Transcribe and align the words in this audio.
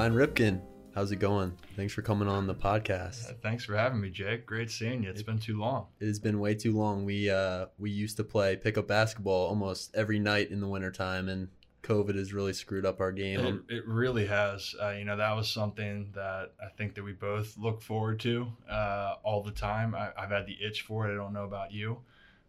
Ryan 0.00 0.14
Ripken. 0.14 0.62
How's 0.94 1.12
it 1.12 1.16
going? 1.16 1.52
Thanks 1.76 1.92
for 1.92 2.00
coming 2.00 2.26
on 2.26 2.46
the 2.46 2.54
podcast. 2.54 3.28
Uh, 3.28 3.34
Thanks 3.42 3.66
for 3.66 3.76
having 3.76 4.00
me, 4.00 4.08
Jake. 4.08 4.46
Great 4.46 4.70
seeing 4.70 5.02
you. 5.02 5.10
It's 5.10 5.20
been 5.20 5.38
too 5.38 5.60
long. 5.60 5.88
It 6.00 6.06
has 6.06 6.18
been 6.18 6.40
way 6.40 6.54
too 6.54 6.74
long. 6.74 7.04
We 7.04 7.28
uh 7.28 7.66
we 7.78 7.90
used 7.90 8.16
to 8.16 8.24
play 8.24 8.56
pickup 8.56 8.88
basketball 8.88 9.48
almost 9.48 9.94
every 9.94 10.18
night 10.18 10.50
in 10.50 10.60
the 10.62 10.68
wintertime 10.68 11.28
and 11.28 11.48
COVID 11.82 12.16
has 12.16 12.32
really 12.32 12.54
screwed 12.54 12.86
up 12.86 12.98
our 12.98 13.12
game. 13.12 13.62
It, 13.68 13.74
it 13.76 13.86
really 13.86 14.24
has. 14.24 14.74
Uh, 14.80 14.88
you 14.92 15.04
know, 15.04 15.18
that 15.18 15.36
was 15.36 15.50
something 15.50 16.12
that 16.14 16.52
I 16.58 16.70
think 16.78 16.94
that 16.94 17.04
we 17.04 17.12
both 17.12 17.58
look 17.58 17.82
forward 17.82 18.20
to 18.20 18.46
uh, 18.70 19.16
all 19.22 19.42
the 19.42 19.52
time. 19.52 19.94
I, 19.94 20.12
I've 20.16 20.30
had 20.30 20.46
the 20.46 20.56
itch 20.66 20.80
for 20.80 21.10
it. 21.10 21.12
I 21.12 21.16
don't 21.16 21.34
know 21.34 21.44
about 21.44 21.72
you. 21.72 21.98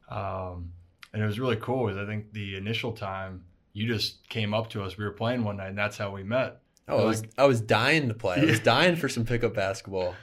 Um, 0.08 0.72
and 1.12 1.22
it 1.22 1.26
was 1.26 1.38
really 1.38 1.58
cool 1.58 1.88
because 1.88 2.02
I 2.02 2.06
think 2.06 2.32
the 2.32 2.56
initial 2.56 2.94
time 2.94 3.44
you 3.74 3.88
just 3.88 4.26
came 4.30 4.54
up 4.54 4.70
to 4.70 4.84
us. 4.84 4.98
We 4.98 5.04
were 5.04 5.12
playing 5.12 5.44
one 5.44 5.58
night, 5.58 5.68
and 5.68 5.78
that's 5.78 5.98
how 5.98 6.12
we 6.12 6.24
met. 6.24 6.61
Oh, 6.88 6.98
I 7.00 7.06
was 7.06 7.24
I 7.38 7.46
was 7.46 7.62
dying 7.62 8.08
to 8.10 8.14
play. 8.14 8.38
I 8.42 8.46
was 8.46 8.60
dying 8.60 8.96
for 8.96 9.10
some 9.10 9.26
pickup 9.26 9.54
basketball. 9.54 10.16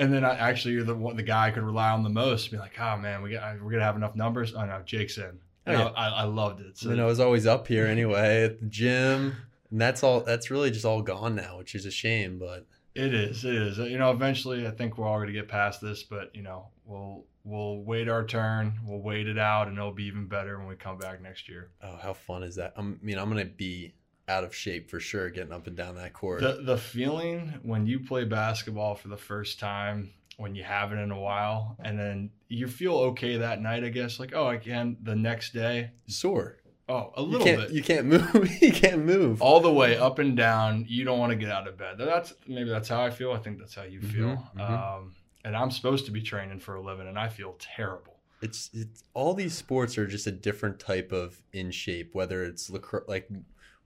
And 0.00 0.12
then 0.12 0.24
I, 0.24 0.36
actually, 0.36 0.74
you're 0.74 0.84
the 0.84 0.94
one, 0.94 1.16
the 1.16 1.24
guy 1.24 1.48
I 1.48 1.50
could 1.50 1.64
rely 1.64 1.90
on 1.90 2.04
the 2.04 2.08
most. 2.08 2.50
Be 2.52 2.56
like, 2.56 2.78
oh 2.80 2.96
man, 2.96 3.20
we 3.22 3.32
got 3.32 3.60
we're 3.62 3.70
gonna 3.72 3.82
have 3.84 3.96
enough 3.96 4.14
numbers. 4.14 4.54
Oh 4.54 4.64
no, 4.64 4.80
Jake's 4.84 5.18
in. 5.18 5.38
Oh, 5.66 5.72
yeah. 5.72 5.84
I, 5.96 6.08
I 6.08 6.22
loved 6.24 6.60
it. 6.60 6.78
So 6.78 6.90
and 6.90 7.00
I 7.00 7.04
was 7.04 7.20
always 7.20 7.46
up 7.46 7.66
here 7.68 7.86
anyway 7.86 8.44
at 8.44 8.60
the 8.60 8.66
gym. 8.66 9.34
And 9.70 9.80
that's 9.80 10.02
all 10.02 10.20
that's 10.20 10.50
really 10.50 10.70
just 10.70 10.84
all 10.84 11.02
gone 11.02 11.34
now, 11.34 11.58
which 11.58 11.74
is 11.74 11.84
a 11.84 11.90
shame, 11.90 12.38
but 12.38 12.64
It 12.94 13.12
is. 13.12 13.44
It 13.44 13.54
is. 13.54 13.78
You 13.78 13.98
know, 13.98 14.10
eventually, 14.12 14.66
I 14.66 14.70
think 14.70 14.96
we're 14.96 15.06
all 15.06 15.16
going 15.18 15.26
to 15.26 15.32
get 15.32 15.46
past 15.48 15.80
this, 15.82 16.04
but 16.04 16.34
you 16.34 16.42
know, 16.42 16.68
we'll 16.86 17.24
we'll 17.44 17.82
wait 17.82 18.08
our 18.08 18.24
turn. 18.24 18.78
We'll 18.86 19.02
wait 19.02 19.26
it 19.28 19.36
out, 19.38 19.68
and 19.68 19.76
it'll 19.76 19.92
be 19.92 20.04
even 20.04 20.26
better 20.26 20.58
when 20.58 20.68
we 20.68 20.76
come 20.76 20.96
back 20.96 21.20
next 21.20 21.48
year. 21.50 21.68
oh, 21.82 21.96
how 22.00 22.12
fun 22.14 22.44
is 22.44 22.54
that? 22.56 22.72
I'm- 22.76 22.98
I 23.02 23.04
mean, 23.04 23.18
I'm 23.18 23.30
going 23.30 23.44
to 23.46 23.52
be 23.52 23.92
out 24.28 24.44
of 24.44 24.54
shape 24.54 24.90
for 24.90 25.00
sure 25.00 25.30
getting 25.30 25.52
up 25.52 25.66
and 25.66 25.76
down 25.76 25.94
that 25.96 26.12
court. 26.12 26.40
The 26.40 26.60
the 26.62 26.76
feeling 26.78 27.58
when 27.62 27.86
you 27.86 28.00
play 28.00 28.24
basketball 28.24 28.94
for 28.94 29.08
the 29.08 29.16
first 29.16 29.58
time, 29.58 30.12
when 30.36 30.54
you 30.54 30.62
haven't 30.62 30.98
in 30.98 31.10
a 31.10 31.18
while, 31.18 31.76
and 31.84 31.98
then 31.98 32.30
you 32.48 32.66
feel 32.68 32.94
okay 32.96 33.38
that 33.38 33.60
night, 33.60 33.84
I 33.84 33.88
guess, 33.88 34.20
like 34.20 34.32
oh, 34.34 34.46
I 34.46 34.56
can. 34.58 34.96
The 35.02 35.16
next 35.16 35.52
day, 35.52 35.90
Sore. 36.06 36.58
oh, 36.88 37.12
a 37.16 37.22
You 37.22 37.26
little 37.28 37.46
can't 37.46 37.60
bit. 37.62 37.70
you 37.72 37.82
can't 37.82 38.06
move. 38.06 38.62
you 38.62 38.72
can't 38.72 39.04
move. 39.04 39.42
all 39.42 39.60
the 39.60 39.72
way 39.72 39.96
up 39.96 40.18
and 40.18 40.36
down. 40.36 40.84
You 40.88 41.04
don't 41.04 41.18
want 41.18 41.30
to 41.30 41.36
get 41.36 41.50
out 41.50 41.66
of 41.66 41.76
bed. 41.76 41.96
That's 41.98 42.32
maybe 42.46 42.68
that's 42.70 42.88
how 42.88 43.02
I 43.02 43.10
feel. 43.10 43.32
I 43.32 43.38
think 43.38 43.58
that's 43.58 43.74
how 43.74 43.82
you 43.84 44.00
feel. 44.00 44.36
Mhm, 44.56 44.56
mhm. 44.56 44.70
Um, 44.98 45.14
and 45.44 45.56
I'm 45.56 45.70
supposed 45.70 46.04
to 46.06 46.10
be 46.12 46.20
training 46.20 46.58
for 46.60 46.74
a 46.74 46.80
living, 46.82 47.08
and 47.08 47.18
I 47.18 47.28
feel 47.28 47.56
terrible. 47.58 48.14
it's 48.40 48.70
it's 48.72 49.02
all 49.14 49.34
these 49.34 49.52
sports 49.54 49.98
are 49.98 50.06
just 50.06 50.28
a 50.28 50.30
different 50.30 50.78
type 50.78 51.10
of 51.10 51.42
in 51.52 51.72
shape 51.72 52.14
whether 52.14 52.44
it's 52.44 52.70
lacrosse 52.70 53.08
like 53.08 53.28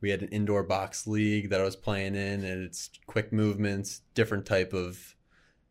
we 0.02 0.10
had 0.10 0.20
an 0.20 0.28
indoor 0.28 0.62
box 0.62 1.06
league 1.06 1.48
that 1.48 1.60
i 1.60 1.64
was 1.64 1.76
playing 1.76 2.14
in 2.14 2.44
and 2.44 2.64
it's 2.64 2.90
quick 3.06 3.32
movements 3.32 4.02
different 4.14 4.44
type 4.44 4.72
of 4.72 5.14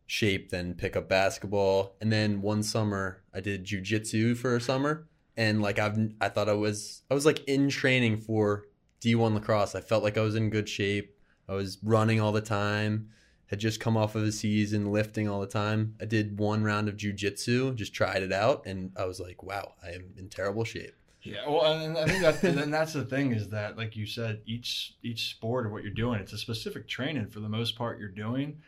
shape 0.08 0.50
than 0.50 0.74
pickup 0.74 1.08
basketball 1.08 1.96
and 2.02 2.12
then 2.12 2.42
one 2.42 2.64
summer 2.64 3.22
i 3.34 3.40
did 3.40 3.66
jujitsu 3.66 4.36
for 4.36 4.56
a 4.56 4.62
summer 4.62 5.08
and 5.38 5.62
like 5.62 5.78
i've 5.78 5.98
i 6.20 6.28
thought 6.28 6.50
i 6.50 6.54
was 6.54 7.04
i 7.12 7.14
was 7.14 7.26
like 7.26 7.44
in 7.48 7.70
training 7.70 8.18
for 8.18 8.66
d1 9.02 9.34
lacrosse 9.34 9.76
i 9.76 9.82
felt 9.82 10.04
like 10.04 10.18
i 10.18 10.22
was 10.22 10.36
in 10.36 10.50
good 10.50 10.68
shape 10.68 11.16
i 11.48 11.54
was 11.54 11.78
running 11.84 12.20
all 12.20 12.32
the 12.32 12.42
time 12.42 13.08
had 13.52 13.60
just 13.60 13.82
come 13.82 13.98
off 13.98 14.16
of 14.16 14.24
a 14.24 14.32
season 14.32 14.94
lifting 14.94 15.28
all 15.28 15.42
the 15.42 15.46
time. 15.46 15.94
I 16.00 16.06
did 16.06 16.40
one 16.40 16.64
round 16.64 16.88
of 16.88 16.96
jujitsu, 16.96 17.76
just 17.76 17.94
tried 17.94 18.24
it 18.24 18.32
out, 18.32 18.66
and 18.66 18.94
I 18.96 19.04
was 19.04 19.20
like, 19.20 19.44
wow, 19.44 19.74
I 19.84 19.90
am 19.90 20.14
in 20.18 20.30
terrible 20.30 20.64
shape. 20.64 20.96
Yeah, 21.24 21.48
well, 21.48 21.80
and 21.80 21.98
I 21.98 22.08
think 22.08 22.22
that's 22.22 22.44
and 22.44 22.74
that's 22.74 22.94
the 22.94 23.06
thing 23.06 23.32
is 23.32 23.50
that, 23.50 23.78
like 23.78 23.96
you 23.96 24.08
said, 24.08 24.42
each 24.46 24.96
each 25.04 25.30
sport 25.30 25.68
or 25.68 25.70
what 25.70 25.84
you're 25.84 25.94
doing, 25.94 26.20
it's 26.20 26.34
a 26.34 26.38
specific 26.38 26.88
training 26.88 27.28
for 27.28 27.40
the 27.40 27.50
most 27.50 27.76
part 27.76 28.00
you're 28.00 28.10
doing, 28.10 28.62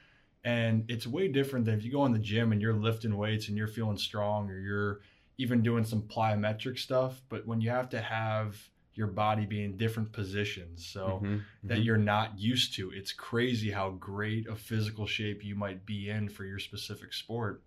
and 0.44 0.86
it's 0.88 1.08
way 1.08 1.28
different 1.30 1.66
than 1.66 1.74
if 1.75 1.84
you 1.84 1.91
go 1.91 2.06
in 2.06 2.12
the 2.14 2.19
gym 2.19 2.52
and 2.52 2.62
you're 2.62 2.74
lifting 2.75 3.18
weights 3.18 3.47
and 3.47 3.58
you're 3.58 3.68
feeling 3.68 3.97
strong 3.97 4.50
or 4.52 4.59
you're 4.59 5.02
even 5.40 5.64
doing 5.64 5.84
some 5.84 6.03
plyometric 6.03 6.78
stuff. 6.78 7.22
But 7.28 7.47
when 7.47 7.59
you 7.59 7.72
have 7.72 7.90
to 7.90 8.02
have 8.02 8.56
your 8.94 9.08
body 9.08 9.47
be 9.47 9.64
in 9.64 9.75
different 9.75 10.12
positions, 10.12 10.85
so 10.85 11.24
Mhm, 11.24 11.46
that 11.68 11.80
mhm. 11.80 11.84
you're 11.84 11.97
not 11.97 12.38
used 12.40 12.75
to, 12.75 12.91
it's 12.91 13.12
crazy 13.14 13.72
how 13.72 13.90
great 13.91 14.47
a 14.47 14.56
physical 14.56 15.08
shape 15.08 15.44
you 15.44 15.56
might 15.56 15.88
be 15.88 16.09
in 16.09 16.30
for 16.30 16.46
your 16.46 16.59
specific 16.59 17.14
sport. 17.14 17.64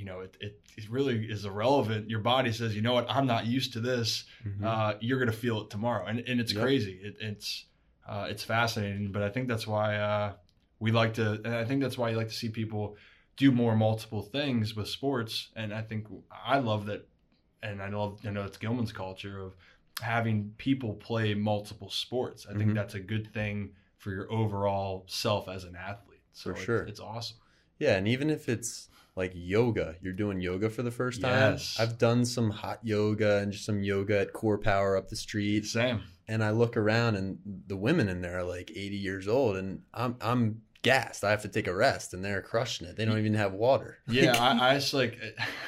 You 0.00 0.06
know, 0.06 0.20
it, 0.20 0.34
it, 0.40 0.60
it 0.78 0.88
really 0.88 1.26
is 1.26 1.44
irrelevant. 1.44 2.08
Your 2.08 2.20
body 2.20 2.52
says, 2.52 2.74
you 2.74 2.80
know 2.80 2.94
what, 2.94 3.06
I'm 3.10 3.26
not 3.26 3.44
used 3.46 3.74
to 3.74 3.80
this 3.80 4.24
Mhm. 4.46 4.64
uh, 4.64 4.94
you're 5.00 5.18
gonna 5.18 5.30
feel 5.46 5.60
it 5.60 5.68
tomorrow, 5.70 6.06
and 6.06 6.20
and 6.20 6.40
it's 6.40 6.54
Yep. 6.54 6.62
crazy. 6.62 6.92
It, 7.02 7.16
it's 7.20 7.66
uh, 8.08 8.26
it's 8.30 8.42
fascinating, 8.42 9.12
but 9.12 9.22
I 9.22 9.28
think 9.28 9.46
that's 9.46 9.66
why 9.66 9.96
uh, 9.96 10.32
we 10.78 10.90
like 10.90 11.12
to, 11.14 11.32
and 11.44 11.54
I 11.54 11.64
think 11.66 11.82
that's 11.82 11.98
why 11.98 12.08
you 12.10 12.16
like 12.16 12.28
to 12.28 12.34
see 12.34 12.48
people 12.48 12.96
do 13.36 13.52
more 13.52 13.76
multiple 13.76 14.22
things 14.22 14.74
with 14.74 14.88
sports. 14.88 15.48
And 15.54 15.72
I 15.74 15.82
think 15.82 16.06
I 16.32 16.58
love 16.60 16.86
that, 16.86 17.06
and 17.62 17.82
I 17.82 17.90
love 17.90 18.20
I 18.26 18.30
know 18.30 18.44
it's 18.44 18.56
Gilman's 18.56 18.92
culture 18.92 19.38
of 19.38 19.54
having 20.00 20.54
people 20.56 20.94
play 20.94 21.34
multiple 21.34 21.90
sports. 21.90 22.46
I 22.50 22.54
think 22.54 22.70
Mhm. 22.70 22.74
that's 22.74 22.94
a 22.94 23.00
good 23.00 23.26
thing 23.34 23.74
for 23.98 24.12
your 24.12 24.32
overall 24.32 25.04
self 25.08 25.46
as 25.46 25.64
an 25.64 25.76
athlete. 25.76 26.22
So 26.32 26.44
For 26.44 26.50
it's- 26.52 26.64
sure. 26.64 26.82
it's 26.86 27.00
awesome. 27.00 27.36
yeah, 27.78 27.96
and 27.96 28.08
even 28.08 28.30
if 28.30 28.48
it's 28.48 28.88
like 29.20 29.32
yoga, 29.34 29.96
you're 30.00 30.14
doing 30.14 30.40
yoga 30.40 30.70
for 30.70 30.82
the 30.82 30.90
first 30.90 31.20
time. 31.20 31.52
Yes. 31.52 31.76
I've 31.78 31.98
done 31.98 32.24
some 32.24 32.50
hot 32.50 32.80
yoga 32.82 33.38
and 33.38 33.52
just 33.52 33.66
some 33.66 33.82
yoga 33.82 34.18
at 34.18 34.32
CorePower 34.32 34.96
up 34.96 35.08
the 35.10 35.16
street, 35.16 35.66
Same. 35.66 36.02
and 36.26 36.42
I 36.42 36.50
look 36.50 36.76
around, 36.78 37.16
and 37.16 37.38
the 37.66 37.76
women 37.76 38.08
in 38.08 38.22
there 38.22 38.38
are 38.38 38.44
like 38.44 38.70
80 38.70 38.96
years 38.96 39.28
old, 39.28 39.56
and 39.56 39.82
I'm 39.92 40.16
I'm 40.22 40.62
gassed. 40.82 41.22
I 41.22 41.30
have 41.30 41.42
to 41.42 41.48
take 41.48 41.66
a 41.66 41.74
rest, 41.74 42.14
and 42.14 42.24
they're 42.24 42.40
crushing 42.40 42.86
it. 42.86 42.96
They 42.96 43.04
don't 43.04 43.18
even 43.18 43.34
have 43.34 43.52
water. 43.52 43.98
Yeah, 44.08 44.36
I, 44.38 44.70
I 44.70 44.74
just 44.76 44.94
like 44.94 45.18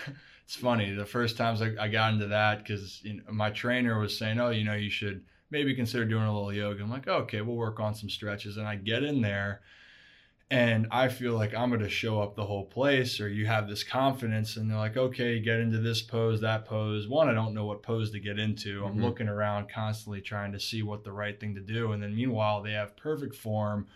it's 0.44 0.56
funny. 0.56 0.94
The 0.94 1.06
first 1.06 1.36
times 1.36 1.60
I, 1.60 1.72
I 1.78 1.88
got 1.88 2.14
into 2.14 2.28
that 2.28 2.58
because 2.58 3.00
you 3.04 3.19
know, 3.19 3.22
my 3.30 3.50
trainer 3.50 4.00
was 4.00 4.16
saying, 4.16 4.40
"Oh, 4.40 4.48
you 4.48 4.64
know, 4.64 4.74
you 4.74 4.90
should 4.90 5.24
maybe 5.50 5.74
consider 5.74 6.06
doing 6.06 6.24
a 6.24 6.32
little 6.32 6.52
yoga." 6.54 6.82
I'm 6.82 6.90
like, 6.90 7.06
oh, 7.06 7.19
"Okay, 7.24 7.42
we'll 7.42 7.56
work 7.56 7.80
on 7.80 7.94
some 7.94 8.08
stretches." 8.08 8.56
And 8.56 8.66
I 8.66 8.76
get 8.76 9.02
in 9.02 9.20
there, 9.20 9.60
and 10.52 10.86
I 10.90 11.08
feel 11.08 11.32
like 11.32 11.54
I'm 11.54 11.70
going 11.70 11.80
to 11.80 11.88
show 11.88 12.20
up 12.20 12.36
the 12.36 12.44
whole 12.44 12.66
place, 12.66 13.20
or 13.20 13.28
you 13.28 13.46
have 13.46 13.68
this 13.68 13.82
confidence, 13.82 14.58
and 14.58 14.70
they're 14.70 14.76
like, 14.76 14.98
"Okay, 14.98 15.40
get 15.40 15.60
into 15.60 15.78
this 15.78 16.02
pose, 16.02 16.42
that 16.42 16.66
pose." 16.66 17.08
One, 17.08 17.30
I 17.30 17.32
don't 17.32 17.54
know 17.54 17.64
what 17.64 17.82
pose 17.82 18.10
to 18.10 18.20
get 18.20 18.38
into. 18.38 18.84
I'm 18.84 18.98
Mhm. 18.98 19.00
looking 19.02 19.28
around 19.28 19.70
constantly 19.70 20.20
trying 20.20 20.52
to 20.52 20.60
see 20.60 20.82
what 20.82 21.04
the 21.04 21.12
right 21.12 21.40
thing 21.40 21.54
to 21.54 21.62
do, 21.62 21.92
and 21.92 22.02
then 22.02 22.14
meanwhile, 22.14 22.62
they 22.62 22.72
have 22.72 22.96
perfect 22.96 23.34
form. 23.34 23.86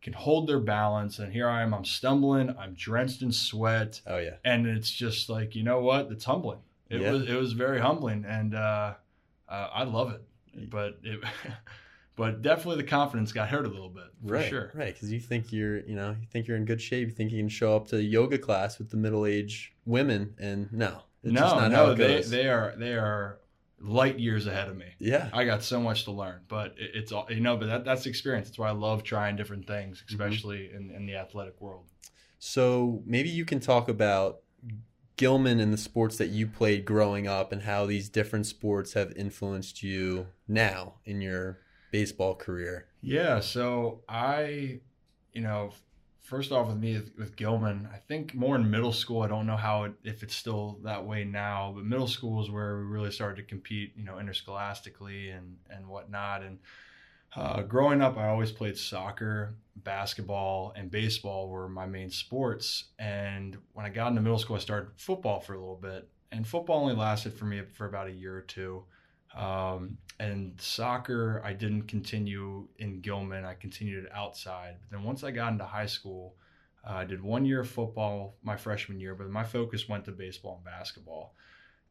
Can 0.00 0.12
hold 0.12 0.46
their 0.46 0.60
balance, 0.60 1.18
and 1.18 1.32
here 1.32 1.48
I 1.48 1.62
am. 1.62 1.74
I'm 1.74 1.84
stumbling. 1.84 2.54
I'm 2.56 2.74
drenched 2.74 3.22
in 3.22 3.32
sweat 3.32 4.00
oh 4.06 4.18
yeah, 4.18 4.36
and 4.44 4.64
it's 4.64 4.92
just 4.92 5.28
like 5.28 5.56
you 5.56 5.64
know 5.64 5.80
what 5.80 6.12
it's 6.12 6.24
humbling 6.24 6.60
it 6.88 7.00
Yeah. 7.00 7.10
was 7.10 7.28
it 7.28 7.34
was 7.34 7.52
very 7.54 7.80
humbling 7.80 8.24
and 8.24 8.54
uh, 8.54 8.94
uh 9.48 9.68
i 9.74 9.82
love 9.82 10.12
it 10.12 10.22
but 10.70 11.00
it 11.02 11.18
but 12.16 12.42
definitely 12.42 12.82
the 12.82 12.88
confidence 12.88 13.32
got 13.32 13.48
hurt 13.48 13.66
a 13.66 13.68
little 13.68 13.88
bit 13.90 14.04
for 14.26 14.32
right, 14.32 14.48
sure 14.48 14.72
right. 14.74 14.94
Because 14.94 15.12
you 15.12 15.20
think 15.20 15.52
you're, 15.52 15.80
you 15.80 15.94
know, 15.94 16.16
you 16.20 16.26
think 16.26 16.46
you're 16.48 16.56
in 16.56 16.64
good 16.64 16.80
shape. 16.80 17.08
You 17.08 17.14
think 17.14 17.30
you 17.30 17.38
can 17.38 17.48
show 17.48 17.76
up 17.76 17.88
to 17.88 18.02
yoga 18.02 18.38
class 18.38 18.78
with 18.78 18.90
the 18.90 18.96
middle-aged 18.96 19.72
women, 19.84 20.34
and 20.38 20.72
no, 20.72 21.02
it's 21.22 21.32
just 21.34 21.54
no 21.54 21.60
not 21.60 21.72
how 21.72 21.86
no 21.86 21.92
it 21.92 21.96
they 21.96 22.22
they 22.22 22.48
are 22.48 22.74
they 22.76 22.94
are 22.94 23.38
light 23.78 24.18
years 24.18 24.46
ahead 24.46 24.68
of 24.68 24.76
me 24.76 24.86
yeah, 24.98 25.28
i 25.34 25.44
got 25.44 25.62
so 25.62 25.78
much 25.78 26.04
to 26.04 26.10
learn 26.10 26.40
but 26.48 26.74
it, 26.78 26.92
it's 26.94 27.12
all 27.12 27.26
you 27.28 27.40
know 27.40 27.58
but 27.58 27.66
that, 27.66 27.84
that's 27.84 28.06
experience 28.06 28.48
that's 28.48 28.58
why 28.58 28.68
i 28.68 28.72
love 28.72 29.02
trying 29.02 29.36
different 29.36 29.66
things 29.66 29.98
Mm-hmm. 29.98 30.14
especially 30.14 30.70
in, 30.74 30.90
in 30.90 31.04
the 31.04 31.14
athletic 31.14 31.60
world 31.60 31.84
So 32.38 33.02
maybe 33.04 33.28
you 33.28 33.44
can 33.44 33.60
talk 33.60 33.88
about 33.88 34.38
Gilman 35.16 35.60
and 35.60 35.72
the 35.72 35.78
sports 35.78 36.16
that 36.18 36.28
you 36.28 36.46
played 36.46 36.84
growing 36.84 37.26
up 37.26 37.52
and 37.52 37.62
how 37.62 37.86
these 37.86 38.08
different 38.08 38.46
sports 38.46 38.94
have 38.94 39.12
influenced 39.16 39.82
you 39.82 40.28
now 40.48 40.94
in 41.04 41.20
your 41.20 41.58
baseball 41.96 42.34
career. 42.34 42.86
Yeah, 43.00 43.40
so 43.40 44.02
I, 44.06 44.80
you 45.32 45.40
know, 45.40 45.70
first 46.20 46.52
off 46.52 46.66
with 46.68 46.76
me 46.76 47.00
with, 47.16 47.36
Gilman, 47.36 47.88
I 47.90 47.96
think 47.96 48.34
more 48.34 48.54
in 48.56 48.70
middle 48.70 48.92
school. 48.92 49.22
I 49.22 49.28
don't 49.28 49.46
know 49.46 49.56
how 49.56 49.84
it, 49.84 49.92
if 50.04 50.22
it's 50.22 50.36
still 50.36 50.78
that 50.82 51.06
way 51.06 51.24
now, 51.24 51.72
but 51.74 51.84
middle 51.84 52.08
school 52.08 52.42
is 52.42 52.50
where 52.50 52.76
we 52.76 52.82
really 52.82 53.10
started 53.10 53.36
to 53.36 53.42
compete, 53.44 53.94
you 53.96 54.04
know, 54.04 54.18
interscholastically 54.18 55.30
and 55.30 55.56
and 55.70 55.88
whatnot. 55.88 56.42
And 56.42 56.58
uh, 57.34 57.62
growing 57.62 58.02
up, 58.02 58.18
I 58.18 58.28
always 58.28 58.52
played 58.52 58.76
soccer, 58.76 59.54
basketball, 59.76 60.74
and 60.76 60.90
baseball 60.90 61.48
were 61.48 61.68
my 61.68 61.86
main 61.86 62.10
sports. 62.10 62.84
And 62.98 63.56
when 63.72 63.86
I 63.86 63.90
got 63.90 64.08
into 64.08 64.20
middle 64.20 64.38
school, 64.38 64.56
I 64.56 64.60
started 64.60 64.90
football 64.96 65.40
for 65.40 65.54
a 65.54 65.58
little 65.58 65.80
bit, 65.80 66.08
and 66.30 66.46
football 66.46 66.82
only 66.82 66.94
lasted 66.94 67.32
for 67.32 67.46
me 67.46 67.62
for 67.72 67.86
about 67.86 68.08
a 68.08 68.12
year 68.12 68.36
or 68.36 68.42
two. 68.42 68.84
Um, 69.36 69.98
and 70.18 70.58
soccer, 70.58 71.42
I 71.44 71.52
didn't 71.52 71.82
continue 71.82 72.66
in 72.78 73.00
Gilman. 73.00 73.44
I 73.44 73.54
continued 73.54 74.08
outside. 74.14 74.76
But 74.80 74.96
then 74.96 75.04
once 75.04 75.22
I 75.22 75.30
got 75.30 75.52
into 75.52 75.64
high 75.64 75.86
school, 75.86 76.34
uh, 76.88 76.94
I 76.94 77.04
did 77.04 77.22
one 77.22 77.44
year 77.44 77.60
of 77.60 77.68
football 77.68 78.36
my 78.42 78.56
freshman 78.56 78.98
year, 78.98 79.14
but 79.14 79.28
my 79.28 79.44
focus 79.44 79.88
went 79.88 80.04
to 80.06 80.12
baseball 80.12 80.56
and 80.56 80.64
basketball. 80.64 81.34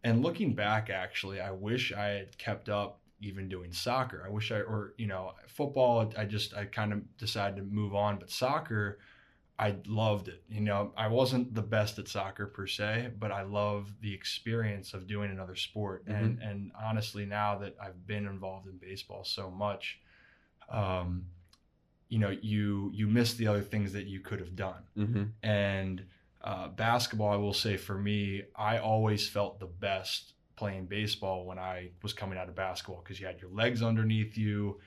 And 0.03 0.23
looking 0.23 0.53
back, 0.53 0.89
actually, 0.89 1.39
I 1.39 1.51
wish 1.51 1.93
I 1.93 2.05
had 2.05 2.37
kept 2.37 2.69
up 2.69 2.99
even 3.21 3.47
doing 3.47 3.71
soccer. 3.71 4.23
I 4.25 4.29
wish 4.29 4.51
I, 4.51 4.61
or, 4.61 4.93
you 4.97 5.07
know, 5.07 5.33
football, 5.47 6.11
I 6.17 6.25
just, 6.25 6.53
I 6.55 6.65
kind 6.65 6.93
of 6.93 7.17
decided 7.17 7.57
to 7.57 7.63
move 7.63 7.93
on. 7.93 8.17
But 8.17 8.31
soccer, 8.31 8.99
I 9.57 9.75
loved 9.87 10.27
it. 10.27 10.43
You 10.49 10.61
know, 10.61 10.91
I 10.97 11.07
wasn't 11.07 11.53
the 11.53 11.61
best 11.61 11.97
at 11.97 12.07
soccer 12.09 12.45
per 12.45 12.67
se, 12.67 13.11
but 13.17 13.31
I 13.31 13.43
love 13.43 13.89
the 14.01 14.13
experience 14.13 14.93
of 14.93 15.07
doing 15.07 15.31
another 15.31 15.55
sport. 15.55 16.05
Mm-hmm. 16.05 16.23
And 16.23 16.41
and 16.41 16.71
honestly, 16.81 17.25
now 17.25 17.57
that 17.59 17.75
I've 17.81 18.05
been 18.05 18.25
involved 18.25 18.67
in 18.67 18.77
baseball 18.77 19.23
so 19.23 19.49
much, 19.49 19.99
um, 20.69 21.25
you 22.09 22.19
know, 22.19 22.35
you 22.41 22.91
you 22.93 23.07
miss 23.07 23.35
the 23.35 23.47
other 23.47 23.61
things 23.61 23.93
that 23.93 24.07
you 24.07 24.19
could 24.19 24.39
have 24.39 24.55
done. 24.57 24.83
Mm-hmm. 24.97 25.23
And 25.41 26.03
uh, 26.43 26.67
basketball, 26.67 27.31
I 27.31 27.37
will 27.37 27.53
say 27.53 27.77
for 27.77 27.97
me, 27.97 28.43
I 28.57 28.79
always 28.79 29.27
felt 29.29 29.59
the 29.59 29.67
best 29.67 30.33
playing 30.57 30.85
baseball 30.85 31.45
when 31.45 31.59
I 31.59 31.91
was 32.03 32.11
coming 32.11 32.37
out 32.37 32.49
of 32.49 32.55
basketball 32.55 33.01
because 33.03 33.21
you 33.21 33.25
had 33.25 33.39
your 33.39 33.51
legs 33.51 33.81
underneath 33.81 34.37
you, 34.37 34.81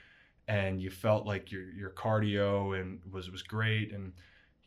and 0.47 0.81
you 0.83 0.91
felt 0.91 1.25
like 1.25 1.51
your 1.51 1.73
your 1.73 1.91
cardio 1.91 2.79
and 2.79 3.01
was 3.11 3.31
was 3.31 3.43
great 3.43 3.95
and 3.95 4.13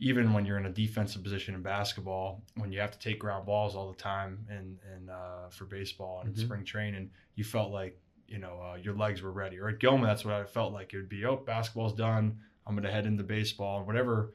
even 0.01 0.33
when 0.33 0.45
you're 0.45 0.57
in 0.57 0.65
a 0.65 0.71
defensive 0.71 1.23
position 1.23 1.53
in 1.53 1.61
basketball, 1.61 2.41
when 2.55 2.71
you 2.71 2.79
have 2.79 2.91
to 2.91 2.99
take 2.99 3.19
ground 3.19 3.45
balls 3.45 3.75
all 3.75 3.89
the 3.89 3.97
time 3.97 4.45
and 4.49 4.77
and 4.93 5.09
uh, 5.09 5.47
for 5.49 5.65
baseball 5.65 6.21
and 6.25 6.33
mm-hmm. 6.33 6.43
spring 6.43 6.65
training, 6.65 7.11
you 7.35 7.43
felt 7.43 7.71
like 7.71 7.97
you 8.27 8.39
know 8.39 8.59
uh, 8.59 8.75
your 8.75 8.95
legs 8.95 9.21
were 9.21 9.31
ready. 9.31 9.59
Or 9.59 9.69
at 9.69 9.79
Gilman, 9.79 10.07
that's 10.07 10.25
what 10.25 10.33
I 10.33 10.43
felt 10.43 10.73
like. 10.73 10.93
It 10.93 10.97
would 10.97 11.09
be, 11.09 11.23
oh, 11.25 11.37
basketball's 11.37 11.93
done. 11.93 12.39
I'm 12.65 12.73
going 12.75 12.83
to 12.83 12.91
head 12.91 13.05
into 13.05 13.23
baseball 13.23 13.77
and 13.77 13.87
whatever 13.87 14.33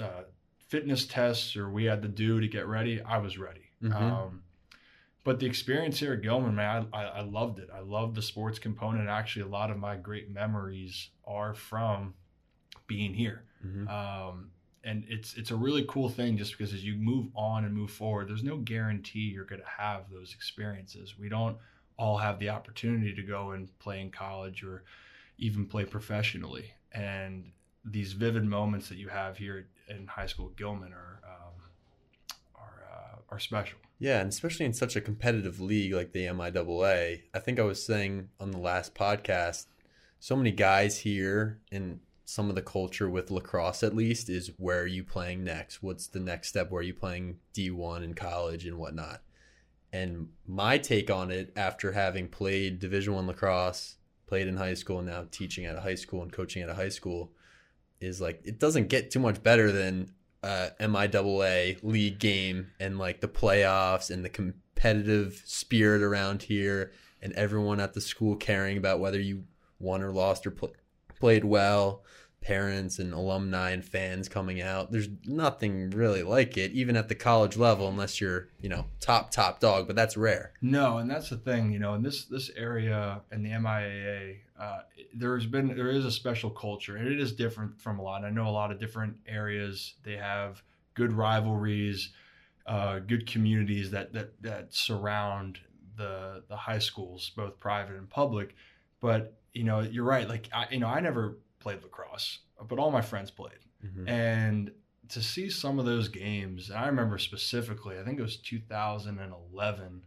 uh, 0.00 0.24
fitness 0.68 1.06
tests 1.06 1.56
or 1.56 1.70
we 1.70 1.84
had 1.84 2.02
to 2.02 2.08
do 2.08 2.40
to 2.40 2.48
get 2.48 2.66
ready, 2.66 3.00
I 3.00 3.18
was 3.18 3.38
ready. 3.38 3.70
Mm-hmm. 3.82 3.94
Um, 3.94 4.42
but 5.24 5.40
the 5.40 5.46
experience 5.46 5.98
here 5.98 6.12
at 6.12 6.22
Gilman, 6.22 6.54
man, 6.54 6.88
I, 6.92 6.98
I, 6.98 7.04
I 7.04 7.20
loved 7.22 7.58
it. 7.58 7.68
I 7.74 7.80
loved 7.80 8.14
the 8.14 8.22
sports 8.22 8.58
component. 8.58 9.08
Actually, 9.08 9.42
a 9.42 9.48
lot 9.48 9.70
of 9.70 9.78
my 9.78 9.96
great 9.96 10.30
memories 10.30 11.10
are 11.26 11.54
from 11.54 12.14
being 12.86 13.14
here. 13.14 13.44
Mm-hmm. 13.64 13.88
Um, 13.88 14.50
and 14.86 15.04
it's 15.08 15.34
it's 15.34 15.50
a 15.50 15.56
really 15.56 15.84
cool 15.88 16.08
thing 16.08 16.38
just 16.38 16.52
because 16.56 16.72
as 16.72 16.84
you 16.84 16.94
move 16.94 17.26
on 17.34 17.64
and 17.64 17.74
move 17.74 17.90
forward 17.90 18.28
there's 18.28 18.44
no 18.44 18.56
guarantee 18.58 19.18
you're 19.18 19.44
going 19.44 19.60
to 19.60 19.82
have 19.82 20.04
those 20.10 20.32
experiences. 20.32 21.18
We 21.18 21.28
don't 21.28 21.58
all 21.98 22.16
have 22.16 22.38
the 22.38 22.50
opportunity 22.50 23.14
to 23.14 23.22
go 23.22 23.50
and 23.50 23.76
play 23.80 24.00
in 24.00 24.10
college 24.10 24.62
or 24.62 24.84
even 25.38 25.66
play 25.66 25.84
professionally. 25.84 26.72
And 26.92 27.50
these 27.84 28.12
vivid 28.12 28.44
moments 28.44 28.88
that 28.88 28.96
you 28.96 29.08
have 29.08 29.36
here 29.36 29.66
in 29.88 30.06
high 30.06 30.26
school 30.26 30.48
at 30.48 30.56
Gilman 30.56 30.92
are 30.92 31.20
um, 31.24 31.54
are 32.54 32.84
uh, 32.90 33.34
are 33.34 33.40
special. 33.40 33.78
Yeah 33.98 34.20
and 34.20 34.28
especially 34.28 34.66
in 34.66 34.72
such 34.72 34.94
a 34.94 35.00
competitive 35.00 35.60
league 35.60 35.94
like 35.94 36.12
the 36.12 36.26
MIAA 36.26 37.22
I 37.34 37.38
think 37.40 37.58
I 37.58 37.62
was 37.62 37.84
saying 37.84 38.28
on 38.38 38.52
the 38.52 38.58
last 38.58 38.94
podcast 38.94 39.66
so 40.20 40.36
many 40.36 40.52
guys 40.52 40.98
here 40.98 41.60
in 41.72 42.00
some 42.26 42.48
of 42.48 42.56
the 42.56 42.62
culture 42.62 43.08
with 43.08 43.30
lacrosse 43.30 43.84
at 43.84 43.94
least 43.94 44.28
is 44.28 44.50
where 44.58 44.80
are 44.80 44.86
you 44.86 45.04
playing 45.04 45.44
next. 45.44 45.80
What's 45.80 46.08
the 46.08 46.18
next 46.18 46.48
step? 46.48 46.70
Where 46.70 46.80
are 46.80 46.82
you 46.82 46.92
playing 46.92 47.38
d1 47.54 48.02
in 48.02 48.14
college 48.14 48.66
and 48.66 48.76
whatnot? 48.76 49.22
And 49.92 50.30
my 50.44 50.76
take 50.76 51.08
on 51.08 51.30
it 51.30 51.52
after 51.56 51.92
having 51.92 52.26
played 52.26 52.80
division 52.80 53.14
one 53.14 53.28
lacrosse 53.28 53.96
played 54.26 54.48
in 54.48 54.56
high 54.56 54.74
school 54.74 54.98
and 54.98 55.06
now 55.06 55.26
teaching 55.30 55.66
at 55.66 55.76
a 55.76 55.80
high 55.80 55.94
school 55.94 56.20
and 56.20 56.32
coaching 56.32 56.62
at 56.62 56.68
a 56.68 56.74
high 56.74 56.88
school 56.88 57.30
is 58.00 58.20
like 58.20 58.40
it 58.44 58.58
doesn't 58.58 58.88
get 58.88 59.12
too 59.12 59.20
much 59.20 59.40
better 59.44 59.70
than 59.70 60.10
uh, 60.42 60.70
MIAA 60.80 61.78
league 61.84 62.18
game 62.18 62.72
and 62.80 62.98
like 62.98 63.20
the 63.20 63.28
playoffs 63.28 64.10
and 64.10 64.24
the 64.24 64.28
competitive 64.28 65.42
spirit 65.46 66.02
around 66.02 66.42
here 66.42 66.92
and 67.22 67.32
everyone 67.34 67.78
at 67.78 67.94
the 67.94 68.00
school 68.00 68.34
caring 68.34 68.76
about 68.76 68.98
whether 68.98 69.20
you 69.20 69.44
won 69.78 70.02
or 70.02 70.10
lost 70.10 70.44
or 70.44 70.50
pl- 70.50 70.74
played 71.18 71.44
well, 71.44 72.02
parents 72.46 73.00
and 73.00 73.12
alumni 73.12 73.70
and 73.70 73.84
fans 73.84 74.28
coming 74.28 74.62
out. 74.62 74.92
There's 74.92 75.08
nothing 75.24 75.90
really 75.90 76.22
like 76.22 76.56
it, 76.56 76.70
even 76.72 76.96
at 76.96 77.08
the 77.08 77.14
college 77.14 77.56
level, 77.56 77.88
unless 77.88 78.20
you're, 78.20 78.48
you 78.60 78.68
know, 78.68 78.86
top 79.00 79.30
top 79.32 79.58
dog. 79.58 79.86
But 79.88 79.96
that's 79.96 80.16
rare. 80.16 80.52
No, 80.62 80.98
and 80.98 81.10
that's 81.10 81.28
the 81.28 81.36
thing, 81.36 81.72
you 81.72 81.80
know, 81.80 81.94
in 81.94 82.02
this 82.02 82.24
this 82.26 82.50
area 82.56 83.20
in 83.32 83.42
the 83.42 83.50
MIAA, 83.50 84.36
uh, 84.58 84.80
there's 85.14 85.46
been 85.46 85.68
there 85.68 85.90
is 85.90 86.04
a 86.04 86.10
special 86.10 86.50
culture, 86.50 86.96
and 86.96 87.08
it 87.08 87.20
is 87.20 87.32
different 87.32 87.80
from 87.80 87.98
a 87.98 88.02
lot. 88.02 88.24
I 88.24 88.30
know 88.30 88.48
a 88.48 88.50
lot 88.50 88.70
of 88.70 88.78
different 88.78 89.16
areas 89.26 89.94
they 90.04 90.16
have 90.16 90.62
good 90.94 91.12
rivalries, 91.12 92.10
uh, 92.66 93.00
good 93.00 93.26
communities 93.26 93.90
that 93.90 94.12
that 94.12 94.40
that 94.42 94.72
surround 94.72 95.58
the 95.96 96.44
the 96.48 96.56
high 96.56 96.78
schools, 96.78 97.32
both 97.36 97.58
private 97.58 97.96
and 97.96 98.08
public. 98.08 98.54
But 99.00 99.34
you 99.56 99.64
know, 99.64 99.80
you're 99.80 100.04
right. 100.04 100.28
Like 100.28 100.48
I, 100.52 100.66
you 100.70 100.78
know, 100.78 100.88
I 100.88 101.00
never 101.00 101.38
played 101.60 101.82
lacrosse, 101.82 102.40
but 102.68 102.78
all 102.78 102.90
my 102.90 103.00
friends 103.00 103.30
played, 103.30 103.58
mm-hmm. 103.84 104.08
and 104.08 104.70
to 105.08 105.22
see 105.22 105.48
some 105.48 105.78
of 105.78 105.86
those 105.86 106.08
games, 106.08 106.70
I 106.70 106.86
remember 106.86 107.16
specifically, 107.18 107.98
I 107.98 108.04
think 108.04 108.18
it 108.18 108.22
was 108.22 108.36
2011. 108.36 110.02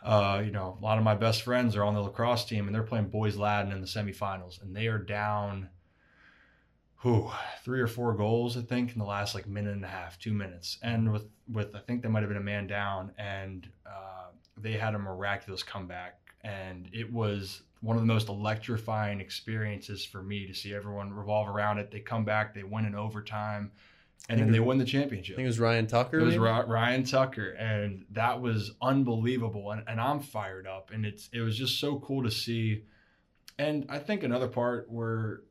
Uh, 0.00 0.42
you 0.44 0.52
know, 0.52 0.78
a 0.80 0.84
lot 0.84 0.96
of 0.96 1.02
my 1.02 1.16
best 1.16 1.42
friends 1.42 1.74
are 1.74 1.82
on 1.82 1.94
the 1.94 2.00
lacrosse 2.00 2.44
team, 2.44 2.66
and 2.66 2.74
they're 2.74 2.84
playing 2.84 3.08
Boys 3.08 3.36
Latin 3.36 3.72
in 3.72 3.80
the 3.80 3.86
semifinals, 3.86 4.62
and 4.62 4.76
they 4.76 4.86
are 4.86 4.98
down, 4.98 5.70
who 6.98 7.28
three 7.64 7.80
or 7.80 7.88
four 7.88 8.14
goals, 8.14 8.56
I 8.56 8.60
think, 8.60 8.92
in 8.92 9.00
the 9.00 9.04
last 9.04 9.34
like 9.34 9.48
minute 9.48 9.74
and 9.74 9.84
a 9.84 9.88
half, 9.88 10.20
two 10.20 10.32
minutes, 10.32 10.78
and 10.82 11.12
with 11.12 11.26
with 11.52 11.74
I 11.74 11.80
think 11.80 12.02
they 12.02 12.08
might 12.08 12.20
have 12.20 12.28
been 12.28 12.36
a 12.36 12.40
man 12.40 12.68
down, 12.68 13.12
and 13.18 13.68
uh, 13.84 14.28
they 14.56 14.72
had 14.72 14.94
a 14.94 14.98
miraculous 15.00 15.64
comeback, 15.64 16.20
and 16.44 16.88
it 16.92 17.12
was 17.12 17.62
one 17.80 17.96
of 17.96 18.02
the 18.02 18.06
most 18.06 18.28
electrifying 18.28 19.20
experiences 19.20 20.04
for 20.04 20.22
me 20.22 20.46
to 20.46 20.54
see 20.54 20.74
everyone 20.74 21.12
revolve 21.12 21.48
around 21.48 21.78
it. 21.78 21.90
They 21.90 22.00
come 22.00 22.24
back, 22.24 22.54
they 22.54 22.64
win 22.64 22.84
in 22.84 22.94
overtime, 22.94 23.70
and 24.28 24.40
then 24.40 24.50
they 24.50 24.60
win 24.60 24.78
the 24.78 24.84
championship. 24.84 25.34
I 25.34 25.36
think 25.36 25.44
it 25.44 25.48
was 25.48 25.60
Ryan 25.60 25.86
Tucker. 25.86 26.18
It 26.18 26.24
was 26.24 26.36
Ra- 26.36 26.64
Ryan 26.66 27.04
Tucker, 27.04 27.50
and 27.50 28.04
that 28.10 28.40
was 28.40 28.72
unbelievable. 28.82 29.70
And, 29.70 29.84
and 29.86 30.00
I'm 30.00 30.20
fired 30.20 30.66
up, 30.66 30.90
and 30.92 31.06
it's 31.06 31.28
it 31.32 31.40
was 31.40 31.56
just 31.56 31.78
so 31.78 32.00
cool 32.00 32.24
to 32.24 32.30
see. 32.30 32.84
And 33.58 33.86
I 33.88 33.98
think 33.98 34.22
another 34.22 34.48
part 34.48 34.90
where 34.90 35.42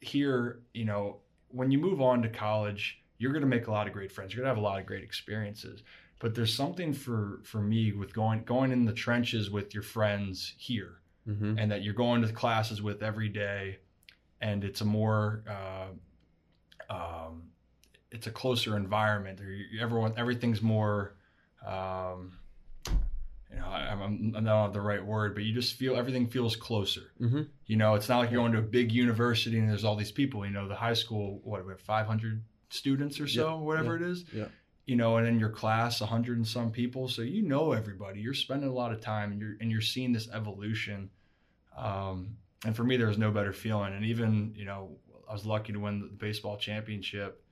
here, 0.00 0.60
you 0.72 0.84
know, 0.84 1.18
when 1.48 1.70
you 1.70 1.78
move 1.78 2.00
on 2.00 2.22
to 2.22 2.28
college, 2.28 3.02
you're 3.18 3.32
going 3.32 3.42
to 3.42 3.48
make 3.48 3.66
a 3.66 3.70
lot 3.70 3.86
of 3.86 3.92
great 3.92 4.12
friends. 4.12 4.32
You're 4.32 4.44
going 4.44 4.54
to 4.54 4.56
have 4.56 4.62
a 4.62 4.66
lot 4.66 4.80
of 4.80 4.86
great 4.86 5.02
experiences. 5.02 5.82
But 6.20 6.34
there's 6.34 6.54
something 6.54 6.92
for 6.92 7.40
for 7.44 7.60
me 7.60 7.92
with 7.92 8.14
going 8.14 8.44
going 8.44 8.70
in 8.70 8.84
the 8.84 8.92
trenches 8.92 9.50
with 9.50 9.74
your 9.74 9.82
friends 9.82 10.54
here 10.56 11.00
mm-hmm. 11.28 11.58
and 11.58 11.70
that 11.70 11.82
you're 11.82 11.94
going 11.94 12.22
to 12.22 12.32
classes 12.32 12.80
with 12.80 13.02
every 13.02 13.28
day, 13.28 13.78
and 14.40 14.64
it's 14.64 14.80
a 14.80 14.84
more 14.84 15.44
uh, 15.48 16.92
um, 16.92 17.50
it's 18.10 18.26
a 18.26 18.30
closer 18.30 18.76
environment. 18.76 19.40
Or 19.40 19.56
everyone, 19.80 20.14
everything's 20.16 20.62
more. 20.62 21.14
Um, 21.66 22.32
you 23.50 23.56
know, 23.56 23.66
I, 23.66 23.92
I'm, 23.92 24.34
I 24.36 24.62
have 24.62 24.72
the 24.74 24.80
right 24.80 25.04
word, 25.04 25.34
but 25.34 25.42
you 25.42 25.54
just 25.54 25.74
feel 25.74 25.96
everything 25.96 26.28
feels 26.28 26.54
closer. 26.54 27.12
Mm-hmm. 27.20 27.42
You 27.66 27.76
know, 27.76 27.94
it's 27.94 28.08
not 28.08 28.18
like 28.18 28.30
you're 28.30 28.42
going 28.42 28.52
to 28.52 28.58
a 28.58 28.62
big 28.62 28.92
university 28.92 29.58
and 29.58 29.68
there's 29.68 29.84
all 29.84 29.96
these 29.96 30.12
people. 30.12 30.44
You 30.44 30.52
know, 30.52 30.68
the 30.68 30.74
high 30.74 30.92
school, 30.92 31.40
what 31.44 31.64
we 31.64 31.72
have 31.72 31.80
500 31.80 32.42
students 32.68 33.18
or 33.18 33.26
so, 33.26 33.48
yeah. 33.48 33.54
whatever 33.54 33.96
yeah. 33.96 34.04
it 34.04 34.10
is. 34.10 34.24
Yeah 34.34 34.44
you 34.88 34.96
know, 34.96 35.18
and 35.18 35.28
in 35.28 35.38
your 35.38 35.50
class, 35.50 36.00
a 36.00 36.06
hundred 36.06 36.38
and 36.38 36.48
some 36.48 36.70
people, 36.70 37.08
so 37.08 37.20
you 37.20 37.42
know 37.42 37.72
everybody. 37.72 38.20
You're 38.22 38.32
spending 38.32 38.70
a 38.70 38.72
lot 38.72 38.90
of 38.90 39.02
time, 39.02 39.32
and 39.32 39.40
you're 39.40 39.54
and 39.60 39.70
you're 39.70 39.82
seeing 39.82 40.14
this 40.14 40.30
evolution. 40.32 41.10
Um, 41.76 42.36
and 42.64 42.74
for 42.74 42.84
me, 42.84 42.96
there 42.96 43.06
was 43.06 43.18
no 43.18 43.30
better 43.30 43.52
feeling. 43.52 43.94
And 43.94 44.04
even 44.04 44.54
you 44.56 44.64
know, 44.64 44.96
I 45.28 45.32
was 45.32 45.46
lucky 45.46 45.72
to 45.72 45.80
win 45.80 46.00
the 46.00 46.06
baseball 46.06 46.56
championship 46.56 47.42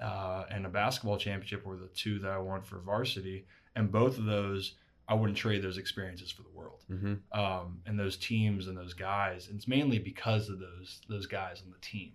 uh, 0.00 0.44
and 0.50 0.64
a 0.64 0.68
basketball 0.68 1.18
championship 1.18 1.64
were 1.64 1.76
the 1.76 1.88
two 1.88 2.18
that 2.20 2.30
I 2.30 2.38
won 2.38 2.62
for 2.62 2.78
varsity, 2.78 3.46
and 3.76 3.90
both 3.90 4.18
of 4.18 4.24
those. 4.24 4.74
I 5.08 5.14
wouldn't 5.14 5.36
trade 5.36 5.60
those 5.60 5.76
experiences 5.76 6.30
for 6.30 6.42
the 6.42 6.50
world, 6.50 6.84
mm-hmm. 6.88 7.14
um, 7.38 7.80
and 7.84 7.98
those 7.98 8.16
teams 8.16 8.68
and 8.68 8.78
those 8.78 8.94
guys. 8.94 9.48
And 9.48 9.56
it's 9.56 9.66
mainly 9.66 9.98
because 9.98 10.48
of 10.48 10.60
those 10.60 11.00
those 11.08 11.26
guys 11.26 11.62
on 11.66 11.72
the 11.72 11.80
team 11.80 12.12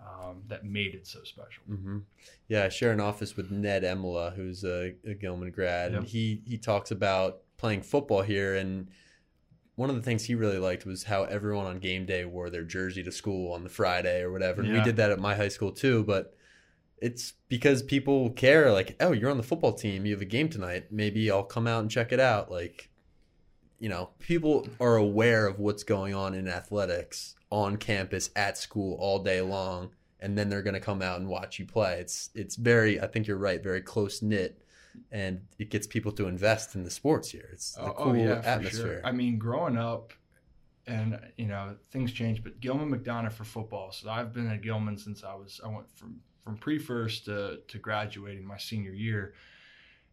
um, 0.00 0.42
that 0.46 0.64
made 0.64 0.94
it 0.94 1.08
so 1.08 1.24
special. 1.24 1.64
Mm-hmm. 1.68 1.98
Yeah, 2.46 2.64
I 2.64 2.68
share 2.68 2.92
an 2.92 3.00
office 3.00 3.36
with 3.36 3.50
Ned 3.50 3.82
Emila, 3.82 4.34
who's 4.34 4.62
a, 4.62 4.94
a 5.04 5.14
Gilman 5.14 5.50
grad, 5.50 5.90
yep. 5.90 6.00
and 6.00 6.08
he 6.08 6.40
he 6.46 6.56
talks 6.56 6.92
about 6.92 7.40
playing 7.56 7.82
football 7.82 8.22
here. 8.22 8.54
And 8.54 8.88
one 9.76 9.90
of 9.90 9.96
the 9.96 10.02
things 10.02 10.24
he 10.24 10.34
really 10.34 10.58
liked 10.58 10.84
was 10.84 11.04
how 11.04 11.24
everyone 11.24 11.66
on 11.66 11.78
game 11.78 12.06
day 12.06 12.24
wore 12.24 12.50
their 12.50 12.64
jersey 12.64 13.02
to 13.02 13.12
school 13.12 13.52
on 13.52 13.62
the 13.62 13.68
Friday 13.68 14.22
or 14.22 14.32
whatever. 14.32 14.62
And 14.62 14.70
yeah. 14.70 14.78
we 14.78 14.84
did 14.84 14.96
that 14.96 15.10
at 15.10 15.20
my 15.20 15.34
high 15.34 15.48
school 15.48 15.70
too, 15.70 16.02
but 16.04 16.34
it's 16.98 17.34
because 17.48 17.82
people 17.82 18.30
care. 18.30 18.72
Like, 18.72 18.96
oh, 19.00 19.12
you're 19.12 19.30
on 19.30 19.36
the 19.36 19.42
football 19.42 19.74
team, 19.74 20.06
you 20.06 20.12
have 20.12 20.22
a 20.22 20.26
game 20.26 20.48
tonight. 20.48 20.86
Maybe 20.90 21.30
I'll 21.30 21.44
come 21.44 21.66
out 21.66 21.82
and 21.82 21.90
check 21.90 22.10
it 22.10 22.20
out. 22.20 22.50
Like, 22.50 22.88
you 23.78 23.90
know, 23.90 24.10
people 24.18 24.66
are 24.80 24.96
aware 24.96 25.46
of 25.46 25.58
what's 25.58 25.84
going 25.84 26.14
on 26.14 26.34
in 26.34 26.48
athletics 26.48 27.34
on 27.50 27.76
campus 27.76 28.30
at 28.34 28.56
school 28.56 28.96
all 28.98 29.22
day 29.22 29.42
long 29.42 29.90
and 30.20 30.36
then 30.36 30.48
they're 30.48 30.62
going 30.62 30.74
to 30.74 30.80
come 30.80 31.02
out 31.02 31.20
and 31.20 31.28
watch 31.28 31.58
you 31.58 31.66
play. 31.66 31.98
It's 32.00 32.30
it's 32.34 32.56
very 32.56 33.00
I 33.00 33.06
think 33.06 33.26
you're 33.26 33.36
right, 33.36 33.62
very 33.62 33.82
close 33.82 34.22
knit 34.22 34.58
and 35.10 35.42
it 35.58 35.70
gets 35.70 35.86
people 35.86 36.12
to 36.12 36.28
invest 36.28 36.74
in 36.74 36.84
the 36.84 36.90
sports 36.90 37.30
here. 37.30 37.48
It's 37.52 37.76
a 37.76 37.82
oh, 37.82 37.86
oh 37.86 38.04
cool 38.04 38.12
oh, 38.12 38.14
yeah, 38.14 38.42
atmosphere. 38.44 39.00
Sure. 39.00 39.00
I 39.04 39.12
mean, 39.12 39.38
growing 39.38 39.76
up 39.76 40.12
and 40.86 41.18
you 41.36 41.46
know 41.46 41.76
things 41.90 42.12
change. 42.12 42.42
But 42.42 42.60
Gilman 42.60 42.90
McDonogh 42.90 43.32
for 43.32 43.44
football. 43.44 43.92
So 43.92 44.10
I've 44.10 44.32
been 44.32 44.50
at 44.50 44.62
Gilman 44.62 44.98
since 44.98 45.24
I 45.24 45.34
was 45.34 45.60
I 45.64 45.68
went 45.68 45.90
from 45.96 46.20
from 46.44 46.56
pre 46.56 46.78
first 46.78 47.24
to 47.26 47.60
to 47.68 47.78
graduating 47.78 48.44
my 48.44 48.58
senior 48.58 48.92
year, 48.92 49.34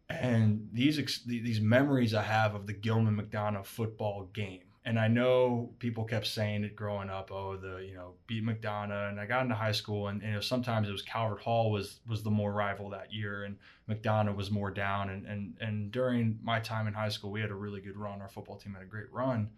and 0.09 0.69
these 0.71 0.99
ex- 0.99 1.23
these 1.23 1.61
memories 1.61 2.13
I 2.13 2.23
have 2.23 2.55
of 2.55 2.67
the 2.67 2.73
Gilman 2.73 3.15
McDonogh 3.15 3.65
football 3.65 4.29
game. 4.33 4.63
And 4.85 4.99
I 4.99 5.07
know 5.07 5.71
people 5.79 6.03
kept 6.03 6.27
saying 6.27 6.65
it 6.65 6.75
growing 6.75 7.09
up. 7.09 7.31
Oh, 7.31 7.55
the 7.55 7.77
you 7.77 7.95
know 7.95 8.15
beat 8.27 8.45
McDonogh, 8.45 9.09
and 9.09 9.19
I 9.19 9.25
got 9.25 9.43
into 9.43 9.55
high 9.55 9.71
school, 9.71 10.09
and, 10.09 10.21
and 10.21 10.29
you 10.29 10.35
know 10.35 10.41
sometimes 10.41 10.89
it 10.89 10.91
was 10.91 11.01
Calvert 11.01 11.41
Hall 11.41 11.71
was 11.71 11.99
was 12.05 12.21
the 12.21 12.29
more 12.29 12.51
rival 12.51 12.89
that 12.89 13.13
year, 13.13 13.45
and 13.45 13.57
McDonogh 13.89 14.35
was 14.35 14.51
more 14.51 14.71
down. 14.71 15.09
And 15.09 15.25
and 15.25 15.55
and 15.61 15.91
during 15.91 16.37
my 16.43 16.59
time 16.59 16.87
in 16.87 16.93
high 16.93 17.09
school, 17.09 17.31
we 17.31 17.39
had 17.39 17.49
a 17.49 17.55
really 17.55 17.79
good 17.79 17.95
run. 17.95 18.21
Our 18.21 18.27
football 18.27 18.57
team 18.57 18.73
had 18.73 18.83
a 18.83 18.87
great 18.87 19.11
run. 19.11 19.51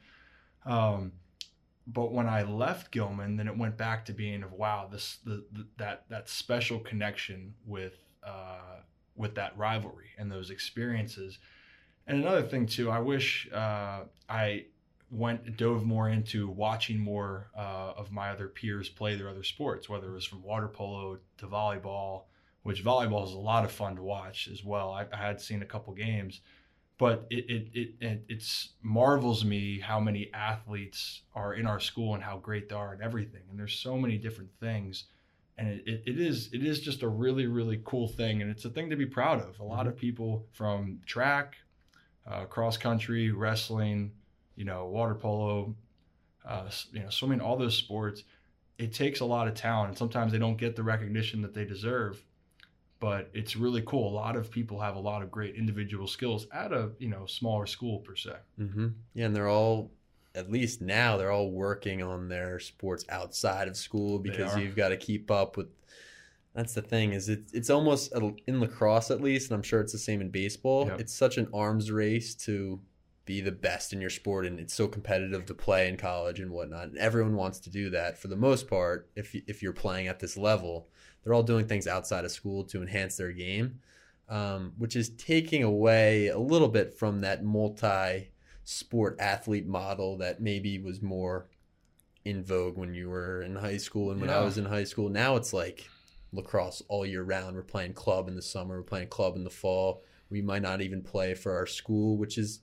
Um, 0.64 1.14
but 1.88 2.12
when 2.12 2.28
I 2.28 2.44
left 2.44 2.92
Gilman, 2.92 3.36
then 3.36 3.48
it 3.48 3.58
went 3.58 3.78
back 3.78 4.06
to 4.06 4.14
being 4.14 4.44
of 4.44 4.54
wow, 4.54 4.88
this 4.92 5.18
the, 5.24 5.44
the 5.52 5.66
that 5.78 6.06
that 6.10 6.30
special 6.30 6.80
connection 6.80 7.54
with 7.66 7.98
uh, 8.24 8.82
with 9.16 9.36
that 9.36 9.58
rivalry 9.58 10.10
and 10.18 10.32
those 10.32 10.50
experiences. 10.50 11.40
And 12.08 12.20
another 12.22 12.44
thing 12.44 12.66
too, 12.66 12.90
I 12.90 13.00
wish 13.00 13.50
uh, 13.52 14.02
I 14.30 14.66
went 15.16 15.58
dove 15.58 15.86
more 15.86 16.10
into 16.10 16.50
watching 16.50 17.00
more 17.00 17.48
uh, 17.58 17.94
of 17.96 18.12
my 18.12 18.30
other 18.30 18.48
peers 18.48 18.90
play 18.90 19.16
their 19.16 19.30
other 19.30 19.44
sports, 19.44 19.88
whether 19.88 20.10
it 20.10 20.14
was 20.14 20.26
from 20.26 20.44
water 20.44 20.68
polo 20.68 21.18
to 21.38 21.48
volleyball, 21.48 22.24
which 22.64 22.84
volleyball 22.84 23.26
is 23.26 23.32
a 23.32 23.38
lot 23.38 23.64
of 23.64 23.72
fun 23.72 23.96
to 23.96 24.04
watch 24.04 24.50
as 24.52 24.64
well. 24.64 24.92
I, 24.92 25.06
I 25.14 25.18
had 25.18 25.40
seen 25.40 25.62
a 25.62 25.66
couple 25.66 25.94
games, 25.94 26.42
but 26.98 27.26
it 27.30 27.46
it, 27.50 27.68
it 27.74 27.90
it 28.02 28.26
it's 28.28 28.70
marvels 28.82 29.46
me 29.46 29.80
how 29.80 30.00
many 30.00 30.30
athletes 30.34 31.22
are 31.34 31.54
in 31.54 31.66
our 31.66 31.80
school 31.80 32.14
and 32.14 32.24
how 32.24 32.38
great 32.38 32.70
they 32.70 32.76
are 32.76 32.94
and 32.94 33.02
everything. 33.02 33.42
And 33.50 33.58
there's 33.58 33.76
so 33.76 33.98
many 33.98 34.18
different 34.18 34.52
things. 34.60 35.06
And 35.58 35.70
it, 35.70 35.84
it, 35.88 36.04
it 36.06 36.20
is 36.20 36.50
it 36.52 36.64
is 36.64 36.82
just 36.82 37.04
a 37.04 37.08
really 37.08 37.48
really 37.48 37.82
cool 37.86 38.10
thing 38.10 38.42
and 38.42 38.52
it's 38.52 38.66
a 38.66 38.70
thing 38.70 38.90
to 38.90 38.98
be 38.98 39.06
proud 39.06 39.40
of. 39.40 39.60
A 39.60 39.64
lot 39.64 39.88
of 39.88 39.96
people 39.96 40.46
from 40.52 41.00
track, 41.06 41.56
uh, 42.30 42.44
cross 42.46 42.76
country, 42.76 43.32
wrestling, 43.32 44.12
you 44.56 44.66
know, 44.66 44.86
water 44.86 45.16
polo, 45.16 45.76
uh, 46.48 46.70
you 46.92 47.02
know, 47.02 47.10
swimming, 47.10 47.42
all 47.42 47.58
those 47.58 47.76
sports, 47.76 48.24
it 48.78 48.94
takes 48.94 49.20
a 49.20 49.26
lot 49.26 49.48
of 49.48 49.54
talent. 49.54 49.90
And 49.90 49.98
sometimes 49.98 50.32
they 50.32 50.38
don't 50.38 50.58
get 50.58 50.76
the 50.76 50.84
recognition 50.84 51.42
that 51.42 51.54
they 51.54 51.66
deserve. 51.66 52.24
But 53.02 53.30
it's 53.34 53.58
really 53.58 53.84
cool. 53.86 54.10
A 54.10 54.16
lot 54.16 54.38
of 54.38 54.50
people 54.50 54.80
have 54.80 54.96
a 54.96 55.00
lot 55.00 55.22
of 55.22 55.30
great 55.30 55.56
individual 55.56 56.08
skills 56.08 56.48
at 56.54 56.72
a 56.72 56.92
you 56.98 57.10
know 57.10 57.26
smaller 57.26 57.68
school 57.68 58.00
per 58.00 58.16
se. 58.16 58.36
Mm-hmm. 58.60 58.88
Yeah, 59.14 59.26
and 59.26 59.36
they're 59.36 59.50
all, 59.50 59.92
at 60.34 60.50
least 60.50 60.82
now, 60.82 61.18
they're 61.18 61.32
all 61.32 61.52
working 61.52 62.02
on 62.02 62.30
their 62.30 62.58
sports 62.60 63.06
outside 63.10 63.68
of 63.68 63.76
school 63.76 64.18
because 64.18 64.58
you've 64.58 64.78
got 64.78 64.90
to 64.90 64.98
keep 64.98 65.30
up 65.30 65.58
with. 65.58 65.68
That's 66.56 66.74
the 66.74 66.82
thing 66.82 67.12
is 67.12 67.28
it, 67.28 67.44
it's 67.52 67.70
almost 67.70 68.14
in 68.48 68.62
lacrosse 68.62 69.12
at 69.12 69.20
least, 69.20 69.52
and 69.52 69.58
I'm 69.58 69.64
sure 69.64 69.82
it's 69.82 69.92
the 69.92 70.00
same 70.00 70.22
in 70.22 70.30
baseball. 70.30 70.88
Yep. 70.88 71.02
It's 71.02 71.14
such 71.14 71.38
an 71.38 71.50
arms 71.54 71.92
race 71.92 72.34
to 72.46 72.80
be 73.26 73.42
the 73.42 73.52
best 73.52 73.92
in 73.92 74.00
your 74.00 74.10
sport 74.10 74.46
and 74.46 74.60
it's 74.60 74.74
so 74.74 74.88
competitive 74.88 75.46
to 75.46 75.54
play 75.54 75.88
in 75.88 75.98
college 75.98 76.40
and 76.40 76.52
whatnot 76.52 76.90
and 76.90 76.98
everyone 76.98 77.36
wants 77.36 77.60
to 77.60 77.70
do 77.70 77.90
that 77.90 78.18
for 78.18 78.28
the 78.28 78.36
most 78.36 78.68
part 78.68 79.10
if, 79.16 79.34
if 79.48 79.64
you're 79.64 79.74
playing 79.74 80.08
at 80.08 80.20
this 80.20 80.38
level. 80.38 80.88
They're 81.24 81.34
all 81.34 81.44
doing 81.44 81.68
things 81.68 81.88
outside 81.88 82.24
of 82.24 82.32
school 82.32 82.64
to 82.66 82.82
enhance 82.82 83.18
their 83.18 83.32
game 83.32 83.80
um, 84.30 84.74
which 84.78 84.96
is 84.96 85.10
taking 85.10 85.64
away 85.64 86.28
a 86.28 86.40
little 86.40 86.68
bit 86.68 86.94
from 86.98 87.22
that 87.22 87.44
multi 87.44 88.30
sport 88.64 89.16
athlete 89.20 89.68
model 89.68 90.18
that 90.18 90.42
maybe 90.42 90.80
was 90.80 91.02
more 91.02 91.48
in 92.24 92.44
vogue 92.44 92.78
when 92.78 92.94
you 92.96 93.10
were 93.10 93.44
in 93.44 93.56
high 93.56 93.78
school 93.78 94.10
and 94.10 94.20
when 94.20 94.30
yeah. 94.32 94.40
i 94.40 94.44
was 94.44 94.58
in 94.58 94.66
high 94.66 94.84
school. 94.84 95.10
Now 95.10 95.36
it's 95.36 95.54
like 95.54 95.88
lacrosse 96.32 96.82
all 96.88 97.06
year 97.06 97.22
round. 97.22 97.56
We're 97.56 97.62
playing 97.62 97.94
club 97.94 98.28
in 98.28 98.36
the 98.36 98.42
summer. 98.42 98.78
We're 98.78 98.84
playing 98.84 99.10
club 99.10 99.36
in 99.36 99.44
the 99.44 99.50
fall. 99.52 100.04
We 100.32 100.42
might 100.42 100.64
not 100.64 100.82
even 100.82 101.04
play 101.04 101.36
for 101.36 101.56
our 101.56 101.68
school 101.68 102.18
which 102.18 102.38
is 102.38 102.62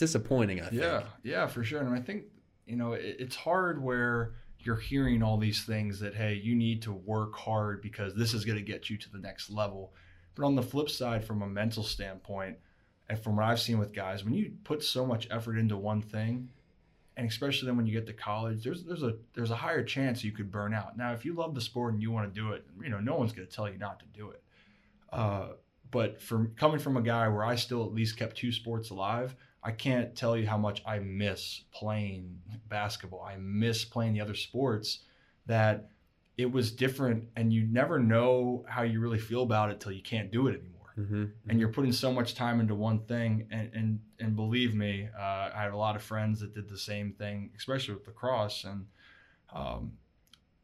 disappointing. 0.00 0.60
I 0.60 0.68
think. 0.68 0.82
Yeah, 0.82 1.02
yeah, 1.22 1.46
for 1.46 1.62
sure. 1.62 1.80
And 1.80 1.94
I 1.94 2.00
think 2.00 2.24
you 2.66 2.76
know 2.76 2.94
it, 2.94 3.16
it's 3.20 3.36
hard 3.36 3.80
where 3.80 4.34
you're 4.58 4.76
hearing 4.76 5.22
all 5.22 5.38
these 5.38 5.64
things 5.64 6.00
that 6.00 6.14
hey, 6.14 6.34
you 6.34 6.56
need 6.56 6.82
to 6.82 6.92
work 6.92 7.36
hard 7.36 7.80
because 7.82 8.14
this 8.14 8.34
is 8.34 8.44
going 8.44 8.58
to 8.58 8.64
get 8.64 8.90
you 8.90 8.96
to 8.96 9.10
the 9.10 9.18
next 9.18 9.50
level. 9.50 9.94
But 10.34 10.44
on 10.44 10.56
the 10.56 10.62
flip 10.62 10.90
side, 10.90 11.24
from 11.24 11.42
a 11.42 11.46
mental 11.46 11.82
standpoint, 11.82 12.56
and 13.08 13.18
from 13.18 13.36
what 13.36 13.44
I've 13.44 13.60
seen 13.60 13.78
with 13.78 13.92
guys, 13.92 14.24
when 14.24 14.34
you 14.34 14.52
put 14.64 14.82
so 14.82 15.06
much 15.06 15.28
effort 15.30 15.56
into 15.56 15.76
one 15.76 16.02
thing, 16.02 16.50
and 17.16 17.28
especially 17.28 17.66
then 17.66 17.76
when 17.76 17.86
you 17.86 17.92
get 17.92 18.06
to 18.06 18.12
college, 18.12 18.64
there's 18.64 18.84
there's 18.84 19.02
a 19.02 19.16
there's 19.34 19.50
a 19.50 19.56
higher 19.56 19.84
chance 19.84 20.24
you 20.24 20.32
could 20.32 20.50
burn 20.50 20.74
out. 20.74 20.96
Now, 20.96 21.12
if 21.12 21.24
you 21.24 21.34
love 21.34 21.54
the 21.54 21.60
sport 21.60 21.92
and 21.92 22.02
you 22.02 22.10
want 22.10 22.32
to 22.32 22.40
do 22.40 22.52
it, 22.52 22.64
you 22.82 22.88
know, 22.88 23.00
no 23.00 23.16
one's 23.16 23.32
going 23.32 23.46
to 23.46 23.54
tell 23.54 23.68
you 23.70 23.78
not 23.78 24.00
to 24.00 24.06
do 24.06 24.30
it. 24.30 24.42
Uh, 25.12 25.48
but 25.90 26.22
from 26.22 26.52
coming 26.56 26.78
from 26.78 26.96
a 26.96 27.02
guy 27.02 27.28
where 27.28 27.44
I 27.44 27.56
still 27.56 27.84
at 27.84 27.92
least 27.92 28.16
kept 28.16 28.36
two 28.36 28.52
sports 28.52 28.90
alive, 28.90 29.34
I 29.62 29.72
can't 29.72 30.16
tell 30.16 30.36
you 30.36 30.46
how 30.46 30.56
much 30.56 30.82
I 30.86 30.98
miss 31.00 31.62
playing 31.72 32.40
basketball. 32.68 33.22
I 33.22 33.36
miss 33.36 33.84
playing 33.84 34.14
the 34.14 34.20
other 34.20 34.34
sports 34.34 35.00
that 35.46 35.90
it 36.38 36.50
was 36.50 36.72
different 36.72 37.28
and 37.36 37.52
you 37.52 37.66
never 37.66 37.98
know 37.98 38.64
how 38.68 38.82
you 38.82 39.00
really 39.00 39.18
feel 39.18 39.42
about 39.42 39.70
it 39.70 39.80
till 39.80 39.92
you 39.92 40.02
can't 40.02 40.30
do 40.30 40.46
it 40.46 40.52
anymore. 40.52 40.94
Mm-hmm. 40.98 41.24
And 41.48 41.60
you're 41.60 41.68
putting 41.68 41.92
so 41.92 42.12
much 42.12 42.34
time 42.34 42.60
into 42.60 42.74
one 42.74 43.00
thing. 43.00 43.46
And, 43.50 43.70
and, 43.74 44.00
and 44.18 44.36
believe 44.36 44.74
me, 44.74 45.08
uh, 45.18 45.50
I 45.54 45.62
have 45.62 45.74
a 45.74 45.76
lot 45.76 45.96
of 45.96 46.02
friends 46.02 46.40
that 46.40 46.54
did 46.54 46.68
the 46.68 46.78
same 46.78 47.12
thing, 47.12 47.50
especially 47.56 47.94
with 47.94 48.06
lacrosse. 48.06 48.64
And, 48.64 48.86
um, 49.54 49.92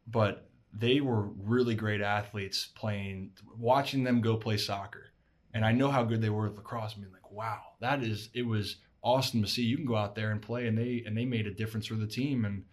but 0.07 0.49
they 0.73 1.00
were 1.00 1.23
really 1.23 1.75
great 1.75 2.00
athletes 2.00 2.69
playing, 2.75 3.33
watching 3.59 4.05
them 4.05 4.21
go 4.21 4.37
play 4.37 4.57
soccer. 4.57 5.07
And 5.53 5.65
I 5.65 5.73
know 5.73 5.91
how 5.91 6.03
good 6.03 6.21
they 6.21 6.31
were 6.31 6.49
with 6.49 6.57
lacrosse. 6.57 6.95
I 6.97 7.00
mean, 7.00 7.12
like, 7.12 7.31
wow, 7.31 7.61
that 7.81 8.03
is, 8.03 8.31
it 8.35 8.47
was, 8.47 8.76
awesome 9.07 9.41
to 9.41 9.49
see. 9.49 9.63
You 9.63 9.77
can 9.77 9.87
go 9.87 9.97
out 9.97 10.17
there 10.17 10.33
and 10.33 10.43
play, 10.43 10.67
and 10.67 10.77
they 10.77 11.05
and 11.07 11.17
they 11.17 11.25
made 11.25 11.47
a 11.47 11.55
difference 11.55 11.87
for 11.87 11.95
the 11.95 12.07
team. 12.07 12.45
And 12.45 12.65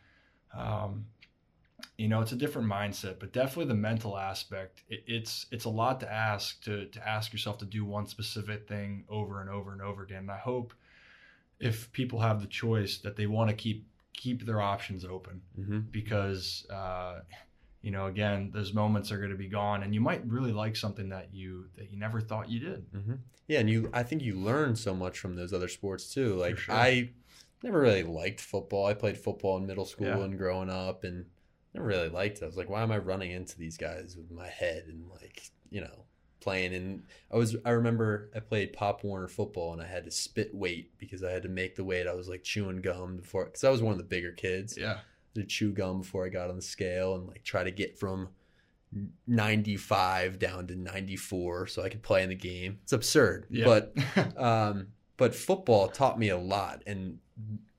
um, 0.57 1.05
you 1.97 2.07
know, 2.07 2.21
it's 2.21 2.31
a 2.31 2.35
different 2.35 2.67
mindset, 2.67 3.19
but 3.19 3.31
definitely 3.31 3.65
the 3.65 3.75
mental 3.79 4.17
aspect. 4.17 4.83
It, 4.89 5.03
it's 5.05 5.45
it's 5.51 5.65
a 5.65 5.69
lot 5.69 5.99
to 5.99 6.11
ask 6.11 6.61
to 6.63 6.87
to 6.87 7.07
ask 7.07 7.31
yourself 7.31 7.59
to 7.59 7.65
do 7.65 7.85
one 7.85 8.07
specific 8.07 8.67
thing 8.67 9.05
over 9.09 9.39
and 9.39 9.49
over 9.49 9.71
and 9.71 9.81
over 9.81 10.03
again. 10.03 10.23
And 10.23 10.31
I 10.31 10.39
hope 10.39 10.73
if 11.59 11.91
people 11.91 12.19
have 12.19 12.41
the 12.41 12.47
choice 12.47 12.97
that 12.97 13.15
they 13.15 13.27
want 13.27 13.49
to 13.49 13.55
keep 13.55 13.87
keep 14.13 14.45
their 14.45 14.61
options 14.61 15.05
open 15.05 15.41
mm-hmm. 15.59 15.79
because 15.91 16.65
uh, 16.69 17.19
you 17.83 17.91
know 17.91 18.07
again 18.07 18.49
those 18.51 18.73
moments 18.73 19.11
are 19.11 19.17
going 19.17 19.29
to 19.29 19.37
be 19.37 19.49
gone 19.49 19.83
and 19.83 19.93
you 19.93 20.01
might 20.01 20.25
really 20.25 20.53
like 20.53 20.75
something 20.75 21.09
that 21.09 21.27
you 21.31 21.65
that 21.77 21.91
you 21.91 21.99
never 21.99 22.19
thought 22.19 22.49
you 22.49 22.59
did. 22.59 22.91
Mm-hmm. 22.93 23.13
yeah 23.47 23.59
and 23.59 23.69
you 23.69 23.89
i 23.93 24.01
think 24.01 24.23
you 24.23 24.35
learn 24.35 24.75
so 24.75 24.95
much 24.95 25.19
from 25.19 25.35
those 25.35 25.53
other 25.53 25.67
sports 25.67 26.11
too. 26.11 26.35
Like 26.35 26.57
sure. 26.57 26.73
i 26.73 27.11
never 27.61 27.79
really 27.79 28.03
liked 28.03 28.41
football. 28.41 28.85
I 28.85 28.93
played 28.93 29.17
football 29.17 29.57
in 29.57 29.65
middle 29.65 29.85
school 29.85 30.07
yeah. 30.07 30.17
and 30.17 30.37
growing 30.37 30.69
up 30.69 31.05
and 31.05 31.25
never 31.73 31.87
really 31.87 32.09
liked 32.09 32.39
it. 32.39 32.43
I 32.43 32.47
was 32.47 32.57
like 32.57 32.69
why 32.69 32.81
am 32.81 32.91
i 32.91 32.97
running 32.97 33.31
into 33.31 33.57
these 33.59 33.77
guys 33.77 34.15
with 34.17 34.31
my 34.31 34.47
head 34.47 34.85
and 34.87 35.09
like 35.11 35.51
you 35.69 35.81
know 35.81 36.05
playing? 36.39 36.73
And 36.73 37.03
i 37.33 37.35
was 37.35 37.57
i 37.65 37.71
remember 37.71 38.31
i 38.33 38.39
played 38.39 38.71
pop 38.71 39.03
warner 39.03 39.27
football 39.27 39.73
and 39.73 39.81
i 39.81 39.87
had 39.87 40.05
to 40.05 40.11
spit 40.11 40.55
weight 40.55 40.97
because 40.97 41.21
i 41.21 41.31
had 41.31 41.43
to 41.43 41.49
make 41.49 41.75
the 41.75 41.83
weight. 41.83 42.07
I 42.07 42.13
was 42.13 42.29
like 42.29 42.43
chewing 42.43 42.81
gum 42.81 43.17
before 43.17 43.43
because 43.43 43.65
i 43.65 43.69
was 43.69 43.81
one 43.81 43.91
of 43.91 43.97
the 43.97 44.05
bigger 44.05 44.31
kids. 44.31 44.77
Yeah 44.77 44.99
to 45.35 45.43
chew 45.43 45.71
gum 45.71 45.99
before 45.99 46.25
I 46.25 46.29
got 46.29 46.49
on 46.49 46.55
the 46.55 46.61
scale 46.61 47.15
and 47.15 47.27
like 47.27 47.43
try 47.43 47.63
to 47.63 47.71
get 47.71 47.97
from 47.97 48.29
95 49.27 50.39
down 50.39 50.67
to 50.67 50.75
94 50.75 51.67
so 51.67 51.83
I 51.83 51.89
could 51.89 52.03
play 52.03 52.23
in 52.23 52.29
the 52.29 52.35
game. 52.35 52.79
It's 52.83 52.93
absurd. 52.93 53.47
Yeah. 53.49 53.65
But 53.65 54.37
um 54.37 54.87
but 55.17 55.35
football 55.35 55.87
taught 55.87 56.19
me 56.19 56.29
a 56.29 56.37
lot 56.37 56.83
and 56.87 57.19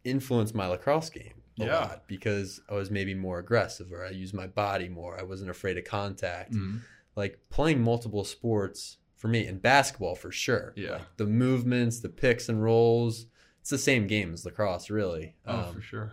influenced 0.05 0.55
my 0.55 0.67
lacrosse 0.67 1.11
game 1.11 1.35
a 1.61 1.67
yeah. 1.67 1.79
lot 1.79 2.03
because 2.07 2.61
I 2.69 2.75
was 2.75 2.91
maybe 2.91 3.15
more 3.15 3.39
aggressive 3.39 3.93
or 3.93 4.05
I 4.05 4.11
used 4.11 4.35
my 4.35 4.47
body 4.47 4.89
more. 4.89 5.19
I 5.19 5.23
wasn't 5.23 5.51
afraid 5.51 5.79
of 5.79 5.85
contact. 5.85 6.53
Mm-hmm. 6.53 6.79
Like 7.17 7.39
playing 7.49 7.83
multiple 7.83 8.25
sports 8.25 8.99
for 9.17 9.29
me 9.29 9.47
and 9.47 9.63
basketball 9.63 10.17
for 10.17 10.33
sure. 10.33 10.73
Yeah. 10.77 10.93
Like 10.93 11.17
the 11.17 11.27
movements, 11.27 12.01
the 12.01 12.09
picks 12.09 12.49
and 12.49 12.63
rolls, 12.63 13.27
it's 13.61 13.71
the 13.71 13.79
same 13.79 14.07
game 14.09 14.33
as 14.33 14.45
lacrosse 14.45 14.91
really. 14.91 15.37
Oh, 15.47 15.59
um, 15.59 15.75
for 15.75 15.81
sure 15.81 16.13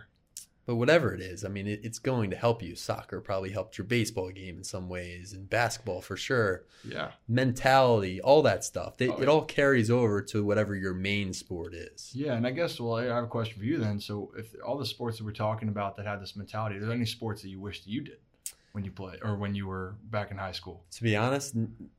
but 0.64 0.76
whatever 0.76 1.12
it 1.12 1.20
is, 1.20 1.44
I 1.44 1.48
mean, 1.48 1.66
it, 1.66 1.80
it's 1.82 1.98
going 1.98 2.30
to 2.30 2.36
help 2.36 2.62
you. 2.62 2.76
Soccer 2.76 3.20
probably 3.20 3.50
helped 3.50 3.78
your 3.78 3.84
baseball 3.84 4.30
game 4.30 4.58
in 4.58 4.64
some 4.64 4.88
ways, 4.88 5.32
and 5.32 5.50
basketball 5.50 6.00
for 6.00 6.16
sure. 6.16 6.64
Yeah. 6.84 7.12
Mentality, 7.28 8.20
all 8.20 8.42
that 8.42 8.64
stuff. 8.64 8.96
They, 8.96 9.08
oh, 9.08 9.16
yeah. 9.16 9.22
It 9.22 9.28
all 9.28 9.42
carries 9.44 9.90
over 9.90 10.22
to 10.22 10.44
whatever 10.44 10.76
your 10.76 10.94
main 10.94 11.32
sport 11.32 11.74
is. 11.74 12.12
Yeah, 12.14 12.34
and 12.34 12.46
I 12.46 12.50
guess, 12.50 12.78
well, 12.78 12.96
I 12.96 13.04
have 13.04 13.24
a 13.24 13.28
question 13.28 13.58
for 13.58 13.64
you 13.64 13.78
then. 13.78 13.98
So, 13.98 14.32
if 14.36 14.54
all 14.64 14.78
the 14.78 14.86
sports 14.86 15.18
that 15.18 15.24
we're 15.24 15.32
talking 15.32 15.68
about 15.68 15.96
that 15.96 16.06
had 16.06 16.20
this 16.20 16.36
mentality, 16.36 16.76
are 16.76 16.80
there 16.80 16.92
any 16.92 17.06
sports 17.06 17.42
that 17.42 17.48
you 17.48 17.60
wished 17.60 17.86
you 17.86 18.00
did 18.02 18.18
when 18.72 18.84
you 18.84 18.90
played 18.90 19.18
or 19.22 19.36
when 19.36 19.54
you 19.54 19.66
were 19.66 19.96
back 20.10 20.30
in 20.30 20.38
high 20.38 20.52
school? 20.52 20.84
To 20.92 21.02
be 21.02 21.16
honest, 21.16 21.56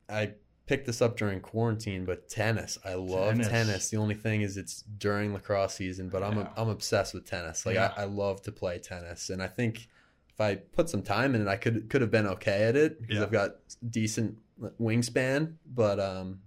I 0.08 0.32
picked 0.66 0.86
this 0.86 1.02
up 1.02 1.16
during 1.16 1.40
quarantine, 1.40 2.04
but 2.04 2.28
tennis. 2.28 2.78
I 2.84 2.94
love 2.94 3.32
tennis. 3.34 3.48
Tennis. 3.48 3.90
The 3.90 3.96
only 3.98 4.14
thing 4.14 4.42
is 4.42 4.56
it's 4.56 4.82
during 4.98 5.32
lacrosse 5.32 5.74
season, 5.74 6.08
but 6.08 6.22
I'm 6.22 6.38
Yeah. 6.38 6.48
I'm 6.56 6.68
obsessed 6.68 7.14
with 7.14 7.26
tennis. 7.26 7.66
Like 7.66 7.74
Yeah. 7.74 7.92
I, 7.96 8.02
I 8.02 8.04
love 8.04 8.42
to 8.42 8.52
play 8.52 8.78
tennis, 8.78 9.30
and 9.30 9.42
I 9.42 9.48
think 9.48 9.88
if 10.30 10.40
I 10.40 10.56
put 10.56 10.88
some 10.88 11.02
time 11.02 11.34
in 11.34 11.42
it, 11.42 11.48
I 11.48 11.56
could 11.56 11.88
could 11.90 12.00
have 12.00 12.10
been 12.10 12.26
okay 12.26 12.64
at 12.64 12.76
it 12.76 13.00
because 13.00 13.16
Yeah. 13.18 13.22
I've 13.24 13.32
got 13.32 13.56
decent 13.88 14.38
wingspan. 14.80 15.54
But 15.66 16.00
um, 16.00 16.40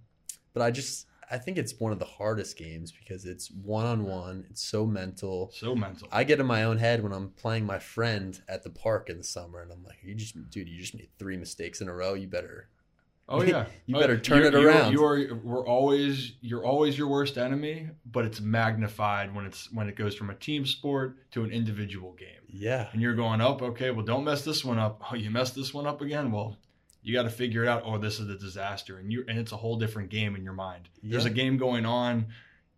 but 0.52 0.62
I 0.62 0.70
just 0.70 1.06
I 1.30 1.36
think 1.38 1.58
it's 1.58 1.78
one 1.78 1.92
of 1.92 1.98
the 1.98 2.04
hardest 2.06 2.56
games 2.56 2.90
because 2.90 3.24
it's 3.26 3.50
one 3.50 3.84
on 3.86 4.04
one. 4.04 4.46
It's 4.50 4.62
so 4.62 4.86
mental. 4.86 5.50
So 5.54 5.74
mental. 5.74 6.08
I 6.10 6.24
get 6.24 6.40
in 6.40 6.46
my 6.46 6.64
own 6.64 6.78
head 6.78 7.02
when 7.02 7.12
I'm 7.12 7.30
playing 7.30 7.66
my 7.66 7.78
friend 7.78 8.40
at 8.48 8.62
the 8.62 8.70
park 8.70 9.10
in 9.10 9.18
the 9.18 9.24
summer, 9.24 9.60
and 9.60 9.70
I'm 9.70 9.84
like, 9.84 9.98
"You 10.02 10.14
just, 10.14 10.34
dude, 10.50 10.68
you 10.68 10.80
just 10.80 10.94
made 10.94 11.10
three 11.18 11.36
mistakes 11.36 11.80
in 11.80 11.88
a 11.88 11.94
row. 11.94 12.14
You 12.14 12.28
better 12.28 12.68
Oh 13.28 13.42
yeah, 13.42 13.66
You 13.86 13.96
Oh, 13.96 14.00
better 14.00 14.18
turn 14.18 14.44
it 14.44 14.54
around. 14.54 14.92
You 14.92 15.04
are 15.04 15.34
we're 15.44 15.66
always 15.66 16.32
you're 16.40 16.64
always 16.64 16.96
your 16.96 17.08
worst 17.08 17.36
enemy, 17.38 17.90
but 18.10 18.24
it's 18.24 18.40
magnified 18.40 19.34
when 19.34 19.44
it's 19.46 19.70
when 19.72 19.88
it 19.88 19.96
goes 19.96 20.14
from 20.14 20.30
a 20.30 20.34
team 20.34 20.64
sport 20.66 21.30
to 21.32 21.44
an 21.44 21.50
individual 21.50 22.12
game. 22.12 22.28
Yeah. 22.48 22.88
And 22.92 23.02
you're 23.02 23.14
going 23.14 23.40
up, 23.40 23.60
okay, 23.62 23.90
well 23.90 24.04
don't 24.04 24.24
mess 24.24 24.44
this 24.44 24.64
one 24.64 24.78
up. 24.78 25.02
Oh, 25.10 25.14
you 25.14 25.30
messed 25.30 25.54
this 25.54 25.74
one 25.74 25.86
up 25.86 26.00
again? 26.00 26.32
Well, 26.32 26.56
you 27.02 27.12
got 27.14 27.22
to 27.24 27.30
figure 27.30 27.62
it 27.64 27.68
out. 27.68 27.82
Oh, 27.84 27.98
this 27.98 28.18
is 28.18 28.28
a 28.28 28.36
disaster, 28.38 28.98
and 28.98 29.12
you 29.12 29.24
and 29.28 29.38
it's 29.38 29.52
a 29.52 29.56
whole 29.56 29.76
different 29.76 30.10
game 30.10 30.34
in 30.34 30.42
your 30.42 30.52
mind. 30.54 30.88
There's 31.02 31.24
a 31.26 31.30
game 31.30 31.56
going 31.58 31.86
on 31.86 32.26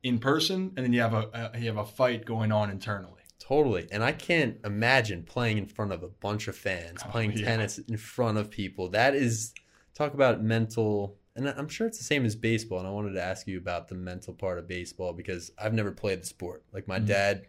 in 0.02 0.18
person, 0.18 0.72
and 0.76 0.84
then 0.84 0.92
you 0.92 1.00
have 1.00 1.14
a, 1.14 1.50
a 1.54 1.58
you 1.58 1.66
have 1.66 1.76
a 1.78 1.84
fight 1.86 2.24
going 2.24 2.52
on 2.52 2.70
internally. 2.70 3.14
Totally. 3.38 3.88
And 3.90 4.04
I 4.04 4.12
can't 4.12 4.58
imagine 4.64 5.24
playing 5.24 5.58
in 5.58 5.66
front 5.66 5.92
of 5.92 6.02
a 6.02 6.08
bunch 6.08 6.46
of 6.46 6.56
fans, 6.56 7.00
Oh, 7.04 7.10
playing 7.10 7.32
yeah. 7.32 7.46
tennis 7.46 7.78
in 7.78 7.96
front 7.96 8.36
of 8.38 8.50
people. 8.50 8.90
That 8.90 9.14
is 9.14 9.52
talk 10.00 10.14
about 10.14 10.42
mental 10.42 11.16
and 11.36 11.48
I'm 11.48 11.68
sure 11.68 11.86
it's 11.86 11.96
the 11.98 12.04
same 12.04 12.24
as 12.26 12.34
baseball. 12.34 12.80
And 12.80 12.88
I 12.88 12.90
wanted 12.90 13.12
to 13.12 13.22
ask 13.22 13.46
you 13.46 13.56
about 13.56 13.86
the 13.88 13.94
mental 13.94 14.34
part 14.34 14.58
of 14.58 14.66
baseball 14.66 15.12
because 15.12 15.52
I've 15.56 15.72
never 15.72 15.92
played 15.92 16.20
the 16.22 16.26
sport. 16.26 16.64
Like 16.72 16.88
my 16.88 16.98
Mhm. 16.98 17.06
dad 17.06 17.46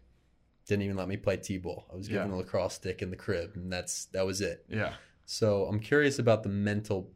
didn't 0.68 0.84
even 0.84 0.96
let 0.98 1.08
me 1.08 1.18
play 1.18 1.38
T-ball. 1.38 1.88
I 1.92 1.96
was 1.96 2.08
given 2.08 2.30
Yeah. 2.30 2.36
a 2.36 2.38
lacrosse 2.38 2.76
stick 2.76 3.02
in 3.02 3.10
the 3.10 3.16
crib 3.16 3.56
and 3.56 3.72
that's 3.74 4.06
that 4.08 4.26
was 4.26 4.40
it. 4.42 4.66
Yeah. 4.70 4.96
So 5.26 5.66
I'm 5.66 5.80
curious 5.80 6.20
about 6.20 6.44
the 6.44 6.50
mental 6.50 7.12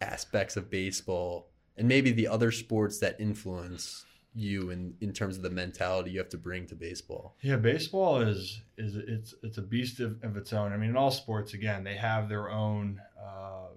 aspects 0.00 0.56
of 0.56 0.68
baseball 0.70 1.48
and 1.76 1.86
maybe 1.86 2.10
the 2.10 2.26
other 2.26 2.50
sports 2.50 2.98
that 2.98 3.20
influence 3.20 4.04
you 4.34 4.70
in, 4.70 4.94
in 5.00 5.12
terms 5.12 5.36
of 5.36 5.42
the 5.42 5.50
mentality 5.50 6.10
you 6.10 6.18
have 6.18 6.28
to 6.30 6.38
bring 6.38 6.66
to 6.66 6.74
baseball. 6.74 7.36
Yeah, 7.42 7.56
baseball 7.56 8.20
is 8.20 8.62
is 8.76 8.96
it's 8.96 9.34
it's 9.42 9.58
a 9.58 9.62
beast 9.62 10.00
of, 10.00 10.22
of 10.24 10.36
its 10.36 10.52
own. 10.52 10.72
I 10.72 10.76
mean, 10.76 10.90
in 10.90 10.96
all 10.96 11.10
sports, 11.10 11.52
again, 11.54 11.84
they 11.84 11.96
have 11.96 12.28
their 12.28 12.50
own 12.50 13.00
uh, 13.20 13.68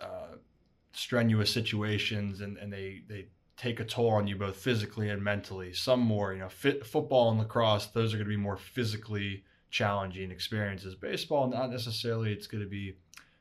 uh, 0.00 0.36
strenuous 0.92 1.52
situations, 1.52 2.40
and, 2.40 2.56
and 2.58 2.72
they 2.72 3.02
they 3.08 3.26
take 3.56 3.80
a 3.80 3.84
toll 3.84 4.10
on 4.10 4.26
you 4.26 4.36
both 4.36 4.56
physically 4.56 5.10
and 5.10 5.22
mentally. 5.22 5.72
Some 5.72 6.00
more, 6.00 6.32
you 6.32 6.40
know, 6.40 6.48
fit, 6.48 6.86
football 6.86 7.30
and 7.30 7.38
lacrosse; 7.38 7.86
those 7.86 8.12
are 8.12 8.16
going 8.16 8.28
to 8.28 8.36
be 8.36 8.36
more 8.36 8.56
physically 8.56 9.44
challenging 9.70 10.30
experiences. 10.30 10.94
Baseball, 10.94 11.48
not 11.48 11.70
necessarily. 11.70 12.32
It's 12.32 12.46
going 12.46 12.64
to 12.64 12.70
be 12.70 12.96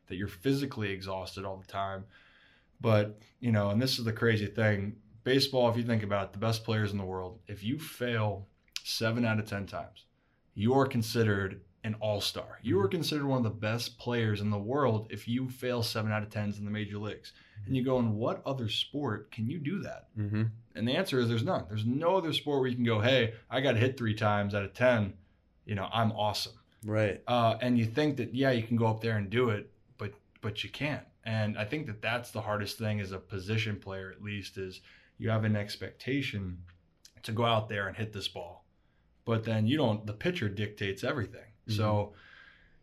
that 0.08 0.16
you're 0.16 0.28
physically 0.28 0.92
exhausted 0.92 1.46
all 1.46 1.58
the 1.58 1.72
time, 1.72 2.06
but 2.82 3.20
you 3.40 3.52
know, 3.52 3.70
and 3.70 3.82
this 3.82 4.00
is 4.00 4.06
the 4.06 4.14
crazy 4.14 4.48
thing. 4.48 4.96
Baseball, 5.24 5.70
if 5.70 5.78
you 5.78 5.84
think 5.84 6.04
about 6.04 6.26
it, 6.28 6.34
the 6.34 6.40
best 6.40 6.64
players 6.64 6.92
in 6.92 6.98
the 6.98 7.06
world, 7.06 7.40
if 7.48 7.64
you 7.64 7.78
fail 7.78 8.48
seven 8.84 9.26
out 9.26 9.38
of 9.38 9.48
10 9.48 9.68
times, 9.68 10.06
you 10.56 10.74
are 10.74 10.88
considered 10.88 11.62
an 11.84 11.96
all 12.00 12.22
star. 12.22 12.60
You 12.62 12.80
are 12.82 12.88
considered 12.88 13.26
one 13.26 13.38
of 13.38 13.44
the 13.44 13.50
best 13.50 13.98
players 13.98 14.42
in 14.42 14.50
the 14.50 14.58
world 14.58 15.08
if 15.10 15.28
you 15.28 15.50
fail 15.50 15.82
seven 15.82 16.12
out 16.12 16.24
of 16.24 16.30
10s 16.30 16.60
in 16.60 16.66
the 16.66 16.72
major 16.72 16.98
leagues. 16.98 17.34
And 17.66 17.76
you 17.76 17.84
go, 17.84 18.00
in 18.00 18.16
what 18.16 18.42
other 18.46 18.70
sport 18.70 19.32
can 19.32 19.50
you 19.50 19.60
do 19.60 19.82
that? 19.82 20.08
Mm-hmm. 20.18 20.44
And 20.76 20.88
the 20.88 20.94
answer 20.94 21.20
is 21.20 21.30
there's 21.30 21.44
none. 21.44 21.66
There's 21.68 21.86
no 21.86 22.18
other 22.18 22.34
sport 22.34 22.62
where 22.62 22.70
you 22.70 22.76
can 22.76 22.86
go, 22.86 23.00
hey, 23.00 23.34
I 23.50 23.62
got 23.62 23.76
hit 23.76 23.98
three 23.98 24.14
times 24.14 24.56
out 24.56 24.64
of 24.64 24.74
10. 24.74 25.14
You 25.66 25.76
know, 25.76 25.88
I'm 25.92 26.12
awesome. 26.14 26.54
Right. 26.86 27.22
Uh, 27.28 27.58
and 27.62 27.78
you 27.78 27.86
think 27.86 28.18
that, 28.18 28.34
yeah, 28.34 28.52
you 28.52 28.64
can 28.64 28.78
go 28.78 28.88
up 28.88 29.02
there 29.02 29.18
and 29.18 29.30
do 29.30 29.50
it, 29.50 29.70
but 29.98 30.14
but 30.42 30.64
you 30.64 30.70
can't. 30.70 31.04
And 31.26 31.58
I 31.58 31.66
think 31.66 31.88
that 31.88 32.02
that's 32.02 32.32
the 32.32 32.42
hardest 32.42 32.78
thing 32.78 33.00
as 33.00 33.12
a 33.12 33.20
position 33.20 33.76
player, 33.78 34.12
at 34.12 34.24
least, 34.24 34.58
is 34.58 34.82
you 35.18 35.30
have 35.30 35.44
an 35.44 35.56
expectation 35.56 36.60
to 37.24 37.32
go 37.32 37.46
out 37.46 37.70
there 37.70 37.88
and 37.88 37.98
hit 37.98 38.14
this 38.14 38.28
ball, 38.28 38.66
but 39.26 39.44
then 39.44 39.68
you 39.68 39.78
don't. 39.78 40.06
The 40.06 40.14
pitcher 40.14 40.48
dictates 40.48 41.04
everything, 41.04 41.49
so 41.70 42.14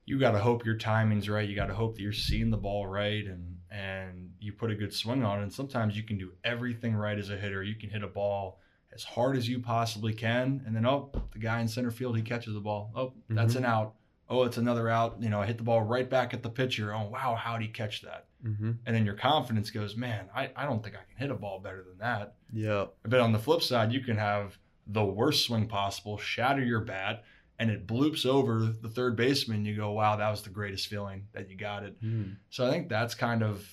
you 0.05 0.19
got 0.19 0.33
to 0.33 0.39
hope 0.39 0.65
your 0.65 0.77
timing's 0.77 1.29
right. 1.29 1.49
You 1.49 1.57
got 1.57 1.67
to 1.67 1.75
hope 1.75 1.97
that 1.97 2.03
you're 2.03 2.13
seeing 2.13 2.51
the 2.51 2.57
ball 2.57 2.87
right, 2.87 3.25
and 3.27 3.57
and 3.71 4.31
you 4.41 4.53
put 4.53 4.71
a 4.71 4.75
good 4.75 4.95
swing 4.95 5.25
on 5.25 5.41
it. 5.41 5.43
And 5.43 5.53
sometimes 5.53 5.97
you 5.97 6.03
can 6.05 6.17
do 6.19 6.33
everything 6.45 6.95
right 6.95 7.19
as 7.19 7.31
a 7.31 7.37
hitter. 7.37 7.63
You 7.63 7.75
can 7.75 7.91
hit 7.91 8.03
a 8.03 8.07
ball 8.09 8.61
as 8.95 9.03
hard 9.05 9.37
as 9.37 9.49
you 9.49 9.59
possibly 9.59 10.15
can, 10.15 10.63
and 10.67 10.75
then 10.75 10.87
oh, 10.87 11.11
the 11.33 11.39
guy 11.39 11.61
in 11.61 11.69
center 11.69 11.91
field 11.91 12.17
he 12.17 12.23
catches 12.23 12.55
the 12.55 12.61
ball. 12.61 12.91
Oh, 12.95 13.13
that's 13.29 13.55
Mhm. 13.55 13.59
an 13.59 13.65
out. 13.67 13.95
Oh, 14.29 14.43
it's 14.45 14.57
another 14.57 14.89
out. 14.89 15.17
You 15.21 15.29
know, 15.29 15.41
I 15.41 15.47
hit 15.47 15.57
the 15.59 15.63
ball 15.65 15.83
right 15.83 16.09
back 16.09 16.35
at 16.35 16.43
the 16.43 16.51
pitcher. 16.51 16.93
Oh, 16.95 17.09
wow, 17.09 17.37
how'd 17.41 17.63
he 17.63 17.69
catch 17.69 18.03
that? 18.03 18.27
Mm-hmm. 18.45 18.73
And 18.85 18.97
then 18.97 19.05
your 19.05 19.15
confidence 19.15 19.71
goes, 19.71 19.97
man, 19.97 20.29
I, 20.35 20.51
I 20.57 20.65
don't 20.67 20.83
think 20.83 20.97
I 20.97 21.05
can 21.09 21.17
hit 21.17 21.31
a 21.31 21.35
ball 21.39 21.61
better 21.61 21.85
than 21.89 21.99
that. 21.99 22.35
Yeah. 22.53 22.87
But 23.05 23.21
on 23.21 23.33
the 23.33 23.39
flip 23.39 23.63
side, 23.63 23.93
you 23.93 24.01
can 24.01 24.17
have 24.17 24.59
the 24.89 25.05
worst 25.05 25.45
swing 25.45 25.69
possible, 25.69 26.19
shatter 26.19 26.65
your 26.65 26.81
bat, 26.81 27.23
and 27.59 27.71
it 27.71 27.87
bloops 27.87 28.27
over 28.27 28.61
the 28.61 28.89
third 28.89 29.17
baseman. 29.17 29.65
You 29.65 29.77
go, 29.77 29.93
wow, 29.93 30.17
that 30.17 30.31
was 30.31 30.43
the 30.43 30.51
greatest 30.51 30.89
feeling 30.89 31.27
that 31.33 31.51
you 31.51 31.57
got 31.57 31.85
it. 31.85 32.03
Mm. 32.03 32.37
So 32.51 32.67
I 32.67 32.71
think 32.71 32.89
that's 32.89 33.15
kind 33.15 33.43
of 33.43 33.67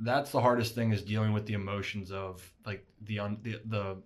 that's 0.00 0.30
the 0.30 0.40
hardest 0.40 0.74
thing 0.74 0.92
is 0.92 1.02
dealing 1.02 1.32
with 1.32 1.46
the 1.46 1.54
emotions 1.54 2.12
of 2.12 2.48
like 2.64 2.86
the 3.02 3.18
un, 3.18 3.38
the, 3.42 3.60
the 3.66 3.96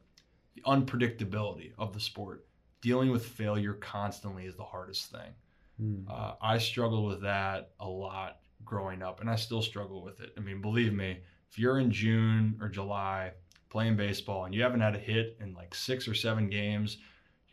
the 0.55 0.61
unpredictability 0.63 1.73
of 1.79 1.93
the 1.93 2.01
sport. 2.01 2.47
Dealing 2.81 3.11
with 3.11 3.25
failure 3.25 3.75
constantly 3.75 4.45
is 4.45 4.57
the 4.57 4.65
hardest 4.65 5.11
thing. 5.13 5.33
Mm. 5.81 6.05
Uh, 6.11 6.35
I 6.41 6.59
struggled 6.59 7.07
with 7.07 7.23
that 7.23 7.71
a 7.81 7.89
lot 7.89 8.39
growing 8.65 9.03
up, 9.03 9.21
and 9.21 9.31
I 9.31 9.37
still 9.37 9.63
struggle 9.63 10.03
with 10.03 10.21
it. 10.21 10.33
I 10.37 10.41
mean, 10.41 10.61
believe 10.61 10.93
me, 10.93 11.19
if 11.51 11.59
you're 11.59 11.79
in 11.79 11.91
June 11.91 12.59
or 12.61 12.69
July 12.69 13.33
playing 13.71 13.97
baseball 13.97 14.45
and 14.45 14.55
you 14.55 14.63
haven't 14.63 14.81
had 14.81 14.95
a 14.95 14.99
hit 14.99 15.37
in 15.41 15.55
like 15.55 15.75
six 15.75 16.09
or 16.09 16.15
seven 16.15 16.49
games, 16.49 16.99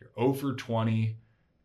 you're 0.00 0.10
0 0.18 0.34
for 0.34 0.54
20, 0.54 1.16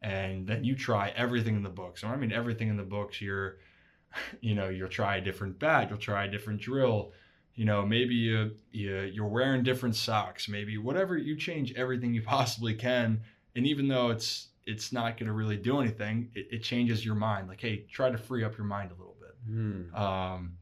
and 0.06 0.48
then 0.48 0.64
you 0.64 0.76
try 0.76 1.12
everything 1.16 1.56
in 1.56 1.64
the 1.64 1.70
books. 1.70 2.02
And 2.04 2.12
when 2.12 2.20
I 2.20 2.22
mean 2.22 2.32
everything 2.32 2.68
in 2.70 2.78
the 2.78 2.84
books, 2.84 3.20
you're, 3.22 3.58
you 4.42 4.54
know, 4.56 4.70
you'll 4.70 4.88
try 4.90 5.18
a 5.18 5.22
different 5.22 5.58
bat, 5.60 5.90
you'll 5.90 5.98
try 6.00 6.26
a 6.26 6.32
different 6.32 6.62
drill. 6.62 7.12
You 7.56 7.66
know, 7.66 7.86
maybe 7.86 8.16
you, 8.16 8.52
you 8.72 9.00
you're 9.14 9.28
wearing 9.28 9.64
different 9.64 9.96
socks. 9.96 10.48
Maybe 10.50 10.78
whatever 10.78 11.18
you 11.18 11.36
change 11.38 11.74
everything 11.76 12.14
you 12.14 12.22
possibly 12.38 12.74
can 12.76 13.22
and 13.56 13.66
even 13.66 13.88
though 13.88 14.10
it's 14.10 14.50
it's 14.66 14.92
not 14.92 15.16
going 15.18 15.28
to 15.28 15.34
really 15.34 15.56
do 15.58 15.80
anything 15.80 16.30
it, 16.36 16.48
it 16.52 16.64
changes 16.64 17.06
your 17.06 17.16
mind 17.16 17.48
like 17.48 17.62
hey 17.62 17.86
try 17.92 18.10
to 18.10 18.18
free 18.18 18.44
up 18.44 18.58
your 18.58 18.66
mind 18.68 18.92
a 18.92 18.96
little 18.96 19.16
bit 19.20 19.32
Mm. 19.50 19.94
um, 19.98 20.58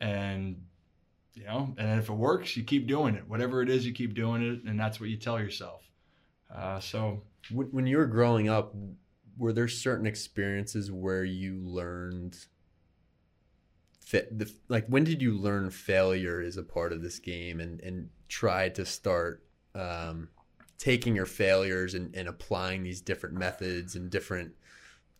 and 0.00 0.62
you 1.34 1.44
know 1.44 1.74
and 1.78 1.98
if 1.98 2.08
it 2.10 2.12
works 2.12 2.56
you 2.56 2.62
keep 2.62 2.86
doing 2.86 3.14
it 3.14 3.26
whatever 3.26 3.62
it 3.62 3.68
is 3.70 3.86
you 3.86 3.92
keep 3.92 4.12
doing 4.14 4.42
it 4.42 4.62
and 4.68 4.78
that's 4.78 5.00
what 5.00 5.08
you 5.08 5.16
tell 5.16 5.40
yourself 5.40 5.82
uh, 6.54 6.78
so 6.78 7.22
When, 7.50 7.86
you 7.86 7.96
were 7.96 8.06
growing 8.06 8.48
up, 8.48 8.74
were 9.36 9.52
there 9.52 9.68
certain 9.68 10.06
experiences 10.06 10.90
where 10.90 11.24
you 11.24 11.60
learned 11.60 12.36
the 14.10 14.50
like 14.68 14.86
when 14.86 15.04
did 15.04 15.20
you 15.20 15.34
learn 15.34 15.70
failure 15.70 16.40
is 16.40 16.56
a 16.56 16.62
part 16.62 16.92
of 16.92 17.02
this 17.02 17.18
game 17.18 17.60
and 17.60 17.80
and 17.80 18.08
try 18.28 18.68
to 18.70 18.84
start 18.84 19.44
um, 19.74 20.28
taking 20.78 21.14
your 21.14 21.26
failures 21.26 21.94
and, 21.94 22.14
and 22.14 22.28
applying 22.28 22.82
these 22.82 23.00
different 23.00 23.34
methods 23.34 23.96
and 23.96 24.10
different 24.10 24.52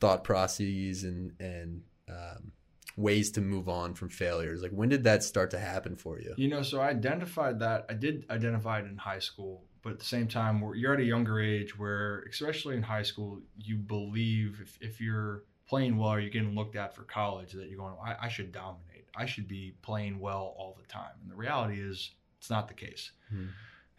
thought 0.00 0.24
processes 0.24 1.04
and 1.04 1.32
and 1.38 1.82
um, 2.08 2.52
ways 2.96 3.30
to 3.32 3.40
move 3.40 3.68
on 3.68 3.94
from 3.94 4.08
failures? 4.08 4.62
Like 4.62 4.72
when 4.72 4.88
did 4.88 5.04
that 5.04 5.22
start 5.22 5.50
to 5.50 5.58
happen 5.58 5.96
for 5.96 6.18
you? 6.18 6.34
You 6.36 6.48
know 6.48 6.62
so 6.62 6.80
i 6.80 6.88
identified 6.88 7.60
that 7.60 7.86
i 7.90 7.94
did 7.94 8.24
identify 8.30 8.78
it 8.80 8.86
in 8.86 8.96
high 8.96 9.18
school 9.18 9.64
but 9.82 9.92
at 9.92 9.98
the 9.98 10.04
same 10.04 10.28
time 10.28 10.62
you're 10.74 10.94
at 10.94 11.00
a 11.00 11.04
younger 11.04 11.40
age 11.40 11.78
where 11.78 12.20
especially 12.30 12.76
in 12.76 12.82
high 12.82 13.02
school 13.02 13.40
you 13.56 13.76
believe 13.76 14.60
if, 14.62 14.78
if 14.80 15.00
you're 15.00 15.44
playing 15.68 15.96
well 15.96 16.10
or 16.10 16.20
you're 16.20 16.30
getting 16.30 16.54
looked 16.54 16.76
at 16.76 16.94
for 16.94 17.02
college 17.02 17.52
that 17.52 17.68
you're 17.68 17.78
going 17.78 17.94
I, 18.04 18.16
I 18.22 18.28
should 18.28 18.52
dominate. 18.52 19.06
I 19.14 19.26
should 19.26 19.46
be 19.46 19.74
playing 19.82 20.18
well 20.18 20.54
all 20.56 20.76
the 20.80 20.86
time. 20.86 21.10
And 21.22 21.30
the 21.30 21.36
reality 21.36 21.80
is 21.80 22.12
it's 22.38 22.50
not 22.50 22.68
the 22.68 22.74
case. 22.74 23.10
Hmm. 23.30 23.46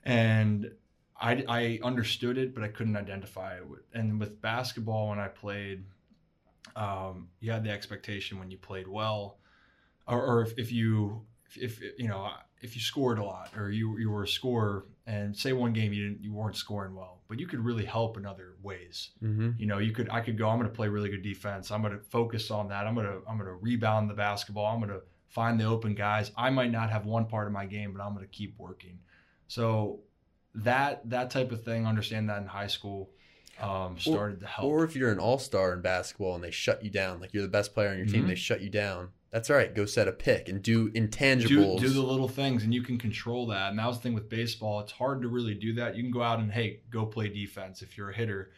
and 0.04 0.72
I, 1.22 1.44
I 1.50 1.80
understood 1.84 2.38
it 2.38 2.56
but 2.56 2.64
i 2.64 2.70
couldn't 2.70 2.96
identify 2.96 3.56
it 3.56 3.64
and 3.94 4.20
with 4.20 4.42
basketball 4.42 5.10
when 5.10 5.20
i 5.20 5.28
played 5.28 5.84
um, 6.76 7.28
you 7.42 7.52
had 7.52 7.64
the 7.66 7.72
expectation 7.72 8.40
when 8.40 8.50
you 8.50 8.58
played 8.58 8.88
well 8.88 9.38
or, 10.08 10.26
or 10.26 10.42
if, 10.44 10.58
if 10.58 10.72
you 10.72 11.22
if, 11.46 11.58
if 11.82 12.00
you 12.00 12.08
know 12.08 12.32
if 12.62 12.76
you 12.76 12.82
scored 12.82 13.20
a 13.20 13.24
lot 13.24 13.52
or 13.58 13.70
you 13.70 13.98
you 13.98 14.10
were 14.10 14.24
a 14.24 14.28
scorer 14.28 14.86
and 15.10 15.36
say 15.36 15.54
one 15.54 15.74
game 15.74 15.92
you 15.92 16.10
didn't 16.10 16.24
you 16.24 16.34
weren't 16.34 16.56
scoring 16.56 16.94
well 16.96 17.22
but 17.28 17.40
you 17.40 17.48
could 17.48 17.60
really 17.60 17.86
help 17.86 18.18
in 18.18 18.26
other 18.26 18.56
ways 18.62 19.12
mm-hmm. 19.24 19.52
you 19.58 19.66
know 19.66 19.78
you 19.80 19.92
could 19.92 20.10
i 20.10 20.20
could 20.20 20.38
go 20.38 20.48
i'm 20.48 20.58
going 20.60 20.70
to 20.70 20.76
play 20.76 20.88
really 20.88 21.10
good 21.10 21.24
defense 21.24 21.72
i'm 21.72 21.82
going 21.82 21.94
to 21.94 22.04
focus 22.06 22.52
on 22.52 22.68
that 22.68 22.86
i'm 22.86 22.94
going 22.94 23.08
to 23.08 23.20
i'm 23.28 23.38
going 23.38 23.50
to 23.50 23.56
rebound 23.56 24.10
the 24.10 24.14
basketball 24.14 24.66
i'm 24.66 24.80
going 24.80 24.90
to 24.90 25.02
find 25.30 25.60
the 25.60 25.66
open 25.66 25.94
guys. 25.94 26.32
I 26.36 26.50
might 26.50 26.72
not 26.72 26.90
have 26.90 27.06
one 27.06 27.26
part 27.26 27.48
of 27.48 27.54
my 27.54 27.66
game, 27.66 27.94
but 27.94 28.04
I'm 28.04 28.14
going 28.14 28.26
to 28.26 28.32
keep 28.32 28.56
working. 28.58 29.00
So 29.48 30.02
that 30.56 31.08
that 31.10 31.30
type 31.30 31.52
of 31.52 31.64
thing, 31.64 31.88
understand 31.88 32.30
that 32.30 32.42
in 32.42 32.48
high 32.48 32.68
school, 32.68 33.12
um, 33.62 33.98
started 34.00 34.38
or, 34.38 34.42
to 34.42 34.48
help. 34.48 34.68
Or 34.68 34.84
if 34.84 34.96
you're 34.96 35.12
an 35.12 35.20
all 35.20 35.40
star 35.40 35.74
in 35.74 35.82
basketball 35.82 36.36
and 36.36 36.44
they 36.44 36.52
shut 36.52 36.84
you 36.84 36.90
down, 36.90 37.22
like 37.22 37.34
you're 37.34 37.44
the 37.44 37.50
best 37.50 37.74
player 37.74 37.90
on 37.90 37.98
your 37.98 38.08
team, 38.08 38.26
Mhm. 38.26 38.28
they 38.28 38.36
shut 38.36 38.62
you 38.62 38.70
down. 38.70 39.10
That's 39.32 39.50
right. 39.50 39.74
Go 39.74 39.86
set 39.86 40.08
a 40.08 40.12
pick 40.12 40.50
and 40.50 40.62
do 40.62 40.90
intangibles. 40.92 41.80
do, 41.80 41.88
do 41.88 41.94
the 41.94 42.02
little 42.02 42.28
things 42.28 42.64
and 42.64 42.74
you 42.74 42.82
can 42.82 42.98
control 42.98 43.46
that. 43.48 43.70
And 43.70 43.80
that 43.80 43.88
was 43.88 43.98
the 43.98 44.04
thing 44.04 44.14
with 44.14 44.30
baseball. 44.30 44.80
It's 44.80 44.92
hard 44.92 45.22
to 45.22 45.28
really 45.28 45.54
do 45.54 45.74
that. 45.76 45.96
You 45.96 46.04
can 46.04 46.12
go 46.12 46.24
out 46.24 46.40
and 46.40 46.52
hey, 46.52 46.82
go 46.90 47.06
play 47.06 47.30
defense 47.30 47.82
if 47.82 47.98
you're 47.98 48.10
a 48.10 48.16
hitter 48.16 48.52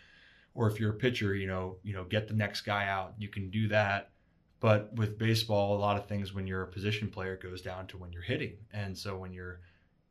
or 0.54 0.70
if 0.70 0.80
you're 0.80 0.92
a 0.92 0.96
pitcher, 0.96 1.36
you 1.36 1.48
know, 1.48 1.78
you 1.84 1.94
know, 1.94 2.06
get 2.06 2.28
the 2.28 2.34
next 2.34 2.62
guy 2.62 2.88
out. 2.88 3.14
You 3.18 3.28
can 3.28 3.50
do 3.50 3.68
that. 3.70 4.12
But 4.60 4.94
with 4.94 5.18
baseball, 5.18 5.76
a 5.76 5.80
lot 5.80 5.98
of 5.98 6.08
things 6.08 6.34
when 6.34 6.46
you're 6.48 6.62
a 6.62 6.68
position 6.68 7.10
player 7.10 7.36
goes 7.36 7.62
down 7.62 7.88
to 7.88 7.98
when 7.98 8.14
you're 8.14 8.22
hitting. 8.22 8.58
And 8.72 8.98
so 8.98 9.18
when 9.18 9.34
you're 9.34 9.60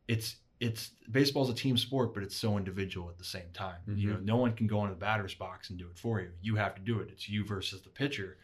it's 0.07 0.35
it's 0.59 0.91
baseball's 1.09 1.49
a 1.49 1.55
team 1.55 1.75
sport, 1.75 2.13
but 2.13 2.21
it's 2.21 2.35
so 2.35 2.57
individual 2.57 3.09
at 3.09 3.17
the 3.17 3.23
same 3.23 3.49
time. 3.53 3.77
You 3.87 3.95
mm-hmm. 3.95 4.09
know, 4.09 4.19
no 4.35 4.37
one 4.37 4.53
can 4.53 4.67
go 4.67 4.81
into 4.81 4.93
the 4.93 4.99
batter's 4.99 5.33
box 5.33 5.71
and 5.71 5.79
do 5.79 5.87
it 5.87 5.97
for 5.97 6.21
you. 6.21 6.29
You 6.41 6.55
have 6.57 6.75
to 6.75 6.81
do 6.81 6.99
it. 6.99 7.09
It's 7.11 7.27
you 7.27 7.43
versus 7.43 7.81
the 7.81 7.89
pitcher. 7.89 8.37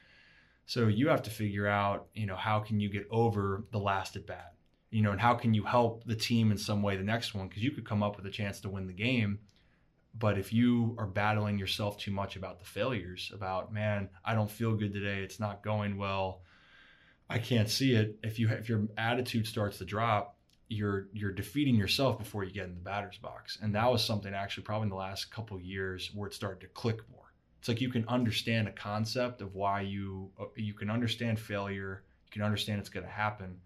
So 0.68 0.88
you 0.88 1.08
have 1.08 1.24
to 1.24 1.30
figure 1.30 1.66
out, 1.66 2.08
you 2.14 2.26
know, 2.26 2.36
how 2.36 2.60
can 2.60 2.82
you 2.82 2.90
get 2.90 3.08
over 3.10 3.64
the 3.72 3.80
last 3.80 4.18
at 4.18 4.28
bat? 4.28 4.54
You 4.92 5.02
know, 5.02 5.12
and 5.12 5.20
how 5.20 5.34
can 5.34 5.54
you 5.54 5.64
help 5.64 6.04
the 6.04 6.16
team 6.16 6.52
in 6.52 6.58
some 6.58 6.82
way 6.82 6.98
the 6.98 7.04
next 7.04 7.34
one? 7.34 7.48
Because 7.48 7.64
you 7.64 7.72
could 7.72 7.88
come 7.88 8.04
up 8.04 8.18
with 8.18 8.26
a 8.26 8.32
chance 8.32 8.60
to 8.62 8.70
win 8.70 8.86
the 8.86 8.94
game. 8.94 9.40
But 10.14 10.38
if 10.38 10.52
you 10.52 10.94
are 11.00 11.08
battling 11.08 11.58
yourself 11.58 11.98
too 11.98 12.12
much 12.12 12.36
about 12.36 12.60
the 12.60 12.66
failures, 12.66 13.32
about 13.34 13.72
man, 13.72 14.10
I 14.26 14.36
don't 14.36 14.52
feel 14.52 14.76
good 14.76 14.94
today, 14.94 15.24
it's 15.24 15.40
not 15.40 15.64
going 15.64 15.98
well, 15.98 16.42
I 17.30 17.40
can't 17.40 17.70
see 17.70 17.94
it. 17.94 18.18
If 18.22 18.38
you 18.38 18.50
if 18.50 18.68
your 18.68 18.88
attitude 18.98 19.48
starts 19.48 19.78
to 19.78 19.86
drop, 19.86 20.38
you're 20.68 21.08
you're 21.14 21.32
defeating 21.32 21.76
yourself 21.76 22.18
before 22.18 22.44
you 22.44 22.52
get 22.52 22.66
in 22.66 22.76
the 22.76 22.82
batter's 22.82 23.18
box. 23.18 23.58
And 23.62 23.74
that 23.76 23.90
was 23.90 24.04
something 24.04 24.34
actually 24.34 24.64
probably 24.64 24.88
in 24.88 24.90
the 24.90 24.96
last 24.96 25.32
couple 25.32 25.60
years 25.62 26.12
where 26.14 26.28
it 26.28 26.34
started 26.34 26.60
to 26.62 26.68
click 26.68 26.98
more. 27.10 27.27
It's 27.68 27.76
like 27.76 27.82
you 27.82 27.90
can 27.90 28.08
understand 28.08 28.70
a 28.70 28.72
concept 28.72 29.42
of 29.42 29.54
why 29.54 29.82
you 29.82 30.32
uh, 30.40 30.46
you 30.56 30.74
can 30.74 30.90
understand 30.90 31.38
failure, 31.38 32.04
you 32.26 32.32
can 32.32 32.42
understand 32.42 32.80
it's 32.80 32.88
going 32.88 33.06
to 33.06 33.12
happen, 33.12 33.60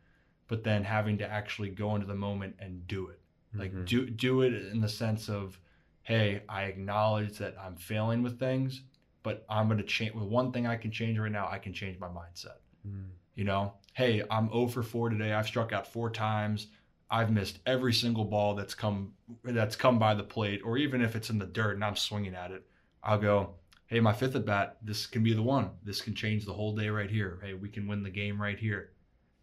but 0.48 0.64
then 0.64 0.84
having 0.84 1.20
to 1.20 1.32
actually 1.32 1.70
go 1.70 1.94
into 1.94 2.08
the 2.08 2.16
moment 2.16 2.56
and 2.58 2.88
do 2.88 3.10
it. 3.10 3.20
Like 3.54 3.72
Mhm. 3.72 3.86
do 3.86 4.10
do 4.10 4.42
it 4.42 4.54
in 4.72 4.82
the 4.82 4.90
sense 4.90 5.30
of, 5.30 5.60
hey, 6.02 6.42
I 6.50 6.64
acknowledge 6.64 7.38
that 7.38 7.56
I'm 7.60 7.76
failing 7.76 8.24
with 8.24 8.40
things, 8.40 8.82
but 9.22 9.46
I'm 9.48 9.68
going 9.68 9.78
to 9.78 9.84
change. 9.84 10.16
With 10.16 10.24
one 10.24 10.52
thing 10.52 10.66
I 10.66 10.78
can 10.78 10.90
change 10.90 11.20
right 11.20 11.32
now, 11.32 11.48
I 11.48 11.60
can 11.60 11.72
change 11.72 12.00
my 12.00 12.08
mindset. 12.08 12.58
Mm. 12.88 13.10
You 13.36 13.44
know, 13.44 13.74
hey, 13.94 14.24
I'm 14.32 14.50
0 14.50 14.68
for 14.70 14.82
4 14.82 15.10
today. 15.10 15.32
I've 15.32 15.46
struck 15.46 15.74
out 15.74 15.86
four 15.86 16.10
times. 16.10 16.70
I've 17.12 17.30
missed 17.32 17.60
every 17.68 17.94
single 17.94 18.26
ball 18.26 18.56
that's 18.56 18.74
come 18.74 19.14
that's 19.44 19.76
come 19.76 20.00
by 20.00 20.16
the 20.16 20.24
plate, 20.24 20.62
or 20.66 20.80
even 20.80 21.04
if 21.04 21.16
it's 21.16 21.30
in 21.30 21.38
the 21.38 21.46
dirt 21.46 21.76
and 21.76 21.86
I'm 21.86 21.96
swinging 21.96 22.34
at 22.34 22.50
it, 22.50 22.66
I'll 23.04 23.20
go, 23.20 23.58
hey, 23.92 24.00
my 24.00 24.14
fifth 24.14 24.38
at 24.38 24.46
bat, 24.46 24.78
this 24.82 25.06
can 25.06 25.22
be 25.22 25.34
the 25.34 25.44
one. 25.44 25.70
This 25.84 26.02
can 26.02 26.16
change 26.16 26.46
the 26.46 26.54
whole 26.54 26.74
day 26.74 26.88
right 26.88 27.10
here. 27.12 27.40
Hey, 27.44 27.54
we 27.54 27.68
can 27.68 27.88
win 27.88 28.02
the 28.02 28.10
game 28.10 28.42
right 28.42 28.58
here. 28.58 28.92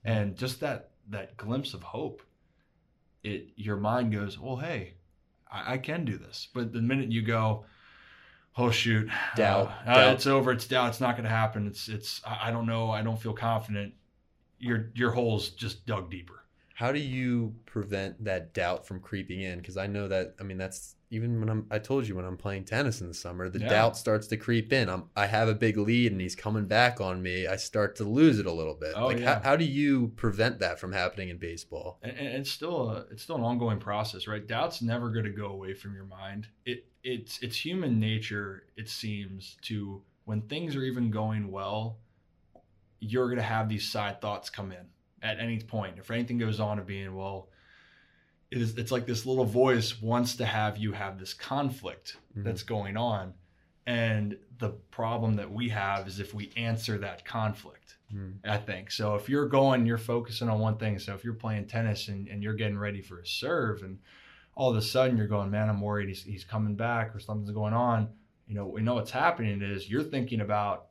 And 0.05 0.37
just 0.37 0.59
that 0.61 0.91
that 1.11 1.37
glimpse 1.37 1.75
of 1.75 1.83
hope, 1.83 2.23
it 3.23 3.51
your 3.57 3.77
mind 3.77 4.13
goes, 4.13 4.39
well, 4.39 4.57
hey, 4.57 4.95
I, 5.53 5.75
I 5.75 5.79
can 5.79 6.05
do 6.05 6.17
this. 6.17 6.49
But 6.53 6.73
the 6.73 6.81
minute 6.81 7.13
you 7.13 7.21
go, 7.23 7.67
oh 8.57 8.71
shoot, 8.71 9.11
Doubt, 9.37 9.71
uh, 9.87 9.91
uh, 9.91 9.95
doubt. 9.95 10.15
it's 10.15 10.27
over, 10.27 10.51
it's 10.51 10.67
doubt, 10.67 10.89
it's 10.89 11.01
not 11.01 11.13
going 11.13 11.25
to 11.25 11.31
happen. 11.31 11.67
It's 11.67 11.89
it's 11.89 12.23
I, 12.27 12.49
I 12.49 12.51
don't 12.51 12.67
know, 12.67 12.91
I 12.91 13.03
don't 13.03 13.21
feel 13.21 13.35
confident. 13.35 13.93
Your 14.59 14.91
your 14.95 15.11
hole's 15.11 15.51
just 15.51 15.85
dug 15.85 16.11
deeper. 16.11 16.43
How 16.79 16.93
do 16.93 17.01
you 17.01 17.57
prevent 17.67 18.23
that 18.23 18.55
doubt 18.55 18.87
from 18.87 19.01
creeping 19.01 19.41
in? 19.41 19.59
Because 19.59 19.77
I 19.77 19.89
know 19.89 20.07
that 20.07 20.37
I 20.39 20.45
mean 20.45 20.59
that's 20.59 20.95
even 21.11 21.41
when 21.41 21.49
I'm 21.49 21.67
I 21.73 21.81
told 21.81 22.07
you 22.07 22.15
when 22.15 22.25
I'm 22.25 22.37
playing 22.37 22.67
tennis 22.67 23.01
in 23.01 23.09
the 23.09 23.15
summer, 23.15 23.49
the 23.49 23.59
Yeah. 23.59 23.69
doubt 23.69 23.97
starts 23.97 24.29
to 24.29 24.37
creep 24.37 24.73
in. 24.73 24.89
I'm 24.89 25.11
I 25.17 25.27
have 25.27 25.49
a 25.49 25.57
big 25.57 25.77
lead 25.77 26.13
and 26.13 26.21
he's 26.21 26.37
coming 26.37 26.67
back 26.67 27.01
on 27.01 27.21
me. 27.21 27.49
I 27.49 27.57
start 27.57 27.97
to 27.97 28.05
lose 28.05 28.39
it 28.39 28.47
a 28.47 28.53
little 28.53 28.77
bit. 28.77 28.93
Oh, 28.95 29.07
like 29.07 29.19
yeah. 29.19 29.35
how, 29.35 29.41
how 29.41 29.57
do 29.57 29.65
you 29.65 30.13
prevent 30.15 30.61
that 30.61 30.79
from 30.79 30.93
happening 30.93 31.31
in 31.31 31.39
baseball? 31.39 31.99
and, 32.05 32.17
and 32.17 32.29
it's 32.29 32.53
still 32.53 32.91
a 32.91 33.07
it's 33.11 33.25
still 33.25 33.35
an 33.35 33.43
ongoing 33.43 33.81
process, 33.81 34.29
right? 34.29 34.47
Doubt's 34.47 34.81
never 34.81 35.11
going 35.11 35.25
to 35.25 35.33
go 35.33 35.47
away 35.47 35.75
from 35.75 35.97
your 35.97 36.07
mind. 36.07 36.47
It 36.65 36.85
it's 37.03 37.41
it's 37.43 37.57
human 37.57 37.99
nature. 37.99 38.67
It 38.77 38.89
seems 38.89 39.57
to 39.63 40.01
when 40.27 40.43
things 40.43 40.77
are 40.77 40.85
even 40.85 41.11
going 41.11 41.51
well, 41.51 41.99
you're 43.01 43.27
going 43.27 43.39
to 43.39 43.43
have 43.43 43.69
these 43.69 43.91
side 43.91 44.21
thoughts 44.21 44.49
come 44.49 44.71
in 44.71 44.87
at 45.23 45.39
any 45.41 45.59
point. 45.61 45.99
If 45.99 46.11
anything 46.11 46.39
goes 46.39 46.61
on 46.61 46.79
of 46.79 46.87
being 46.87 47.15
well, 47.15 47.49
it 48.51 48.61
is 48.63 48.77
it's 48.79 48.91
like 48.93 49.07
this 49.07 49.27
little 49.27 49.45
voice 49.45 50.01
wants 50.01 50.37
to 50.37 50.47
have 50.47 50.79
you 50.79 50.93
have 50.93 51.19
this 51.19 51.35
conflict 51.35 52.17
Mhm. 52.37 52.45
that's 52.45 52.63
going 52.63 52.97
on, 52.97 53.35
and 53.87 54.39
the 54.59 54.71
problem 54.91 55.37
that 55.37 55.51
we 55.51 55.69
have 55.69 56.09
is 56.09 56.19
if 56.21 56.33
we 56.35 56.51
answer 56.57 56.99
that 56.99 57.25
conflict. 57.25 57.97
Mm. 58.15 58.37
I 58.43 58.57
think. 58.57 58.91
So 58.91 59.17
if 59.17 59.29
you're 59.29 59.49
going, 59.49 59.85
you're 59.85 59.99
focusing 59.99 60.49
on 60.49 60.59
one 60.61 60.79
thing. 60.79 60.99
So 60.99 61.13
if 61.13 61.25
you're 61.25 61.35
playing 61.35 61.67
tennis 61.67 62.09
and, 62.09 62.27
and 62.29 62.43
you're 62.43 62.55
getting 62.55 62.79
ready 62.79 63.03
for 63.03 63.21
a 63.21 63.27
serve 63.27 63.83
and 63.83 63.99
all 64.55 64.71
of 64.71 64.77
a 64.79 64.81
sudden 64.83 65.19
you're 65.19 65.27
going, 65.27 65.51
man, 65.51 65.69
I'm 65.69 65.83
worried 65.83 66.09
he's, 66.09 66.23
he's 66.23 66.43
coming 66.43 66.75
back 66.75 67.15
or 67.15 67.21
something's 67.21 67.51
going 67.51 67.75
on. 67.75 68.09
You 68.47 68.55
know, 68.55 68.67
we 68.67 68.81
know 68.81 68.95
what's 68.95 69.11
happening 69.11 69.61
is 69.61 69.91
you're 69.91 70.03
thinking 70.03 70.41
about 70.41 70.87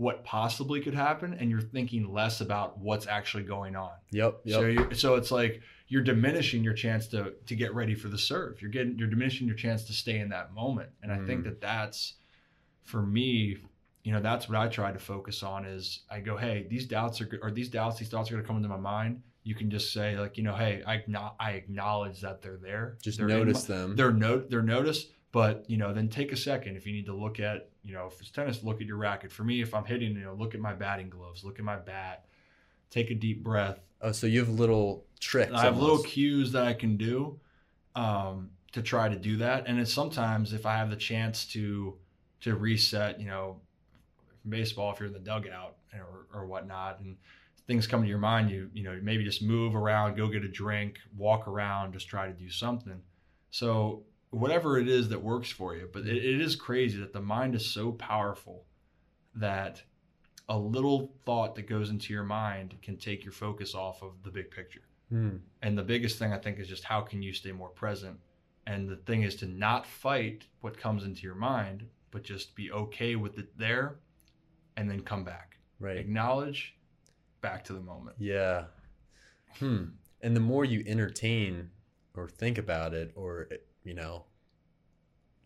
what 0.00 0.24
possibly 0.24 0.80
could 0.80 0.94
happen 0.94 1.34
and 1.38 1.50
you're 1.50 1.60
thinking 1.60 2.10
less 2.10 2.40
about 2.40 2.78
what's 2.78 3.06
actually 3.06 3.42
going 3.42 3.76
on. 3.76 3.90
Yep. 4.12 4.40
Yep. 4.44 4.54
So 4.54 4.66
you 4.66 4.94
so 4.94 5.14
it's 5.16 5.30
like 5.30 5.60
you're 5.88 6.00
diminishing 6.02 6.64
your 6.64 6.72
chance 6.72 7.06
to 7.08 7.34
to 7.44 7.54
get 7.54 7.74
ready 7.74 7.94
for 7.94 8.08
the 8.08 8.16
serve. 8.16 8.62
You're 8.62 8.70
getting 8.70 8.96
you're 8.98 9.10
diminishing 9.10 9.46
your 9.46 9.56
chance 9.56 9.84
to 9.88 9.92
stay 9.92 10.18
in 10.18 10.30
that 10.30 10.54
moment. 10.54 10.88
And 11.02 11.12
I 11.12 11.18
think 11.26 11.42
Mhm. 11.42 11.44
that 11.44 11.60
that's 11.60 12.14
for 12.82 13.02
me, 13.02 13.58
you 14.02 14.12
know, 14.12 14.20
that's 14.22 14.48
what 14.48 14.56
I 14.56 14.68
try 14.68 14.90
to 14.90 14.98
focus 14.98 15.42
on 15.42 15.66
is 15.66 16.00
I 16.10 16.20
go, 16.20 16.34
hey, 16.38 16.66
these 16.70 16.86
doubts 16.86 17.20
are 17.20 17.38
or 17.42 17.50
these 17.50 17.68
doubts, 17.68 17.98
these 17.98 18.08
thoughts 18.08 18.30
are 18.30 18.34
going 18.34 18.42
to 18.42 18.46
come 18.48 18.56
into 18.56 18.70
my 18.70 18.78
mind. 18.78 19.22
You 19.42 19.54
can 19.54 19.70
just 19.70 19.92
say 19.92 20.18
like, 20.18 20.38
you 20.38 20.44
know, 20.44 20.54
hey, 20.56 20.82
I 20.86 20.96
acknow- 20.96 21.34
I 21.38 21.50
acknowledge 21.52 22.22
that 22.22 22.40
they're 22.40 22.56
there. 22.56 22.96
Just 23.02 23.18
They're 23.18 23.28
notice 23.28 23.68
my- 23.68 23.76
them. 23.76 23.96
They're 23.96 24.12
note 24.12 24.48
they're 24.48 24.62
noticed, 24.62 25.10
but 25.32 25.64
you 25.68 25.76
know, 25.76 25.92
then 25.92 26.08
take 26.08 26.32
a 26.32 26.36
second 26.36 26.76
if 26.76 26.86
you 26.86 26.92
need 26.92 27.06
to 27.06 27.14
look 27.14 27.38
at, 27.38 27.68
you 27.82 27.94
know, 27.94 28.06
if 28.06 28.20
it's 28.20 28.30
tennis, 28.30 28.62
look 28.62 28.80
at 28.80 28.86
your 28.86 28.96
racket. 28.96 29.30
For 29.30 29.44
me, 29.44 29.62
if 29.62 29.74
I'm 29.74 29.84
hitting, 29.84 30.16
you 30.16 30.24
know, 30.24 30.34
look 30.34 30.54
at 30.54 30.60
my 30.60 30.72
batting 30.72 31.08
gloves, 31.08 31.44
look 31.44 31.58
at 31.58 31.64
my 31.64 31.76
bat, 31.76 32.26
take 32.90 33.10
a 33.10 33.14
deep 33.14 33.42
breath. 33.42 33.80
Oh, 34.02 34.12
so 34.12 34.26
you 34.26 34.40
have 34.40 34.48
little 34.48 35.04
tricks. 35.20 35.52
I 35.54 35.64
have 35.64 35.78
little 35.78 36.02
cues 36.02 36.52
that 36.52 36.64
I 36.64 36.72
can 36.72 36.96
do 36.96 37.38
um, 37.94 38.50
to 38.72 38.82
try 38.82 39.08
to 39.08 39.16
do 39.16 39.36
that. 39.38 39.66
And 39.66 39.78
it's 39.78 39.92
sometimes 39.92 40.52
if 40.52 40.66
I 40.66 40.76
have 40.76 40.90
the 40.90 40.96
chance 40.96 41.44
to 41.46 41.96
to 42.40 42.56
reset, 42.56 43.20
you 43.20 43.26
know, 43.26 43.60
baseball, 44.48 44.92
if 44.92 44.98
you're 44.98 45.08
in 45.08 45.12
the 45.12 45.18
dugout 45.18 45.76
or, 45.94 46.26
or 46.32 46.46
whatnot, 46.46 47.00
and 47.00 47.16
things 47.66 47.86
come 47.86 48.02
to 48.02 48.08
your 48.08 48.18
mind, 48.18 48.50
you 48.50 48.70
you 48.72 48.82
know 48.82 48.98
maybe 49.02 49.22
just 49.24 49.42
move 49.42 49.76
around, 49.76 50.16
go 50.16 50.26
get 50.26 50.42
a 50.42 50.48
drink, 50.48 50.98
walk 51.16 51.46
around, 51.46 51.92
just 51.92 52.08
try 52.08 52.26
to 52.26 52.32
do 52.32 52.50
something. 52.50 53.00
So 53.50 54.04
whatever 54.30 54.78
it 54.78 54.88
is 54.88 55.08
that 55.08 55.22
works 55.22 55.50
for 55.50 55.74
you, 55.76 55.88
but 55.92 56.06
it, 56.06 56.16
it 56.16 56.40
is 56.40 56.56
crazy 56.56 56.98
that 56.98 57.12
the 57.12 57.20
mind 57.20 57.54
is 57.54 57.68
so 57.68 57.92
powerful 57.92 58.64
that 59.34 59.82
a 60.48 60.58
little 60.58 61.12
thought 61.24 61.54
that 61.54 61.68
goes 61.68 61.90
into 61.90 62.12
your 62.12 62.24
mind 62.24 62.76
can 62.82 62.96
take 62.96 63.24
your 63.24 63.32
focus 63.32 63.74
off 63.74 64.02
of 64.02 64.22
the 64.24 64.30
big 64.30 64.50
picture. 64.50 64.82
Hmm. 65.08 65.36
And 65.62 65.76
the 65.76 65.82
biggest 65.82 66.18
thing 66.18 66.32
I 66.32 66.38
think 66.38 66.58
is 66.58 66.68
just 66.68 66.84
how 66.84 67.00
can 67.00 67.22
you 67.22 67.32
stay 67.32 67.52
more 67.52 67.68
present? 67.68 68.18
And 68.66 68.88
the 68.88 68.96
thing 68.96 69.22
is 69.22 69.36
to 69.36 69.46
not 69.46 69.86
fight 69.86 70.46
what 70.60 70.78
comes 70.78 71.04
into 71.04 71.22
your 71.22 71.34
mind, 71.34 71.86
but 72.10 72.22
just 72.22 72.54
be 72.54 72.70
okay 72.70 73.16
with 73.16 73.38
it 73.38 73.56
there 73.58 73.96
and 74.76 74.90
then 74.90 75.00
come 75.00 75.24
back. 75.24 75.56
Right. 75.78 75.96
Acknowledge, 75.96 76.76
back 77.40 77.64
to 77.64 77.72
the 77.72 77.80
moment. 77.80 78.16
Yeah. 78.18 78.64
Hmm. 79.58 79.84
And 80.20 80.36
the 80.36 80.40
more 80.40 80.64
you 80.64 80.84
entertain 80.86 81.70
or 82.14 82.28
think 82.28 82.58
about 82.58 82.92
it, 82.92 83.12
or 83.14 83.48
you 83.84 83.94
know, 83.94 84.24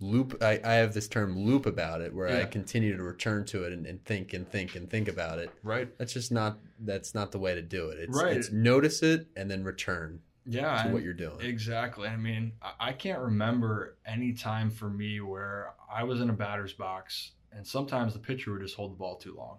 loop. 0.01 0.43
I, 0.43 0.61
I 0.65 0.75
have 0.75 0.95
this 0.95 1.09
term 1.09 1.39
loop 1.39 1.67
about 1.67 2.01
it, 2.01 2.15
where 2.15 2.29
I 2.29 2.45
continue 2.45 2.97
to 2.97 3.03
return 3.03 3.45
to 3.47 3.65
it 3.65 3.73
and, 3.73 3.87
and 3.87 4.05
think 4.05 4.33
and 4.33 4.49
think 4.51 4.75
and 4.77 4.89
think 4.91 5.09
about 5.09 5.39
it. 5.39 5.51
Right. 5.63 5.97
That's 5.99 6.13
just 6.13 6.33
not. 6.33 6.59
That's 6.81 7.15
not 7.15 7.33
the 7.33 7.39
way 7.39 7.55
to 7.55 7.63
do 7.63 7.89
it. 7.91 7.99
It's, 7.99 8.23
Right. 8.23 8.37
it's 8.37 8.51
notice 8.51 9.03
it 9.03 9.29
and 9.37 9.51
then 9.51 9.65
return 9.65 10.21
Yeah. 10.47 10.83
to 10.83 10.91
what 10.91 11.03
you're 11.03 11.15
doing. 11.15 11.41
Exactly. 11.41 12.09
I 12.09 12.17
mean, 12.17 12.53
I 12.81 12.93
can't 12.93 13.21
remember 13.21 13.97
any 14.05 14.33
time 14.33 14.71
for 14.71 14.91
me 14.91 15.21
where 15.21 15.75
I 15.91 16.03
was 16.05 16.21
in 16.21 16.29
a 16.31 16.35
batter's 16.35 16.73
box 16.73 17.33
and 17.53 17.67
sometimes 17.67 18.13
the 18.13 18.19
pitcher 18.19 18.51
would 18.53 18.61
just 18.63 18.75
hold 18.75 18.93
the 18.93 18.97
ball 18.97 19.17
too 19.17 19.35
long. 19.37 19.59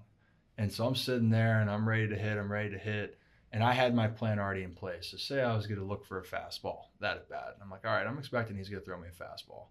And 0.57 0.71
so 0.71 0.85
I'm 0.85 0.95
sitting 0.95 1.29
there 1.29 1.61
and 1.61 1.69
I'm 1.69 1.87
ready 1.87 2.07
to 2.09 2.15
hit, 2.15 2.37
I'm 2.37 2.51
ready 2.51 2.69
to 2.71 2.77
hit. 2.77 3.17
And 3.55 3.63
I 3.63 3.71
had 3.71 3.95
my 3.95 4.07
plan 4.07 4.37
already 4.37 4.63
in 4.63 4.73
place. 4.73 5.07
So 5.11 5.17
say 5.17 5.41
I 5.41 5.55
was 5.55 5.65
going 5.65 5.79
to 5.79 5.85
look 5.85 6.05
for 6.05 6.19
a 6.19 6.23
fastball, 6.25 6.87
that 6.99 7.15
at 7.15 7.29
bat. 7.29 7.51
And 7.53 7.63
I'm 7.63 7.69
like, 7.69 7.85
all 7.85 7.95
right, 7.95 8.05
I'm 8.05 8.17
expecting 8.17 8.57
he's 8.57 8.67
going 8.67 8.81
to 8.81 8.85
throw 8.85 8.99
me 8.99 9.07
a 9.07 9.23
fastball. 9.23 9.67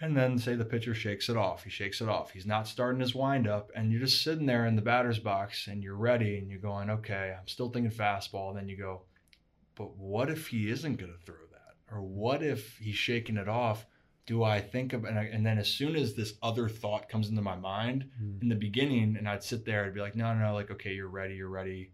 And 0.00 0.16
then 0.16 0.38
say 0.38 0.54
the 0.54 0.64
pitcher 0.64 0.94
shakes 0.94 1.28
it 1.28 1.36
off. 1.36 1.64
He 1.64 1.70
shakes 1.70 2.00
it 2.00 2.08
off. 2.08 2.30
He's 2.30 2.46
not 2.46 2.66
starting 2.66 3.00
his 3.00 3.14
windup, 3.14 3.70
and 3.76 3.92
you're 3.92 4.00
just 4.00 4.22
sitting 4.22 4.46
there 4.46 4.64
in 4.64 4.74
the 4.74 4.80
batter's 4.80 5.18
box, 5.18 5.66
and 5.68 5.82
you're 5.82 5.96
ready, 5.96 6.38
and 6.38 6.48
you're 6.50 6.58
going, 6.58 6.88
okay, 6.88 7.36
I'm 7.38 7.46
still 7.46 7.68
thinking 7.68 7.92
fastball. 7.92 8.48
And 8.48 8.58
then 8.58 8.68
you 8.70 8.78
go, 8.78 9.02
but 9.74 9.94
what 9.96 10.30
if 10.30 10.48
he 10.48 10.70
isn't 10.70 10.96
going 10.96 11.12
to 11.12 11.24
throw 11.26 11.36
that, 11.52 11.94
or 11.94 12.00
what 12.00 12.42
if 12.42 12.78
he's 12.78 12.96
shaking 12.96 13.36
it 13.36 13.48
off? 13.48 13.84
Do 14.26 14.42
I 14.42 14.60
think 14.60 14.92
of 14.94 15.04
and, 15.04 15.18
I, 15.18 15.24
and 15.24 15.46
then 15.46 15.58
as 15.58 15.68
soon 15.68 15.94
as 15.94 16.14
this 16.14 16.34
other 16.42 16.68
thought 16.68 17.08
comes 17.08 17.28
into 17.28 17.42
my 17.42 17.54
mind 17.54 18.10
Mm. 18.22 18.42
in 18.42 18.48
the 18.48 18.54
beginning, 18.54 19.16
and 19.16 19.28
I'd 19.28 19.44
sit 19.44 19.64
there, 19.64 19.84
I'd 19.84 19.94
be 19.94 20.00
like, 20.00 20.16
no, 20.16 20.32
no, 20.34 20.40
no, 20.40 20.54
like 20.54 20.70
okay, 20.70 20.94
you're 20.94 21.08
ready, 21.08 21.34
you're 21.36 21.48
ready. 21.48 21.92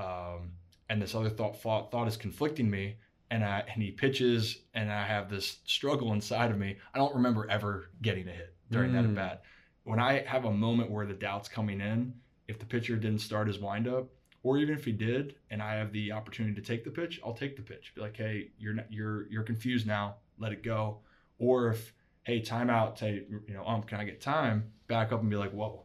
Um, 0.00 0.52
and 0.88 1.00
this 1.00 1.14
other 1.14 1.30
thought, 1.30 1.60
thought 1.60 1.90
thought 1.92 2.08
is 2.08 2.16
conflicting 2.16 2.68
me, 2.70 2.96
and 3.30 3.44
I 3.44 3.62
and 3.72 3.82
he 3.82 3.90
pitches, 3.90 4.62
and 4.74 4.90
I 4.90 5.04
have 5.06 5.28
this 5.30 5.58
struggle 5.64 6.12
inside 6.12 6.50
of 6.50 6.58
me. 6.58 6.76
I 6.94 6.98
don't 6.98 7.14
remember 7.14 7.48
ever 7.50 7.90
getting 8.02 8.26
a 8.28 8.32
hit 8.32 8.54
during 8.70 8.92
that 8.94 9.04
Mm. 9.04 9.10
at 9.10 9.14
bat. 9.14 9.42
When 9.84 10.00
I 10.00 10.24
have 10.26 10.44
a 10.44 10.52
moment 10.52 10.90
where 10.90 11.06
the 11.06 11.14
doubt's 11.14 11.48
coming 11.48 11.80
in, 11.80 12.14
if 12.48 12.58
the 12.58 12.66
pitcher 12.66 12.96
didn't 12.96 13.20
start 13.20 13.46
his 13.46 13.58
windup, 13.58 14.08
or 14.42 14.58
even 14.58 14.74
if 14.74 14.84
he 14.84 14.92
did, 14.92 15.36
and 15.50 15.62
I 15.62 15.74
have 15.74 15.92
the 15.92 16.12
opportunity 16.12 16.54
to 16.54 16.66
take 16.66 16.84
the 16.84 16.90
pitch, 16.90 17.20
I'll 17.24 17.34
take 17.34 17.56
the 17.56 17.62
pitch. 17.62 17.92
Be 17.94 18.00
like, 18.00 18.16
hey, 18.16 18.50
you're 18.58 18.74
not, 18.74 18.92
you're 18.92 19.28
you're 19.30 19.42
confused 19.42 19.86
now, 19.86 20.16
let 20.38 20.52
it 20.52 20.62
go. 20.62 20.98
Or 21.38 21.68
if 21.70 21.92
hey, 22.24 22.40
timeout, 22.40 22.98
say 22.98 23.24
you 23.48 23.54
know, 23.54 23.64
um, 23.64 23.82
can 23.82 24.00
I 24.00 24.04
get 24.04 24.20
time? 24.20 24.72
Back 24.88 25.12
up 25.12 25.20
and 25.20 25.30
be 25.30 25.36
like, 25.36 25.52
whoa, 25.52 25.84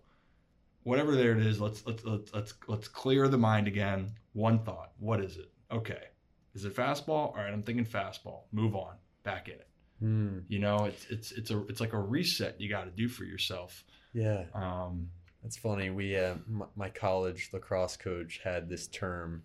whatever 0.85 1.13
there 1.17 1.37
it 1.37 1.45
is, 1.45 1.59
let's 1.59 1.85
let's 1.85 2.05
let's 2.05 2.33
let's 2.33 2.53
let's 2.69 2.87
clear 2.87 3.27
the 3.27 3.37
mind 3.37 3.67
again. 3.67 4.11
One 4.31 4.59
thought, 4.59 4.93
what 4.99 5.19
is 5.19 5.35
it? 5.35 5.51
Okay, 5.69 6.03
is 6.53 6.63
it 6.63 6.73
fastball? 6.75 7.31
All 7.31 7.35
right, 7.35 7.51
I'm 7.51 7.63
thinking 7.63 7.85
fastball. 7.85 8.43
Move 8.53 8.75
on, 8.75 8.95
back 9.23 9.49
in 9.49 9.55
it. 9.55 9.67
Mm. 10.01 10.43
You 10.47 10.59
know, 10.59 10.85
it's 10.85 11.05
it's 11.09 11.31
it's 11.33 11.51
a 11.51 11.65
it's 11.67 11.81
like 11.81 11.93
a 11.93 11.99
reset 11.99 12.61
you 12.61 12.69
got 12.69 12.85
to 12.85 12.91
do 12.91 13.09
for 13.09 13.25
yourself. 13.25 13.83
Yeah. 14.13 14.45
Um, 14.53 15.09
That's 15.43 15.57
funny. 15.57 15.89
We, 15.89 16.17
uh, 16.17 16.35
my, 16.47 16.65
my 16.75 16.89
college 16.89 17.49
lacrosse 17.53 17.97
coach 17.97 18.39
had 18.43 18.67
this 18.69 18.87
term 18.87 19.43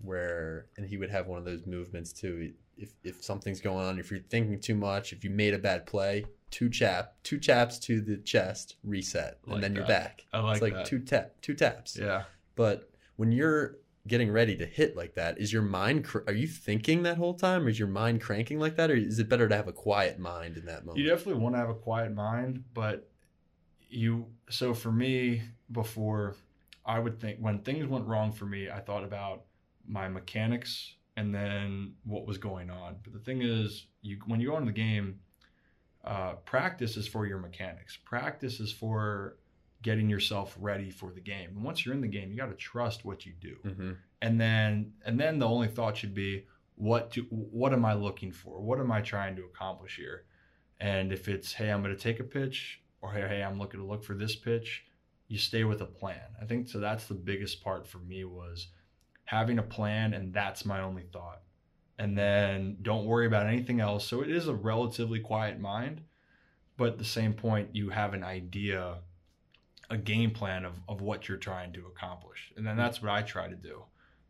where, 0.00 0.66
and 0.76 0.86
he 0.86 0.96
would 0.96 1.10
have 1.10 1.26
one 1.26 1.38
of 1.38 1.44
those 1.44 1.66
movements 1.66 2.12
too. 2.12 2.52
If 2.76 2.90
if 3.02 3.24
something's 3.24 3.60
going 3.60 3.86
on, 3.86 3.98
if 3.98 4.10
you're 4.10 4.20
thinking 4.20 4.60
too 4.60 4.74
much, 4.74 5.12
if 5.12 5.24
you 5.24 5.30
made 5.30 5.54
a 5.54 5.58
bad 5.58 5.86
play, 5.86 6.26
two 6.50 6.68
chap, 6.68 7.14
two 7.22 7.38
chaps 7.38 7.78
to 7.80 8.00
the 8.00 8.18
chest, 8.18 8.76
reset, 8.84 9.38
Like 9.46 9.54
and 9.54 9.64
then 9.64 9.74
you're 9.74 9.86
back. 9.86 10.24
I 10.32 10.40
like 10.40 10.52
it's 10.54 10.62
like 10.62 10.74
that. 10.74 10.86
two 10.86 10.98
tap, 11.00 11.32
two 11.40 11.54
taps. 11.54 11.96
yeah. 11.98 12.24
But 12.54 12.90
when 13.16 13.32
you're 13.32 13.78
getting 14.06 14.30
ready 14.30 14.54
to 14.56 14.64
hit 14.66 14.96
like 14.96 15.14
that, 15.14 15.38
is 15.38 15.52
your 15.52 15.62
mind? 15.62 16.04
Cr- 16.04 16.20
are 16.26 16.32
you 16.32 16.46
thinking 16.46 17.02
that 17.02 17.16
whole 17.16 17.34
time? 17.34 17.64
Or 17.64 17.68
is 17.68 17.78
your 17.78 17.88
mind 17.88 18.20
cranking 18.20 18.58
like 18.60 18.76
that, 18.76 18.90
or 18.90 18.94
is 18.94 19.18
it 19.18 19.28
better 19.28 19.48
to 19.48 19.56
have 19.56 19.68
a 19.68 19.72
quiet 19.72 20.18
mind 20.18 20.56
in 20.56 20.66
that 20.66 20.84
moment? 20.84 20.98
You 21.02 21.08
definitely 21.08 21.42
want 21.42 21.54
to 21.54 21.58
have 21.58 21.70
a 21.70 21.74
quiet 21.74 22.14
mind, 22.14 22.62
but 22.74 23.08
you 23.88 24.26
so 24.50 24.74
for 24.74 24.92
me 24.92 25.42
before 25.72 26.36
I 26.84 26.98
would 26.98 27.20
think 27.20 27.38
when 27.40 27.60
things 27.60 27.86
went 27.86 28.06
wrong 28.06 28.32
for 28.32 28.44
me, 28.46 28.68
I 28.68 28.80
thought 28.80 29.02
about 29.04 29.44
my 29.88 30.08
mechanics 30.08 30.94
and 31.16 31.34
then 31.34 31.94
what 32.04 32.26
was 32.26 32.38
going 32.38 32.70
on. 32.70 32.96
But 33.02 33.12
the 33.12 33.18
thing 33.18 33.42
is, 33.42 33.86
you 34.02 34.18
when 34.26 34.40
you 34.40 34.48
go 34.50 34.56
into 34.56 34.72
the 34.72 34.78
game, 34.78 35.20
uh, 36.04 36.32
practice 36.44 36.96
is 36.96 37.06
for 37.06 37.26
your 37.26 37.38
mechanics. 37.38 37.96
Practice 38.04 38.60
is 38.60 38.72
for 38.72 39.36
getting 39.82 40.08
yourself 40.08 40.56
ready 40.60 40.90
for 40.90 41.12
the 41.12 41.20
game. 41.20 41.50
And 41.54 41.62
once 41.62 41.84
you're 41.84 41.94
in 41.94 42.00
the 42.00 42.08
game, 42.08 42.30
you 42.30 42.36
got 42.36 42.46
to 42.46 42.54
trust 42.54 43.04
what 43.04 43.26
you 43.26 43.32
do 43.40 43.56
hmm 43.62 43.92
and 44.22 44.40
then 44.40 44.92
and 45.04 45.20
then 45.20 45.38
the 45.38 45.46
only 45.46 45.68
thought 45.68 45.96
should 45.96 46.14
be 46.14 46.46
what 46.76 47.10
do 47.10 47.22
what 47.30 47.72
am 47.72 47.84
i 47.84 47.94
looking 47.94 48.32
for 48.32 48.60
what 48.60 48.80
am 48.80 48.90
i 48.90 49.00
trying 49.00 49.36
to 49.36 49.44
accomplish 49.44 49.96
here 49.96 50.24
and 50.80 51.12
if 51.12 51.28
it's 51.28 51.52
hey 51.52 51.70
i'm 51.70 51.82
going 51.82 51.94
to 51.94 52.02
take 52.02 52.20
a 52.20 52.24
pitch 52.24 52.80
or 53.02 53.12
hey, 53.12 53.26
hey 53.28 53.42
i'm 53.42 53.58
looking 53.58 53.80
to 53.80 53.86
look 53.86 54.04
for 54.04 54.14
this 54.14 54.34
pitch 54.34 54.84
you 55.28 55.38
stay 55.38 55.64
with 55.64 55.80
a 55.80 55.86
plan 55.86 56.20
i 56.40 56.44
think 56.44 56.68
so 56.68 56.78
that's 56.78 57.06
the 57.06 57.14
biggest 57.14 57.62
part 57.62 57.86
for 57.86 57.98
me 57.98 58.24
was 58.24 58.68
having 59.26 59.58
a 59.58 59.62
plan 59.62 60.14
and 60.14 60.32
that's 60.32 60.64
my 60.64 60.80
only 60.80 61.04
thought 61.12 61.42
and 61.98 62.16
then 62.16 62.76
don't 62.82 63.06
worry 63.06 63.26
about 63.26 63.46
anything 63.46 63.80
else 63.80 64.06
so 64.06 64.22
it 64.22 64.30
is 64.30 64.48
a 64.48 64.54
relatively 64.54 65.20
quiet 65.20 65.60
mind 65.60 66.00
but 66.76 66.88
at 66.88 66.98
the 66.98 67.04
same 67.04 67.32
point 67.32 67.68
you 67.72 67.90
have 67.90 68.14
an 68.14 68.24
idea 68.24 68.96
a 69.88 69.96
game 69.96 70.30
plan 70.30 70.64
of, 70.64 70.72
of 70.88 71.00
what 71.00 71.28
you're 71.28 71.36
trying 71.36 71.72
to 71.72 71.86
accomplish 71.86 72.52
and 72.56 72.66
then 72.66 72.76
that's 72.76 73.02
what 73.02 73.10
i 73.10 73.22
try 73.22 73.48
to 73.48 73.56
do 73.56 73.82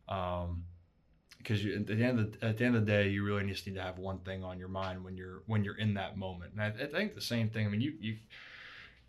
um, 0.09 0.63
because 1.47 1.63
you, 1.63 1.75
at 1.75 1.87
the 1.87 1.93
end 2.03 2.19
of 2.19 2.31
the, 2.31 2.45
at 2.45 2.57
the 2.57 2.65
end 2.65 2.75
of 2.75 2.85
the 2.85 2.91
day, 2.91 3.07
you 3.07 3.23
really 3.23 3.47
just 3.47 3.65
need 3.65 3.75
to 3.75 3.81
have 3.81 3.97
one 3.97 4.19
thing 4.19 4.43
on 4.43 4.59
your 4.59 4.67
mind 4.67 5.03
when 5.03 5.15
you're 5.15 5.43
when 5.45 5.63
you're 5.63 5.77
in 5.77 5.93
that 5.93 6.17
moment. 6.17 6.51
And 6.51 6.61
I, 6.61 6.67
I 6.83 6.87
think 6.87 7.15
the 7.15 7.21
same 7.21 7.49
thing. 7.49 7.65
I 7.65 7.69
mean, 7.69 7.79
you 7.79 7.93
you 7.99 8.17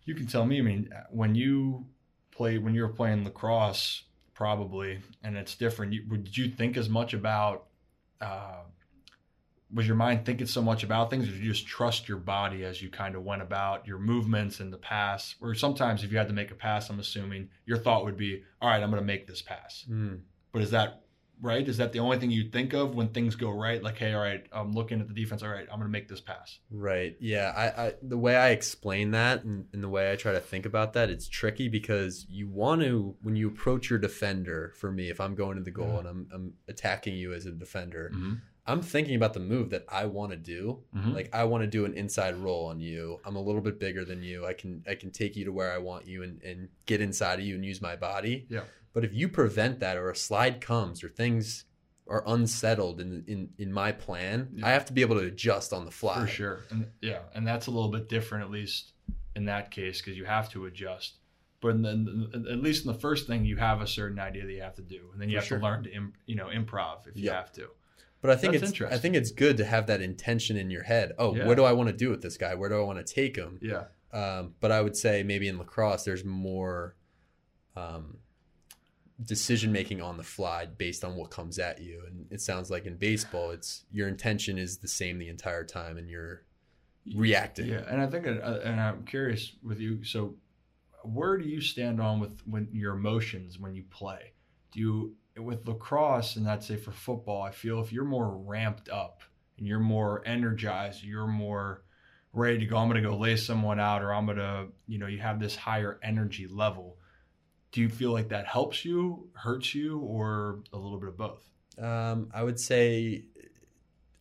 you 0.05 0.15
can 0.15 0.25
tell 0.25 0.45
me. 0.45 0.59
I 0.59 0.61
mean, 0.61 0.89
when 1.09 1.35
you 1.35 1.85
play 2.31 2.57
when 2.57 2.73
you 2.73 2.83
were 2.83 2.93
playing 2.93 3.25
lacrosse, 3.25 4.03
probably, 4.39 4.99
and 5.21 5.35
it's 5.35 5.53
different. 5.55 5.91
You, 5.91 6.01
did 6.03 6.37
you 6.37 6.47
think 6.47 6.77
as 6.77 6.87
much 6.87 7.13
about? 7.13 7.65
Uh, 8.21 8.61
was 9.73 9.85
your 9.85 9.97
mind 9.97 10.25
thinking 10.25 10.47
so 10.47 10.61
much 10.61 10.81
about 10.81 11.09
things, 11.09 11.27
or 11.27 11.31
did 11.31 11.41
you 11.41 11.51
just 11.51 11.67
trust 11.67 12.07
your 12.07 12.19
body 12.19 12.63
as 12.63 12.81
you 12.81 12.89
kind 12.89 13.15
of 13.15 13.23
went 13.23 13.41
about 13.41 13.85
your 13.85 13.99
movements 13.99 14.61
and 14.61 14.71
the 14.71 14.77
pass? 14.77 15.35
Or 15.41 15.53
sometimes, 15.55 16.05
if 16.05 16.11
you 16.13 16.17
had 16.17 16.29
to 16.29 16.33
make 16.33 16.51
a 16.51 16.55
pass, 16.55 16.89
I'm 16.89 17.01
assuming 17.01 17.49
your 17.65 17.77
thought 17.77 18.05
would 18.05 18.15
be, 18.15 18.41
"All 18.61 18.69
right, 18.69 18.81
I'm 18.81 18.89
going 18.89 19.01
to 19.01 19.05
make 19.05 19.27
this 19.27 19.41
pass." 19.41 19.85
Mm. 19.91 20.21
But 20.53 20.61
is 20.61 20.71
that 20.71 21.01
right? 21.41 21.67
Is 21.67 21.77
that 21.77 21.91
the 21.93 21.99
only 21.99 22.17
thing 22.19 22.31
you 22.31 22.49
think 22.49 22.73
of 22.73 22.95
when 22.95 23.09
things 23.09 23.35
go 23.35 23.49
right? 23.49 23.81
Like, 23.81 23.97
hey, 23.97 24.13
all 24.13 24.21
right, 24.21 24.45
I'm 24.51 24.71
looking 24.73 24.99
at 24.99 25.07
the 25.07 25.13
defense. 25.13 25.41
All 25.43 25.49
right, 25.49 25.63
I'm 25.71 25.79
going 25.79 25.87
to 25.87 25.87
make 25.91 26.07
this 26.07 26.21
pass. 26.21 26.59
Right. 26.71 27.15
Yeah. 27.19 27.53
I, 27.55 27.85
I 27.87 27.93
the 28.01 28.17
way 28.17 28.35
I 28.35 28.49
explain 28.49 29.11
that 29.11 29.43
and, 29.43 29.65
and 29.73 29.83
the 29.83 29.89
way 29.89 30.11
I 30.11 30.15
try 30.15 30.31
to 30.33 30.39
think 30.39 30.65
about 30.65 30.93
that, 30.93 31.09
it's 31.09 31.27
tricky 31.27 31.67
because 31.69 32.25
you 32.29 32.47
want 32.47 32.81
to 32.81 33.15
when 33.21 33.35
you 33.35 33.47
approach 33.47 33.89
your 33.89 33.99
defender. 33.99 34.73
For 34.77 34.91
me, 34.91 35.09
if 35.09 35.19
I'm 35.21 35.35
going 35.35 35.57
to 35.57 35.63
the 35.63 35.71
goal 35.71 35.93
Yeah. 35.93 35.99
and 35.99 36.07
I'm 36.07 36.27
I'm 36.33 36.53
attacking 36.67 37.15
you 37.15 37.33
as 37.33 37.45
a 37.45 37.51
defender, 37.51 38.11
Mm-hmm. 38.13 38.33
I'm 38.67 38.83
thinking 38.83 39.15
about 39.15 39.33
the 39.33 39.39
move 39.39 39.71
that 39.71 39.83
I 39.89 40.05
want 40.05 40.29
to 40.31 40.37
do. 40.37 40.83
Mhm. 40.95 41.15
Like 41.15 41.29
I 41.33 41.43
want 41.45 41.63
to 41.63 41.67
do 41.67 41.85
an 41.85 41.95
inside 41.95 42.35
roll 42.35 42.67
on 42.67 42.79
you. 42.79 43.19
I'm 43.25 43.35
a 43.35 43.41
little 43.41 43.61
bit 43.61 43.79
bigger 43.79 44.05
than 44.05 44.21
you. 44.21 44.45
I 44.45 44.53
can 44.53 44.83
I 44.87 44.93
can 44.93 45.09
take 45.09 45.35
you 45.35 45.45
to 45.45 45.51
where 45.51 45.71
I 45.71 45.79
want 45.79 46.05
you 46.05 46.21
and, 46.21 46.39
and 46.43 46.69
get 46.85 47.01
inside 47.01 47.39
of 47.39 47.45
you 47.45 47.55
and 47.55 47.65
use 47.65 47.81
my 47.81 47.95
body. 47.95 48.45
Yeah. 48.47 48.61
But 48.93 49.03
if 49.05 49.13
you 49.13 49.29
prevent 49.29 49.79
that 49.79 49.97
or 49.97 50.09
a 50.09 50.15
slide 50.15 50.61
comes 50.61 51.03
or 51.03 51.09
things 51.09 51.65
are 52.07 52.23
unsettled 52.25 52.99
in 53.01 53.23
in, 53.27 53.49
in 53.57 53.71
my 53.71 53.91
plan, 53.91 54.49
Yeah. 54.55 54.67
I 54.67 54.71
have 54.71 54.85
to 54.85 54.93
be 54.93 55.01
able 55.01 55.19
to 55.19 55.25
adjust 55.25 55.73
on 55.73 55.85
the 55.85 55.91
fly. 55.91 56.21
For 56.21 56.27
sure. 56.27 56.59
And 56.71 56.87
yeah, 57.01 57.19
and 57.35 57.45
that's 57.47 57.67
a 57.67 57.71
little 57.71 57.91
bit 57.91 58.09
different, 58.09 58.43
at 58.45 58.51
least 58.51 58.93
in 59.35 59.45
that 59.45 59.69
case, 59.71 60.01
because 60.01 60.17
you 60.17 60.25
have 60.25 60.49
to 60.51 60.65
adjust. 60.65 61.17
But 61.61 61.81
then, 61.83 62.29
at 62.49 62.59
least 62.61 62.85
in 62.85 62.91
the 62.91 62.97
first 62.97 63.27
thing, 63.27 63.43
you 63.45 63.57
have 63.57 63.81
a 63.81 63.87
certain 63.87 64.17
idea 64.17 64.45
that 64.45 64.51
you 64.53 64.61
have 64.61 64.75
to 64.75 64.81
do, 64.81 65.09
and 65.11 65.21
then 65.21 65.29
you 65.29 65.35
For 65.37 65.41
have 65.41 65.47
sure. 65.47 65.57
to 65.59 65.63
learn 65.63 65.83
to, 65.83 65.91
im- 65.93 66.13
you 66.25 66.35
know, 66.35 66.47
improv 66.47 67.05
if 67.07 67.15
you 67.17 67.25
Yeah. 67.25 67.33
have 67.33 67.51
to. 67.53 67.67
But 68.21 68.31
I 68.31 68.35
think 68.37 68.53
That's 68.59 68.71
it's 68.71 68.81
I 68.81 68.97
think 68.97 69.15
it's 69.15 69.31
good 69.31 69.57
to 69.57 69.65
have 69.65 69.87
that 69.87 70.01
intention 70.01 70.57
in 70.57 70.69
your 70.71 70.83
head. 70.83 71.11
Oh, 71.17 71.35
Yeah. 71.35 71.45
what 71.45 71.55
do 71.55 71.63
I 71.63 71.73
want 71.73 71.89
to 71.89 71.95
do 71.95 72.09
with 72.09 72.21
this 72.21 72.37
guy? 72.37 72.55
Where 72.55 72.69
do 72.69 72.75
I 72.79 72.83
want 72.83 73.05
to 73.05 73.13
take 73.13 73.35
him? 73.35 73.59
Yeah. 73.61 73.85
Um, 74.11 74.55
but 74.61 74.71
I 74.71 74.81
would 74.81 74.95
say 74.97 75.21
maybe 75.23 75.47
in 75.47 75.57
lacrosse, 75.57 76.03
there's 76.05 76.25
more 76.25 76.95
um, 77.75 78.17
decision 79.23 79.71
making 79.71 80.01
on 80.01 80.17
the 80.17 80.23
fly 80.23 80.65
based 80.65 81.03
on 81.03 81.15
what 81.15 81.29
comes 81.29 81.59
at 81.59 81.81
you. 81.81 82.03
And 82.07 82.25
it 82.31 82.41
sounds 82.41 82.69
like 82.69 82.85
in 82.85 82.95
baseball, 82.95 83.51
it's 83.51 83.85
your 83.91 84.07
intention 84.07 84.57
is 84.57 84.77
the 84.77 84.87
same 84.87 85.19
the 85.19 85.29
entire 85.29 85.63
time, 85.63 85.97
and 85.97 86.09
you're 86.09 86.43
reacting. 87.15 87.67
Yeah, 87.67 87.83
and 87.89 88.01
I 88.01 88.07
think, 88.07 88.27
uh, 88.27 88.59
and 88.63 88.79
I'm 88.79 89.05
curious 89.05 89.53
with 89.63 89.79
you. 89.79 90.03
So, 90.03 90.35
where 91.03 91.37
do 91.37 91.45
you 91.45 91.61
stand 91.61 92.01
on 92.01 92.19
with 92.19 92.39
when 92.45 92.67
your 92.73 92.95
emotions 92.95 93.59
when 93.59 93.75
you 93.75 93.83
play? 93.89 94.33
Do 94.71 94.79
you 94.79 95.15
with 95.37 95.67
lacrosse 95.67 96.35
and 96.35 96.49
I'd 96.49 96.63
say 96.63 96.75
for 96.75 96.91
football? 96.91 97.41
I 97.41 97.51
feel 97.51 97.81
if 97.81 97.91
you're 97.91 98.05
more 98.05 98.29
ramped 98.29 98.89
up 98.89 99.23
and 99.57 99.67
you're 99.67 99.79
more 99.79 100.21
energized, 100.25 101.03
you're 101.03 101.27
more 101.27 101.83
ready 102.33 102.59
to 102.59 102.65
go. 102.65 102.77
I'm 102.77 102.89
going 102.89 103.01
to 103.01 103.09
go 103.09 103.17
lay 103.17 103.35
someone 103.35 103.79
out, 103.79 104.01
or 104.01 104.13
I'm 104.13 104.25
going 104.25 104.37
to, 104.37 104.67
you 104.87 104.97
know, 104.97 105.07
you 105.07 105.19
have 105.19 105.39
this 105.39 105.55
higher 105.55 105.99
energy 106.03 106.47
level. 106.47 106.97
Do 107.71 107.81
you 107.81 107.89
feel 107.89 108.11
like 108.11 108.29
that 108.29 108.47
helps 108.47 108.83
you, 108.83 109.29
hurts 109.33 109.75
you, 109.75 109.99
or 109.99 110.59
a 110.73 110.77
little 110.77 110.99
bit 110.99 111.09
of 111.09 111.17
both? 111.17 111.43
Um, 111.77 112.29
I 112.33 112.43
would 112.43 112.59
say, 112.59 113.25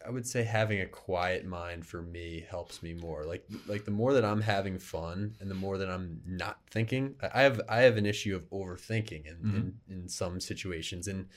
I 0.06 0.10
would 0.10 0.26
say 0.26 0.42
having 0.44 0.80
a 0.80 0.86
quiet 0.86 1.44
mind 1.46 1.86
for 1.86 2.02
me 2.02 2.46
helps 2.48 2.82
me 2.82 2.94
more. 2.94 3.24
Like, 3.24 3.44
like 3.66 3.84
the 3.84 3.90
more 3.90 4.12
that 4.14 4.24
I'm 4.24 4.40
having 4.42 4.78
fun 4.78 5.34
and 5.40 5.50
the 5.50 5.54
more 5.54 5.78
that 5.78 5.88
I'm 5.88 6.20
not 6.26 6.58
thinking, 6.70 7.14
I 7.34 7.42
have, 7.42 7.60
I 7.68 7.80
have 7.80 7.96
an 7.96 8.06
issue 8.06 8.36
of 8.36 8.48
overthinking 8.50 9.26
in, 9.26 9.36
Mhm. 9.36 9.54
in, 9.56 9.80
in 9.88 10.08
some 10.08 10.40
situations. 10.40 11.08
And 11.08 11.28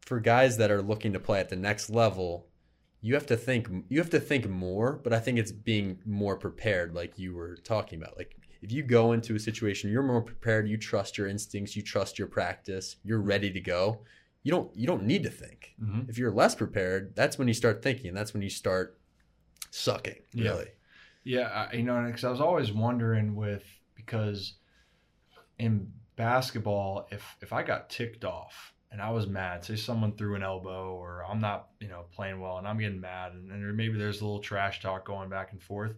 for 0.00 0.20
guys 0.20 0.56
that 0.58 0.70
are 0.70 0.82
looking 0.82 1.12
to 1.12 1.20
play 1.20 1.40
at 1.40 1.48
the 1.48 1.56
next 1.56 1.88
level, 1.88 2.48
you 3.00 3.14
have 3.14 3.26
to 3.26 3.36
think, 3.36 3.68
you 3.88 3.98
have 3.98 4.10
to 4.10 4.20
think 4.20 4.48
more, 4.48 5.00
but 5.02 5.12
I 5.12 5.20
think 5.20 5.38
it's 5.38 5.52
being 5.52 6.00
more 6.04 6.36
prepared, 6.36 6.94
like 6.94 7.18
you 7.18 7.34
were 7.34 7.56
talking 7.56 8.02
about. 8.02 8.16
Like, 8.16 8.36
if 8.62 8.72
you 8.72 8.82
go 8.82 9.12
into 9.12 9.34
a 9.34 9.38
situation, 9.38 9.90
you're 9.90 10.02
more 10.02 10.22
prepared, 10.22 10.68
you 10.68 10.76
trust 10.76 11.18
your 11.18 11.28
instincts, 11.28 11.76
you 11.76 11.82
trust 11.82 12.18
your 12.18 12.28
practice, 12.28 12.96
you're 13.04 13.20
ready 13.20 13.50
to 13.50 13.60
go 13.60 14.00
you 14.46 14.52
don't 14.52 14.70
you 14.76 14.86
don't 14.86 15.02
need 15.02 15.24
to 15.24 15.28
think. 15.28 15.74
Mm-hmm. 15.82 16.08
If 16.08 16.18
you're 16.18 16.30
less 16.30 16.54
prepared, 16.54 17.16
that's 17.16 17.36
when 17.36 17.48
you 17.48 17.54
start 17.54 17.82
thinking. 17.82 18.14
That's 18.14 18.32
when 18.32 18.42
you 18.42 18.48
start 18.48 18.96
sucking. 19.72 20.20
Yeah. 20.32 20.50
Really. 20.50 20.68
Yeah, 21.24 21.48
I, 21.48 21.74
you 21.74 21.82
know, 21.82 22.00
because 22.06 22.22
I 22.22 22.30
was 22.30 22.40
always 22.40 22.70
wondering 22.70 23.34
with 23.34 23.64
because 23.96 24.54
in 25.58 25.90
basketball, 26.14 27.08
if 27.10 27.36
if 27.42 27.52
I 27.52 27.64
got 27.64 27.90
ticked 27.90 28.24
off 28.24 28.72
and 28.92 29.02
I 29.02 29.10
was 29.10 29.26
mad, 29.26 29.64
say 29.64 29.74
someone 29.74 30.12
threw 30.12 30.36
an 30.36 30.44
elbow 30.44 30.94
or 30.94 31.24
I'm 31.28 31.40
not, 31.40 31.70
you 31.80 31.88
know, 31.88 32.04
playing 32.14 32.38
well 32.38 32.58
and 32.58 32.68
I'm 32.68 32.78
getting 32.78 33.00
mad 33.00 33.32
and, 33.32 33.50
and 33.50 33.76
maybe 33.76 33.98
there's 33.98 34.20
a 34.20 34.24
little 34.24 34.38
trash 34.38 34.80
talk 34.80 35.04
going 35.04 35.28
back 35.28 35.50
and 35.50 35.60
forth, 35.60 35.96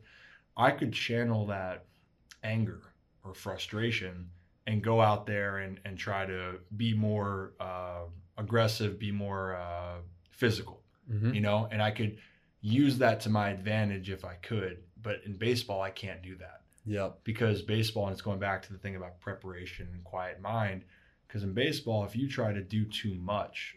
I 0.56 0.70
could 0.70 0.94
channel 0.94 1.48
that 1.48 1.84
anger 2.42 2.80
or 3.24 3.34
frustration 3.34 4.30
and 4.66 4.82
go 4.82 5.00
out 5.00 5.26
there 5.26 5.58
and, 5.58 5.80
and 5.84 5.98
try 5.98 6.26
to 6.26 6.56
be 6.76 6.92
more 6.94 7.52
uh, 7.60 8.02
aggressive, 8.36 8.98
be 8.98 9.10
more 9.12 9.54
uh, 9.56 9.96
physical, 10.30 10.82
Mhm. 11.10 11.34
you 11.34 11.40
know, 11.40 11.68
and 11.70 11.82
I 11.82 11.90
could 11.90 12.18
use 12.60 12.98
that 12.98 13.20
to 13.22 13.30
my 13.30 13.50
advantage 13.50 14.10
if 14.10 14.24
I 14.24 14.34
could. 14.34 14.82
But 15.00 15.22
in 15.24 15.36
baseball, 15.36 15.80
I 15.80 15.90
can't 15.90 16.22
do 16.22 16.36
that 16.36 16.62
Yep. 16.84 17.20
because 17.24 17.62
baseball, 17.62 18.06
and 18.06 18.12
it's 18.12 18.20
going 18.22 18.38
back 18.40 18.62
to 18.62 18.72
the 18.72 18.78
thing 18.78 18.94
about 18.96 19.20
preparation 19.20 19.88
and 19.92 20.04
quiet 20.04 20.40
mind. 20.40 20.84
Because 21.26 21.42
in 21.42 21.52
baseball, 21.54 22.04
if 22.04 22.14
you 22.16 22.28
try 22.28 22.52
to 22.52 22.62
do 22.62 22.84
too 22.84 23.14
much, 23.14 23.76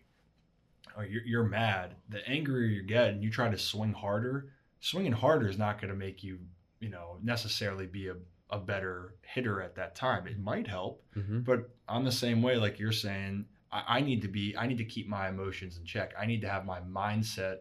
or 0.98 1.06
you're, 1.06 1.24
you're 1.24 1.44
mad, 1.44 1.96
the 2.10 2.28
angrier 2.28 2.66
you 2.68 2.82
get, 2.84 3.10
and 3.10 3.24
you 3.24 3.30
try 3.32 3.50
to 3.50 3.58
swing 3.58 3.94
harder, 3.94 4.52
swinging 4.82 5.12
harder 5.14 5.48
is 5.48 5.58
not 5.58 5.80
going 5.80 5.92
to 5.92 5.98
make 5.98 6.24
you, 6.24 6.40
you 6.80 6.90
know, 6.90 7.18
necessarily 7.24 7.86
be 7.88 8.08
a, 8.08 8.16
a 8.52 8.58
better 8.58 9.16
hitter 9.22 9.62
at 9.62 9.76
that 9.76 9.96
time. 9.96 10.28
It 10.28 10.40
might 10.40 10.68
help, 10.68 11.04
hmm 11.14 11.40
but 11.40 11.70
I'm 11.88 12.04
the 12.04 12.12
same 12.12 12.42
way. 12.42 12.58
Like 12.58 12.80
you're 12.80 12.92
saying, 12.92 13.46
I, 13.72 13.84
I 13.98 14.02
need 14.02 14.22
to 14.24 14.28
be, 14.28 14.56
I 14.58 14.68
need 14.68 14.78
to 14.78 14.86
keep 14.86 15.08
my 15.08 15.30
emotions 15.30 15.78
in 15.78 15.86
check. 15.86 16.14
I 16.20 16.26
need 16.26 16.42
to 16.42 16.50
have 16.50 16.66
my 16.66 16.80
mindset 16.82 17.60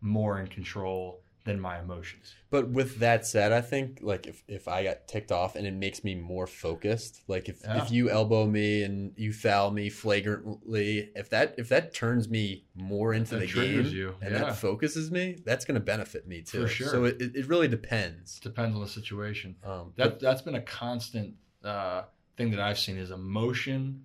more 0.00 0.38
in 0.38 0.46
control 0.46 1.22
than 1.48 1.58
my 1.60 1.78
emotions. 1.80 2.34
But 2.50 2.68
with 2.70 2.98
that 3.00 3.26
said, 3.26 3.52
I 3.52 3.60
think 3.60 3.98
like 4.02 4.26
if, 4.26 4.42
if 4.48 4.68
I 4.68 4.84
got 4.84 5.08
ticked 5.08 5.32
off 5.32 5.56
and 5.56 5.66
it 5.66 5.74
makes 5.74 6.04
me 6.04 6.14
more 6.14 6.46
focused, 6.46 7.22
like 7.28 7.48
if, 7.48 7.60
Yeah. 7.64 7.82
if 7.82 7.90
you 7.90 8.08
elbow 8.10 8.46
me 8.46 8.82
and 8.84 9.12
you 9.16 9.32
foul 9.32 9.70
me 9.70 9.90
flagrantly, 9.90 11.10
if 11.14 11.28
that 11.30 11.54
if 11.58 11.68
that 11.70 11.92
turns 11.94 12.28
me 12.28 12.64
more 12.74 13.12
into 13.14 13.34
That 13.36 13.40
the 13.40 13.52
game 13.52 13.86
you, 13.86 14.14
and 14.20 14.32
yeah. 14.32 14.38
that 14.44 14.56
focuses 14.56 15.10
me, 15.10 15.36
that's 15.44 15.64
going 15.64 15.74
to 15.74 15.84
benefit 15.84 16.26
me 16.26 16.42
too. 16.42 16.62
For 16.62 16.68
sure. 16.68 16.88
So 16.88 17.04
it, 17.04 17.20
it 17.20 17.36
it 17.36 17.46
really 17.48 17.68
depends. 17.68 18.38
Depends 18.40 18.74
on 18.76 18.82
the 18.82 18.88
situation. 18.88 19.56
Um, 19.64 19.92
That 19.96 20.20
that's 20.20 20.42
been 20.42 20.54
a 20.54 20.62
constant 20.62 21.34
uh, 21.64 22.02
thing 22.36 22.50
that 22.52 22.60
I've 22.60 22.78
seen 22.78 22.96
is 22.98 23.10
emotion 23.10 24.04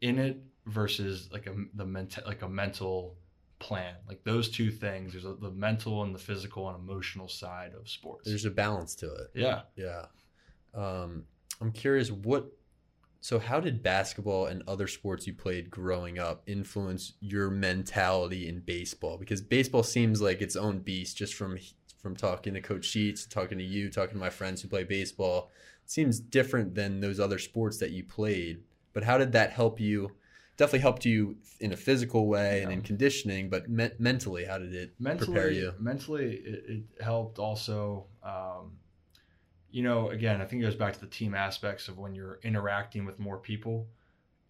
in 0.00 0.18
it 0.18 0.38
versus 0.66 1.28
like 1.32 1.46
a 1.46 1.54
the 1.74 1.86
mental 1.86 2.22
like 2.26 2.42
a 2.42 2.48
mental 2.48 3.16
plan. 3.58 3.94
Like 4.08 4.22
those 4.24 4.48
two 4.48 4.70
things. 4.70 5.12
There's 5.12 5.24
a, 5.24 5.34
the 5.34 5.50
mental 5.50 6.02
and 6.02 6.14
the 6.14 6.18
physical 6.18 6.68
and 6.68 6.78
emotional 6.78 7.28
side 7.28 7.72
of 7.78 7.88
sports. 7.88 8.28
there's 8.28 8.44
a 8.44 8.50
balance 8.50 8.94
to 8.96 9.06
it. 9.06 9.30
yeah. 9.34 9.62
Yeah. 9.76 10.06
Um, 10.74 11.24
I'm 11.60 11.72
curious 11.72 12.10
what 12.10 12.52
so 13.20 13.40
how 13.40 13.58
did 13.58 13.82
basketball 13.82 14.46
and 14.46 14.62
other 14.68 14.86
sports 14.86 15.26
you 15.26 15.34
played 15.34 15.68
growing 15.68 16.18
up 16.18 16.42
influence 16.46 17.14
your 17.20 17.50
mentality 17.50 18.46
in 18.46 18.60
baseball? 18.60 19.18
Because 19.18 19.40
baseball 19.40 19.82
seems 19.82 20.22
like 20.22 20.40
its 20.40 20.54
own 20.54 20.78
beast 20.78 21.16
just 21.16 21.34
from 21.34 21.58
from 22.00 22.14
talking 22.14 22.54
to 22.54 22.60
coach 22.60 22.84
Sheets, 22.84 23.26
talking 23.26 23.58
to 23.58 23.64
you, 23.64 23.90
talking 23.90 24.14
to 24.14 24.20
my 24.20 24.30
friends 24.30 24.62
who 24.62 24.68
play 24.68 24.84
baseball. 24.84 25.50
It 25.82 25.90
seems 25.90 26.20
different 26.20 26.76
than 26.76 27.00
those 27.00 27.18
other 27.18 27.38
sports 27.38 27.78
that 27.78 27.90
you 27.90 28.04
played. 28.04 28.62
But 28.92 29.02
how 29.02 29.18
did 29.18 29.32
that 29.32 29.50
help 29.50 29.80
you? 29.80 30.12
Definitely 30.56 30.80
helped 30.80 31.04
you 31.04 31.36
in 31.60 31.72
a 31.72 31.76
physical 31.76 32.26
way 32.26 32.62
and 32.62 32.72
in 32.72 32.82
conditioning, 32.82 33.48
but 33.48 33.68
me- 33.68 33.90
mentally, 33.98 34.44
how 34.44 34.58
did 34.58 34.74
it 34.74 34.94
mentally 34.98 35.32
prepare 35.32 35.50
you? 35.50 35.74
mentally 35.78 36.34
it, 36.36 36.64
it 36.68 37.02
helped 37.02 37.38
also 37.38 38.06
um, 38.22 38.72
you 39.70 39.82
know 39.82 40.08
again 40.10 40.40
i 40.40 40.44
think 40.44 40.62
it 40.62 40.64
goes 40.64 40.74
back 40.74 40.94
to 40.94 41.00
the 41.00 41.06
team 41.06 41.34
aspects 41.34 41.88
of 41.88 41.98
when 41.98 42.14
you're 42.14 42.38
interacting 42.42 43.04
with 43.04 43.18
more 43.18 43.38
people. 43.38 43.86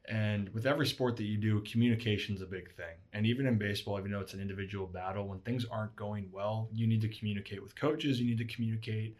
And 0.09 0.49
with 0.55 0.67
every 0.67 0.87
sport 0.87 1.17
that 1.17 1.25
you 1.25 1.37
do 1.37 1.61
communication's 1.63 2.41
a 2.41 2.47
big 2.47 2.73
thing. 2.77 2.95
And 3.13 3.27
even 3.27 3.45
in 3.45 3.59
baseball 3.59 3.99
even 3.99 4.13
though 4.13 4.21
it's 4.21 4.35
an 4.35 4.41
individual 4.41 4.87
battle 4.87 5.27
when 5.27 5.41
things 5.41 5.65
aren't 5.65 5.97
going 5.97 6.29
well 6.33 6.69
you 6.73 6.87
need 6.87 7.01
to 7.01 7.09
communicate 7.09 7.61
with 7.63 7.75
coaches 7.75 8.21
you 8.21 8.27
need 8.29 8.39
to 8.39 8.55
communicate 8.55 9.17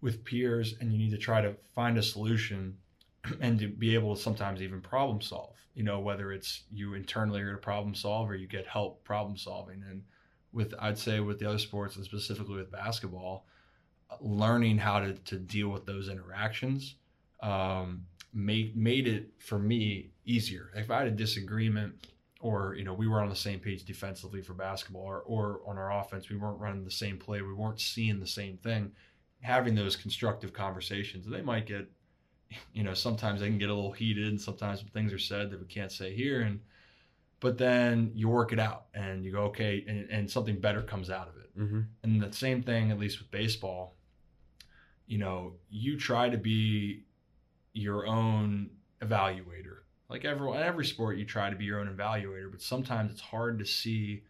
with 0.00 0.24
peers 0.24 0.74
and 0.80 0.92
you 0.92 0.98
need 0.98 1.10
to 1.10 1.18
try 1.18 1.40
to 1.40 1.54
find 1.74 1.98
a 1.98 2.02
solution 2.02 2.76
and 3.40 3.58
to 3.58 3.68
be 3.68 3.94
able 3.94 4.14
to 4.14 4.20
sometimes 4.20 4.62
even 4.62 4.80
problem 4.80 5.20
solve 5.20 5.56
you 5.74 5.82
know 5.82 6.00
whether 6.00 6.32
it's 6.32 6.64
you 6.72 6.94
internally 6.94 7.40
are 7.40 7.52
to 7.52 7.58
problem 7.58 7.94
solve 7.94 8.30
or 8.30 8.36
you 8.36 8.46
get 8.46 8.66
help 8.66 9.02
problem 9.04 9.36
solving 9.36 9.82
and 9.88 10.02
with 10.52 10.74
I'd 10.78 10.98
say 10.98 11.20
with 11.20 11.38
the 11.38 11.48
other 11.48 11.58
sports 11.58 11.96
and 11.96 12.04
specifically 12.04 12.56
with 12.56 12.70
basketball, 12.70 13.46
learning 14.20 14.78
how 14.78 15.00
to, 15.00 15.12
to 15.14 15.38
deal 15.38 15.68
with 15.68 15.86
those 15.86 16.08
interactions 16.08 16.94
um, 17.40 18.06
made 18.32 18.76
made 18.76 19.06
it 19.06 19.30
for 19.38 19.58
me 19.58 20.10
easier. 20.24 20.70
If 20.74 20.90
I 20.90 20.98
had 20.98 21.06
a 21.08 21.12
disagreement 21.12 22.06
or 22.40 22.74
you 22.74 22.84
know 22.84 22.94
we 22.94 23.06
were 23.06 23.20
on 23.20 23.28
the 23.28 23.36
same 23.36 23.60
page 23.60 23.84
defensively 23.84 24.40
for 24.40 24.54
basketball 24.54 25.02
or, 25.02 25.20
or 25.20 25.60
on 25.66 25.76
our 25.76 25.92
offense 25.92 26.28
we 26.28 26.36
weren't 26.36 26.60
running 26.60 26.84
the 26.84 26.90
same 26.90 27.18
play 27.18 27.42
we 27.42 27.52
weren't 27.52 27.80
seeing 27.80 28.20
the 28.20 28.26
same 28.28 28.56
thing 28.58 28.92
having 29.40 29.74
those 29.74 29.96
constructive 29.96 30.52
conversations 30.52 31.26
they 31.26 31.42
might 31.42 31.66
get 31.66 31.90
you 32.72 32.82
know 32.82 32.94
sometimes 32.94 33.40
they 33.40 33.46
can 33.48 33.58
get 33.58 33.68
a 33.70 33.74
little 33.74 33.92
heated 33.92 34.26
and 34.28 34.40
sometimes 34.40 34.82
things 34.92 35.12
are 35.12 35.18
said 35.18 35.50
that 35.50 35.60
we 35.60 35.66
can't 35.66 35.92
say 35.92 36.14
here 36.14 36.40
and 36.42 36.60
but 37.40 37.56
then 37.58 38.10
you 38.14 38.28
work 38.28 38.52
it 38.52 38.58
out 38.58 38.86
and 38.94 39.24
you 39.24 39.30
go 39.32 39.42
okay 39.42 39.84
and, 39.86 40.08
and 40.10 40.30
something 40.30 40.58
better 40.60 40.82
comes 40.82 41.10
out 41.10 41.28
of 41.28 41.36
it 41.36 41.44
Mm-hmm. 41.58 41.80
and 42.04 42.22
the 42.22 42.32
same 42.32 42.62
thing 42.62 42.92
at 42.92 43.00
least 43.00 43.18
with 43.18 43.30
baseball 43.32 43.96
you 45.06 45.18
know 45.18 45.54
you 45.70 45.98
try 45.98 46.28
to 46.28 46.38
be 46.38 47.02
your 47.72 48.06
own 48.06 48.70
evaluator 49.02 49.78
like 50.08 50.24
everyone 50.24 50.62
every 50.62 50.84
sport 50.86 51.16
you 51.18 51.24
try 51.24 51.50
to 51.50 51.56
be 51.56 51.64
your 51.64 51.80
own 51.80 51.88
evaluator 51.88 52.50
but 52.50 52.62
sometimes 52.62 53.10
it's 53.10 53.20
hard 53.20 53.58
to 53.58 53.64
see 53.64 54.22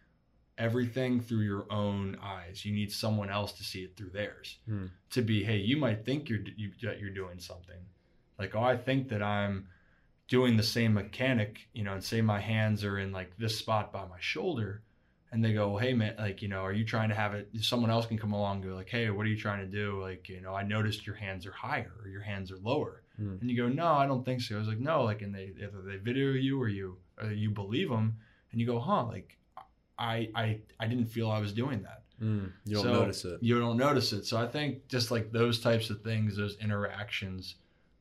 everything 0.57 1.21
through 1.21 1.41
your 1.43 1.67
own 1.71 2.17
eyes 2.23 2.65
you 2.65 2.73
need 2.75 2.91
someone 2.91 3.31
else 3.31 3.53
to 3.53 3.63
see 3.63 3.81
it 3.83 3.97
through 3.97 4.11
theirs 4.11 4.57
Hmm. 4.67 4.87
to 5.11 5.21
be 5.23 5.45
hey 5.45 5.59
you 5.59 5.77
might 5.77 6.05
think 6.05 6.29
you're 6.29 6.41
you, 6.57 6.73
that 6.83 6.99
you're 6.99 7.11
doing 7.11 7.39
something 7.39 7.77
like 8.39 8.55
oh 8.55 8.63
i 8.63 8.77
think 8.77 9.09
that 9.09 9.23
i'm 9.23 9.67
doing 10.29 10.57
the 10.57 10.63
same 10.63 10.95
mechanic 10.95 11.69
you 11.73 11.83
know 11.85 11.93
and 11.95 12.05
say 12.05 12.21
my 12.21 12.41
hands 12.41 12.85
are 12.85 12.99
in 12.99 13.13
like 13.13 13.37
this 13.39 13.57
spot 13.59 13.93
by 13.93 14.05
my 14.07 14.19
shoulder 14.21 14.83
and 15.31 15.45
they 15.45 15.53
go, 15.53 15.77
"Hey 15.77 15.93
man, 15.93 16.15
like 16.19 16.41
you 16.41 16.49
know, 16.49 16.61
are 16.65 16.73
you 16.73 16.87
trying 16.87 17.11
to 17.11 17.15
have 17.15 17.35
it?" 17.35 17.51
Someone 17.61 17.91
else 17.91 18.07
can 18.07 18.17
come 18.17 18.33
along 18.33 18.63
and 18.63 18.65
go, 18.71 18.75
"Like, 18.75 18.89
hey, 18.89 19.11
what 19.11 19.27
are 19.27 19.29
you 19.29 19.37
trying 19.37 19.61
to 19.61 19.67
do?" 19.71 20.01
Like, 20.01 20.27
you 20.31 20.41
know, 20.41 20.55
I 20.55 20.63
noticed 20.63 21.07
your 21.07 21.17
hands 21.17 21.45
are 21.45 21.53
higher 21.53 21.93
or 22.03 22.09
your 22.09 22.23
hands 22.23 22.51
are 22.51 22.57
lower, 22.57 23.03
Hmm. 23.19 23.37
and 23.39 23.51
you 23.51 23.55
go, 23.55 23.69
"No, 23.69 23.89
I 23.89 24.07
don't 24.07 24.25
think 24.25 24.41
so." 24.41 24.55
I 24.55 24.59
was 24.59 24.69
like, 24.69 24.79
"No," 24.81 25.05
like, 25.05 25.21
and 25.21 25.35
they 25.35 25.53
either 25.63 25.83
they 25.85 25.99
video 25.99 26.31
you 26.31 26.59
or 26.59 26.67
you 26.69 26.97
or 27.21 27.31
you 27.31 27.51
believe 27.51 27.91
them, 27.91 28.17
and 28.53 28.59
you 28.59 28.67
go, 28.67 28.81
"Huh?" 28.81 29.05
Like, 29.05 29.37
I 29.99 30.31
I 30.35 30.61
I 30.81 30.87
didn't 30.87 31.09
feel 31.09 31.31
I 31.31 31.41
was 31.41 31.53
doing 31.53 31.83
that. 31.83 32.05
Mm. 32.23 32.51
You 32.65 32.77
don't 32.77 32.85
So, 32.85 32.93
notice 32.95 33.25
it. 33.27 33.43
You 33.43 33.59
don't 33.61 33.77
notice 33.77 34.15
it. 34.15 34.25
So 34.25 34.39
I 34.39 34.47
think 34.47 34.89
just 34.89 35.11
like 35.11 35.31
those 35.31 35.61
types 35.61 35.91
of 35.91 36.01
things, 36.01 36.37
those 36.39 36.57
interactions 36.57 37.57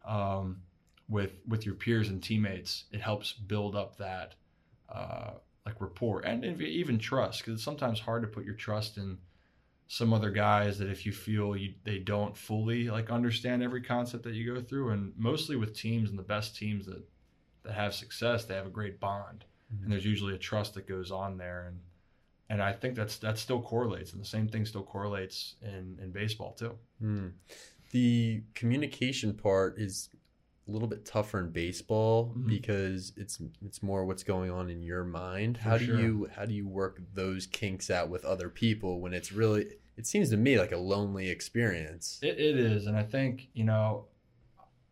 um, 0.08 0.62
with 1.10 1.32
with 1.48 1.66
your 1.66 1.76
peers 1.76 2.10
and 2.10 2.22
teammates, 2.24 2.86
it 2.92 3.02
helps 3.02 3.34
build 3.34 3.76
up 3.76 3.98
that 3.98 4.36
uh, 4.90 5.32
like 5.66 5.80
rapport 5.82 6.22
and 6.22 6.44
even 6.62 6.98
trust. 6.98 7.40
Because 7.40 7.56
it's 7.56 7.64
sometimes 7.64 8.00
hard 8.00 8.22
to 8.24 8.28
put 8.28 8.46
your 8.46 8.56
trust 8.56 8.98
in 8.98 9.18
some 9.90 10.12
other 10.14 10.32
guys 10.32 10.78
that 10.80 10.90
if 10.90 11.06
you 11.06 11.14
feel 11.14 11.56
you 11.56 11.74
they 11.86 11.98
don't 12.00 12.36
fully 12.36 12.90
like 12.90 13.10
understand 13.10 13.64
every 13.64 13.82
concept 13.82 14.24
that 14.24 14.34
you 14.34 14.54
go 14.54 14.62
through. 14.62 14.90
And 14.90 15.14
mostly 15.18 15.56
with 15.56 15.74
teams 15.76 16.10
and 16.10 16.18
the 16.20 16.24
best 16.24 16.56
teams 16.58 16.86
that 16.88 17.04
that 17.64 17.74
have 17.74 17.94
success, 17.94 18.46
they 18.46 18.56
have 18.56 18.66
a 18.68 18.70
great 18.70 19.00
bond, 19.00 19.44
Mhm. 19.74 19.84
and 19.84 19.92
there's 19.92 20.06
usually 20.06 20.34
a 20.36 20.38
trust 20.38 20.74
that 20.76 20.88
goes 20.88 21.12
on 21.12 21.38
there 21.38 21.68
and 21.68 21.80
and 22.50 22.62
I 22.62 22.72
think 22.72 22.96
that's 22.96 23.18
that 23.18 23.38
still 23.38 23.62
correlates, 23.62 24.14
and 24.14 24.22
the 24.22 24.26
same 24.26 24.48
thing 24.48 24.66
still 24.66 24.84
correlates 24.84 25.56
in 25.62 26.00
in 26.02 26.12
baseball 26.12 26.54
too. 26.54 26.78
Hmm. 27.00 27.28
The 27.92 28.44
communication 28.54 29.34
part 29.34 29.78
is 29.80 30.10
a 30.68 30.72
little 30.72 30.88
bit 30.88 31.06
tougher 31.06 31.40
in 31.40 31.52
baseball 31.52 32.34
Mhm. 32.36 32.48
because 32.48 33.14
it's 33.16 33.40
it's 33.66 33.82
more 33.82 34.06
what's 34.06 34.24
going 34.24 34.52
on 34.52 34.70
in 34.70 34.82
your 34.82 35.04
mind. 35.06 35.58
For 35.58 35.64
how 35.64 35.78
do 35.78 35.86
sure. 35.86 36.00
you 36.00 36.30
how 36.36 36.46
do 36.46 36.54
you 36.54 36.68
work 36.68 37.02
those 37.14 37.48
kinks 37.48 37.90
out 37.90 38.10
with 38.10 38.26
other 38.26 38.50
people 38.50 39.00
when 39.00 39.14
it's 39.14 39.32
really 39.32 39.68
it 39.96 40.06
seems 40.06 40.30
to 40.32 40.38
me 40.38 40.60
like 40.60 40.72
a 40.74 40.78
lonely 40.78 41.30
experience. 41.30 42.20
It, 42.22 42.38
it 42.40 42.58
is, 42.58 42.86
and 42.86 42.98
I 42.98 43.04
think 43.04 43.50
you 43.54 43.64
know, 43.64 44.08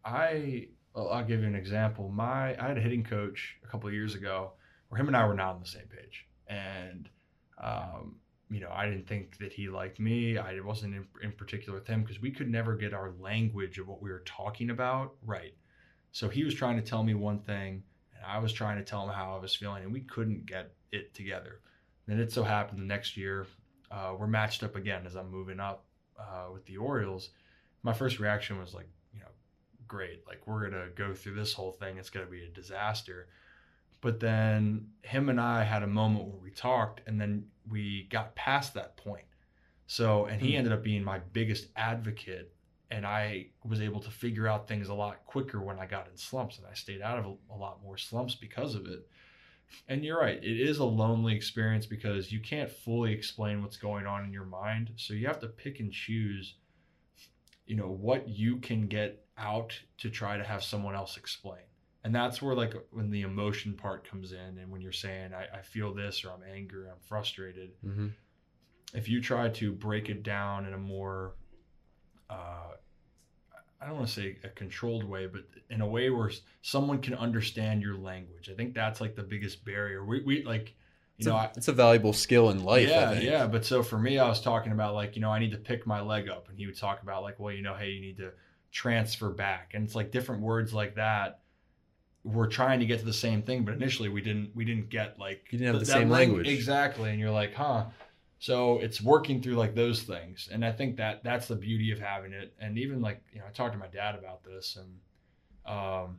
I 0.03 0.69
well, 0.93 1.09
I'll 1.09 1.25
give 1.25 1.41
you 1.41 1.47
an 1.47 1.55
example. 1.55 2.09
My 2.09 2.55
I 2.57 2.67
had 2.69 2.77
a 2.77 2.81
hitting 2.81 3.03
coach 3.03 3.57
a 3.63 3.67
couple 3.67 3.87
of 3.89 3.93
years 3.93 4.15
ago 4.15 4.53
where 4.87 4.99
him 4.99 5.07
and 5.07 5.17
I 5.17 5.27
were 5.27 5.33
not 5.33 5.55
on 5.55 5.59
the 5.61 5.67
same 5.67 5.87
page, 5.87 6.25
and 6.47 7.09
um, 7.61 8.15
you 8.49 8.59
know 8.59 8.69
I 8.71 8.85
didn't 8.85 9.07
think 9.07 9.37
that 9.39 9.53
he 9.53 9.69
liked 9.69 9.99
me. 9.99 10.37
I 10.37 10.59
wasn't 10.59 10.95
in, 10.95 11.07
in 11.21 11.31
particular 11.31 11.77
with 11.77 11.87
him 11.87 12.01
because 12.01 12.21
we 12.21 12.31
could 12.31 12.49
never 12.49 12.75
get 12.75 12.93
our 12.93 13.11
language 13.19 13.79
of 13.79 13.87
what 13.87 14.01
we 14.01 14.09
were 14.09 14.23
talking 14.25 14.69
about 14.69 15.15
right. 15.25 15.53
So 16.11 16.29
he 16.29 16.43
was 16.43 16.53
trying 16.53 16.77
to 16.77 16.81
tell 16.81 17.03
me 17.03 17.13
one 17.13 17.39
thing, 17.39 17.83
and 18.15 18.25
I 18.25 18.39
was 18.39 18.53
trying 18.53 18.77
to 18.77 18.83
tell 18.83 19.03
him 19.03 19.13
how 19.13 19.35
I 19.35 19.39
was 19.39 19.55
feeling, 19.55 19.83
and 19.83 19.91
we 19.91 20.01
couldn't 20.01 20.45
get 20.45 20.73
it 20.91 21.13
together. 21.13 21.59
Then 22.07 22.19
it 22.19 22.31
so 22.31 22.43
happened 22.43 22.79
the 22.79 22.85
next 22.85 23.17
year 23.17 23.47
uh, 23.91 24.13
we're 24.17 24.27
matched 24.27 24.63
up 24.63 24.75
again 24.75 25.05
as 25.05 25.15
I'm 25.15 25.29
moving 25.29 25.59
up 25.59 25.85
uh, 26.19 26.47
with 26.51 26.65
the 26.65 26.77
Orioles, 26.77 27.29
my 27.83 27.93
first 27.93 28.19
reaction 28.19 28.59
was 28.59 28.73
like, 28.73 28.87
you 29.13 29.19
know, 29.19 29.27
great, 29.87 30.25
like 30.27 30.41
we're 30.45 30.69
gonna 30.69 30.89
go 30.95 31.13
through 31.13 31.35
this 31.35 31.53
whole 31.53 31.71
thing. 31.71 31.97
It's 31.97 32.09
gonna 32.09 32.25
be 32.25 32.43
a 32.43 32.49
disaster. 32.49 33.27
But 34.01 34.19
then 34.19 34.89
him 35.01 35.29
and 35.29 35.41
I 35.41 35.63
had 35.63 35.83
a 35.83 35.87
moment 35.87 36.25
where 36.25 36.37
we 36.41 36.51
talked, 36.51 37.01
and 37.07 37.19
then 37.19 37.47
we 37.69 38.03
got 38.11 38.35
past 38.35 38.73
that 38.75 38.97
point. 38.97 39.25
So, 39.87 40.25
and 40.25 40.41
he 40.41 40.51
Hmm. 40.51 40.57
ended 40.57 40.73
up 40.73 40.83
being 40.83 41.03
my 41.03 41.19
biggest 41.19 41.67
advocate, 41.75 42.53
and 42.91 43.05
I 43.05 43.47
was 43.63 43.81
able 43.81 43.99
to 44.01 44.11
figure 44.11 44.47
out 44.47 44.67
things 44.67 44.89
a 44.89 44.93
lot 44.93 45.25
quicker 45.25 45.61
when 45.61 45.79
I 45.79 45.85
got 45.85 46.07
in 46.07 46.17
slumps, 46.17 46.57
and 46.57 46.67
I 46.67 46.73
stayed 46.73 47.01
out 47.01 47.19
of 47.19 47.25
a, 47.25 47.35
a 47.53 47.57
lot 47.57 47.81
more 47.83 47.97
slumps 47.97 48.35
because 48.35 48.75
of 48.75 48.85
it. 48.87 49.07
And 49.87 50.03
you're 50.05 50.19
right, 50.19 50.37
it 50.43 50.59
is 50.59 50.77
a 50.79 50.85
lonely 50.85 51.35
experience 51.35 51.85
because 51.85 52.31
you 52.31 52.39
can't 52.39 52.69
fully 52.69 53.13
explain 53.13 53.61
what's 53.61 53.77
going 53.77 54.05
on 54.05 54.23
in 54.23 54.31
your 54.33 54.45
mind. 54.45 54.91
So 54.97 55.13
you 55.13 55.27
have 55.27 55.39
to 55.39 55.47
pick 55.47 55.79
and 55.79 55.91
choose, 55.91 56.55
you 57.65 57.75
know, 57.75 57.89
what 57.89 58.27
you 58.27 58.57
can 58.57 58.87
get 58.87 59.25
out 59.37 59.79
to 59.97 60.09
try 60.09 60.37
to 60.37 60.43
have 60.43 60.63
someone 60.63 60.95
else 60.95 61.17
explain. 61.17 61.63
And 62.05 62.13
that's 62.13 62.39
where 62.41 62.55
like 62.55 62.73
when 62.91 63.09
the 63.09 63.23
emotion 63.23 63.73
part 63.73 64.07
comes 64.09 64.31
in 64.31 64.59
and 64.59 64.71
when 64.71 64.79
you're 64.79 64.91
saying 64.91 65.33
I, 65.33 65.57
I 65.57 65.61
feel 65.63 65.91
this 65.93 66.23
or 66.23 66.29
I'm 66.29 66.43
angry, 66.55 66.87
I'm 66.87 66.99
frustrated. 67.01 67.71
Mm-hmm. 67.83 68.07
If 68.93 69.09
you 69.09 69.19
try 69.21 69.49
to 69.49 69.71
break 69.73 70.07
it 70.09 70.21
down 70.21 70.67
in 70.67 70.73
a 70.73 70.77
more 70.77 71.33
uh, 72.29 72.73
I 73.81 73.87
don't 73.87 73.95
want 73.95 74.07
to 74.07 74.13
say 74.13 74.37
a 74.43 74.49
controlled 74.49 75.03
way, 75.03 75.25
but 75.27 75.41
in 75.69 75.81
a 75.81 75.87
way 75.87 76.09
where 76.11 76.31
someone 76.61 77.01
can 77.01 77.15
understand 77.15 77.81
your 77.81 77.97
language. 77.97 78.49
I 78.51 78.53
think 78.53 78.73
that's 78.73 79.01
like 79.01 79.15
the 79.15 79.23
biggest 79.23 79.65
barrier. 79.65 80.05
We, 80.05 80.21
we 80.21 80.43
like, 80.43 80.69
you 81.17 81.19
It's, 81.19 81.27
know, 81.27 81.33
a, 81.35 81.39
I, 81.39 81.51
it's 81.57 81.67
a 81.67 81.73
valuable 81.73 82.13
skill 82.13 82.51
in 82.51 82.63
life. 82.63 82.87
yeah, 82.87 83.09
I 83.09 83.13
think. 83.13 83.25
yeah. 83.25 83.47
But 83.47 83.65
so 83.65 83.83
for 83.83 83.97
me, 83.99 84.17
I 84.17 84.27
was 84.29 84.41
talking 84.41 84.71
about 84.71 84.93
like, 84.95 85.15
you 85.15 85.21
know, 85.21 85.31
I 85.31 85.39
need 85.39 85.51
to 85.51 85.57
pick 85.57 85.85
my 85.85 86.01
leg 86.01 86.29
up, 86.29 86.49
and 86.49 86.57
he 86.57 86.65
would 86.67 86.77
talk 86.77 87.01
about 87.03 87.23
like, 87.23 87.39
well, 87.39 87.53
you 87.53 87.61
know, 87.63 87.73
hey, 87.75 87.89
you 87.89 88.01
need 88.01 88.17
to 88.17 88.31
transfer 88.71 89.29
back, 89.29 89.71
and 89.73 89.83
it's 89.83 89.95
like 89.95 90.11
different 90.11 90.41
words 90.41 90.73
like 90.73 90.95
that. 90.95 91.41
We're 92.25 92.47
trying 92.47 92.79
to 92.79 92.85
get 92.87 92.99
to 92.99 93.05
the 93.05 93.13
same 93.13 93.41
thing, 93.43 93.63
but 93.63 93.75
initially 93.75 94.09
we 94.09 94.19
didn't. 94.21 94.49
We 94.55 94.65
didn't 94.65 94.89
get 94.89 95.19
like 95.19 95.45
You 95.51 95.59
didn't 95.59 95.67
have 95.75 95.75
th- 95.83 95.85
the 95.87 95.91
same 95.93 96.09
lang- 96.09 96.29
language. 96.29 96.47
exactly, 96.47 97.11
and 97.11 97.19
you're 97.19 97.31
like, 97.31 97.53
huh. 97.53 97.85
So 98.39 98.79
it's 98.79 98.99
working 99.01 99.41
through 99.41 99.53
like 99.55 99.75
those 99.75 100.01
things, 100.03 100.49
and 100.51 100.65
I 100.65 100.71
think 100.71 100.97
that 100.97 101.23
that's 101.23 101.47
the 101.47 101.55
beauty 101.55 101.91
of 101.91 101.99
having 101.99 102.33
it. 102.33 102.53
And 102.59 102.77
even 102.79 102.99
like 103.01 103.21
you 103.31 103.39
know, 103.39 103.45
I 103.47 103.51
talked 103.51 103.73
to 103.73 103.79
my 103.79 103.87
dad 103.87 104.15
about 104.15 104.43
this, 104.43 104.75
and 104.75 104.99
um, 105.71 106.17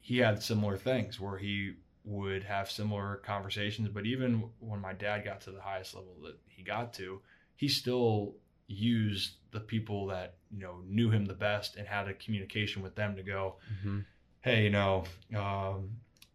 he 0.00 0.18
had 0.18 0.42
similar 0.42 0.76
things 0.76 1.20
where 1.20 1.38
he 1.38 1.74
would 2.04 2.42
have 2.42 2.70
similar 2.70 3.16
conversations. 3.24 3.88
But 3.88 4.06
even 4.06 4.44
when 4.60 4.80
my 4.80 4.92
dad 4.92 5.24
got 5.24 5.40
to 5.42 5.50
the 5.52 5.60
highest 5.60 5.94
level 5.94 6.14
that 6.24 6.36
he 6.46 6.62
got 6.62 6.92
to, 6.94 7.20
he 7.56 7.68
still 7.68 8.34
used 8.66 9.34
the 9.52 9.60
people 9.60 10.06
that 10.06 10.34
you 10.50 10.60
know 10.62 10.80
knew 10.86 11.10
him 11.10 11.24
the 11.24 11.34
best 11.34 11.76
and 11.76 11.86
had 11.88 12.08
a 12.08 12.14
communication 12.14 12.82
with 12.82 12.94
them 12.94 13.16
to 13.16 13.22
go, 13.22 13.56
Mhm. 13.84 14.04
Hey, 14.40 14.64
you 14.64 14.70
know, 14.70 15.04
um, 15.36 15.90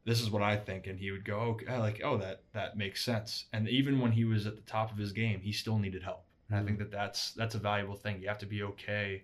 this 0.06 0.22
is 0.22 0.30
what 0.30 0.42
I 0.42 0.58
think, 0.58 0.88
and 0.88 1.00
he 1.00 1.12
would 1.12 1.24
go, 1.26 1.40
okay, 1.40 1.78
like, 1.78 2.02
oh, 2.04 2.18
that 2.18 2.42
that 2.54 2.78
makes 2.78 3.04
sense. 3.04 3.46
And 3.54 3.68
even 3.70 4.00
when 4.00 4.12
he 4.12 4.26
was 4.26 4.46
at 4.48 4.56
the 4.56 4.62
top 4.64 4.92
of 4.92 4.98
his 4.98 5.12
game, 5.14 5.40
he 5.40 5.52
still 5.52 5.80
needed 5.80 6.04
help. 6.04 6.26
And 6.50 6.60
I 6.60 6.64
think 6.64 6.78
that 6.80 6.92
that's 6.92 7.32
that's 7.34 7.56
a 7.56 7.60
valuable 7.60 7.96
thing. 7.96 8.22
You 8.22 8.28
have 8.28 8.38
to 8.40 8.46
be 8.46 8.64
okay 8.64 9.24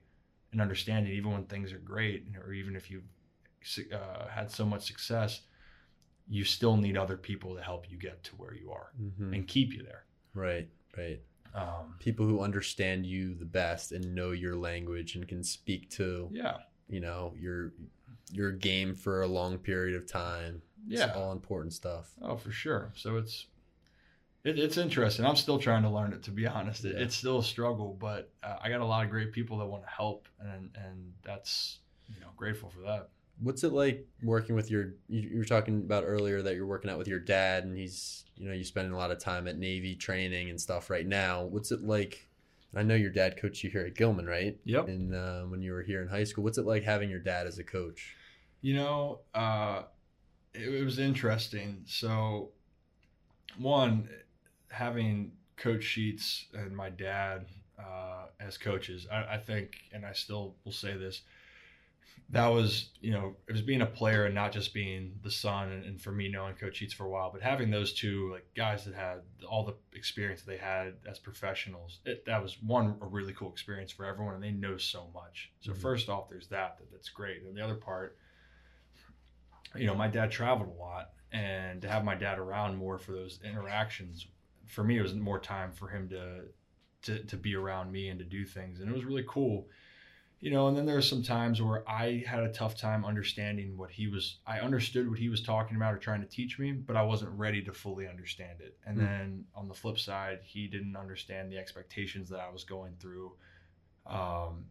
and 0.52 0.62
understand 0.62 1.08
it, 1.08 1.12
even 1.12 1.32
when 1.32 1.44
things 1.46 1.72
are 1.74 1.78
great, 1.80 2.26
or 2.44 2.54
even 2.54 2.76
if 2.76 2.90
you've 2.90 3.04
uh, 3.94 4.28
had 4.30 4.50
so 4.50 4.66
much 4.66 4.88
success, 4.88 5.42
you 6.28 6.44
still 6.44 6.78
need 6.78 6.98
other 6.98 7.18
people 7.18 7.56
to 7.56 7.62
help 7.62 7.90
you 7.92 7.98
get 7.98 8.24
to 8.24 8.36
where 8.36 8.54
you 8.54 8.72
are 8.72 8.92
Mhm. 9.00 9.34
and 9.36 9.48
keep 9.48 9.74
you 9.74 9.84
there. 9.84 10.06
Right, 10.34 10.70
right. 10.98 11.22
Um, 11.54 11.96
People 12.00 12.26
who 12.26 12.42
understand 12.42 13.06
you 13.06 13.34
the 13.36 13.46
best 13.46 13.92
and 13.92 14.16
know 14.16 14.32
your 14.32 14.56
language 14.56 15.16
and 15.16 15.28
can 15.28 15.44
speak 15.44 15.90
to 15.92 16.30
yeah, 16.32 16.58
you 16.88 17.00
know 17.00 17.34
your 17.38 17.74
your 18.32 18.52
game 18.52 18.94
for 18.96 19.22
a 19.22 19.28
long 19.28 19.58
period 19.58 19.96
of 19.96 20.08
time. 20.08 20.62
It's 20.90 21.02
yeah. 21.02 21.14
all 21.14 21.32
important 21.32 21.74
stuff. 21.74 22.12
Oh, 22.22 22.36
for 22.38 22.52
sure. 22.52 22.92
So 22.96 23.18
it's 23.18 23.48
it, 24.44 24.58
it's 24.58 24.78
interesting. 24.78 25.26
I'm 25.26 25.36
still 25.36 25.60
trying 25.60 25.84
to 25.84 25.90
learn 25.90 26.14
it. 26.14 26.24
To 26.24 26.32
be 26.32 26.48
honest, 26.48 26.86
it, 26.86 26.96
Yeah. 26.96 27.04
it's 27.04 27.16
still 27.16 27.40
a 27.40 27.44
struggle, 27.44 27.98
but 28.00 28.32
uh, 28.42 28.56
I 28.62 28.70
got 28.70 28.82
a 28.82 28.86
lot 28.86 29.04
of 29.04 29.12
great 29.12 29.32
people 29.32 29.58
that 29.58 29.66
want 29.66 29.84
to 29.84 29.90
help, 29.90 30.28
and 30.40 30.70
and 30.76 31.14
that's 31.24 31.80
you 32.08 32.20
know 32.22 32.28
grateful 32.38 32.70
for 32.70 32.80
that. 32.82 33.10
What's 33.42 33.64
it 33.64 33.74
like 33.74 34.06
working 34.24 34.56
with 34.56 34.72
your? 34.72 34.94
You, 35.08 35.30
you 35.32 35.38
were 35.38 35.46
talking 35.46 35.80
about 35.80 36.04
earlier 36.06 36.42
that 36.42 36.56
you're 36.56 36.66
working 36.66 36.90
out 36.90 36.98
with 36.98 37.08
your 37.08 37.20
dad, 37.20 37.66
and 37.66 37.78
he's 37.78 38.26
you 38.38 38.48
know 38.48 38.56
you 38.56 38.64
spending 38.64 38.94
a 38.94 38.98
lot 38.98 39.12
of 39.12 39.20
time 39.20 39.48
at 39.48 39.58
Navy 39.58 39.96
training 39.96 40.50
and 40.50 40.60
stuff 40.60 40.90
right 40.90 41.06
now. 41.06 41.44
What's 41.44 41.72
it 41.72 41.82
like? 41.84 42.26
I 42.76 42.84
know 42.84 42.96
your 42.96 43.10
dad 43.10 43.36
coached 43.36 43.64
you 43.64 43.70
here 43.72 43.86
at 43.86 43.96
Gilman, 43.96 44.28
right? 44.28 44.56
Yep. 44.64 44.88
And 44.90 45.16
uh, 45.16 45.42
when 45.44 45.62
you 45.62 45.74
were 45.74 45.82
here 45.82 46.04
in 46.04 46.08
high 46.08 46.24
school, 46.24 46.44
what's 46.44 46.60
it 46.60 46.66
like 46.66 46.84
having 46.84 47.10
your 47.10 47.20
dad 47.20 47.48
as 47.48 47.58
a 47.58 47.64
coach? 47.64 48.16
You 48.62 48.76
know, 48.76 49.20
uh, 49.34 49.84
it, 50.54 50.68
it 50.74 50.84
was 50.84 51.00
interesting. 51.00 51.84
So, 51.86 52.50
one, 53.58 54.10
having 54.70 55.32
Coach 55.58 55.84
Sheets 55.84 56.46
and 56.54 56.76
my 56.76 56.90
dad 56.90 57.46
uh, 57.78 58.26
as 58.40 58.58
coaches, 58.58 59.08
I, 59.12 59.36
I 59.36 59.38
think, 59.38 59.78
and 59.94 60.06
I 60.06 60.14
still 60.14 60.56
will 60.66 60.72
say 60.72 60.98
this, 60.98 61.22
that 62.32 62.48
was, 62.48 62.90
you 63.02 63.12
know, 63.12 63.36
it 63.48 63.54
was 63.54 63.62
being 63.62 63.82
a 63.82 63.86
player 63.88 64.26
and 64.26 64.36
not 64.36 64.52
just 64.52 64.72
being 64.74 65.14
the 65.24 65.32
son. 65.32 65.72
And, 65.72 65.84
and 65.86 66.02
for 66.02 66.12
me, 66.12 66.30
knowing 66.30 66.54
Coach 66.56 66.78
Sheets 66.78 66.94
for 66.94 67.06
a 67.06 67.10
while, 67.10 67.32
but 67.32 67.42
having 67.42 67.72
those 67.72 67.94
two 67.94 68.32
like 68.32 68.46
guys 68.56 68.86
that 68.86 68.94
had 68.94 69.22
all 69.50 69.66
the 69.66 69.74
experience 69.98 70.42
that 70.42 70.52
they 70.52 70.58
had 70.58 70.94
as 71.10 71.18
professionals, 71.18 72.00
it, 72.06 72.26
that 72.26 72.42
was 72.44 72.62
one 72.62 72.98
a 73.02 73.06
really 73.08 73.34
cool 73.34 73.52
experience 73.52 73.92
for 73.92 74.06
everyone, 74.06 74.36
and 74.36 74.44
they 74.44 74.52
know 74.52 74.78
so 74.78 75.08
much. 75.14 75.52
So 75.62 75.72
Mhm. 75.72 75.78
first 75.78 76.08
off, 76.08 76.30
there's 76.30 76.48
that, 76.50 76.78
that 76.78 76.92
that's 76.92 77.10
great, 77.10 77.42
and 77.42 77.58
the 77.58 77.64
other 77.64 77.76
part 77.76 78.18
you 79.76 79.88
know, 79.88 79.96
my 79.96 80.08
dad 80.08 80.32
traveled 80.32 80.70
a 80.70 80.80
lot, 80.80 81.12
and 81.32 81.82
to 81.82 81.90
have 81.90 82.04
my 82.04 82.16
dad 82.16 82.40
around 82.40 82.78
more 82.78 82.98
for 82.98 83.12
those 83.12 83.40
interactions, 83.44 84.28
for 84.68 84.84
me, 84.84 84.98
it 84.98 85.02
was 85.02 85.14
more 85.16 85.40
time 85.40 85.72
for 85.72 85.88
him 85.90 86.10
to 86.10 86.46
to 87.04 87.24
to 87.26 87.38
be 87.38 87.56
around 87.56 87.92
me 87.92 88.10
and 88.10 88.20
to 88.20 88.26
do 88.26 88.46
things, 88.46 88.80
and 88.80 88.90
it 88.90 88.94
was 88.94 89.06
really 89.06 89.26
cool. 89.28 89.68
You 90.42 90.52
know, 90.52 90.70
and 90.70 90.78
then 90.78 90.86
there 90.86 90.96
were 90.96 91.02
some 91.02 91.24
times 91.24 91.62
where 91.62 91.90
I 91.90 92.24
had 92.26 92.42
a 92.42 92.52
tough 92.54 92.78
time 92.78 93.06
understanding 93.06 93.78
what 93.78 93.92
he 93.92 94.08
was. 94.08 94.38
I 94.48 94.60
understood 94.62 95.10
what 95.10 95.20
he 95.20 95.30
was 95.30 95.44
talking 95.44 95.76
about 95.78 95.94
or 95.94 95.98
trying 95.98 96.22
to 96.22 96.28
teach 96.28 96.58
me, 96.60 96.72
but 96.72 96.96
I 96.96 97.04
wasn't 97.04 97.32
ready 97.32 97.62
to 97.64 97.74
fully 97.74 98.08
understand 98.08 98.62
it. 98.62 98.78
And 98.86 98.98
Hmm. 98.98 99.02
then 99.02 99.46
on 99.56 99.68
the 99.68 99.74
flip 99.74 100.00
side, 100.00 100.40
he 100.44 100.68
didn't 100.68 100.96
understand 100.96 101.52
the 101.52 101.58
expectations 101.58 102.30
that 102.30 102.40
I 102.40 102.50
was 102.50 102.64
going 102.64 102.96
through, 103.00 103.34
um, 104.08 104.66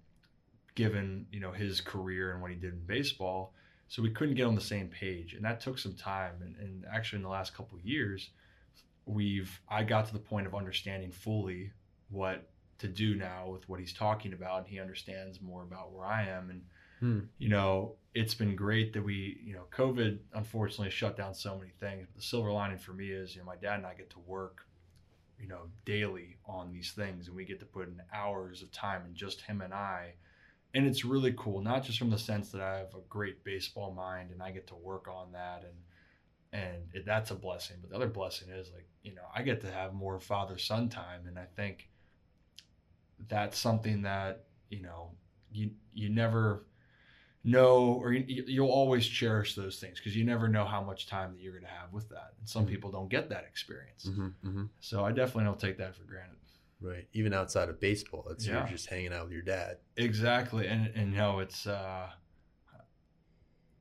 given 0.75 1.27
you 1.33 1.41
know 1.41 1.53
his 1.53 1.81
career 1.81 2.33
and 2.33 2.43
what 2.43 2.51
he 2.51 2.57
did 2.57 2.73
in 2.75 2.85
baseball 2.87 3.55
so 3.89 4.03
we 4.03 4.11
couldn't 4.11 4.35
get 4.35 4.47
on 4.47 4.55
the 4.55 4.61
same 4.61 4.89
page 4.89 5.35
and 5.35 5.45
that 5.45 5.61
took 5.61 5.79
some 5.79 5.95
time 5.95 6.35
and, 6.43 6.55
and 6.57 6.85
actually 6.93 7.17
in 7.17 7.23
the 7.23 7.29
last 7.29 7.55
couple 7.55 7.77
of 7.79 7.85
years 7.85 8.31
we've 9.07 9.61
i 9.69 9.83
got 9.83 10.07
to 10.07 10.13
the 10.13 10.19
point 10.19 10.47
of 10.47 10.55
understanding 10.55 11.11
fully 11.11 11.73
what 12.11 12.49
to 12.79 12.87
do 12.87 13.15
now 13.17 13.49
with 13.49 13.69
what 13.69 13.81
he's 13.81 13.93
talking 13.93 14.33
about 14.33 14.59
and 14.59 14.69
he 14.69 14.79
understands 14.79 15.41
more 15.41 15.63
about 15.63 15.93
where 15.93 16.07
i 16.07 16.23
am 16.23 16.51
and 16.51 16.63
Hmm. 17.01 17.21
you 17.39 17.49
know 17.49 17.95
it's 18.13 18.35
been 18.35 18.57
great 18.57 18.93
that 18.95 19.05
we 19.05 19.39
you 19.45 19.55
know 19.55 19.67
covid 19.71 20.19
unfortunately 20.35 20.91
shut 20.91 21.17
down 21.17 21.33
so 21.33 21.57
many 21.57 21.71
things 21.79 22.09
but 22.09 22.17
the 22.17 22.27
silver 22.27 22.51
lining 22.51 22.79
for 22.79 22.93
me 22.93 23.11
is 23.11 23.37
you 23.37 23.41
know 23.41 23.47
my 23.47 23.55
dad 23.55 23.77
and 23.77 23.87
i 23.87 23.95
get 23.95 24.11
to 24.11 24.19
work 24.27 24.63
you 25.41 25.47
know 25.47 25.69
daily 25.85 26.39
on 26.45 26.73
these 26.73 26.91
things 26.91 27.29
and 27.29 27.37
we 27.37 27.45
get 27.45 27.61
to 27.61 27.67
put 27.67 27.87
in 27.87 28.03
hours 28.13 28.63
of 28.63 28.73
time 28.73 29.03
and 29.05 29.15
just 29.15 29.43
him 29.43 29.61
and 29.61 29.73
i 29.73 30.13
and 30.75 30.87
it's 30.87 31.05
really 31.05 31.35
cool 31.37 31.61
not 31.61 31.83
just 31.83 31.99
from 31.99 32.11
the 32.11 32.19
sense 32.19 32.51
that 32.51 32.61
i 32.61 32.77
have 32.79 32.95
a 32.95 33.01
great 33.09 33.43
baseball 33.45 33.93
mind 33.93 34.31
and 34.31 34.43
i 34.43 34.51
get 34.51 34.67
to 34.67 34.75
work 34.75 35.09
on 35.09 35.33
that 35.33 35.63
and 35.65 35.75
and 36.53 36.89
it, 36.95 37.05
that's 37.05 37.31
a 37.31 37.35
blessing. 37.35 37.77
But 37.81 37.91
the 37.91 37.97
other 37.97 38.09
blessing 38.09 38.49
is 38.49 38.71
like 38.73 38.89
you 39.03 39.15
know 39.15 39.23
i 39.35 39.43
get 39.43 39.61
to 39.63 39.71
have 39.71 39.93
more 39.93 40.19
father 40.19 40.57
son 40.59 40.89
time. 40.89 41.27
And 41.27 41.39
i 41.39 41.45
think 41.57 41.89
that's 43.29 43.59
something 43.59 44.03
that 44.03 44.45
you 44.71 44.81
know 44.81 45.11
you 45.53 45.71
you 45.93 46.09
never 46.09 46.65
know 47.45 48.01
or 48.03 48.13
you, 48.13 48.45
you'll 48.47 48.69
always 48.71 49.07
cherish 49.07 49.55
those 49.55 49.79
things 49.79 49.99
because 49.99 50.17
you 50.17 50.25
never 50.25 50.49
know 50.49 50.65
how 50.65 50.83
much 50.83 51.07
time 51.07 51.33
that 51.33 51.41
you're 51.43 51.53
going 51.53 51.65
to 51.65 51.71
have 51.71 51.93
with 51.93 52.09
that. 52.09 52.33
And 52.39 52.49
some 52.49 52.65
Mhm. 52.65 52.69
people 52.69 52.91
don't 52.91 53.09
get 53.09 53.29
that 53.29 53.45
experience. 53.45 54.07
Mm-hmm, 54.07 54.49
mm-hmm. 54.49 54.65
so 54.81 55.05
i 55.05 55.13
definitely 55.13 55.45
don't 55.45 55.61
take 55.61 55.79
that 55.79 55.95
for 55.95 56.05
granted 56.05 56.37
Right. 56.81 57.09
Even 57.13 57.33
outside 57.35 57.69
of 57.69 57.81
baseball, 57.81 58.27
it's 58.31 58.47
Yeah. 58.47 58.59
you're 58.61 58.69
just 58.69 58.89
hanging 58.89 59.13
out 59.13 59.25
with 59.25 59.33
your 59.33 59.43
dad. 59.43 59.79
Exactly, 59.97 60.67
and 60.69 60.87
and 60.95 61.13
no, 61.13 61.41
it's 61.41 61.67
uh, 61.67 62.09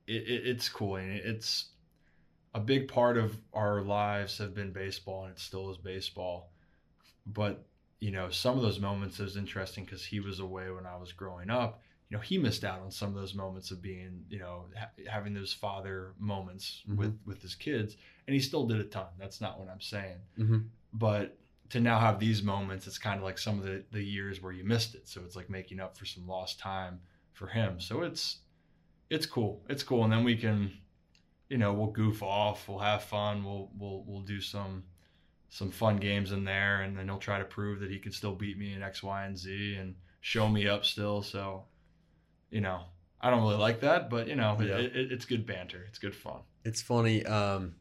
it, 0.06 0.22
it 0.28 0.46
it's 0.46 0.68
cool, 0.68 0.96
and 0.96 1.10
it's 1.12 1.66
a 2.54 2.60
big 2.60 2.88
part 2.88 3.16
of 3.16 3.36
our 3.52 3.82
lives 3.82 4.38
have 4.38 4.54
been 4.54 4.72
baseball, 4.72 5.24
and 5.24 5.32
it 5.34 5.38
still 5.40 5.70
is 5.70 5.76
baseball. 5.78 6.50
But 7.26 7.64
you 8.00 8.10
know, 8.10 8.30
some 8.30 8.56
of 8.56 8.62
those 8.62 8.80
moments 8.80 9.20
is 9.20 9.36
interesting 9.36 9.84
because 9.84 10.04
he 10.04 10.20
was 10.20 10.38
away 10.40 10.70
when 10.70 10.86
I 10.86 10.96
was 10.96 11.12
growing 11.12 11.50
up. 11.50 11.82
You 12.10 12.16
know, 12.16 12.22
he 12.22 12.38
missed 12.38 12.64
out 12.64 12.80
on 12.80 12.90
some 12.90 13.10
of 13.10 13.14
those 13.16 13.34
moments 13.34 13.70
of 13.70 13.82
being, 13.82 14.24
you 14.30 14.38
know, 14.38 14.64
ha- 14.78 14.88
having 15.08 15.34
those 15.34 15.52
father 15.52 16.14
moments 16.18 16.82
with 16.96 17.18
with 17.26 17.42
his 17.42 17.54
kids, 17.54 17.96
and 18.26 18.34
he 18.34 18.40
still 18.40 18.66
did 18.66 18.80
a 18.80 18.84
ton. 18.84 19.06
That's 19.18 19.40
not 19.40 19.58
what 19.58 19.68
I'm 19.68 19.80
saying 19.80 20.16
Mm-hmm. 20.38 20.58
but 20.94 21.36
to 21.70 21.80
now 21.80 21.98
have 21.98 22.18
these 22.18 22.42
moments, 22.42 22.86
it's 22.86 22.98
kind 22.98 23.18
of 23.18 23.24
like 23.24 23.38
some 23.38 23.58
of 23.58 23.64
the, 23.64 23.84
the 23.92 24.02
years 24.02 24.42
where 24.42 24.52
you 24.52 24.64
missed 24.64 24.94
it. 24.94 25.08
So 25.08 25.20
it's 25.24 25.36
like 25.36 25.50
making 25.50 25.80
up 25.80 25.96
for 25.96 26.04
some 26.06 26.26
lost 26.26 26.58
time 26.58 27.00
for 27.32 27.46
him. 27.46 27.80
So 27.80 28.02
it's 28.02 28.38
it's 29.10 29.26
cool. 29.26 29.62
It's 29.68 29.82
cool. 29.82 30.04
And 30.04 30.12
then 30.12 30.24
we 30.24 30.36
can, 30.36 30.72
you 31.48 31.58
know, 31.58 31.72
we'll 31.72 31.88
goof 31.90 32.22
off, 32.22 32.68
we'll 32.68 32.78
have 32.78 33.02
fun, 33.04 33.44
we'll 33.44 33.70
we'll 33.78 34.04
we'll 34.06 34.22
do 34.22 34.40
some 34.40 34.84
some 35.50 35.70
fun 35.70 35.96
games 35.96 36.32
in 36.32 36.44
there, 36.44 36.82
and 36.82 36.96
then 36.96 37.08
he'll 37.08 37.18
try 37.18 37.38
to 37.38 37.44
prove 37.44 37.80
that 37.80 37.90
he 37.90 37.98
can 37.98 38.12
still 38.12 38.34
beat 38.34 38.58
me 38.58 38.74
in 38.74 38.82
X, 38.82 39.02
Y, 39.02 39.24
and 39.24 39.36
Z, 39.38 39.76
and 39.76 39.94
show 40.20 40.46
me 40.46 40.68
up 40.68 40.84
still. 40.84 41.22
So, 41.22 41.64
you 42.50 42.60
know, 42.60 42.82
I 43.20 43.30
don't 43.30 43.40
really 43.42 43.56
like 43.56 43.80
that, 43.80 44.10
but 44.10 44.28
you 44.28 44.36
know, 44.36 44.58
Yeah. 44.60 44.76
it, 44.76 44.94
it, 44.96 45.12
it's 45.12 45.24
good 45.24 45.46
banter. 45.46 45.84
It's 45.88 45.98
good 45.98 46.14
fun. 46.14 46.40
It's 46.64 46.82
funny. 46.82 47.24
Um, 47.24 47.76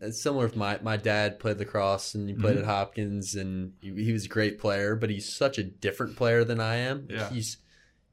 it's 0.00 0.20
similar 0.22 0.44
with 0.44 0.56
my 0.56 0.78
my 0.82 0.96
dad 0.96 1.38
played 1.38 1.58
lacrosse 1.58 2.14
and 2.14 2.28
he 2.28 2.34
played 2.34 2.56
Mhm. 2.56 2.60
at 2.60 2.64
Hopkins 2.66 3.34
and 3.34 3.72
he, 3.80 4.04
he 4.04 4.12
was 4.12 4.26
a 4.26 4.28
great 4.28 4.58
player, 4.58 4.94
but 4.96 5.10
he's 5.10 5.28
such 5.32 5.58
a 5.58 5.62
different 5.64 6.16
player 6.16 6.44
than 6.44 6.60
I 6.60 6.76
am. 6.76 7.06
Yeah. 7.10 7.30
He's 7.30 7.56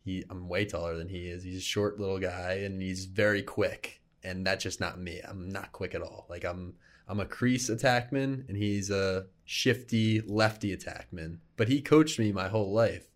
he 0.05 0.23
I'm 0.29 0.47
way 0.47 0.65
taller 0.65 0.95
than 0.97 1.09
he 1.09 1.27
is. 1.27 1.43
He's 1.43 1.57
a 1.57 1.61
short 1.61 1.99
little 1.99 2.19
guy 2.19 2.53
and 2.63 2.81
he's 2.81 3.05
very 3.05 3.41
quick, 3.43 4.01
and 4.23 4.45
that's 4.45 4.63
just 4.63 4.79
not 4.79 4.99
me. 4.99 5.21
I'm 5.27 5.49
not 5.49 5.71
quick 5.71 5.93
at 5.95 6.01
all. 6.01 6.25
Like 6.29 6.45
I'm 6.45 6.75
I'm 7.07 7.19
a 7.19 7.25
crease 7.25 7.69
attackman 7.69 8.47
and 8.47 8.55
he's 8.55 8.89
a 8.89 9.25
shifty 9.43 10.21
lefty 10.21 10.75
attackman. 10.75 11.39
But 11.57 11.67
he 11.67 11.81
coached 11.81 12.19
me 12.19 12.31
my 12.31 12.47
whole 12.47 12.71
life. 12.71 13.07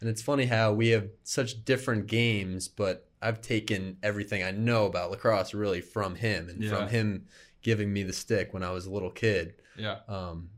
And 0.00 0.10
it's 0.10 0.20
funny 0.20 0.44
how 0.46 0.74
we 0.74 0.88
have 0.88 1.08
such 1.22 1.64
different 1.64 2.06
games, 2.08 2.68
but 2.68 3.08
I've 3.22 3.40
taken 3.40 3.96
everything 4.02 4.42
I 4.42 4.50
know 4.50 4.84
about 4.84 5.10
lacrosse 5.10 5.54
really 5.54 5.80
from 5.80 6.16
him 6.16 6.50
and 6.50 6.62
Yeah. 6.62 6.70
from 6.70 6.88
him 6.88 7.26
giving 7.66 7.92
me 7.92 8.04
the 8.04 8.12
stick 8.12 8.54
when 8.54 8.62
I 8.62 8.70
was 8.70 8.86
a 8.86 8.90
little 8.90 9.10
kid. 9.10 9.54
Yeah. 9.76 9.98
Um, 10.06 10.50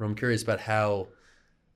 I'm 0.00 0.16
curious 0.16 0.42
about 0.42 0.58
how, 0.58 1.06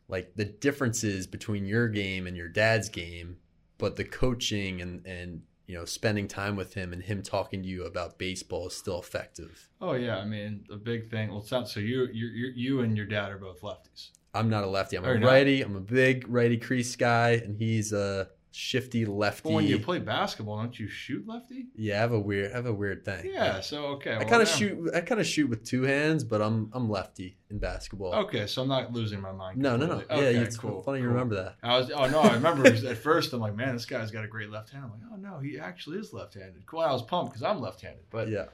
like, 0.09 0.35
the 0.35 0.45
differences 0.45 1.29
between 1.29 1.65
your 1.65 1.87
game 1.87 2.27
and 2.27 2.37
your 2.37 2.49
dad's 2.49 2.89
game, 2.89 3.37
but 3.79 3.95
the 3.95 4.03
coaching 4.03 4.83
and 4.83 5.07
and 5.07 5.43
you 5.69 5.77
know 5.77 5.85
spending 5.85 6.27
time 6.27 6.57
with 6.57 6.75
him 6.75 6.93
and 6.93 7.01
him 7.01 7.23
talking 7.23 7.63
to 7.63 7.69
you 7.69 7.85
about 7.85 8.19
baseball 8.19 8.67
is 8.67 8.75
still 8.77 8.99
effective. 8.99 9.69
Oh 9.81 9.93
yeah. 9.93 10.17
I 10.17 10.25
mean, 10.25 10.65
the 10.69 10.77
big 10.77 11.09
thing. 11.09 11.29
Well, 11.29 11.39
it's 11.39 11.53
not 11.53 11.69
so 11.69 11.79
you 11.79 12.09
you 12.13 12.27
you 12.27 12.53
you 12.57 12.81
and 12.81 12.97
your 12.97 13.07
dad 13.07 13.31
are 13.31 13.39
both 13.39 13.61
lefties. 13.61 14.11
I'm 14.35 14.51
not 14.51 14.65
a 14.65 14.67
lefty. 14.67 14.97
I'm 14.97 15.05
a 15.05 15.17
not? 15.17 15.29
righty. 15.29 15.63
I'm 15.63 15.77
a 15.77 15.81
big 15.81 16.27
righty 16.29 16.57
crease 16.57 16.97
guy, 16.97 17.31
and 17.45 17.57
he's 17.57 17.93
a 17.93 18.29
shifty 18.57 19.05
lefty. 19.05 19.43
But 19.45 19.53
when 19.53 19.67
you 19.67 19.79
play 19.79 19.99
basketball, 19.99 20.57
don't 20.57 20.79
you 20.79 20.89
shoot 20.89 21.29
lefty? 21.29 21.67
yeah, 21.77 21.97
I 21.97 21.99
have 21.99 22.13
a 22.13 22.19
weird, 22.19 22.53
I 22.53 22.57
have 22.57 22.67
a 22.67 22.73
weird 22.73 23.05
thing. 23.05 23.31
Yeah. 23.33 23.61
So 23.61 23.87
okay. 23.87 24.13
I 24.13 24.19
well, 24.19 24.29
kind 24.29 24.43
of 24.43 24.49
shoot. 24.49 24.91
I 24.95 25.03
kind 25.03 25.21
of 25.21 25.27
shoot 25.27 25.49
with 25.51 25.65
two 25.65 25.83
hands, 25.83 26.25
but 26.25 26.41
I'm 26.41 26.71
I'm 26.73 26.89
lefty 26.89 27.37
in 27.51 27.59
basketball. 27.59 28.15
Okay, 28.15 28.47
so 28.47 28.63
I'm 28.63 28.69
not 28.69 28.93
losing 28.93 29.21
my 29.21 29.33
mind. 29.33 29.59
no, 29.59 29.77
no, 29.77 29.87
no. 29.87 29.99
completely. 29.99 30.17
yeah, 30.25 30.31
Okay, 30.31 30.39
it's 30.39 30.57
cool. 30.57 30.83
funny 30.83 31.01
you 31.01 31.09
remember 31.09 31.35
that. 31.35 31.57
I 31.63 31.79
was. 31.79 31.91
Oh 31.91 32.07
no, 32.07 32.21
I 32.21 32.33
remember 32.33 32.67
at 32.67 32.99
first 32.99 33.33
I'm 33.35 33.41
like, 33.41 33.55
man, 33.55 33.75
this 33.75 33.85
guy's 33.85 34.11
got 34.11 34.25
a 34.25 34.29
great 34.29 34.51
left 34.51 34.71
hand. 34.71 34.85
I'm 34.85 34.91
like, 34.91 35.01
oh 35.13 35.17
no, 35.17 35.39
he 35.39 35.59
actually 35.59 35.99
is 35.99 36.13
left-handed. 36.13 36.65
Cool. 36.67 36.81
I 36.81 36.93
was 36.93 37.03
pumped 37.03 37.33
because 37.33 37.43
I'm 37.43 37.61
left-handed, 37.61 38.05
but 38.11 38.29
yeah, 38.29 38.47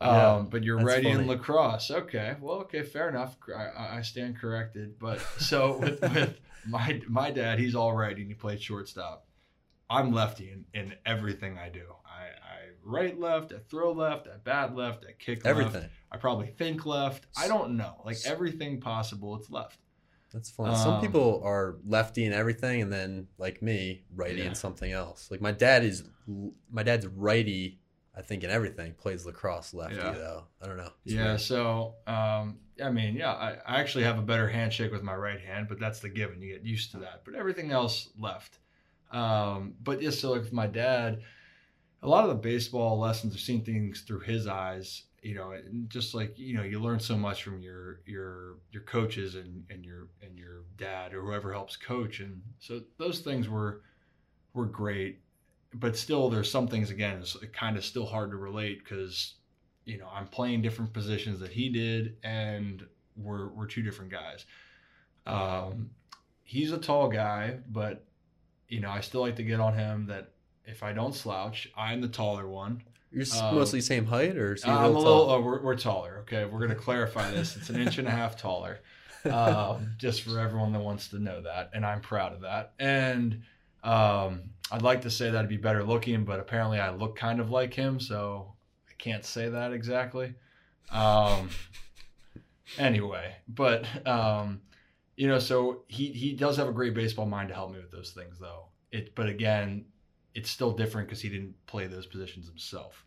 um, 0.00 0.10
Yeah, 0.14 0.44
but 0.50 0.64
you're 0.64 0.78
that's 0.78 0.88
righty 0.88 1.10
in 1.10 1.26
lacrosse. 1.26 1.90
Okay, 1.90 2.34
well, 2.40 2.56
okay, 2.60 2.82
fair 2.82 3.08
enough. 3.10 3.36
I- 3.54 3.98
I, 3.98 4.02
stand 4.02 4.38
corrected. 4.38 4.98
But 4.98 5.20
so 5.38 5.78
with, 5.78 6.00
with 6.14 6.40
my 6.66 7.00
my 7.08 7.30
dad, 7.30 7.58
he's 7.58 7.74
all 7.74 7.94
righty 7.94 8.22
and 8.22 8.30
he 8.30 8.34
played 8.34 8.62
shortstop. 8.62 9.26
I'm 9.94 10.12
lefty 10.12 10.50
in, 10.50 10.64
in 10.74 10.94
everything 11.06 11.58
I 11.58 11.68
do. 11.68 11.84
I, 12.06 12.24
I 12.26 12.58
right 12.82 13.18
left, 13.18 13.52
I 13.52 13.58
throw 13.68 13.92
left, 13.92 14.26
I 14.28 14.36
bat 14.42 14.74
left, 14.74 15.04
I 15.08 15.12
kick 15.12 15.44
left. 15.44 15.46
everything. 15.46 15.88
I 16.10 16.16
probably 16.16 16.48
think 16.48 16.84
left. 16.86 17.26
I 17.36 17.48
don't 17.48 17.76
know. 17.76 18.02
Like 18.04 18.18
everything 18.26 18.80
possible, 18.80 19.36
it's 19.36 19.50
left. 19.50 19.78
That's. 20.32 20.52
Some 20.54 20.66
Um, 20.66 21.00
people 21.00 21.40
are 21.44 21.76
lefty 21.86 22.24
in 22.24 22.32
everything, 22.32 22.82
and 22.82 22.92
then 22.92 23.28
like 23.38 23.62
me, 23.62 24.04
righty 24.14 24.40
Yeah. 24.40 24.46
in 24.48 24.54
something 24.54 24.90
else. 24.90 25.30
Like 25.30 25.40
my 25.40 25.52
dad 25.52 25.84
is, 25.84 26.04
my 26.70 26.82
dad's 26.82 27.06
righty. 27.06 27.78
I 28.16 28.22
think 28.22 28.44
in 28.44 28.50
everything 28.50 28.94
plays 28.94 29.26
lacrosse 29.26 29.74
lefty 29.74 29.96
Yeah. 29.96 30.12
though. 30.12 30.44
I 30.62 30.66
don't 30.66 30.76
know. 30.76 30.90
It's 31.04 31.14
yeah. 31.14 31.24
weird. 31.30 31.40
So, 31.40 31.94
um, 32.06 32.58
I 32.82 32.90
mean, 32.90 33.16
yeah, 33.16 33.32
I, 33.32 33.56
I 33.66 33.80
actually 33.80 34.04
have 34.04 34.18
a 34.18 34.22
better 34.22 34.48
handshake 34.48 34.92
with 34.92 35.02
my 35.02 35.14
right 35.14 35.40
hand, 35.40 35.66
but 35.68 35.78
that's 35.80 35.98
the 36.00 36.08
given. 36.08 36.40
You 36.42 36.52
get 36.54 36.64
used 36.64 36.90
to 36.92 36.98
that. 36.98 37.22
But 37.24 37.34
everything 37.34 37.70
else 37.72 38.10
left. 38.18 38.58
Um, 39.14 39.74
but 39.82 40.02
yeah, 40.02 40.10
so 40.10 40.32
like 40.32 40.52
my 40.52 40.66
dad, 40.66 41.20
a 42.02 42.08
lot 42.08 42.24
of 42.24 42.30
the 42.30 42.42
baseball 42.42 42.98
lessons, 42.98 43.32
I've 43.32 43.40
seen 43.40 43.64
things 43.64 44.02
through 44.02 44.20
his 44.20 44.46
eyes. 44.46 45.04
You 45.22 45.34
know, 45.36 45.52
and 45.52 45.88
just 45.88 46.14
like 46.14 46.38
you 46.38 46.54
know, 46.54 46.64
you 46.64 46.78
learn 46.78 47.00
so 47.00 47.16
much 47.16 47.42
from 47.44 47.60
your 47.60 48.00
your 48.04 48.56
your 48.72 48.82
coaches 48.82 49.36
and 49.36 49.64
and 49.70 49.82
your 49.82 50.08
and 50.20 50.36
your 50.36 50.64
dad 50.76 51.14
or 51.14 51.22
whoever 51.22 51.50
helps 51.50 51.76
coach, 51.76 52.20
and 52.20 52.42
so 52.58 52.82
those 52.98 53.20
things 53.20 53.48
were 53.48 53.80
were 54.52 54.66
great. 54.66 55.20
But 55.72 55.96
still, 55.96 56.28
there's 56.28 56.50
some 56.50 56.68
things 56.68 56.90
again, 56.90 57.18
it's 57.20 57.36
kind 57.54 57.78
of 57.78 57.84
still 57.86 58.04
hard 58.04 58.32
to 58.32 58.36
relate 58.36 58.84
because 58.84 59.36
you 59.86 59.96
know 59.96 60.08
I'm 60.12 60.26
playing 60.26 60.60
different 60.60 60.92
positions 60.92 61.40
that 61.40 61.52
he 61.52 61.70
did, 61.70 62.16
and 62.22 62.84
we're 63.16 63.48
we're 63.48 63.66
two 63.66 63.80
different 63.80 64.10
guys. 64.10 64.44
Um, 65.26 65.88
he's 66.42 66.72
a 66.72 66.78
tall 66.78 67.08
guy, 67.08 67.60
but 67.70 68.04
you 68.68 68.80
know 68.80 68.90
I 68.90 69.00
still 69.00 69.20
like 69.20 69.36
to 69.36 69.42
get 69.42 69.60
on 69.60 69.74
him 69.74 70.06
that 70.06 70.30
if 70.66 70.82
I 70.82 70.92
don't 70.92 71.14
slouch, 71.14 71.68
I'm 71.76 72.00
the 72.00 72.08
taller 72.08 72.46
one. 72.46 72.82
You're 73.10 73.26
um, 73.40 73.54
mostly 73.54 73.80
same 73.80 74.06
height, 74.06 74.36
or 74.36 74.54
a 74.54 74.68
I'm 74.68 74.84
a 74.84 74.98
little? 74.98 75.30
Uh, 75.30 75.40
we're, 75.40 75.62
we're 75.62 75.76
taller. 75.76 76.18
Okay, 76.22 76.44
we're 76.44 76.60
gonna 76.60 76.74
clarify 76.74 77.30
this. 77.30 77.56
It's 77.56 77.70
an 77.70 77.80
inch 77.80 77.98
and 77.98 78.08
a 78.08 78.10
half 78.10 78.36
taller, 78.36 78.80
um, 79.30 79.92
just 79.98 80.22
for 80.22 80.40
everyone 80.40 80.72
that 80.72 80.80
wants 80.80 81.08
to 81.08 81.18
know 81.18 81.40
that, 81.42 81.70
and 81.74 81.86
I'm 81.86 82.00
proud 82.00 82.32
of 82.32 82.40
that. 82.40 82.72
And 82.80 83.42
um, 83.84 84.42
I'd 84.72 84.82
like 84.82 85.02
to 85.02 85.10
say 85.10 85.30
that 85.30 85.42
I'd 85.44 85.48
be 85.48 85.56
better 85.56 85.84
looking, 85.84 86.24
but 86.24 86.40
apparently 86.40 86.80
I 86.80 86.90
look 86.90 87.14
kind 87.16 87.38
of 87.38 87.50
like 87.50 87.72
him, 87.72 88.00
so 88.00 88.54
I 88.88 88.94
can't 88.98 89.24
say 89.24 89.48
that 89.48 89.72
exactly. 89.72 90.34
Um, 90.90 91.50
anyway, 92.78 93.36
but 93.46 93.86
um, 94.06 94.60
you 95.16 95.28
know, 95.28 95.38
so 95.38 95.82
he 95.88 96.08
he 96.12 96.32
does 96.34 96.56
have 96.56 96.68
a 96.68 96.72
great 96.72 96.94
baseball 96.94 97.26
mind 97.26 97.48
to 97.48 97.54
help 97.54 97.72
me 97.72 97.78
with 97.78 97.90
those 97.90 98.10
things, 98.10 98.38
though. 98.38 98.66
It, 98.90 99.14
but 99.14 99.28
again, 99.28 99.86
it's 100.34 100.50
still 100.50 100.72
different 100.72 101.08
because 101.08 101.20
he 101.20 101.28
didn't 101.28 101.54
play 101.66 101.86
those 101.86 102.06
positions 102.06 102.46
himself. 102.48 103.04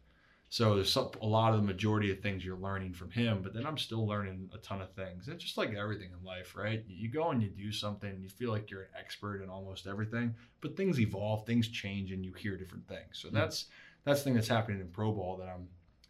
So 0.49 0.75
there's 0.75 0.91
some, 0.91 1.11
a 1.21 1.25
lot 1.25 1.53
of 1.53 1.59
the 1.59 1.65
majority 1.67 2.09
of 2.09 2.21
things 2.21 2.45
you're 2.45 2.57
learning 2.57 2.93
from 2.93 3.11
him, 3.11 3.41
but 3.43 3.53
then 3.53 3.65
I'm 3.65 3.77
still 3.77 4.07
learning 4.07 4.49
a 4.53 4.57
ton 4.59 4.81
of 4.81 4.93
things. 4.93 5.27
It's 5.27 5.43
just 5.43 5.57
like 5.57 5.73
everything 5.73 6.09
in 6.17 6.25
life, 6.25 6.55
right? 6.55 6.85
You 6.87 7.09
go 7.11 7.31
and 7.31 7.43
you 7.43 7.49
do 7.49 7.69
something, 7.71 8.09
and 8.09 8.23
you 8.23 8.29
feel 8.29 8.51
like 8.51 8.71
you're 8.71 8.83
an 8.83 8.87
expert 8.97 9.43
in 9.43 9.49
almost 9.49 9.87
everything, 9.87 10.33
but 10.61 10.77
things 10.77 11.01
evolve, 11.01 11.45
things 11.45 11.67
change, 11.67 12.13
and 12.13 12.23
you 12.23 12.31
hear 12.33 12.55
different 12.55 12.87
things. 12.87 13.19
So 13.19 13.27
Mm. 13.27 13.33
that's 13.33 13.65
that's 14.05 14.21
the 14.21 14.23
thing 14.25 14.35
that's 14.35 14.47
happening 14.47 14.79
in 14.79 14.87
pro 14.87 15.11
ball 15.11 15.35
that 15.37 15.49
I'm 15.49 15.67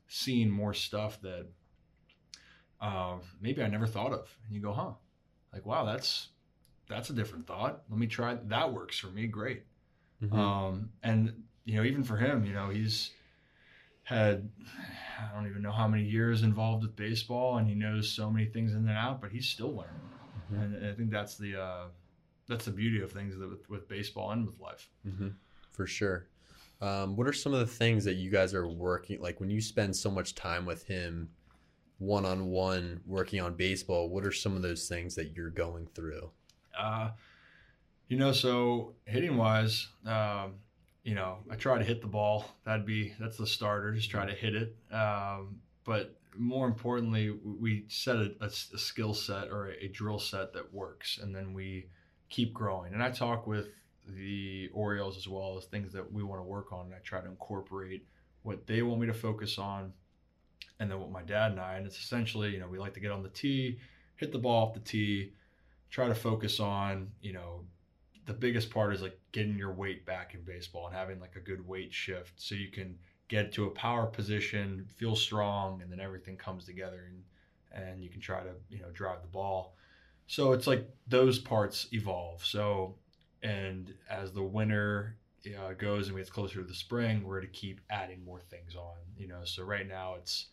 seeing 0.07 0.51
more 0.51 0.73
stuff 0.73 1.19
that 1.21 1.47
uh, 2.79 3.17
maybe 3.41 3.63
I 3.63 3.67
never 3.67 3.87
thought 3.87 4.13
of. 4.13 4.37
And 4.45 4.55
you 4.55 4.61
go, 4.61 4.71
huh? 4.71 4.91
Like, 5.53 5.65
wow, 5.65 5.85
that's 5.85 6.29
that's 6.87 7.09
a 7.09 7.13
different 7.13 7.47
thought. 7.47 7.83
Let 7.89 7.99
me 7.99 8.07
try. 8.07 8.35
That 8.45 8.73
works 8.73 8.97
for 8.97 9.07
me. 9.07 9.27
Great. 9.27 9.63
Mhm. 10.21 10.33
Um, 10.33 10.89
and 11.03 11.43
you 11.65 11.75
know, 11.75 11.83
even 11.83 12.03
for 12.03 12.17
him, 12.17 12.45
you 12.45 12.53
know, 12.53 12.69
he's 12.69 13.11
had 14.03 14.49
I 15.19 15.33
don't 15.33 15.47
even 15.47 15.61
know 15.61 15.71
how 15.71 15.87
many 15.87 16.03
years 16.03 16.43
involved 16.43 16.83
with 16.83 16.95
baseball, 16.95 17.57
and 17.57 17.67
he 17.67 17.75
knows 17.75 18.09
so 18.09 18.29
many 18.31 18.45
things 18.45 18.71
in 18.73 18.79
and 18.87 18.89
out, 18.89 19.21
but 19.21 19.31
he's 19.31 19.47
still 19.47 19.75
learning. 19.75 20.01
Mhm. 20.51 20.61
And 20.63 20.85
I 20.87 20.93
think 20.93 21.09
that's 21.11 21.37
the 21.37 21.59
uh, 21.61 21.85
that's 22.47 22.65
the 22.65 22.71
beauty 22.71 23.01
of 23.01 23.11
things 23.11 23.37
that 23.37 23.49
with, 23.49 23.69
with 23.69 23.87
baseball 23.87 24.31
and 24.31 24.45
with 24.45 24.59
life. 24.59 24.89
hmm 25.03 25.29
For 25.71 25.85
sure. 25.85 26.27
Um, 26.79 27.15
what 27.15 27.27
are 27.27 27.33
some 27.33 27.53
of 27.53 27.59
the 27.59 27.65
things 27.67 28.05
that 28.05 28.13
you 28.13 28.29
guys 28.29 28.53
are 28.53 28.67
working 28.67 29.19
like 29.19 29.39
when 29.39 29.49
you 29.49 29.59
spend 29.61 29.95
so 29.95 30.11
much 30.11 30.35
time 30.35 30.63
with 30.65 30.83
him 30.83 31.29
one 31.97 32.25
on 32.25 32.47
one 32.47 33.01
working 33.05 33.41
on 33.41 33.55
baseball? 33.55 34.09
What 34.09 34.25
are 34.25 34.31
some 34.31 34.55
of 34.55 34.61
those 34.61 34.87
things 34.87 35.15
that 35.15 35.35
you're 35.35 35.49
going 35.49 35.87
through? 35.93 36.29
Uh, 36.77 37.11
you 38.07 38.17
know, 38.17 38.31
so 38.31 38.93
hitting 39.05 39.37
wise, 39.37 39.87
um, 40.05 40.55
you 41.03 41.15
know, 41.15 41.37
I 41.49 41.55
try 41.55 41.77
to 41.77 41.83
hit 41.83 42.01
the 42.01 42.07
ball. 42.07 42.45
That'd 42.65 42.85
be 42.85 43.13
that's 43.19 43.37
the 43.37 43.47
starter. 43.47 43.93
Just 43.93 44.09
try 44.09 44.25
to 44.25 44.33
hit 44.33 44.55
it. 44.55 44.75
Um, 44.93 45.59
but 45.83 46.15
more 46.35 46.67
importantly, 46.67 47.31
we 47.31 47.85
set 47.87 48.17
a, 48.17 48.31
a, 48.41 48.47
a 48.47 48.77
skill 48.77 49.13
set 49.13 49.49
or 49.49 49.69
a, 49.69 49.85
a 49.85 49.87
drill 49.87 50.19
set 50.19 50.53
that 50.53 50.73
works, 50.73 51.19
and 51.21 51.35
then 51.35 51.53
we 51.53 51.87
keep 52.29 52.53
growing. 52.53 52.93
And 52.93 53.01
I 53.01 53.09
talk 53.09 53.47
with 53.47 53.67
the 54.07 54.69
Orioles 54.73 55.17
as 55.17 55.27
well 55.27 55.57
as 55.57 55.65
things 55.65 55.93
that 55.93 56.11
we 56.11 56.23
want 56.23 56.39
to 56.39 56.45
work 56.45 56.71
on, 56.71 56.87
and 56.87 56.95
I 56.95 56.99
try 57.03 57.21
to 57.21 57.27
incorporate 57.27 58.05
what 58.43 58.67
they 58.67 58.81
want 58.81 59.01
me 59.01 59.07
to 59.07 59.13
focus 59.13 59.57
on, 59.57 59.93
and 60.79 60.89
then 60.89 60.99
what 60.99 61.11
my 61.11 61.23
dad 61.23 61.51
and 61.51 61.59
I. 61.59 61.75
And 61.75 61.85
it's 61.85 61.97
essentially, 61.97 62.51
you 62.51 62.59
know, 62.59 62.67
we 62.67 62.79
like 62.79 62.93
to 62.93 62.99
get 62.99 63.11
on 63.11 63.23
the 63.23 63.29
tee, 63.29 63.79
hit 64.15 64.31
the 64.31 64.39
ball 64.39 64.67
off 64.67 64.73
the 64.73 64.79
tee, 64.79 65.33
try 65.89 66.07
to 66.07 66.15
focus 66.15 66.59
on, 66.59 67.09
you 67.21 67.33
know, 67.33 67.63
the 68.25 68.33
biggest 68.33 68.69
part 68.69 68.93
is 68.93 69.01
like 69.01 69.17
getting 69.31 69.57
your 69.57 69.71
weight 69.71 70.05
back 70.05 70.33
in 70.33 70.41
baseball 70.41 70.87
and 70.87 70.95
having 70.95 71.19
like 71.19 71.35
a 71.35 71.39
good 71.39 71.65
weight 71.65 71.93
shift 71.93 72.33
so 72.35 72.55
you 72.55 72.69
can 72.69 72.97
get 73.29 73.51
to 73.53 73.65
a 73.65 73.71
power 73.71 74.05
position, 74.05 74.85
feel 74.97 75.15
strong, 75.15 75.81
and 75.81 75.91
then 75.91 75.99
everything 75.99 76.37
comes 76.37 76.65
together 76.65 77.05
and 77.09 77.23
and 77.71 78.01
you 78.01 78.09
can 78.09 78.21
try 78.21 78.41
to 78.41 78.51
you 78.69 78.79
know 78.79 78.89
drive 78.93 79.21
the 79.21 79.27
ball. 79.27 79.75
so 80.27 80.51
it's 80.53 80.67
like 80.67 80.89
those 81.07 81.39
parts 81.39 81.87
evolve. 81.91 82.45
So, 82.45 82.95
and 83.43 83.93
as 84.09 84.31
the 84.31 84.43
winter 84.43 85.15
uh, 85.47 85.73
goes 85.73 86.07
and 86.07 86.15
we 86.15 86.21
get 86.21 86.31
closer 86.31 86.61
to 86.61 86.67
the 86.67 86.73
spring, 86.73 87.23
we're 87.23 87.41
to 87.41 87.47
keep 87.47 87.79
adding 87.89 88.23
more 88.25 88.39
things 88.39 88.75
on. 88.75 88.95
You 89.17 89.27
know, 89.27 89.41
so 89.43 89.63
right 89.63 89.87
now 89.87 90.15
it's 90.15 90.47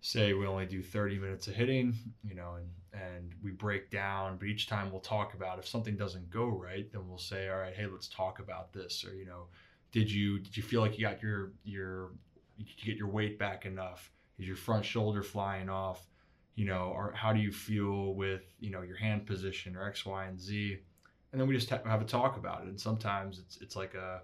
say 0.00 0.32
we 0.32 0.46
only 0.46 0.66
do 0.66 0.82
30 0.82 1.18
minutes 1.18 1.48
of 1.48 1.54
hitting, 1.54 1.94
you 2.24 2.34
know, 2.34 2.54
and 2.56 2.68
and 2.92 3.34
we 3.42 3.50
break 3.50 3.90
down, 3.90 4.38
but 4.38 4.48
each 4.48 4.66
time 4.66 4.90
we'll 4.90 5.00
talk 5.00 5.34
about 5.34 5.58
if 5.58 5.68
something 5.68 5.96
doesn't 5.96 6.30
go 6.30 6.46
right, 6.48 6.90
then 6.90 7.06
we'll 7.06 7.18
say, 7.18 7.48
all 7.48 7.58
right, 7.58 7.74
hey, 7.74 7.86
let's 7.86 8.08
talk 8.08 8.38
about 8.38 8.72
this, 8.72 9.04
or 9.04 9.14
you 9.14 9.26
know, 9.26 9.46
did 9.92 10.10
you 10.10 10.38
did 10.38 10.56
you 10.56 10.62
feel 10.62 10.80
like 10.80 10.98
you 10.98 11.04
got 11.04 11.22
your 11.22 11.52
your 11.64 12.12
you 12.56 12.66
get 12.84 12.96
your 12.96 13.08
weight 13.08 13.38
back 13.38 13.66
enough? 13.66 14.10
Is 14.38 14.46
your 14.46 14.56
front 14.56 14.84
shoulder 14.84 15.22
flying 15.22 15.68
off? 15.68 16.06
You 16.54 16.64
know, 16.64 16.92
or 16.94 17.12
how 17.12 17.32
do 17.32 17.40
you 17.40 17.52
feel 17.52 18.14
with 18.14 18.42
you 18.58 18.70
know 18.70 18.82
your 18.82 18.96
hand 18.96 19.26
position 19.26 19.76
or 19.76 19.86
X, 19.86 20.04
Y, 20.04 20.24
and 20.24 20.40
Z? 20.40 20.78
And 21.30 21.40
then 21.40 21.46
we 21.46 21.54
just 21.54 21.68
have 21.68 22.00
a 22.00 22.04
talk 22.04 22.36
about 22.36 22.62
it. 22.62 22.68
And 22.68 22.80
sometimes 22.80 23.38
it's 23.38 23.58
it's 23.58 23.76
like 23.76 23.94
a 23.94 24.22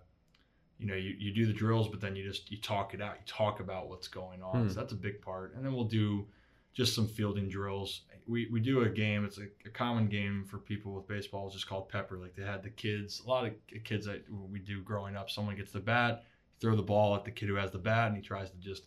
you 0.85 0.91
know, 0.91 0.97
you, 0.97 1.17
you 1.19 1.33
do 1.33 1.47
the 1.47 1.53
drills, 1.53 1.89
but 1.89 1.99
then 1.99 2.15
you 2.15 2.23
just 2.23 2.51
you 2.51 2.59
talk 2.59 2.93
it 2.93 3.01
out. 3.01 3.15
You 3.15 3.23
talk 3.25 3.61
about 3.61 3.89
what's 3.89 4.07
going 4.07 4.43
on. 4.43 4.65
Hmm. 4.65 4.69
So 4.69 4.75
that's 4.75 4.93
a 4.93 4.97
big 4.97 5.23
part. 5.23 5.55
And 5.55 5.65
then 5.65 5.73
we'll 5.73 5.85
do 5.85 6.27
just 6.75 6.95
some 6.95 7.09
fielding 7.09 7.49
drills. 7.49 8.03
We, 8.27 8.49
we 8.53 8.61
do 8.61 8.83
a 8.83 8.89
game. 8.91 9.25
It's 9.25 9.39
a, 9.39 9.47
a 9.65 9.71
common 9.71 10.09
game 10.09 10.45
for 10.45 10.59
people 10.59 10.93
with 10.93 11.09
baseball. 11.09 11.47
It's 11.47 11.55
just 11.55 11.67
called 11.67 11.89
Pepper. 11.89 12.19
Like 12.19 12.37
they 12.37 12.43
had 12.45 12.63
the 12.63 12.69
kids. 12.69 13.23
A 13.25 13.29
lot 13.31 13.47
of 13.47 13.53
kids 13.85 14.05
that 14.05 14.25
we 14.31 14.59
do 14.59 14.83
growing 14.83 15.17
up. 15.17 15.31
Someone 15.31 15.57
gets 15.57 15.73
the 15.73 15.81
bat, 15.81 16.25
throw 16.61 16.77
the 16.77 16.83
ball 16.83 17.17
at 17.17 17.25
the 17.25 17.31
kid 17.31 17.49
who 17.49 17.55
has 17.55 17.71
the 17.71 17.79
bat, 17.79 18.09
and 18.09 18.17
he 18.19 18.23
tries 18.23 18.51
to 18.51 18.59
just 18.59 18.85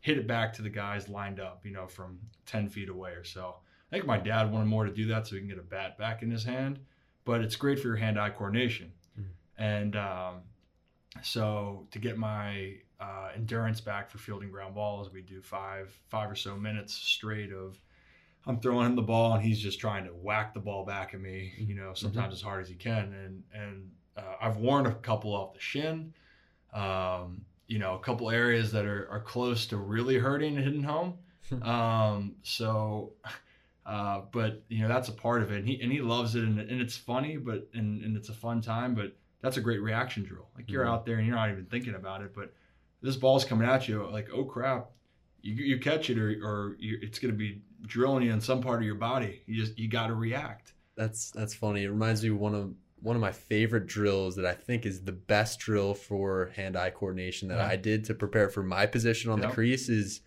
hit 0.00 0.16
it 0.16 0.26
back 0.26 0.54
to 0.54 0.62
the 0.62 0.70
guys 0.70 1.06
lined 1.10 1.38
up. 1.38 1.66
You 1.66 1.72
know, 1.72 1.86
from 1.86 2.18
ten 2.46 2.70
feet 2.70 2.88
away 2.88 3.10
or 3.10 3.24
so. 3.24 3.56
I 3.92 3.96
think 3.96 4.06
my 4.06 4.18
dad 4.18 4.50
wanted 4.50 4.68
more 4.68 4.86
to 4.86 4.90
do 4.90 5.04
that 5.08 5.26
so 5.26 5.34
he 5.34 5.40
can 5.40 5.48
get 5.50 5.58
a 5.58 5.62
bat 5.62 5.98
back 5.98 6.22
in 6.22 6.30
his 6.30 6.44
hand. 6.44 6.78
But 7.26 7.42
it's 7.42 7.56
great 7.56 7.78
for 7.78 7.88
your 7.88 7.96
hand-eye 7.96 8.30
coordination. 8.30 8.92
Mhm. 9.18 9.24
And 9.58 9.96
um, 9.96 10.34
so 11.22 11.86
to 11.90 11.98
get 11.98 12.18
my 12.18 12.74
uh, 13.00 13.30
endurance 13.34 13.80
back 13.80 14.10
for 14.10 14.18
fielding 14.18 14.50
ground 14.50 14.74
balls, 14.74 15.12
we 15.12 15.22
do 15.22 15.40
five 15.40 15.96
five 16.08 16.30
or 16.30 16.36
so 16.36 16.56
minutes 16.56 16.94
straight 16.94 17.52
of 17.52 17.78
I'm 18.46 18.60
throwing 18.60 18.86
him 18.86 18.96
the 18.96 19.02
ball 19.02 19.34
and 19.34 19.42
he's 19.42 19.58
just 19.58 19.80
trying 19.80 20.04
to 20.04 20.10
whack 20.10 20.54
the 20.54 20.60
ball 20.60 20.84
back 20.84 21.14
at 21.14 21.20
me, 21.20 21.52
you 21.58 21.74
know, 21.74 21.94
sometimes 21.94 22.32
as 22.32 22.40
hard 22.40 22.62
as 22.62 22.68
he 22.68 22.76
can. 22.76 23.12
And 23.12 23.42
and 23.52 23.90
uh, 24.16 24.34
I've 24.40 24.56
worn 24.56 24.86
a 24.86 24.94
couple 24.94 25.34
off 25.34 25.54
the 25.54 25.60
shin, 25.60 26.14
um, 26.72 27.44
you 27.66 27.78
know, 27.78 27.94
a 27.94 27.98
couple 27.98 28.30
areas 28.30 28.70
that 28.72 28.86
are, 28.86 29.08
are 29.10 29.20
close 29.20 29.66
to 29.66 29.76
really 29.76 30.16
hurting 30.16 30.56
and 30.56 30.64
hitting 30.64 30.82
home. 30.82 31.18
um, 31.62 32.36
so, 32.42 33.12
uh, 33.86 34.22
but 34.32 34.62
you 34.68 34.82
know, 34.82 34.88
that's 34.88 35.08
a 35.08 35.12
part 35.12 35.42
of 35.42 35.50
it. 35.50 35.58
And 35.58 35.68
he 35.68 35.80
and 35.80 35.90
he 35.90 36.00
loves 36.00 36.36
it, 36.36 36.44
and, 36.44 36.60
and 36.60 36.80
it's 36.80 36.96
funny, 36.96 37.36
but 37.36 37.68
and, 37.74 38.02
and 38.02 38.16
it's 38.16 38.28
a 38.28 38.34
fun 38.34 38.60
time, 38.60 38.94
but 38.94 39.16
that's 39.42 39.56
a 39.56 39.60
great 39.60 39.80
reaction 39.82 40.24
drill. 40.24 40.48
Like 40.56 40.70
you're 40.70 40.84
Mhm. 40.84 40.90
out 40.90 41.06
there 41.06 41.16
and 41.18 41.26
you're 41.26 41.36
not 41.36 41.50
even 41.50 41.66
thinking 41.66 41.94
about 41.94 42.22
it, 42.22 42.32
but 42.34 42.52
this 43.02 43.16
ball's 43.16 43.44
coming 43.44 43.68
at 43.68 43.88
you, 43.88 44.06
like 44.10 44.28
oh 44.32 44.44
crap, 44.44 44.90
you, 45.42 45.54
you 45.54 45.78
catch 45.78 46.10
it 46.10 46.18
or 46.18 46.28
or 46.44 46.76
you, 46.78 46.98
it's 47.02 47.18
going 47.18 47.32
to 47.32 47.38
be 47.38 47.62
drilling 47.86 48.24
you 48.24 48.32
in 48.32 48.40
some 48.40 48.60
part 48.60 48.80
of 48.80 48.86
your 48.86 48.94
body. 48.96 49.42
You 49.46 49.56
just 49.62 49.78
you 49.78 49.88
got 49.88 50.08
to 50.08 50.14
react. 50.14 50.72
That's 50.96 51.30
that's 51.30 51.54
funny. 51.54 51.84
It 51.84 51.90
reminds 51.90 52.22
me 52.22 52.30
of 52.30 52.38
one 52.38 52.54
of 52.54 52.74
one 53.00 53.14
of 53.14 53.20
my 53.22 53.32
favorite 53.32 53.86
drills 53.86 54.34
that 54.36 54.46
I 54.46 54.54
think 54.54 54.86
is 54.86 55.02
the 55.04 55.12
best 55.12 55.60
drill 55.60 55.92
for 55.94 56.50
hand-eye 56.56 56.90
coordination 56.90 57.48
that 57.48 57.58
Yeah. 57.58 57.66
I 57.66 57.76
did 57.76 58.04
to 58.06 58.14
prepare 58.14 58.48
for 58.48 58.62
my 58.62 58.86
position 58.86 59.30
on 59.30 59.40
Yeah. 59.40 59.48
the 59.48 59.52
crease 59.54 59.88
is 59.90 60.22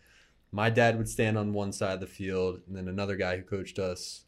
my 0.51 0.69
dad 0.69 0.97
would 0.97 1.09
stand 1.09 1.37
on 1.37 1.51
one 1.51 1.71
side 1.71 1.93
of 1.95 1.99
the 1.99 2.07
field 2.07 2.61
and 2.67 2.75
then 2.75 2.87
another 2.87 3.15
guy 3.15 3.35
who 3.37 3.43
coached 3.43 3.79
us 3.79 4.25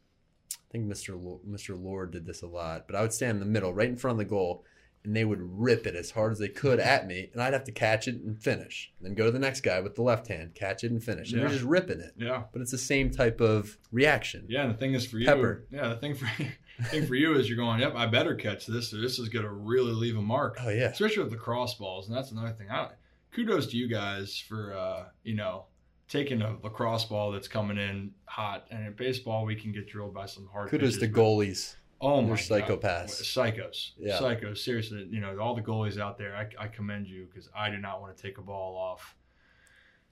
I 0.53 0.71
think 0.71 0.85
Mr. 0.91 1.21
Lo- 1.21 1.41
Mr. 1.47 1.81
Lord 1.81 2.11
did 2.11 2.25
this 2.25 2.41
a 2.41 2.47
lot, 2.47 2.87
but 2.87 2.95
I 2.95 3.01
would 3.01 3.11
stand 3.13 3.35
in 3.35 3.39
the 3.39 3.45
middle, 3.45 3.73
right 3.73 3.89
in 3.89 3.97
front 3.97 4.13
of 4.13 4.17
the 4.19 4.25
goal, 4.29 4.63
and 5.03 5.15
they 5.15 5.25
would 5.25 5.39
rip 5.41 5.87
it 5.87 5.95
as 5.95 6.11
hard 6.11 6.31
as 6.31 6.39
they 6.39 6.47
could 6.47 6.79
at 6.79 7.07
me, 7.07 7.29
and 7.33 7.41
I'd 7.41 7.53
have 7.53 7.63
to 7.63 7.71
catch 7.71 8.07
it 8.07 8.15
and 8.21 8.41
finish. 8.41 8.91
Then 9.01 9.15
go 9.15 9.25
to 9.25 9.31
the 9.31 9.39
next 9.39 9.61
guy 9.61 9.79
with 9.81 9.95
the 9.95 10.03
left 10.03 10.27
hand, 10.27 10.53
catch 10.53 10.83
it 10.83 10.91
and 10.91 11.03
finish. 11.03 11.31
And 11.31 11.41
Yeah. 11.41 11.47
they're 11.47 11.57
just 11.57 11.67
ripping 11.67 11.99
it. 11.99 12.13
Yeah. 12.17 12.43
But 12.53 12.61
it's 12.61 12.71
the 12.71 12.77
same 12.77 13.09
type 13.09 13.41
of 13.41 13.77
reaction. 13.91 14.45
Yeah, 14.47 14.63
and 14.63 14.73
the 14.73 14.77
thing 14.77 14.93
is 14.93 15.05
for 15.07 15.17
you, 15.17 15.25
Pepper. 15.25 15.65
yeah, 15.71 15.87
the 15.89 15.95
thing 15.97 16.13
for 16.15 16.25
the 16.77 16.83
thing 16.85 17.05
for 17.07 17.15
you 17.15 17.33
is 17.35 17.47
you're 17.49 17.57
going, 17.57 17.79
yep, 17.79 17.93
I 17.95 18.05
better 18.07 18.35
catch 18.35 18.65
this, 18.67 18.93
or 18.93 19.01
this 19.01 19.17
is 19.19 19.29
going 19.29 19.45
to 19.45 19.51
really 19.51 19.91
leave 19.93 20.17
a 20.17 20.21
mark, 20.21 20.57
Oh 20.61 20.69
yeah. 20.69 20.89
especially 20.89 21.23
with 21.23 21.31
the 21.31 21.37
cross 21.37 21.75
balls. 21.75 22.07
And 22.07 22.15
that's 22.15 22.31
another 22.31 22.51
thing. 22.53 22.69
I, 22.69 22.89
kudos 23.33 23.67
to 23.67 23.77
you 23.77 23.87
guys 23.87 24.37
for 24.37 24.73
uh, 24.75 25.05
you 25.23 25.35
know 25.35 25.65
taking 26.09 26.41
a 26.41 26.57
lacrosse 26.61 27.05
ball 27.05 27.31
that's 27.31 27.47
coming 27.47 27.77
in 27.77 28.11
hot, 28.25 28.67
and 28.69 28.85
in 28.85 28.93
baseball 28.93 29.45
we 29.45 29.55
can 29.55 29.71
get 29.71 29.87
drilled 29.87 30.13
by 30.13 30.25
some 30.25 30.47
hard. 30.51 30.69
Kudos 30.69 30.97
pitches, 30.97 30.99
to 30.99 31.07
goalies. 31.19 31.75
Oh 32.01 32.21
my 32.21 32.35
They're 32.35 32.59
God. 32.61 32.81
psychopaths. 32.81 33.21
Psychos. 33.21 33.91
Yeah. 33.97 34.17
Psychos. 34.17 34.57
Seriously, 34.57 35.07
you 35.11 35.19
know, 35.21 35.37
all 35.39 35.53
the 35.55 35.61
goalies 35.61 35.99
out 35.99 36.17
there, 36.17 36.35
I, 36.35 36.63
I 36.63 36.67
commend 36.67 37.07
you 37.07 37.27
because 37.31 37.49
I 37.55 37.69
do 37.69 37.77
not 37.77 38.01
want 38.01 38.15
to 38.17 38.21
take 38.21 38.37
a 38.37 38.41
ball 38.41 38.75
off. 38.75 39.15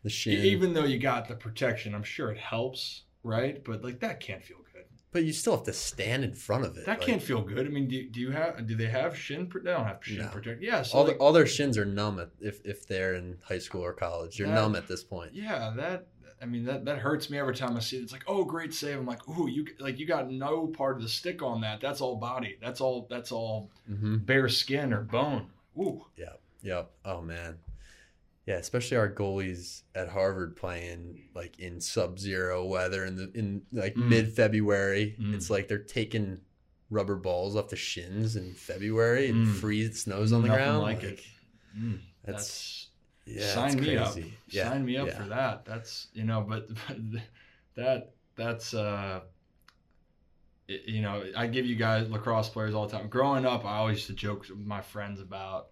The 0.04 0.10
shin. 0.10 0.46
Even 0.46 0.74
though 0.74 0.86
you 0.86 1.00
got 1.00 1.28
the 1.28 1.36
protection, 1.36 1.94
I'm 1.96 2.04
sure 2.04 2.32
it 2.32 2.38
helps, 2.38 3.04
right? 3.24 3.62
But 3.64 3.84
like 3.84 4.00
that 4.02 4.20
can't 4.20 4.44
feel 4.44 4.58
good. 4.74 4.86
but 5.12 5.24
you 5.26 5.34
still 5.34 5.56
have 5.56 5.66
to 5.66 5.74
stand 5.74 6.24
in 6.24 6.34
front 6.34 6.64
of 6.64 6.78
it. 6.78 6.86
That 6.86 7.00
Like, 7.00 7.08
can't 7.08 7.22
feel 7.22 7.42
good. 7.42 7.66
I 7.66 7.70
mean, 7.70 7.88
do, 7.88 8.08
do 8.08 8.20
you 8.22 8.32
have? 8.32 8.66
Do 8.68 8.76
they 8.76 8.86
have 8.88 9.18
shin? 9.18 9.48
pro- 9.48 9.62
They 9.64 9.72
don't 9.72 9.86
have 9.86 9.98
shin 10.02 10.20
No. 10.20 10.28
protection. 10.28 10.60
Yeah. 10.62 10.84
So 10.84 11.00
all, 11.00 11.04
like, 11.06 11.18
the, 11.18 11.24
all 11.24 11.34
their 11.34 11.48
shins 11.48 11.78
are 11.78 11.86
numb 11.86 12.20
at, 12.20 12.30
if 12.40 12.64
if 12.66 12.88
they're 12.88 13.16
in 13.16 13.40
high 13.44 13.58
school 13.60 13.82
or 13.84 13.92
college. 13.94 14.38
They're 14.38 14.48
That- 14.48 14.54
numb 14.54 14.76
at 14.76 14.88
this 14.88 15.04
point. 15.04 15.34
yeah, 15.34 15.74
that. 15.76 16.06
I 16.42 16.46
mean, 16.46 16.64
that 16.66 16.86
that 16.86 17.00
hurts 17.00 17.30
me 17.30 17.38
every 17.38 17.56
time 17.56 17.76
I 17.76 17.80
see 17.80 17.98
it. 17.98 18.04
It's 18.04 18.12
like, 18.14 18.24
oh, 18.28 18.44
great 18.46 18.74
save. 18.74 18.98
I'm 18.98 19.06
like, 19.06 19.28
ooh, 19.28 19.48
you 19.48 19.66
like 19.80 20.00
you 20.00 20.06
got 20.06 20.32
no 20.32 20.68
part 20.68 20.96
of 20.98 21.02
the 21.04 21.10
stick 21.10 21.42
on 21.42 21.62
that. 21.62 21.82
That's 21.82 22.02
all 22.02 22.16
body. 22.16 22.58
That's 22.62 22.80
all. 22.82 23.08
That's 23.10 23.32
all 23.32 23.70
hmm 23.88 24.18
bare 24.18 24.48
skin 24.50 24.94
or 24.94 25.02
bone. 25.02 25.50
Ooh. 25.78 26.06
Yep. 26.62 26.92
Oh 27.06 27.22
man. 27.22 27.58
Yeah, 28.46 28.56
especially 28.56 28.98
our 28.98 29.10
goalies 29.14 29.84
at 29.94 30.10
Harvard 30.10 30.56
playing 30.56 31.30
like 31.36 31.60
in 31.60 31.80
sub-zero 31.80 32.66
weather 32.66 33.06
in 33.06 33.16
the 33.16 33.32
in 33.36 33.62
like 33.72 33.96
Mm. 33.96 34.08
mid-February. 34.10 35.16
Mm. 35.20 35.36
It's 35.36 35.50
like 35.50 35.68
they're 35.68 35.78
taking 35.78 36.40
rubber 36.90 37.16
balls 37.16 37.56
off 37.56 37.70
the 37.70 37.76
shins 37.76 38.36
in 38.36 38.54
February 38.56 39.30
and 39.30 39.46
Mm. 39.48 39.54
freeze 39.60 40.02
snows 40.02 40.34
on 40.34 40.42
the 40.42 40.48
Nothing 40.48 40.64
ground. 40.64 40.82
like 40.82 41.04
it. 41.04 41.22
Mm, 41.78 42.00
That's, 42.24 42.38
that's 42.38 42.89
yeah, 43.30 43.54
sign 43.54 43.80
me 43.80 43.98
up. 43.98 44.16
Yeah, 44.48 44.70
Sign 44.70 44.86
me 44.86 44.98
up 44.98 45.08
yeah. 45.08 45.18
for 45.18 45.30
that. 45.30 45.66
That's 45.66 46.08
you 46.14 46.24
know, 46.24 46.42
but, 46.42 46.68
but 46.88 46.98
that 47.76 48.12
that's 48.36 48.74
uh, 48.74 49.22
it- 50.68 50.88
you 50.88 51.02
know, 51.02 51.24
I 51.36 51.48
give 51.48 51.66
you 51.66 51.76
guys 51.76 52.10
lacrosse 52.10 52.50
players 52.50 52.74
all 52.74 52.88
the 52.88 52.98
time. 52.98 53.08
Growing 53.10 53.46
up, 53.46 53.66
I 53.66 53.78
always 53.78 53.98
used 53.98 54.08
to 54.08 54.14
joke 54.14 54.48
with 54.50 54.58
my 54.60 54.82
friends 54.82 55.20
about. 55.20 55.68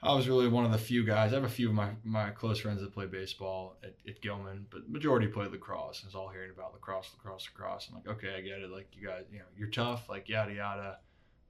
I 0.00 0.14
was 0.14 0.28
really 0.28 0.46
one 0.46 0.64
of 0.64 0.70
the 0.70 0.78
few 0.78 1.02
guys. 1.04 1.32
I 1.32 1.36
have 1.36 1.44
a 1.44 1.48
few 1.48 1.70
of 1.70 1.74
my, 1.74 1.88
my 2.04 2.30
close 2.30 2.60
friends 2.60 2.80
that 2.82 2.92
play 2.94 3.06
baseball 3.06 3.74
at, 3.82 3.96
at 4.06 4.20
Gilman, 4.20 4.66
but 4.70 4.88
majority 4.88 5.26
play 5.26 5.48
lacrosse. 5.48 6.02
I 6.04 6.06
was 6.06 6.14
all 6.14 6.28
hearing 6.28 6.50
about 6.54 6.72
lacrosse, 6.72 7.10
lacrosse, 7.16 7.48
lacrosse. 7.52 7.88
I'm 7.88 7.96
like, 7.96 8.06
okay, 8.06 8.36
I 8.36 8.40
get 8.40 8.60
it. 8.60 8.70
Like 8.70 8.86
you 8.92 9.08
guys, 9.08 9.24
you 9.32 9.40
know, 9.40 9.44
you're 9.56 9.70
tough, 9.70 10.08
like 10.08 10.28
yada 10.28 10.52
yada. 10.52 10.98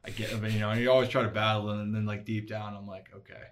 I 0.03 0.09
get 0.11 0.33
it, 0.33 0.41
but 0.41 0.51
you 0.53 0.61
know, 0.61 0.71
and 0.71 0.81
you 0.81 0.91
always 0.91 1.11
try 1.11 1.23
to 1.25 1.29
battle, 1.29 1.69
and 1.69 1.95
then 1.95 2.07
like 2.07 2.25
deep 2.25 2.49
down, 2.49 2.75
I'm 2.75 2.87
like, 2.87 3.09
okay, 3.15 3.49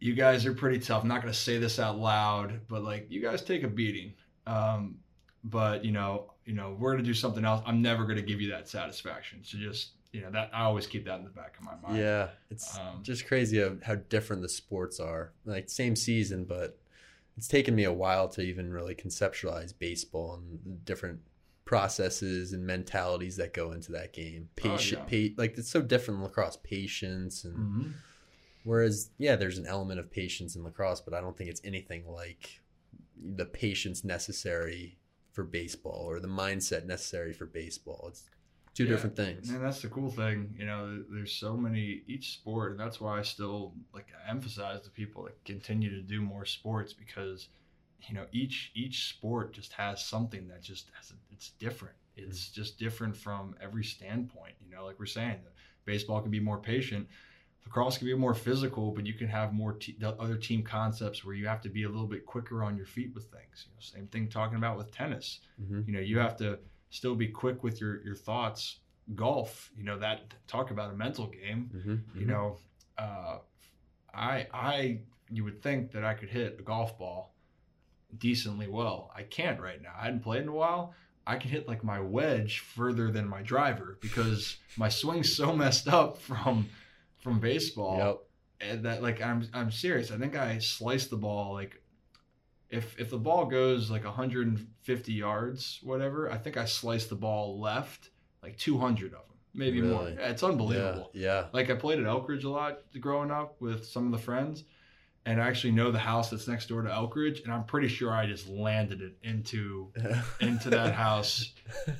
you 0.00 0.14
guys 0.14 0.44
are 0.46 0.54
pretty 0.54 0.78
tough. 0.78 1.02
I'm 1.02 1.08
not 1.08 1.20
gonna 1.20 1.32
say 1.34 1.58
this 1.58 1.78
out 1.78 1.98
loud, 1.98 2.60
but 2.68 2.82
like 2.82 3.06
you 3.10 3.20
guys 3.22 3.42
take 3.42 3.62
a 3.62 3.68
beating. 3.68 4.14
Um, 4.46 4.98
but 5.44 5.84
you 5.84 5.92
know, 5.92 6.32
you 6.44 6.54
know, 6.54 6.76
we're 6.78 6.92
gonna 6.92 7.02
do 7.04 7.14
something 7.14 7.44
else. 7.44 7.62
I'm 7.66 7.80
never 7.82 8.04
gonna 8.06 8.22
give 8.22 8.40
you 8.40 8.50
that 8.50 8.68
satisfaction. 8.68 9.40
So 9.44 9.58
just 9.58 9.90
you 10.12 10.22
know, 10.22 10.30
that 10.32 10.50
I 10.52 10.62
always 10.62 10.86
keep 10.88 11.04
that 11.04 11.18
in 11.18 11.24
the 11.24 11.30
back 11.30 11.56
of 11.58 11.64
my 11.64 11.74
mind. 11.82 11.98
Yeah, 11.98 12.30
it's 12.50 12.76
Um, 12.76 13.00
just 13.02 13.26
crazy 13.28 13.60
how, 13.60 13.76
how 13.84 13.94
different 13.94 14.42
the 14.42 14.48
sports 14.48 14.98
are. 14.98 15.32
Like 15.44 15.70
same 15.70 15.94
season, 15.94 16.44
but 16.46 16.76
it's 17.36 17.46
taken 17.46 17.76
me 17.76 17.84
a 17.84 17.92
while 17.92 18.28
to 18.30 18.40
even 18.42 18.72
really 18.72 18.94
conceptualize 18.96 19.72
baseball 19.78 20.34
and 20.34 20.84
different 20.84 21.20
processes 21.64 22.52
and 22.52 22.66
mentalities 22.66 23.36
that 23.36 23.54
go 23.54 23.70
into 23.72 23.92
that 23.92 24.12
game. 24.12 24.48
Oh, 24.50 24.70
Patient, 24.70 25.02
yeah. 25.08 25.28
pa- 25.28 25.34
like 25.40 25.56
it's 25.56 25.70
so 25.70 25.80
different 25.80 26.20
lacrosse. 26.22 26.58
Patience 26.64 27.44
and 27.44 27.56
Mhm. 27.56 27.92
Whereas 28.64 29.10
yeah, 29.18 29.36
there's 29.36 29.58
an 29.58 29.66
element 29.66 30.00
of 30.00 30.10
patience 30.10 30.56
in 30.56 30.64
lacrosse, 30.64 31.00
but 31.00 31.14
I 31.14 31.20
don't 31.20 31.36
think 31.36 31.50
it's 31.50 31.60
anything 31.64 32.10
like 32.10 32.60
the 33.16 33.44
patience 33.44 34.04
necessary 34.04 34.98
for 35.32 35.44
baseball 35.44 36.04
or 36.08 36.20
the 36.20 36.28
mindset 36.28 36.86
necessary 36.86 37.32
for 37.32 37.46
baseball. 37.46 38.06
It's 38.08 38.24
two 38.74 38.84
Yeah, 38.84 38.90
different 38.90 39.16
things. 39.16 39.50
And 39.50 39.62
that's 39.62 39.82
the 39.82 39.88
cool 39.88 40.10
thing, 40.10 40.54
you 40.58 40.66
know. 40.66 41.02
There's 41.10 41.32
so 41.32 41.56
many 41.56 42.02
each 42.06 42.32
sport, 42.32 42.72
and 42.72 42.80
that's 42.80 43.00
why 43.00 43.18
I 43.18 43.22
still 43.22 43.74
like 43.92 44.08
emphasize 44.28 44.82
to 44.82 44.90
people 44.90 45.24
that 45.24 45.42
continue 45.44 45.90
to 45.90 46.02
do 46.02 46.20
more 46.20 46.44
sports 46.44 46.92
because, 46.92 47.48
you 48.08 48.14
know, 48.14 48.26
each 48.32 48.72
each 48.74 49.08
sport 49.08 49.52
just 49.52 49.72
has 49.72 50.04
something 50.04 50.48
that 50.48 50.62
just 50.62 50.90
has 50.98 51.10
a, 51.10 51.14
it's 51.32 51.50
different. 51.58 51.94
It's 52.16 52.48
mm-hmm. 52.48 52.60
just 52.60 52.78
different 52.78 53.16
from 53.16 53.54
every 53.60 53.84
standpoint. 53.84 54.54
You 54.64 54.74
know, 54.74 54.84
like 54.84 54.98
we're 54.98 55.06
saying, 55.06 55.36
baseball 55.84 56.20
can 56.20 56.30
be 56.30 56.40
more 56.40 56.58
patient, 56.58 57.08
lacrosse 57.66 57.98
can 57.98 58.06
be 58.06 58.14
more 58.14 58.34
physical, 58.34 58.90
but 58.90 59.06
you 59.06 59.14
can 59.14 59.28
have 59.28 59.52
more 59.52 59.74
te- 59.74 59.96
other 60.02 60.36
team 60.36 60.62
concepts 60.62 61.24
where 61.24 61.34
you 61.34 61.46
have 61.46 61.60
to 61.62 61.68
be 61.68 61.84
a 61.84 61.88
little 61.88 62.06
bit 62.06 62.26
quicker 62.26 62.62
on 62.62 62.76
your 62.76 62.86
feet 62.86 63.14
with 63.14 63.24
things. 63.24 63.66
You 63.66 63.72
know, 63.74 63.80
same 63.80 64.06
thing 64.08 64.28
talking 64.28 64.56
about 64.58 64.76
with 64.76 64.90
tennis 64.92 65.40
Mhm. 65.62 65.86
you 65.86 65.92
know 65.92 66.00
you 66.00 66.18
have 66.18 66.36
to 66.38 66.58
still 66.90 67.14
be 67.14 67.28
quick 67.28 67.62
with 67.62 67.80
your 67.80 68.02
your 68.04 68.14
thoughts. 68.16 68.80
Golf, 69.14 69.70
you 69.76 69.82
know 69.84 69.98
that 69.98 70.34
talk 70.46 70.70
about 70.70 70.92
a 70.92 70.96
mental 70.96 71.26
game. 71.26 71.70
Mm-hmm. 71.74 72.18
You 72.20 72.26
know, 72.26 72.58
uh, 72.98 73.38
I 74.14 74.46
I 74.52 75.00
you 75.30 75.42
would 75.44 75.62
think 75.62 75.90
that 75.92 76.04
I 76.04 76.14
could 76.14 76.28
hit 76.28 76.56
a 76.58 76.62
golf 76.62 76.96
ball 76.98 77.34
decently 78.18 78.66
well. 78.68 79.10
I 79.14 79.22
can't 79.22 79.60
right 79.60 79.80
now. 79.80 79.92
I 79.98 80.04
hadn't 80.04 80.20
played 80.20 80.42
in 80.42 80.48
a 80.48 80.52
while. 80.52 80.94
I 81.26 81.36
can 81.36 81.50
hit 81.50 81.68
like 81.68 81.84
my 81.84 82.00
wedge 82.00 82.60
further 82.60 83.10
than 83.10 83.28
my 83.28 83.42
driver 83.42 83.98
because 84.00 84.56
my 84.76 84.88
swing's 84.88 85.34
so 85.34 85.54
messed 85.64 85.86
up 85.88 86.18
from 86.18 86.68
from 87.20 87.40
baseball. 87.40 87.98
Yep. 87.98 88.70
And 88.72 88.84
that 88.84 89.02
like 89.02 89.22
I'm 89.22 89.48
I'm 89.54 89.70
serious. 89.70 90.10
I 90.10 90.18
think 90.18 90.36
I 90.36 90.58
sliced 90.58 91.10
the 91.10 91.16
ball 91.16 91.54
like 91.54 91.80
if 92.68 92.98
if 92.98 93.10
the 93.10 93.18
ball 93.18 93.46
goes 93.46 93.90
like 93.90 94.04
150 94.04 95.12
yards, 95.12 95.80
whatever, 95.82 96.30
I 96.30 96.36
think 96.36 96.56
I 96.56 96.64
sliced 96.64 97.08
the 97.08 97.16
ball 97.16 97.58
left 97.58 98.10
like 98.42 98.56
200 98.58 99.06
of 99.06 99.10
them, 99.12 99.20
maybe 99.54 99.80
more. 99.80 100.04
Really? 100.04 100.14
Yeah, 100.14 100.28
it's 100.30 100.42
unbelievable. 100.42 101.10
Yeah. 101.12 101.22
Yeah. 101.22 101.46
Like 101.52 101.70
I 101.70 101.74
played 101.74 101.98
at 101.98 102.06
Elkridge 102.06 102.44
a 102.44 102.48
lot 102.48 102.80
growing 103.00 103.30
up 103.30 103.60
with 103.60 103.86
some 103.86 104.06
of 104.06 104.12
the 104.12 104.18
friends, 104.18 104.64
and 105.26 105.40
I 105.40 105.46
actually 105.46 105.72
know 105.72 105.90
the 105.90 105.98
house 105.98 106.30
that's 106.30 106.48
next 106.48 106.68
door 106.68 106.82
to 106.82 106.88
Elkridge, 106.88 107.44
and 107.44 107.52
I'm 107.52 107.64
pretty 107.64 107.88
sure 107.88 108.10
I 108.12 108.26
just 108.26 108.48
landed 108.48 109.00
it 109.02 109.16
into 109.22 109.92
into 110.40 110.70
that 110.70 110.94
house 110.94 111.52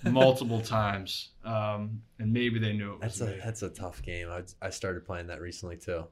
multiple 0.04 0.60
times. 0.60 1.30
Um, 1.44 2.02
and 2.18 2.32
maybe 2.32 2.58
they 2.58 2.72
knew 2.72 2.94
it 2.94 3.00
was 3.04 3.18
That's 3.18 3.20
a 3.20 3.40
that's 3.44 3.62
a 3.62 3.68
tough 3.70 4.02
game. 4.02 4.28
I, 4.30 4.42
I 4.60 4.70
started 4.70 5.04
playing 5.04 5.26
that 5.28 5.40
recently 5.40 5.76
too. 5.76 6.04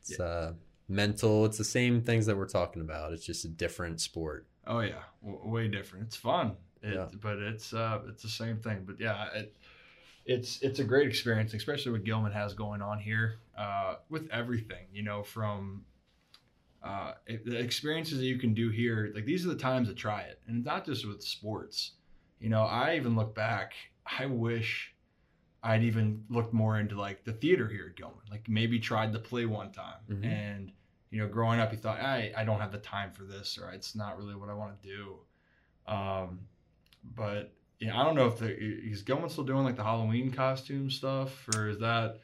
It's 0.00 0.20
uh, 0.20 0.52
mental. 0.88 1.44
It's 1.46 1.58
the 1.58 1.64
same 1.64 2.00
things 2.00 2.26
that 2.26 2.36
we're 2.36 2.46
talking 2.48 2.80
about. 2.82 3.12
It's 3.12 3.24
just 3.26 3.44
a 3.44 3.48
different 3.48 4.00
sport. 4.00 4.46
Oh 4.68 4.80
yeah, 4.80 5.02
w- 5.24 5.48
way 5.50 5.68
different. 5.68 6.06
It's 6.06 6.16
fun, 6.16 6.56
it, 6.82 6.94
Yeah. 6.94 7.06
but 7.20 7.38
it's 7.38 7.72
uh, 7.74 8.00
it's 8.08 8.22
the 8.22 8.28
same 8.28 8.58
thing. 8.58 8.84
But 8.86 9.00
yeah, 9.00 9.26
it, 9.34 9.56
it's 10.24 10.60
it's 10.62 10.78
a 10.78 10.84
great 10.84 11.08
experience, 11.08 11.54
especially 11.54 11.92
what 11.92 12.04
Gilman 12.04 12.32
has 12.32 12.54
going 12.54 12.82
on 12.82 12.98
here 13.00 13.38
uh, 13.58 13.96
with 14.10 14.28
everything. 14.30 14.86
You 14.92 15.02
know, 15.02 15.22
from 15.24 15.84
uh, 16.82 17.12
the 17.26 17.58
experiences 17.58 18.18
that 18.18 18.26
you 18.26 18.38
can 18.38 18.54
do 18.54 18.70
here. 18.70 19.10
Like 19.14 19.24
these 19.24 19.44
are 19.44 19.48
the 19.48 19.56
times 19.56 19.88
to 19.88 19.94
try 19.94 20.22
it, 20.22 20.40
and 20.46 20.64
not 20.64 20.84
just 20.86 21.06
with 21.06 21.22
sports. 21.22 21.92
You 22.40 22.48
know, 22.50 22.62
I 22.62 22.96
even 22.96 23.16
look 23.16 23.34
back. 23.34 23.72
I 24.18 24.26
wish 24.26 24.92
I'd 25.62 25.82
even 25.82 26.24
looked 26.28 26.52
more 26.52 26.78
into 26.78 26.98
like 26.98 27.24
the 27.24 27.32
theater 27.32 27.68
here 27.68 27.86
at 27.90 27.96
Gilman. 27.96 28.20
Like 28.30 28.48
maybe 28.48 28.78
tried 28.78 29.12
to 29.14 29.18
play 29.18 29.46
one 29.46 29.72
time, 29.72 30.00
Mhm. 30.08 30.24
and 30.24 30.72
you 31.10 31.20
know, 31.20 31.28
growing 31.28 31.60
up, 31.60 31.72
you 31.72 31.78
thought, 31.78 32.00
I, 32.00 32.32
I 32.36 32.44
don't 32.44 32.60
have 32.60 32.72
the 32.72 32.78
time 32.78 33.12
for 33.12 33.22
this, 33.22 33.58
or 33.58 33.70
it's 33.70 33.94
not 33.94 34.18
really 34.18 34.34
what 34.34 34.48
I 34.50 34.54
want 34.54 34.80
to 34.82 34.88
do. 34.88 35.18
Um, 35.86 36.40
but 37.14 37.52
yeah, 37.78 37.98
I 37.98 38.04
don't 38.04 38.16
know 38.16 38.26
if 38.26 38.38
the 38.38 38.48
is 38.54 39.02
Gilman 39.02 39.30
still 39.30 39.44
doing 39.44 39.64
like 39.64 39.76
the 39.76 39.84
Halloween 39.84 40.30
costume 40.30 40.90
stuff, 40.90 41.48
or 41.54 41.68
is 41.68 41.78
that 41.78 42.20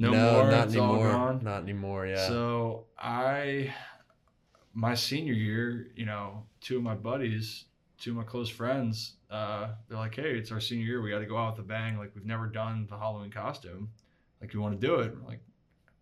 no, 0.00 0.12
more? 0.12 0.50
not 0.50 0.68
it's 0.68 0.76
all 0.76 0.94
anymore. 0.94 1.12
gone. 1.12 1.40
Not 1.42 1.62
anymore. 1.62 2.06
Yeah. 2.06 2.26
So 2.26 2.86
I, 2.98 3.74
my 4.72 4.94
senior 4.94 5.34
year, 5.34 5.88
you 5.94 6.06
know, 6.06 6.44
two 6.60 6.78
of 6.78 6.82
my 6.82 6.94
buddies, 6.94 7.66
two 7.98 8.10
of 8.10 8.16
my 8.16 8.22
close 8.22 8.48
friends, 8.48 9.14
uh, 9.30 9.68
they're 9.88 9.98
like, 9.98 10.14
"Hey, 10.14 10.38
it's 10.38 10.50
our 10.50 10.60
senior 10.60 10.86
year. 10.86 11.02
We 11.02 11.10
got 11.10 11.18
to 11.18 11.26
go 11.26 11.36
out 11.36 11.56
with 11.56 11.64
a 11.64 11.68
bang. 11.68 11.98
Like 11.98 12.12
we've 12.14 12.24
never 12.24 12.46
done 12.46 12.86
the 12.88 12.96
Halloween 12.96 13.30
costume. 13.30 13.90
Like 14.40 14.54
you 14.54 14.60
want 14.60 14.80
to 14.80 14.86
do 14.86 14.96
it?" 14.96 15.14
We're 15.14 15.28
like, 15.28 15.42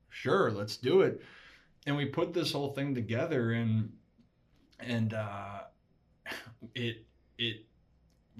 "Sure, 0.09 0.51
let's 0.51 0.77
do 0.77 1.03
it." 1.03 1.21
And 1.87 1.97
we 1.97 2.07
put 2.07 2.33
this 2.33 2.53
whole 2.53 2.73
thing 2.75 2.95
together, 2.95 3.53
and 3.53 3.93
and 4.79 5.13
uh, 5.13 5.61
it 6.75 7.05
it 7.37 7.67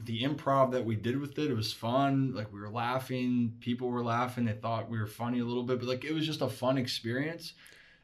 the 0.05 0.23
improv 0.23 0.73
that 0.73 0.85
we 0.85 0.95
did 0.97 1.19
with 1.21 1.39
it, 1.39 1.51
it 1.51 1.55
was 1.55 1.73
fun. 1.73 2.33
Like 2.35 2.53
we 2.53 2.61
were 2.61 2.71
laughing, 2.71 3.55
people 3.61 3.89
were 3.91 4.05
laughing. 4.05 4.45
They 4.45 4.53
thought 4.53 4.89
we 4.91 4.99
were 4.99 5.07
funny 5.07 5.41
a 5.41 5.45
little 5.45 5.65
bit, 5.65 5.79
but 5.81 5.89
like 5.89 6.05
it 6.05 6.13
was 6.15 6.25
just 6.27 6.41
a 6.41 6.49
fun 6.49 6.79
experience. 6.79 7.55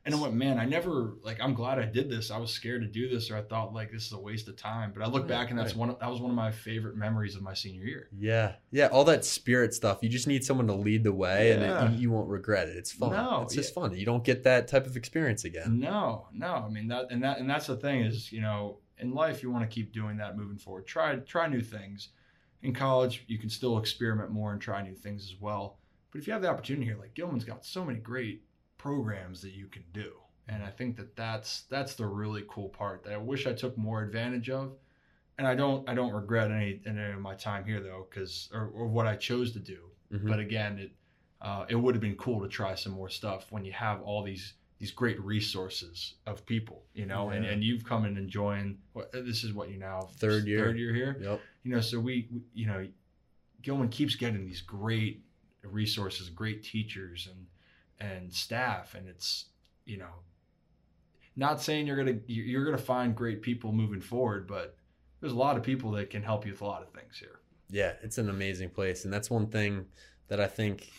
And 0.07 0.15
I 0.15 0.21
went, 0.21 0.35
man, 0.35 0.59
I 0.59 0.67
never 0.67 1.15
like. 1.23 1.41
I'm 1.41 1.55
glad 1.55 1.79
I 1.79 1.87
did 1.87 2.11
this. 2.11 2.31
I 2.31 2.37
was 2.37 2.51
scared 2.51 2.83
to 2.83 2.87
do 2.87 3.09
this, 3.09 3.31
or 3.31 3.39
I 3.39 3.41
thought 3.41 3.73
like 3.73 3.91
this 3.91 4.05
is 4.05 4.13
a 4.13 4.19
waste 4.19 4.49
of 4.49 4.57
time. 4.57 4.93
But 4.95 5.03
I 5.03 5.07
look 5.07 5.23
Right, 5.23 5.29
back, 5.31 5.49
and 5.51 5.59
that's 5.59 5.71
right. 5.73 5.79
one. 5.81 5.89
Of, 5.89 5.99
that 6.01 6.11
was 6.11 6.21
one 6.21 6.29
of 6.31 6.37
my 6.37 6.51
favorite 6.51 6.95
memories 6.97 7.37
of 7.37 7.43
my 7.43 7.55
senior 7.55 7.85
year. 7.85 8.09
yeah. 8.19 8.57
Yeah. 8.71 8.89
All 8.89 9.05
that 9.05 9.25
spirit 9.25 9.73
stuff. 9.73 10.01
You 10.03 10.11
just 10.11 10.27
need 10.27 10.45
someone 10.45 10.67
to 10.67 10.75
lead 10.75 11.05
the 11.05 11.13
way, 11.13 11.53
and 11.53 11.63
it, 11.63 11.93
you, 11.93 12.03
you 12.03 12.11
won't 12.11 12.29
regret 12.29 12.69
it. 12.69 12.77
It's 12.77 12.93
fun. 12.93 13.13
No, 13.13 13.43
it's 13.45 13.55
just 13.55 13.73
fun. 13.73 13.97
You 13.97 14.05
don't 14.05 14.23
get 14.25 14.43
that 14.45 14.69
type 14.69 14.85
of 14.85 14.99
experience 14.99 15.45
again. 15.45 15.81
No, 15.81 16.27
no. 16.35 16.53
I 16.53 16.69
mean 16.69 16.89
that, 16.89 17.07
and 17.11 17.23
that, 17.25 17.39
and 17.39 17.49
that's 17.49 17.69
the 17.69 17.77
thing 17.77 18.03
is, 18.03 18.31
you 18.31 18.43
know, 18.43 18.81
in 18.99 19.13
life 19.13 19.43
you 19.43 19.51
want 19.51 19.69
to 19.69 19.75
keep 19.75 19.93
doing 19.93 20.17
that 20.19 20.37
moving 20.37 20.59
forward. 20.59 20.87
Try, 20.87 21.17
try 21.17 21.47
new 21.49 21.61
things. 21.61 22.11
In 22.63 22.73
college, 22.73 23.25
you 23.27 23.39
can 23.39 23.51
still 23.51 23.79
experiment 23.79 24.31
more 24.31 24.53
and 24.53 24.61
try 24.61 24.83
new 24.83 24.95
things 24.95 25.25
as 25.25 25.41
well. 25.41 25.79
But 26.11 26.21
if 26.21 26.27
you 26.27 26.33
have 26.33 26.43
the 26.43 26.49
opportunity 26.49 26.87
here, 26.87 26.97
like 26.99 27.15
Gilman's 27.15 27.45
got 27.45 27.65
so 27.65 27.85
many 27.85 27.99
great 27.99 28.43
programs 28.79 29.43
that 29.43 29.53
you 29.53 29.67
can 29.67 29.85
do, 29.93 30.13
and 30.49 30.63
I 30.63 30.71
think 30.71 30.97
that 30.97 31.17
that's 31.17 31.63
that's 31.63 31.95
the 31.95 32.07
really 32.07 32.45
cool 32.49 32.69
part 32.69 33.03
that 33.05 33.13
I 33.13 33.17
wish 33.19 33.47
I 33.47 33.53
took 33.53 33.77
more 33.77 34.03
advantage 34.03 34.49
of. 34.51 34.77
And 35.37 35.47
I 35.49 35.55
don't, 35.57 35.89
I 35.89 35.95
don't 35.95 36.13
regret 36.13 36.53
any, 36.53 36.81
any 36.87 37.13
of 37.13 37.19
my 37.19 37.35
time 37.35 37.65
here 37.65 37.81
though, 37.81 38.07
because 38.09 38.49
or, 38.55 38.69
or 38.69 38.87
what 38.87 39.07
I 39.07 39.17
chose 39.17 39.53
to 39.53 39.59
do 39.59 39.91
Mhm. 40.13 40.29
but 40.29 40.39
again 40.39 40.79
it 40.79 40.93
uh, 41.41 41.67
it 41.69 41.75
would 41.75 41.95
have 41.95 42.01
been 42.01 42.17
cool 42.17 42.41
to 42.41 42.49
try 42.49 42.75
some 42.75 42.93
more 42.93 43.09
stuff 43.09 43.51
when 43.51 43.65
you 43.65 43.73
have 43.73 44.01
all 44.03 44.23
these 44.23 44.55
these 44.79 44.91
great 44.91 45.21
resources 45.23 46.15
of 46.27 46.45
people 46.47 46.83
you 46.95 47.07
know 47.07 47.31
and, 47.31 47.45
Yeah. 47.45 47.53
and 47.53 47.63
you've 47.65 47.85
come 47.85 48.05
and 48.05 48.19
enjoying 48.19 48.79
what 48.93 49.13
this 49.13 49.45
is 49.45 49.53
what 49.53 49.71
you 49.71 49.79
now 49.79 50.09
Third 50.19 50.47
year. 50.47 50.59
third 50.59 50.79
year 50.79 50.95
here 50.95 51.17
Yep. 51.21 51.41
you 51.63 51.75
know 51.75 51.81
so 51.81 51.99
we, 52.01 52.29
we 52.33 52.41
you 52.55 52.67
know 52.67 52.87
Gilman 53.63 53.89
keeps 53.89 54.15
getting 54.17 54.45
these 54.45 54.61
great 54.61 55.23
resources 55.63 56.29
great 56.29 56.63
teachers 56.63 57.29
and 57.31 57.47
and 58.11 58.33
staff 58.33 58.95
and 58.95 59.09
it's 59.09 59.47
you 59.87 59.97
know 59.97 60.15
not 61.37 61.61
saying 61.61 61.87
you're 61.87 61.97
gonna 61.97 62.19
you're 62.27 62.45
you're 62.47 62.65
gonna 62.65 62.77
find 62.79 63.15
great 63.17 63.43
people 63.43 63.73
moving 63.73 64.01
forward 64.01 64.47
but 64.47 64.77
there's 65.21 65.33
a 65.33 65.37
lot 65.37 65.57
of 65.57 65.63
people 65.63 65.91
that 65.93 66.11
can 66.11 66.23
help 66.23 66.45
you 66.45 66.53
with 66.53 66.61
a 66.61 66.65
lot 66.67 66.83
of 66.83 66.91
things 66.91 67.19
here 67.19 67.41
Yeah, 67.71 67.93
it's 68.03 68.19
an 68.19 68.29
amazing 68.29 68.69
place. 68.71 69.05
And 69.05 69.13
that's 69.15 69.31
one 69.31 69.47
thing 69.47 69.87
that 70.29 70.39
I 70.39 70.47
think 70.47 70.91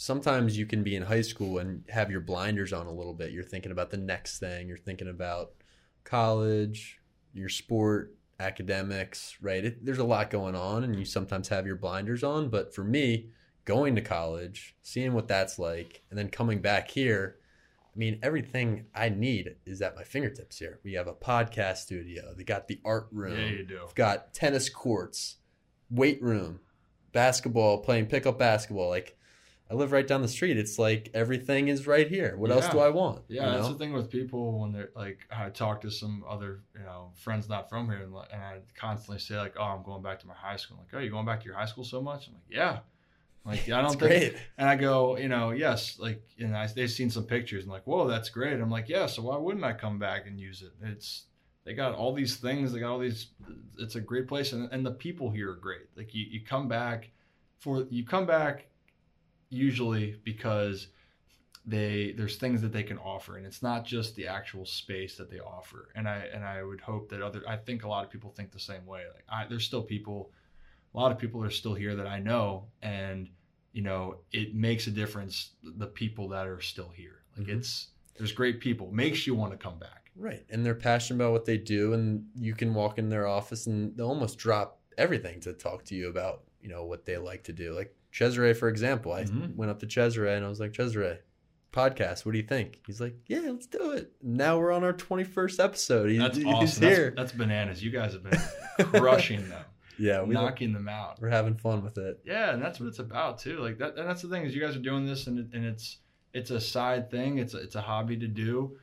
sometimes 0.00 0.56
you 0.56 0.64
can 0.64 0.84
be 0.84 0.94
in 0.94 1.02
high 1.02 1.20
school 1.20 1.58
and 1.58 1.82
have 1.88 2.08
your 2.08 2.20
blinders 2.20 2.72
on 2.72 2.86
a 2.86 2.92
little 2.92 3.12
bit. 3.12 3.32
You're 3.32 3.42
thinking 3.42 3.72
about 3.72 3.90
the 3.90 3.96
next 3.96 4.38
thing, 4.38 4.68
you're 4.68 4.76
thinking 4.76 5.08
about 5.08 5.54
college, 6.04 7.00
your 7.34 7.48
sport, 7.48 8.14
academics, 8.38 9.36
right? 9.42 9.64
It, 9.64 9.84
there's 9.84 9.98
a 9.98 10.04
lot 10.04 10.30
going 10.30 10.54
on, 10.54 10.84
and 10.84 10.96
you 10.96 11.04
sometimes 11.04 11.48
have 11.48 11.66
your 11.66 11.74
blinders 11.74 12.22
on. 12.22 12.48
But 12.48 12.72
for 12.72 12.84
me, 12.84 13.30
going 13.64 13.96
to 13.96 14.00
college, 14.00 14.76
seeing 14.82 15.14
what 15.14 15.26
that's 15.26 15.58
like, 15.58 16.04
and 16.10 16.18
then 16.18 16.28
coming 16.28 16.60
back 16.60 16.92
here, 16.92 17.38
I 17.92 17.98
mean, 17.98 18.20
everything 18.22 18.86
I 18.94 19.08
need 19.08 19.56
is 19.66 19.82
at 19.82 19.96
my 19.96 20.04
fingertips 20.04 20.60
here. 20.60 20.78
We 20.84 20.92
have 20.92 21.08
a 21.08 21.12
podcast 21.12 21.78
studio, 21.78 22.34
they 22.36 22.44
got 22.44 22.68
the 22.68 22.80
art 22.84 23.08
room. 23.10 23.36
yeah 23.36 23.46
you 23.46 23.64
do 23.64 23.80
We've 23.84 23.94
got 23.96 24.32
tennis 24.32 24.68
courts, 24.68 25.38
weight 25.90 26.22
room, 26.22 26.60
basketball, 27.10 27.78
playing 27.78 28.06
pickup 28.06 28.38
basketball. 28.38 28.90
Like 28.90 29.17
I 29.70 29.74
live 29.74 29.92
right 29.92 30.06
down 30.06 30.22
the 30.22 30.28
street. 30.28 30.56
It's 30.56 30.78
like 30.78 31.10
everything 31.12 31.68
is 31.68 31.86
right 31.86 32.08
here. 32.08 32.36
What 32.36 32.50
else 32.50 32.68
do 32.68 32.78
I 32.78 32.88
want? 32.88 33.22
Yeah, 33.28 33.50
you 33.50 33.56
that's 33.56 33.68
the 33.68 33.74
thing 33.74 33.92
with 33.92 34.10
people 34.10 34.60
when 34.60 34.72
they're 34.72 34.90
like, 34.96 35.26
I 35.30 35.50
talk 35.50 35.82
to 35.82 35.90
some 35.90 36.24
other, 36.26 36.62
you 36.74 36.84
know, 36.84 37.12
friends 37.16 37.48
not 37.50 37.68
from 37.68 37.86
here, 37.86 37.98
and, 38.02 38.14
and 38.32 38.42
I 38.42 38.60
constantly 38.74 39.18
say 39.18 39.36
like, 39.36 39.56
"Oh, 39.58 39.64
I'm 39.64 39.82
going 39.82 40.02
back 40.02 40.20
to 40.20 40.26
my 40.26 40.34
high 40.34 40.56
school." 40.56 40.78
I'm 40.78 40.84
like, 40.84 40.94
"Oh, 40.94 41.04
you 41.04 41.10
going 41.10 41.26
back 41.26 41.40
to 41.40 41.46
your 41.46 41.54
high 41.54 41.66
school 41.66 41.84
so 41.84 42.00
much?" 42.00 42.28
I'm 42.28 42.34
like, 42.34 42.42
"Yeah." 42.48 42.78
I'm 43.44 43.52
like, 43.52 43.68
I 43.68 43.82
don't 43.82 43.90
think. 43.90 44.00
great. 44.00 44.36
And 44.56 44.68
I 44.68 44.76
go, 44.76 45.16
you 45.16 45.28
know, 45.28 45.50
yes, 45.50 45.98
like, 45.98 46.22
and 46.38 46.56
I, 46.56 46.66
they've 46.66 46.90
seen 46.90 47.10
some 47.10 47.24
pictures 47.24 47.64
and 47.64 47.72
like, 47.72 47.86
whoa, 47.86 48.08
that's 48.08 48.30
great. 48.30 48.60
I'm 48.60 48.70
like, 48.70 48.88
yeah, 48.88 49.06
so 49.06 49.22
why 49.22 49.36
wouldn't 49.36 49.64
I 49.64 49.72
come 49.74 49.98
back 49.98 50.26
and 50.26 50.40
use 50.40 50.62
it? 50.62 50.72
It's 50.82 51.24
they 51.64 51.74
got 51.74 51.94
all 51.94 52.14
these 52.14 52.36
things, 52.36 52.72
they 52.72 52.80
got 52.80 52.92
all 52.92 52.98
these. 52.98 53.26
It's 53.78 53.94
a 53.96 54.00
great 54.00 54.26
place, 54.26 54.52
and, 54.52 54.72
and 54.72 54.86
the 54.86 54.92
people 54.92 55.30
here 55.30 55.50
are 55.50 55.56
great. 55.56 55.88
Like 55.96 56.14
you, 56.14 56.24
you 56.24 56.40
come 56.42 56.68
back 56.68 57.10
for 57.58 57.86
you 57.90 58.06
come 58.06 58.24
back 58.24 58.67
usually 59.50 60.16
because 60.24 60.88
they 61.66 62.14
there's 62.16 62.36
things 62.36 62.62
that 62.62 62.72
they 62.72 62.82
can 62.82 62.98
offer 62.98 63.36
and 63.36 63.44
it's 63.44 63.62
not 63.62 63.84
just 63.84 64.14
the 64.16 64.26
actual 64.26 64.64
space 64.64 65.16
that 65.16 65.30
they 65.30 65.38
offer 65.40 65.88
and 65.94 66.08
i 66.08 66.26
and 66.32 66.44
i 66.44 66.62
would 66.62 66.80
hope 66.80 67.08
that 67.08 67.20
other 67.20 67.42
i 67.48 67.56
think 67.56 67.84
a 67.84 67.88
lot 67.88 68.04
of 68.04 68.10
people 68.10 68.30
think 68.30 68.50
the 68.52 68.58
same 68.60 68.86
way 68.86 69.02
like 69.14 69.24
I, 69.28 69.46
there's 69.46 69.64
still 69.64 69.82
people 69.82 70.30
a 70.94 70.96
lot 70.98 71.12
of 71.12 71.18
people 71.18 71.42
are 71.42 71.50
still 71.50 71.74
here 71.74 71.94
that 71.96 72.06
i 72.06 72.18
know 72.20 72.68
and 72.80 73.28
you 73.72 73.82
know 73.82 74.18
it 74.32 74.54
makes 74.54 74.86
a 74.86 74.90
difference 74.90 75.50
the 75.62 75.86
people 75.86 76.28
that 76.28 76.46
are 76.46 76.60
still 76.60 76.88
here 76.88 77.22
like 77.36 77.48
Mhm. 77.48 77.58
it's 77.58 77.88
there's 78.16 78.32
great 78.32 78.60
people 78.60 78.90
makes 78.90 79.26
you 79.26 79.34
want 79.34 79.52
to 79.52 79.58
come 79.58 79.78
back 79.78 80.08
Right. 80.18 80.44
And 80.50 80.66
they're 80.66 80.74
passionate 80.74 81.22
about 81.22 81.30
what 81.30 81.44
they 81.44 81.58
do 81.58 81.92
and 81.92 82.26
you 82.34 82.52
can 82.52 82.74
walk 82.74 82.98
in 82.98 83.08
their 83.08 83.28
office 83.28 83.68
and 83.68 83.96
they'll 83.96 84.08
almost 84.08 84.36
drop 84.36 84.80
everything 84.98 85.38
to 85.42 85.52
talk 85.52 85.84
to 85.84 85.94
you 85.94 86.08
about, 86.08 86.42
you 86.60 86.68
know, 86.68 86.84
what 86.84 87.06
they 87.06 87.16
like 87.18 87.44
to 87.44 87.52
do. 87.52 87.72
Like 87.72 87.94
Cesare, 88.18 88.54
for 88.54 88.68
example. 88.68 89.12
I 89.12 89.24
Mhm. 89.24 89.54
went 89.56 89.70
up 89.70 89.78
to 89.80 89.86
Cesare 89.86 90.26
and 90.36 90.44
I 90.44 90.48
was 90.48 90.58
like, 90.60 90.72
Cesare, 90.74 91.18
podcast, 91.72 92.24
what 92.26 92.32
do 92.32 92.38
you 92.38 92.44
think? 92.46 92.80
He's 92.86 93.00
like, 93.00 93.14
Yeah, 93.26 93.40
let's 93.50 93.66
do 93.66 93.92
it. 93.92 94.12
Now 94.22 94.58
we're 94.58 94.72
on 94.72 94.84
our 94.84 94.92
twenty 94.92 95.24
first 95.24 95.60
episode. 95.60 96.10
He's, 96.10 96.18
that's 96.18 96.36
he's 96.38 96.46
awesome 96.46 96.82
here. 96.88 97.04
that's, 97.16 97.16
that's 97.16 97.32
bananas 97.32 97.82
you 97.82 97.90
guys 97.90 98.14
have 98.14 98.22
been 98.24 98.40
crushing 99.00 99.48
them 99.48 99.64
Yeah, 99.98 100.24
knocking 100.26 100.72
them 100.72 100.88
out. 100.88 101.20
we're 101.20 101.28
having 101.28 101.56
fun 101.56 101.82
with 101.84 101.98
it. 101.98 102.20
Yeah, 102.24 102.52
and 102.52 102.62
that's 102.62 102.80
what 102.80 102.86
it's 102.86 102.98
about 103.00 103.38
too. 103.38 103.58
Like 103.58 103.78
that, 103.78 103.96
and 103.98 104.08
that's 104.08 104.22
the 104.22 104.28
thing 104.28 104.44
is 104.44 104.54
you 104.54 104.60
guys 104.60 104.76
are 104.76 104.80
doing 104.80 105.06
this, 105.06 105.26
and 105.26 105.38
it, 105.38 105.46
and 105.52 105.64
it's 105.64 105.98
it's 106.32 106.50
a 106.50 106.60
side 106.60 107.10
thing. 107.10 107.38
It's 107.38 107.54
a, 107.54 107.58
it's 107.58 107.74
a 107.74 107.80
hobby 107.80 108.16
to 108.18 108.26
do, 108.28 108.76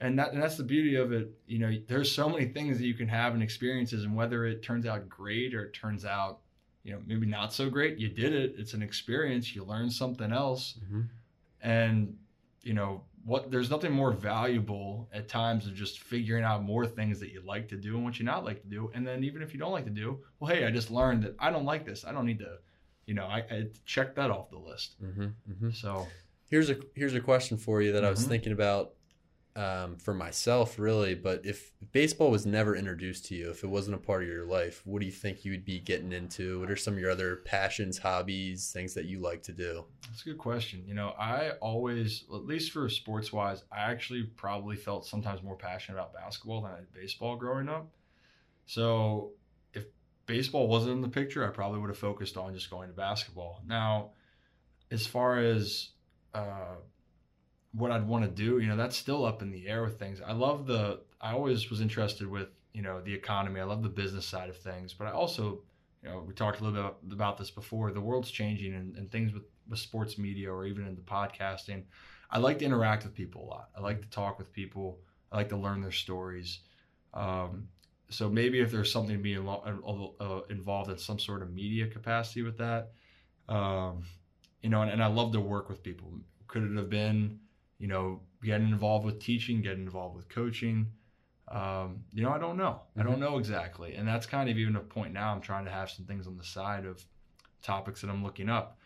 and 0.00 0.18
that 0.18 0.32
and 0.32 0.42
that's 0.42 0.56
the 0.56 0.62
beauty 0.64 0.94
of 0.96 1.12
it. 1.12 1.30
You 1.46 1.58
know, 1.58 1.72
there's 1.88 2.10
so 2.10 2.28
many 2.28 2.46
things 2.46 2.78
that 2.78 2.86
you 2.86 2.94
can 2.94 3.08
have 3.08 3.34
and 3.34 3.42
experiences, 3.42 4.04
and 4.04 4.14
whether 4.16 4.44
it 4.46 4.62
turns 4.62 4.86
out 4.86 5.08
great 5.08 5.54
or 5.54 5.64
it 5.64 5.72
turns 5.74 6.04
out, 6.04 6.40
you 6.84 6.92
know, 6.92 7.00
maybe 7.06 7.26
not 7.26 7.52
so 7.52 7.70
great, 7.70 7.98
you 7.98 8.08
did 8.08 8.32
it. 8.32 8.54
It's 8.58 8.74
an 8.74 8.82
experience. 8.82 9.54
You 9.54 9.64
learn 9.64 9.90
something 9.90 10.32
else, 10.32 10.78
hmm 10.88 11.02
and 11.60 12.16
you 12.62 12.74
know 12.74 13.02
what 13.24 13.50
there's 13.52 13.70
nothing 13.70 13.92
more 13.92 14.10
valuable 14.10 15.08
at 15.12 15.28
times 15.28 15.66
of 15.66 15.74
just 15.74 16.00
figuring 16.00 16.42
out 16.42 16.64
more 16.64 16.84
things 16.86 17.20
that 17.20 17.30
you 17.32 17.40
like 17.46 17.68
to 17.68 17.76
do 17.76 17.94
and 17.94 18.04
what 18.04 18.18
you 18.18 18.24
not 18.24 18.44
like 18.44 18.60
to 18.62 18.68
do. 18.68 18.90
And 18.94 19.06
then 19.06 19.22
even 19.22 19.42
if 19.42 19.52
you 19.54 19.60
don't 19.60 19.70
like 19.70 19.84
to 19.84 19.90
do 19.90 20.18
well 20.40 20.52
hey 20.52 20.64
i 20.66 20.70
just 20.72 20.90
learned 20.90 21.22
that 21.22 21.34
i 21.38 21.50
don't 21.50 21.64
like 21.64 21.84
this. 21.86 22.04
I 22.04 22.10
don't 22.12 22.26
need 22.26 22.40
to 22.40 22.58
you 23.06 23.14
know 23.14 23.26
i, 23.26 23.38
I 23.50 23.66
check 23.86 24.14
that 24.16 24.30
off 24.30 24.50
the 24.50 24.58
list. 24.58 24.96
Hmm 25.00 25.26
hmm 25.60 25.70
so 25.70 26.06
Here's 26.50 26.68
a 26.68 26.76
here's 26.94 27.14
a 27.14 27.20
question 27.20 27.56
for 27.56 27.80
you 27.80 27.92
that 27.92 28.04
I 28.04 28.10
was 28.10 28.24
Mhm. 28.26 28.28
thinking 28.28 28.52
about 28.52 28.92
um, 29.56 29.96
for 29.96 30.14
myself, 30.14 30.78
really. 30.78 31.14
But 31.14 31.44
if 31.44 31.72
baseball 31.92 32.30
was 32.30 32.46
never 32.46 32.74
introduced 32.76 33.26
to 33.26 33.34
you, 33.34 33.50
if 33.50 33.64
it 33.64 33.68
wasn't 33.68 33.96
a 33.96 33.98
part 33.98 34.22
of 34.22 34.28
your 34.28 34.44
life, 34.44 34.82
what 34.84 35.00
do 35.00 35.06
you 35.06 35.12
think 35.12 35.44
you 35.44 35.52
would 35.52 35.64
be 35.64 35.78
getting 35.78 36.12
into? 36.12 36.60
What 36.60 36.70
are 36.70 36.76
some 36.76 36.94
of 36.94 37.00
your 37.00 37.10
other 37.10 37.36
passions, 37.44 37.98
hobbies, 37.98 38.70
things 38.72 38.94
that 38.94 39.04
you 39.04 39.20
like 39.20 39.42
to 39.44 39.52
do? 39.52 39.84
that's 40.12 40.22
a 40.22 40.24
good 40.26 40.38
question 40.38 40.82
you 40.86 40.92
know 40.92 41.14
i 41.18 41.52
always 41.62 42.24
at 42.34 42.44
least 42.44 42.70
for 42.70 42.86
sports 42.88 43.32
wise 43.32 43.64
i 43.72 43.78
actually 43.78 44.22
probably 44.36 44.76
felt 44.76 45.06
sometimes 45.06 45.42
more 45.42 45.56
passionate 45.56 45.98
about 45.98 46.12
basketball 46.12 46.60
than 46.60 46.70
i 46.70 46.76
did 46.76 46.92
baseball 46.92 47.34
growing 47.34 47.68
up 47.68 47.88
so 48.66 49.30
if 49.72 49.84
baseball 50.26 50.68
wasn't 50.68 50.92
in 50.92 51.00
the 51.00 51.08
picture 51.08 51.46
i 51.46 51.48
probably 51.48 51.78
would 51.78 51.88
have 51.88 51.98
focused 51.98 52.36
on 52.36 52.52
just 52.52 52.68
going 52.68 52.88
to 52.88 52.94
basketball 52.94 53.62
now 53.66 54.10
as 54.90 55.06
far 55.06 55.38
as 55.38 55.90
uh, 56.34 56.76
what 57.72 57.90
I'd 57.90 58.06
want 58.06 58.24
to 58.24 58.30
do, 58.30 58.58
you 58.58 58.68
know, 58.68 58.76
that's 58.76 58.96
still 58.96 59.24
up 59.24 59.42
in 59.42 59.50
the 59.50 59.66
air 59.66 59.82
with 59.82 59.98
things. 59.98 60.20
I 60.20 60.32
love 60.32 60.66
the, 60.66 61.00
I 61.20 61.32
always 61.32 61.70
was 61.70 61.80
interested 61.80 62.28
with, 62.28 62.48
you 62.72 62.82
know, 62.82 63.00
the 63.00 63.14
economy. 63.14 63.60
I 63.60 63.64
love 63.64 63.82
the 63.82 63.88
business 63.88 64.26
side 64.26 64.50
of 64.50 64.56
things, 64.56 64.92
but 64.92 65.06
I 65.06 65.12
also, 65.12 65.62
you 66.02 66.08
know, 66.08 66.22
we 66.26 66.34
talked 66.34 66.60
a 66.60 66.64
little 66.64 66.82
bit 66.82 67.12
about, 67.12 67.38
this 67.38 67.50
before. 67.50 67.90
The 67.92 68.00
world's 68.00 68.30
changing 68.30 68.74
and, 68.74 68.96
and 68.96 69.10
things 69.10 69.32
with, 69.32 69.44
with 69.68 69.78
sports 69.78 70.18
media 70.18 70.52
or 70.52 70.66
even 70.66 70.86
in 70.86 70.94
the 70.94 71.00
podcasting. 71.02 71.84
I 72.30 72.38
like 72.38 72.58
to 72.58 72.64
interact 72.64 73.04
with 73.04 73.14
people 73.14 73.44
a 73.44 73.48
lot. 73.48 73.68
I 73.76 73.80
like 73.80 74.02
to 74.02 74.08
talk 74.08 74.38
with 74.38 74.52
people. 74.52 74.98
I 75.30 75.36
like 75.36 75.48
to 75.50 75.56
learn 75.56 75.80
their 75.80 75.92
stories. 75.92 76.60
Um, 77.14 77.68
so 78.10 78.28
maybe 78.28 78.60
if 78.60 78.70
there's 78.70 78.92
something 78.92 79.16
to 79.16 79.22
be 79.22 79.38
uh, 79.38 79.42
uh, 80.20 80.40
involved 80.50 80.90
in 80.90 80.98
some 80.98 81.18
sort 81.18 81.42
of 81.42 81.52
media 81.52 81.86
capacity 81.86 82.42
with 82.42 82.58
that, 82.58 82.90
um, 83.48 84.04
you 84.62 84.68
know, 84.68 84.82
and, 84.82 84.90
and 84.90 85.02
I 85.02 85.06
love 85.06 85.32
to 85.32 85.40
work 85.40 85.68
with 85.68 85.82
people. 85.82 86.12
Could 86.48 86.64
it 86.64 86.76
have 86.76 86.90
been, 86.90 87.38
you 87.82 87.88
know, 87.88 88.20
getting 88.44 88.68
involved 88.68 89.04
with 89.04 89.18
teaching, 89.18 89.60
getting 89.60 89.82
involved 89.82 90.14
with 90.14 90.28
coaching? 90.28 90.86
Um, 91.48 92.04
you 92.12 92.22
know, 92.22 92.30
I 92.30 92.38
don't 92.38 92.56
know. 92.56 92.82
I 92.96 93.02
don't 93.02 93.18
know 93.18 93.38
exactly. 93.38 93.96
And 93.96 94.06
that's 94.06 94.24
kind 94.24 94.48
of 94.48 94.56
even 94.56 94.76
a 94.76 94.80
point 94.80 95.12
now. 95.12 95.34
I'm 95.34 95.40
trying 95.40 95.64
to 95.64 95.70
have 95.72 95.90
some 95.90 96.04
things 96.04 96.28
on 96.28 96.36
the 96.36 96.44
side 96.44 96.86
of 96.86 97.04
topics 97.60 98.00
that 98.00 98.08
I'm 98.08 98.22
looking 98.22 98.48
up. 98.48 98.78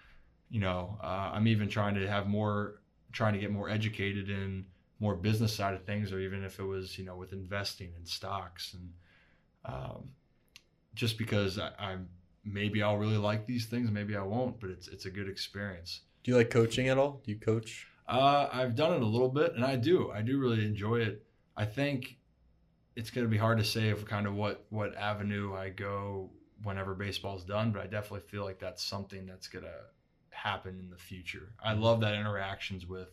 You 0.49 0.61
know, 0.61 0.99
uh, 1.03 1.31
I'm 1.35 1.47
even 1.47 1.69
trying 1.69 1.95
to 1.97 2.09
have 2.09 2.27
more, 2.27 2.81
trying 3.13 3.35
to 3.35 3.39
get 3.39 3.51
more 3.53 3.69
educated 3.69 4.31
in 4.31 4.65
more 4.99 5.15
business 5.15 5.53
side 5.53 5.75
of 5.75 5.85
things, 5.85 6.11
or 6.11 6.19
even 6.19 6.43
if 6.43 6.59
it 6.59 6.65
was, 6.65 6.97
you 6.97 7.05
know, 7.05 7.17
with 7.17 7.35
investing 7.35 7.93
in 7.99 8.07
stocks 8.07 8.73
and 8.73 8.93
um, 9.67 10.09
just 10.95 11.19
because 11.19 11.59
I, 11.59 11.71
I'm 11.79 12.09
maybe 12.47 12.83
I'll 12.83 12.97
really 12.97 13.19
like 13.19 13.47
these 13.47 13.67
things, 13.67 13.91
maybe 13.91 14.17
I 14.17 14.23
won't, 14.23 14.59
but 14.59 14.71
it's 14.71 14.89
it's 14.89 15.05
a 15.05 15.11
good 15.11 15.29
experience. 15.29 16.01
Do 16.25 16.31
you 16.31 16.39
like 16.39 16.49
coaching 16.49 16.89
at 16.89 16.97
all? 16.97 17.21
Do 17.27 17.31
you 17.31 17.39
coach? 17.39 17.87
Uh, 18.09 18.49
I've 18.53 18.75
done 18.77 18.93
it 18.95 19.03
a 19.03 19.07
little 19.07 19.29
bit, 19.29 19.55
and 19.55 19.65
I 19.65 19.77
do. 19.77 20.11
I 20.11 20.23
do 20.23 20.39
really 20.39 20.65
enjoy 20.65 21.01
it. 21.01 21.27
I 21.57 21.65
think 21.65 22.19
it's 22.95 23.11
going 23.11 23.27
to 23.27 23.31
be 23.31 23.37
hard 23.37 23.59
to 23.59 23.65
say 23.65 23.91
of 23.91 24.05
kind 24.07 24.27
of 24.27 24.35
what 24.35 24.65
what 24.71 24.95
avenue 24.97 25.55
I 25.55 25.71
go 25.71 26.31
whenever 26.63 26.95
baseball's 26.95 27.45
done, 27.45 27.73
but 27.73 27.83
I 27.83 27.87
definitely 27.87 28.27
feel 28.29 28.45
like 28.45 28.59
that's 28.59 28.83
something 28.83 29.27
that's 29.27 29.49
going 29.49 29.65
to 29.65 29.75
happen 30.31 30.79
in 30.81 30.89
the 30.91 30.97
future. 30.97 31.53
I 31.63 31.73
love 31.75 32.01
that 32.01 32.15
interactions 32.15 32.87
with 32.87 33.09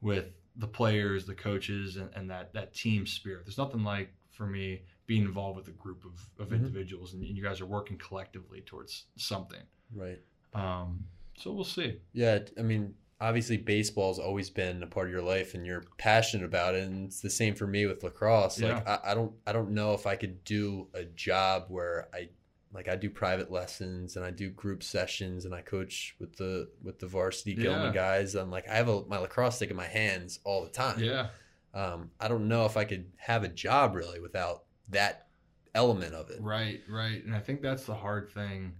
with 0.00 0.26
the 0.56 0.66
players, 0.68 1.26
the 1.26 1.34
coaches, 1.34 1.96
and, 1.96 2.10
and 2.14 2.30
that 2.30 2.52
that 2.54 2.74
team 2.74 3.06
spirit. 3.06 3.44
There's 3.46 3.58
nothing 3.58 3.84
like 3.84 4.12
for 4.30 4.46
me 4.46 4.82
being 5.06 5.22
involved 5.22 5.56
with 5.56 5.68
a 5.68 5.72
group 5.72 6.04
of, 6.04 6.28
of 6.42 6.48
Mhm. 6.50 6.56
individuals, 6.56 7.14
and 7.14 7.24
you 7.24 7.42
guys 7.42 7.60
are 7.60 7.66
working 7.66 7.96
collectively 7.96 8.60
towards 8.60 9.06
something. 9.16 9.62
Right. 9.94 10.20
Um, 10.52 11.04
so 11.38 11.52
we'll 11.52 11.64
see. 11.64 12.00
Yeah, 12.12 12.40
I 12.58 12.62
mean, 12.62 12.94
obviously 13.20 13.56
baseball's 13.56 14.18
always 14.18 14.50
been 14.50 14.82
a 14.82 14.86
part 14.86 15.06
of 15.06 15.12
your 15.12 15.22
life 15.22 15.54
and 15.54 15.64
you're 15.64 15.84
passionate 15.98 16.44
about 16.44 16.74
it 16.74 16.84
and 16.84 17.06
it's 17.06 17.20
the 17.20 17.30
same 17.30 17.54
for 17.54 17.66
me 17.66 17.86
with 17.86 18.02
lacrosse. 18.02 18.60
Like 18.60 18.86
I, 18.86 18.98
I 19.04 19.14
don't 19.14 19.32
I 19.46 19.52
don't 19.52 19.70
know 19.70 19.94
if 19.94 20.06
I 20.06 20.16
could 20.16 20.44
do 20.44 20.88
a 20.94 21.04
job 21.04 21.66
where 21.68 22.08
I 22.12 22.28
like 22.72 22.88
I 22.88 22.96
do 22.96 23.08
private 23.08 23.50
lessons 23.50 24.16
and 24.16 24.24
I 24.24 24.30
do 24.30 24.50
group 24.50 24.82
sessions 24.82 25.46
and 25.46 25.54
I 25.54 25.62
coach 25.62 26.14
with 26.18 26.36
the 26.36 26.68
with 26.82 26.98
the 26.98 27.06
varsity 27.06 27.54
Gilman 27.54 27.92
guys. 27.92 28.34
I'm 28.34 28.50
like 28.50 28.68
I 28.68 28.74
have 28.74 28.88
a, 28.88 29.04
my 29.06 29.18
lacrosse 29.18 29.56
stick 29.56 29.70
in 29.70 29.76
my 29.76 29.86
hands 29.86 30.40
all 30.44 30.62
the 30.62 30.70
time. 30.70 30.98
Yeah. 30.98 31.28
Um, 31.72 32.10
I 32.20 32.28
don't 32.28 32.48
know 32.48 32.64
if 32.64 32.76
I 32.76 32.84
could 32.84 33.06
have 33.16 33.44
a 33.44 33.48
job 33.48 33.94
really 33.94 34.20
without 34.20 34.64
that 34.88 35.26
element 35.74 36.14
of 36.14 36.30
it. 36.30 36.40
Right, 36.40 36.80
right. 36.88 37.22
And 37.24 37.34
I 37.34 37.40
think 37.40 37.60
that's 37.60 37.84
the 37.84 37.94
hard 37.94 38.30
thing 38.30 38.72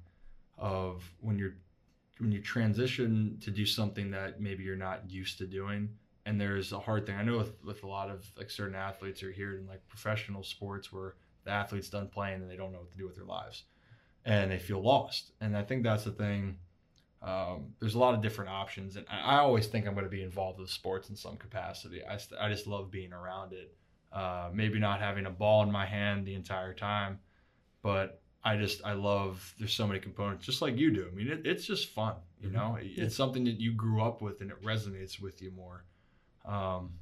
of 0.58 1.04
when 1.20 1.38
you're 1.38 1.56
when 2.18 2.32
you 2.32 2.40
transition 2.40 3.38
to 3.42 3.50
do 3.50 3.66
something 3.66 4.10
that 4.10 4.40
maybe 4.40 4.64
you're 4.64 4.76
not 4.76 5.10
used 5.10 5.38
to 5.38 5.46
doing. 5.46 5.90
And 6.24 6.40
there's 6.40 6.72
a 6.72 6.78
hard 6.78 7.06
thing. 7.06 7.16
I 7.16 7.22
know 7.22 7.38
with, 7.38 7.52
with 7.64 7.82
a 7.84 7.86
lot 7.86 8.10
of 8.10 8.26
like 8.36 8.50
certain 8.50 8.74
athletes 8.74 9.22
are 9.22 9.30
here 9.30 9.56
in 9.56 9.66
like 9.66 9.86
professional 9.88 10.42
sports 10.42 10.92
where 10.92 11.14
the 11.44 11.50
athlete's 11.50 11.88
done 11.88 12.08
playing 12.08 12.42
and 12.42 12.50
they 12.50 12.56
don't 12.56 12.72
know 12.72 12.78
what 12.78 12.90
to 12.90 12.98
do 12.98 13.06
with 13.06 13.16
their 13.16 13.24
lives. 13.24 13.64
And 14.24 14.50
they 14.50 14.58
feel 14.58 14.82
lost. 14.82 15.32
And 15.40 15.56
I 15.56 15.62
think 15.62 15.84
that's 15.84 16.04
the 16.04 16.10
thing. 16.10 16.58
Um, 17.22 17.74
there's 17.78 17.94
a 17.94 17.98
lot 17.98 18.14
of 18.14 18.22
different 18.22 18.50
options. 18.50 18.96
And 18.96 19.06
I, 19.08 19.36
I 19.36 19.38
always 19.38 19.66
think 19.66 19.86
I'm 19.86 19.94
going 19.94 20.04
to 20.04 20.10
be 20.10 20.22
involved 20.22 20.58
with 20.58 20.70
sports 20.70 21.10
in 21.10 21.16
some 21.16 21.36
capacity. 21.36 22.02
I, 22.04 22.16
st- 22.16 22.40
I 22.40 22.48
just 22.48 22.66
love 22.66 22.90
being 22.90 23.12
around 23.12 23.52
it. 23.52 23.74
Uh, 24.12 24.48
maybe 24.52 24.78
not 24.78 25.00
having 25.00 25.26
a 25.26 25.30
ball 25.30 25.62
in 25.62 25.70
my 25.70 25.84
hand 25.84 26.26
the 26.26 26.34
entire 26.34 26.72
time, 26.72 27.18
but 27.82 28.22
I 28.46 28.56
just 28.56 28.84
I 28.84 28.92
love. 28.92 29.54
There's 29.58 29.74
so 29.74 29.86
many 29.86 29.98
components, 29.98 30.46
just 30.46 30.62
like 30.62 30.76
you 30.76 30.90
do. 30.92 31.08
I 31.10 31.14
mean, 31.14 31.26
it, 31.28 31.46
it's 31.46 31.66
just 31.66 31.88
fun, 31.88 32.14
you 32.40 32.48
Mhm. 32.48 32.52
know. 32.52 32.78
It's 32.80 33.16
something 33.16 33.44
that 33.44 33.58
you 33.60 33.72
grew 33.72 34.00
up 34.00 34.22
with, 34.22 34.40
and 34.40 34.50
it 34.52 34.62
resonates 34.62 35.20
with 35.20 35.42
you 35.42 35.50
more. 35.50 35.84
Um, 36.44 36.92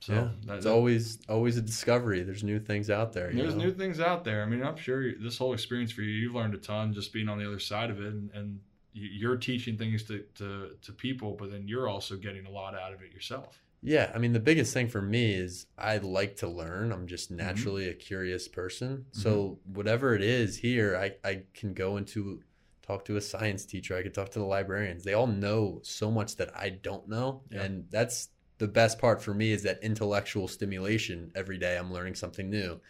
so 0.00 0.12
yeah, 0.14 0.28
that- 0.46 0.54
it's 0.56 0.64
that- 0.64 0.72
always 0.72 1.18
always 1.28 1.56
a 1.56 1.62
discovery. 1.62 2.22
There's 2.22 2.44
new 2.44 2.60
things 2.60 2.88
out 2.88 3.12
there. 3.12 3.32
there's 3.32 3.54
know? 3.56 3.64
new 3.64 3.72
things 3.72 3.98
out 4.00 4.22
there. 4.24 4.42
I 4.42 4.46
mean, 4.46 4.62
I'm 4.62 4.76
sure 4.76 5.12
this 5.18 5.38
whole 5.38 5.52
experience 5.54 5.90
for 5.92 6.02
you, 6.02 6.10
you've 6.12 6.34
learned 6.34 6.54
a 6.54 6.58
ton 6.58 6.92
just 6.92 7.12
being 7.12 7.28
on 7.28 7.38
the 7.38 7.46
other 7.46 7.58
side 7.60 7.90
of 7.90 8.00
it, 8.00 8.06
and, 8.12 8.30
and 8.32 8.60
you- 8.92 9.08
you're 9.08 9.36
teaching 9.36 9.76
things 9.76 10.04
to, 10.04 10.24
to 10.36 10.76
to 10.82 10.92
people, 10.92 11.34
but 11.38 11.50
then 11.50 11.66
you're 11.66 11.88
also 11.88 12.16
getting 12.16 12.46
a 12.46 12.50
lot 12.50 12.74
out 12.76 12.92
of 12.92 13.02
it 13.02 13.10
yourself. 13.12 13.60
Yeah, 13.84 14.12
I 14.14 14.18
mean 14.18 14.32
the 14.32 14.40
biggest 14.40 14.72
thing 14.72 14.88
for 14.88 15.02
me 15.02 15.34
is 15.34 15.66
I 15.76 15.98
like 15.98 16.36
to 16.36 16.48
learn. 16.48 16.92
I'm 16.92 17.06
just 17.06 17.30
Mm-hmm. 17.36 17.38
naturally 17.46 17.88
a 17.88 17.94
curious 17.94 18.46
person. 18.48 19.06
So 19.12 19.58
whatever 19.64 20.14
it 20.14 20.22
is 20.22 20.56
here, 20.56 20.96
I, 20.96 21.14
I 21.28 21.42
can 21.54 21.74
go 21.74 21.96
into 21.96 22.42
talk 22.82 23.04
to 23.06 23.16
a 23.16 23.20
science 23.20 23.64
teacher, 23.64 23.96
I 23.96 24.02
could 24.02 24.14
talk 24.14 24.30
to 24.30 24.38
the 24.38 24.44
librarians. 24.44 25.04
They 25.04 25.14
all 25.14 25.26
know 25.28 25.80
so 25.82 26.10
much 26.10 26.36
that 26.36 26.56
I 26.56 26.70
don't 26.70 27.08
know. 27.08 27.42
Yeah. 27.50 27.62
And 27.62 27.86
that's 27.90 28.28
the 28.58 28.68
best 28.68 28.98
part 28.98 29.22
for 29.22 29.34
me 29.34 29.52
is 29.52 29.62
that 29.64 29.78
intellectual 29.82 30.46
stimulation 30.48 31.30
every 31.34 31.58
day 31.58 31.76
I'm 31.76 31.92
learning 31.92 32.14
something 32.16 32.48
new. 32.50 32.80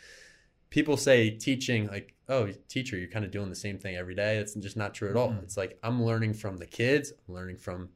People 0.70 0.96
say 0.96 1.30
teaching 1.30 1.86
like, 1.88 2.14
"Oh, 2.28 2.50
teacher, 2.68 2.96
you're 2.98 3.08
kind 3.08 3.24
of 3.26 3.30
doing 3.30 3.50
the 3.50 3.56
same 3.56 3.78
thing 3.78 3.96
every 3.96 4.14
day." 4.14 4.38
It's 4.38 4.54
just 4.54 4.76
not 4.76 4.94
true 4.94 5.10
at 5.10 5.16
all. 5.16 5.30
Mhm. 5.30 5.42
It's 5.42 5.56
like 5.56 5.78
I'm 5.82 6.02
learning 6.02 6.34
from 6.34 6.56
the 6.58 6.66
kids, 6.66 7.12
I'm 7.28 7.34
learning 7.34 7.58
from 7.58 7.90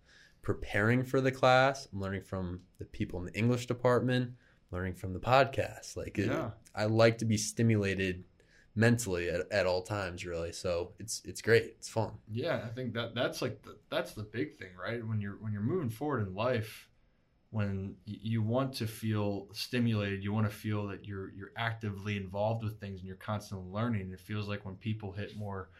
preparing 0.46 1.02
for 1.02 1.20
the 1.20 1.32
class. 1.32 1.88
I'm 1.92 2.00
learning 2.00 2.22
from 2.22 2.60
the 2.78 2.84
people 2.84 3.18
in 3.18 3.26
the 3.26 3.36
English 3.36 3.66
department, 3.66 4.30
learning 4.70 4.94
from 4.94 5.12
the 5.12 5.18
podcast. 5.18 5.96
Like, 5.96 6.20
it, 6.20 6.28
Yeah. 6.28 6.50
I 6.72 6.84
like 6.84 7.18
to 7.18 7.24
be 7.24 7.36
stimulated 7.36 8.22
mentally 8.76 9.28
at, 9.28 9.50
at 9.50 9.66
all 9.66 9.82
times, 9.82 10.24
really. 10.24 10.52
So 10.52 10.92
it's 11.00 11.20
it's 11.24 11.42
great. 11.42 11.64
It's 11.78 11.88
fun. 11.88 12.12
Yeah, 12.30 12.60
I 12.64 12.68
think 12.68 12.94
that 12.94 13.12
that's 13.12 13.42
like 13.42 13.60
the, 13.62 13.76
that's 13.90 14.12
the 14.12 14.22
big 14.22 14.54
thing, 14.56 14.68
right? 14.80 15.04
When 15.04 15.20
you're 15.20 15.36
when 15.40 15.52
you're 15.52 15.62
moving 15.62 15.90
forward 15.90 16.24
in 16.28 16.32
life, 16.32 16.88
when 17.50 17.96
you 18.04 18.40
want 18.40 18.74
to 18.74 18.86
feel 18.86 19.48
stimulated, 19.52 20.22
you 20.22 20.32
want 20.32 20.48
to 20.48 20.56
feel 20.56 20.86
that 20.86 21.06
you're 21.06 21.32
you're 21.32 21.52
actively 21.56 22.16
involved 22.16 22.62
with 22.62 22.78
things 22.78 23.00
and 23.00 23.08
you're 23.08 23.16
constantly 23.16 23.68
learning. 23.68 24.12
It 24.12 24.20
feels 24.20 24.46
like 24.46 24.64
when 24.64 24.76
people 24.76 25.10
hit 25.10 25.36
more 25.36 25.70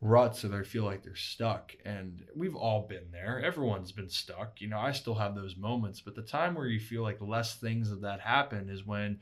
ruts 0.00 0.44
or 0.44 0.48
they 0.48 0.62
feel 0.62 0.84
like 0.84 1.02
they're 1.02 1.16
stuck, 1.16 1.74
and 1.84 2.22
we've 2.34 2.54
all 2.56 2.86
been 2.86 3.10
there. 3.10 3.40
Everyone's 3.40 3.92
been 3.92 4.10
stuck. 4.10 4.60
You 4.60 4.68
know, 4.68 4.78
I 4.78 4.92
still 4.92 5.14
have 5.14 5.34
those 5.34 5.56
moments, 5.56 6.00
but 6.00 6.14
the 6.14 6.22
time 6.22 6.54
where 6.54 6.66
you 6.66 6.80
feel 6.80 7.02
like 7.02 7.20
less 7.20 7.56
things 7.56 7.90
of 7.90 8.02
that 8.02 8.20
happen 8.20 8.68
is 8.68 8.86
when 8.86 9.18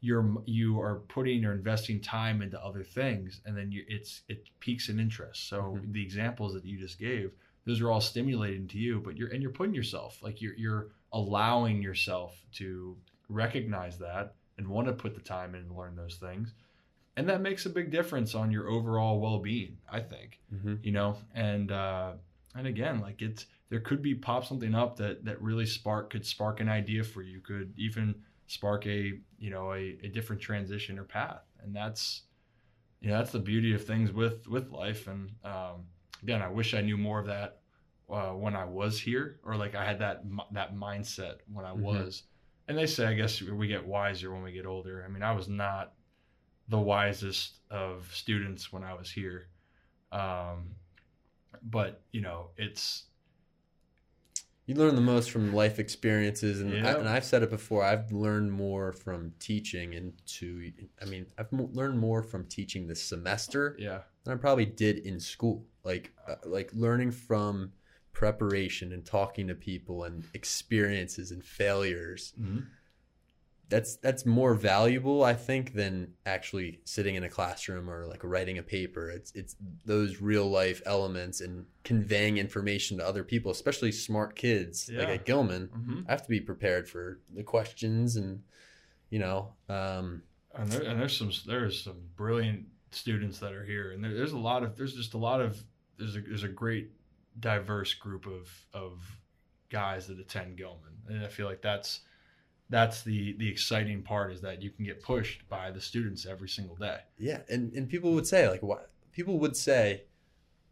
you're 0.00 0.36
you 0.46 0.80
are 0.80 1.00
putting 1.08 1.44
or 1.44 1.52
investing 1.52 2.00
time 2.00 2.40
into 2.40 2.62
other 2.64 2.84
things 2.84 3.40
and 3.44 3.56
then 3.56 3.72
you 3.72 3.84
it's 3.88 4.22
it 4.28 4.48
peaks 4.60 4.88
in 4.88 5.00
interest 5.00 5.48
so 5.48 5.76
Mhm. 5.76 5.92
the 5.92 6.02
examples 6.02 6.54
that 6.54 6.64
you 6.64 6.78
just 6.78 7.00
gave 7.00 7.32
those 7.64 7.80
are 7.80 7.90
all 7.90 8.00
stimulating 8.00 8.68
to 8.68 8.78
you 8.78 9.00
but 9.00 9.16
you're 9.16 9.28
and 9.30 9.42
you're 9.42 9.50
putting 9.50 9.74
yourself 9.74 10.22
like 10.22 10.40
you're 10.40 10.54
you're 10.54 10.88
allowing 11.12 11.82
yourself 11.82 12.40
to 12.52 12.96
recognize 13.28 13.98
that 13.98 14.34
and 14.56 14.68
want 14.68 14.86
to 14.86 14.92
put 14.92 15.14
the 15.16 15.20
time 15.20 15.54
in 15.56 15.62
and 15.62 15.76
learn 15.76 15.96
those 15.96 16.16
things 16.16 16.54
and 17.18 17.28
that 17.28 17.40
makes 17.40 17.66
a 17.66 17.70
big 17.70 17.90
difference 17.90 18.34
on 18.34 18.50
your 18.50 18.68
overall 18.68 19.20
well-being 19.20 19.76
i 19.90 20.00
think 20.00 20.40
hmm 20.50 20.74
you 20.82 20.92
know? 20.92 21.16
And 21.34 21.70
uh 21.72 22.12
and 22.54 22.66
again 22.66 23.00
like 23.00 23.20
it's 23.22 23.46
there 23.70 23.80
could 23.80 24.00
be 24.02 24.14
pop 24.14 24.46
something 24.46 24.74
up 24.74 24.96
that 24.96 25.24
that 25.24 25.42
really 25.42 25.66
spark 25.66 26.10
could 26.10 26.24
spark 26.24 26.60
an 26.60 26.68
idea 26.68 27.02
for 27.04 27.22
you 27.22 27.40
could 27.40 27.72
even 27.76 28.14
spark 28.46 28.86
a 28.86 29.12
you 29.38 29.50
know 29.50 29.72
a, 29.74 29.98
a 30.02 30.08
different 30.08 30.40
transition 30.40 30.98
or 30.98 31.04
path. 31.04 31.42
And 31.62 31.74
that's 31.76 32.22
you 33.00 33.08
know 33.10 33.18
that's 33.18 33.32
the 33.32 33.38
beauty 33.52 33.74
of 33.74 33.84
things 33.84 34.12
with 34.12 34.46
with 34.48 34.70
life. 34.70 35.06
And 35.08 35.30
um 35.44 35.84
again 36.22 36.40
i 36.42 36.48
wish 36.48 36.74
i 36.74 36.80
knew 36.80 36.96
more 36.96 37.20
of 37.20 37.26
that 37.26 37.60
uh, 38.10 38.30
when 38.30 38.56
i 38.56 38.64
was 38.64 38.98
here 38.98 39.38
or 39.44 39.54
like 39.56 39.74
i 39.74 39.84
had 39.84 39.98
that 39.98 40.24
that 40.52 40.74
mindset 40.74 41.36
when 41.52 41.64
i 41.66 41.72
Mhm. 41.72 41.82
was. 41.82 42.22
And 42.68 42.76
they 42.78 42.86
say 42.86 43.06
i 43.06 43.14
guess 43.14 43.40
we 43.42 43.66
get 43.68 43.86
wiser 43.86 44.32
when 44.32 44.42
we 44.42 44.52
get 44.52 44.66
older. 44.66 45.04
I 45.04 45.08
mean 45.12 45.22
i 45.22 45.32
was 45.32 45.48
not 45.48 45.92
the 46.68 46.78
wisest 46.78 47.58
of 47.70 48.08
students 48.12 48.72
when 48.72 48.84
i 48.84 48.94
was 48.94 49.10
here 49.10 49.48
um 50.12 50.74
but 51.62 52.02
you 52.12 52.20
know 52.20 52.50
it's 52.56 53.04
You 54.66 54.74
learn 54.74 54.94
the 54.94 55.00
most 55.00 55.30
from 55.30 55.54
life 55.54 55.78
experiences, 55.78 56.60
and 56.60 56.86
I, 56.86 56.90
and 56.92 57.08
I've 57.08 57.24
said 57.24 57.42
it 57.42 57.48
before. 57.48 57.82
I've 57.82 58.12
learned 58.12 58.52
more 58.52 58.92
from 58.92 59.32
teaching, 59.38 59.94
and 59.94 60.12
to 60.36 60.70
I 61.00 61.06
mean, 61.06 61.24
I've 61.38 61.50
mo- 61.52 61.70
learned 61.72 61.98
more 61.98 62.22
from 62.22 62.44
teaching 62.44 62.86
this 62.86 63.02
semester 63.02 63.76
yeah 63.78 64.00
than 64.24 64.34
I 64.34 64.36
probably 64.36 64.66
did 64.66 64.98
in 64.98 65.20
school. 65.20 65.64
Like 65.84 66.12
uh, 66.28 66.34
like 66.44 66.70
learning 66.74 67.12
from 67.12 67.72
preparation 68.12 68.92
and 68.92 69.06
talking 69.06 69.48
to 69.48 69.54
people 69.54 70.04
and 70.04 70.24
experiences 70.34 71.30
and 71.30 71.42
failures. 71.42 72.34
That's 73.68 73.96
that's 73.96 74.24
more 74.24 74.54
valuable, 74.54 75.24
I 75.24 75.34
think, 75.34 75.74
than 75.74 76.14
actually 76.24 76.80
sitting 76.84 77.16
in 77.16 77.24
a 77.24 77.28
classroom 77.28 77.90
or 77.90 78.06
like 78.06 78.24
writing 78.24 78.58
a 78.58 78.62
paper. 78.62 79.10
It's 79.10 79.30
it's 79.34 79.56
those 79.84 80.20
real 80.20 80.48
life 80.48 80.80
elements 80.86 81.40
and 81.40 81.66
conveying 81.84 82.38
information 82.38 82.98
to 82.98 83.06
other 83.06 83.24
people, 83.24 83.50
especially 83.50 83.92
smart 83.92 84.36
kids 84.36 84.90
like 84.92 85.08
at 85.08 85.26
Gilman. 85.26 85.68
mm-hmm. 85.68 86.00
I 86.08 86.12
have 86.12 86.22
to 86.22 86.28
be 86.30 86.40
prepared 86.40 86.88
for 86.88 87.20
the 87.34 87.42
questions 87.42 88.16
and 88.16 88.42
you 89.10 89.18
know, 89.18 89.52
um, 89.68 90.22
and, 90.54 90.70
there, 90.70 90.82
and 90.82 91.00
there's 91.00 91.16
some 91.16 91.30
there's 91.46 91.82
some 91.82 92.00
brilliant 92.16 92.66
students 92.90 93.38
that 93.38 93.52
are 93.52 93.64
here 93.64 93.92
and 93.92 94.02
there, 94.02 94.14
there's 94.14 94.32
a 94.32 94.38
lot 94.38 94.62
of 94.62 94.76
there's 94.76 94.94
just 94.94 95.14
a 95.14 95.18
lot 95.18 95.40
of 95.40 95.62
there's 95.98 96.16
a 96.16 96.20
there's 96.20 96.42
a 96.42 96.48
great 96.48 96.90
diverse 97.38 97.94
group 97.94 98.26
of 98.26 98.48
of 98.72 99.00
guys 99.68 100.06
that 100.06 100.18
attend 100.18 100.56
Gilman 100.56 100.94
and 101.08 101.24
I 101.24 101.28
feel 101.28 101.46
like 101.46 101.60
that's 101.60 102.00
that's 102.70 103.02
the 103.02 103.34
the 103.38 103.48
exciting 103.48 104.02
part 104.02 104.32
is 104.32 104.40
that 104.42 104.62
you 104.62 104.70
can 104.70 104.84
get 104.84 105.02
pushed 105.02 105.48
by 105.48 105.70
the 105.70 105.80
students 105.80 106.26
every 106.26 106.48
single 106.48 106.76
day. 106.76 106.98
Yeah, 107.18 107.40
and 107.48 107.72
and 107.72 107.88
people 107.88 108.12
would 108.12 108.26
say 108.26 108.48
like 108.48 108.62
what 108.62 108.90
people 109.12 109.38
would 109.38 109.56
say 109.56 110.04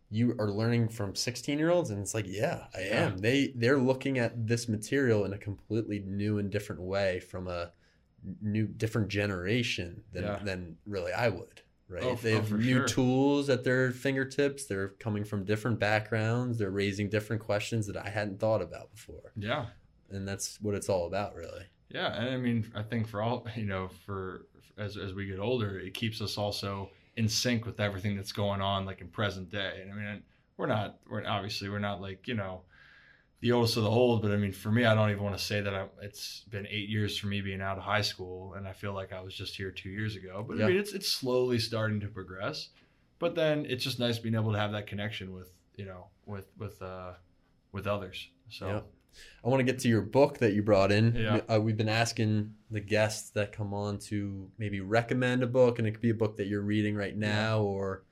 you 0.09 0.37
are 0.39 0.51
learning 0.51 0.89
from 0.89 1.17
16 1.17 1.59
year 1.59 1.71
olds 1.71 1.91
and 1.91 2.01
it's 2.01 2.15
like 2.15 2.27
yeah 2.29 2.67
i 2.77 2.81
am. 2.81 3.15
Yeah. 3.15 3.19
they 3.19 3.53
they're 3.57 3.79
looking 3.79 4.19
at 4.19 4.47
this 4.47 4.69
material 4.69 5.25
in 5.25 5.33
a 5.33 5.39
completely 5.39 5.99
new 5.99 6.39
and 6.39 6.49
different 6.51 6.81
way 6.83 7.19
from 7.19 7.49
a 7.49 7.73
new 8.41 8.67
different 8.69 9.09
generation 9.09 10.05
than 10.13 10.23
Yeah. 10.23 10.39
than 10.45 10.77
really 10.87 11.13
i 11.13 11.29
would 11.29 11.61
right? 11.89 12.05
Oh, 12.05 12.15
they 12.15 12.35
oh, 12.35 12.37
have 12.37 12.49
for 12.49 12.55
new 12.57 12.79
sure. 12.79 12.87
tools 12.87 13.49
at 13.51 13.65
their 13.65 13.91
fingertips 13.91 14.67
they're 14.67 14.91
coming 15.01 15.25
from 15.25 15.45
different 15.45 15.81
backgrounds 15.81 16.59
they're 16.59 16.71
raising 16.71 17.09
different 17.09 17.43
questions 17.43 17.87
that 17.89 17.97
i 17.97 18.09
hadn't 18.09 18.39
thought 18.39 18.63
about 18.63 18.93
before. 18.93 19.33
Yeah. 19.37 19.67
And 20.09 20.27
that's 20.27 20.61
what 20.61 20.77
it's 20.77 20.89
all 20.89 21.07
about 21.09 21.35
really 21.35 21.65
Yeah, 21.89 22.13
and 22.13 22.29
I 22.31 22.37
mean, 22.37 22.71
I 22.75 22.83
think 22.83 23.09
for 23.09 23.23
all 23.23 23.47
you 23.57 23.67
know, 23.67 23.91
for 24.05 24.47
as 24.79 24.97
as 24.97 25.15
we 25.15 25.27
get 25.27 25.39
older, 25.39 25.79
it 25.79 25.95
keeps 25.95 26.21
us 26.21 26.39
also 26.39 26.91
in 27.17 27.29
sync 27.29 27.65
with 27.65 27.81
everything 27.81 28.17
that's 28.17 28.33
going 28.33 28.61
on, 28.61 28.85
like 28.85 29.01
in 29.01 29.09
present 29.09 29.51
day. 29.51 29.81
And 29.81 29.93
I 29.93 29.95
mean, 29.95 30.23
we're 30.57 30.67
not, 30.67 30.99
we're 31.09 31.27
obviously 31.27 31.69
we're 31.69 31.79
not 31.79 32.01
like 32.01 32.29
you 32.29 32.35
know, 32.35 32.63
the 33.41 33.53
oldest 33.53 33.77
of 33.77 33.85
the 33.85 33.91
old, 33.91 34.23
but 34.23 34.33
I 34.33 34.37
mean, 34.37 34.53
for 34.53 34.71
me, 34.71 34.85
I 34.85 34.95
don't 34.95 35.11
even 35.11 35.23
want 35.23 35.37
to 35.37 35.43
say 35.43 35.61
that 35.61 35.75
I, 35.75 35.87
it's 36.03 36.45
been 36.51 36.67
eight 36.69 36.89
years 36.89 37.17
for 37.17 37.29
me 37.29 37.41
being 37.41 37.61
out 37.61 37.79
of 37.79 37.85
high 37.85 38.03
school, 38.03 38.55
and 38.55 38.67
I 38.67 38.73
feel 38.73 38.93
like 38.93 39.13
I 39.13 39.21
was 39.21 39.35
just 39.35 39.57
here 39.57 39.71
two 39.71 39.91
years 39.91 40.17
ago. 40.17 40.45
But 40.47 40.59
Yeah. 40.59 40.65
I 40.65 40.69
mean, 40.69 40.79
it's 40.79 40.93
it's 40.93 41.09
slowly 41.09 41.59
starting 41.59 42.01
to 42.01 42.09
progress. 42.09 42.69
But 43.19 43.35
then 43.35 43.65
it's 43.67 43.83
just 43.83 43.99
nice 43.99 44.19
being 44.19 44.35
able 44.35 44.53
to 44.53 44.59
have 44.59 44.73
that 44.73 44.87
connection 44.87 45.33
with 45.33 45.51
you 45.77 45.87
know 45.87 46.09
with 46.27 46.51
with 46.59 46.81
uh 46.83 47.13
with 47.73 47.87
others. 47.87 48.29
So. 48.49 48.67
Yeah. 48.67 48.81
I 49.45 49.49
want 49.49 49.61
to 49.61 49.65
get 49.65 49.81
to 49.81 49.89
your 49.89 50.03
book 50.03 50.39
that 50.39 50.53
you 50.53 50.63
brought 50.63 50.93
in. 50.93 51.15
Yeah. 51.15 51.41
Uh, 51.49 51.61
we've 51.61 51.77
been 51.77 51.89
asking 51.89 52.55
the 52.71 52.81
guests 52.81 53.31
that 53.31 53.53
come 53.53 53.73
on 53.73 53.99
to 53.99 54.51
maybe 54.59 54.81
recommend 54.81 55.43
a 55.43 55.47
book, 55.47 55.79
and 55.79 55.87
it 55.87 55.93
could 55.93 56.03
be 56.03 56.11
a 56.11 56.15
book 56.15 56.37
that 56.39 56.47
you're 56.47 56.63
reading 56.63 56.97
right 56.97 57.17
now 57.17 57.61
or 57.61 58.03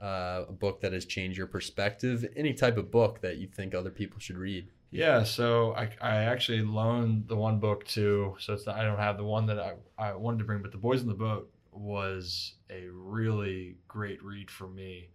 uh, 0.00 0.44
a 0.48 0.52
book 0.52 0.80
that 0.80 0.92
has 0.92 1.04
changed 1.04 1.38
your 1.38 1.46
perspective. 1.46 2.26
Any 2.36 2.54
type 2.54 2.76
of 2.76 2.90
book 2.90 3.20
that 3.20 3.36
you 3.36 3.46
think 3.46 3.74
other 3.74 3.90
people 3.90 4.18
should 4.18 4.36
read. 4.36 4.68
Yeah, 4.92 5.22
so 5.22 5.72
I, 5.74 5.90
I 6.00 6.16
actually 6.24 6.62
loaned 6.62 7.28
the 7.28 7.36
one 7.36 7.60
book 7.60 7.84
to, 7.88 8.34
so 8.40 8.54
it's 8.54 8.66
not, 8.66 8.76
I 8.76 8.82
don't 8.82 8.98
have 8.98 9.18
the 9.18 9.24
one 9.24 9.46
that 9.46 9.60
I, 9.60 9.74
I 9.96 10.14
wanted 10.14 10.38
to 10.38 10.44
bring, 10.44 10.62
but 10.62 10.72
The 10.72 10.78
Boys 10.78 11.00
in 11.00 11.06
the 11.06 11.14
Boat 11.14 11.48
was 11.70 12.54
a 12.68 12.88
really 12.90 13.76
great 13.86 14.20
read 14.24 14.50
for 14.50 14.66
me. 14.66 15.10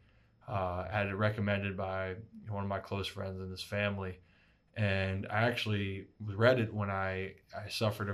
Uh, 0.48 0.86
I 0.90 0.98
had 0.98 1.08
it 1.08 1.16
recommended 1.16 1.76
by 1.76 2.16
one 2.48 2.64
of 2.64 2.70
my 2.70 2.80
close 2.80 3.08
friends 3.08 3.42
in 3.42 3.52
this 3.52 3.64
family, 3.64 4.20
and 4.76 5.26
I 5.30 5.44
actually 5.44 6.08
read 6.20 6.60
it 6.60 6.74
when 6.74 6.90
I, 6.90 7.34
I 7.56 7.70
suffered 7.70 8.10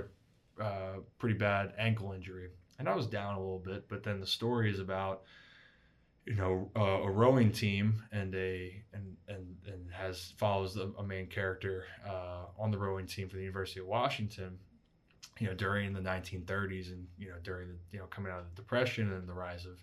a 0.58 0.62
uh, 0.62 0.96
pretty 1.18 1.36
bad 1.36 1.72
ankle 1.78 2.12
injury, 2.12 2.50
and 2.78 2.88
I 2.88 2.94
was 2.94 3.06
down 3.06 3.34
a 3.34 3.40
little 3.40 3.58
bit. 3.58 3.88
But 3.88 4.04
then 4.04 4.20
the 4.20 4.26
story 4.26 4.70
is 4.70 4.78
about 4.78 5.22
you 6.26 6.36
know 6.36 6.70
uh, 6.76 7.02
a 7.02 7.10
rowing 7.10 7.50
team 7.50 8.02
and 8.12 8.34
a 8.34 8.82
and 8.92 9.16
and 9.28 9.56
and 9.66 9.90
has 9.92 10.34
follows 10.36 10.76
a, 10.76 10.90
a 10.98 11.02
main 11.02 11.26
character 11.26 11.84
uh, 12.08 12.44
on 12.58 12.70
the 12.70 12.78
rowing 12.78 13.06
team 13.06 13.28
for 13.28 13.36
the 13.36 13.42
University 13.42 13.80
of 13.80 13.86
Washington. 13.86 14.58
You 15.40 15.48
know, 15.48 15.54
during 15.54 15.92
the 15.92 16.00
1930s 16.00 16.92
and 16.92 17.06
you 17.18 17.30
know 17.30 17.36
during 17.42 17.68
the 17.68 17.74
you 17.90 17.98
know 17.98 18.06
coming 18.06 18.30
out 18.30 18.40
of 18.40 18.54
the 18.54 18.62
depression 18.62 19.12
and 19.12 19.28
the 19.28 19.34
rise 19.34 19.64
of 19.64 19.82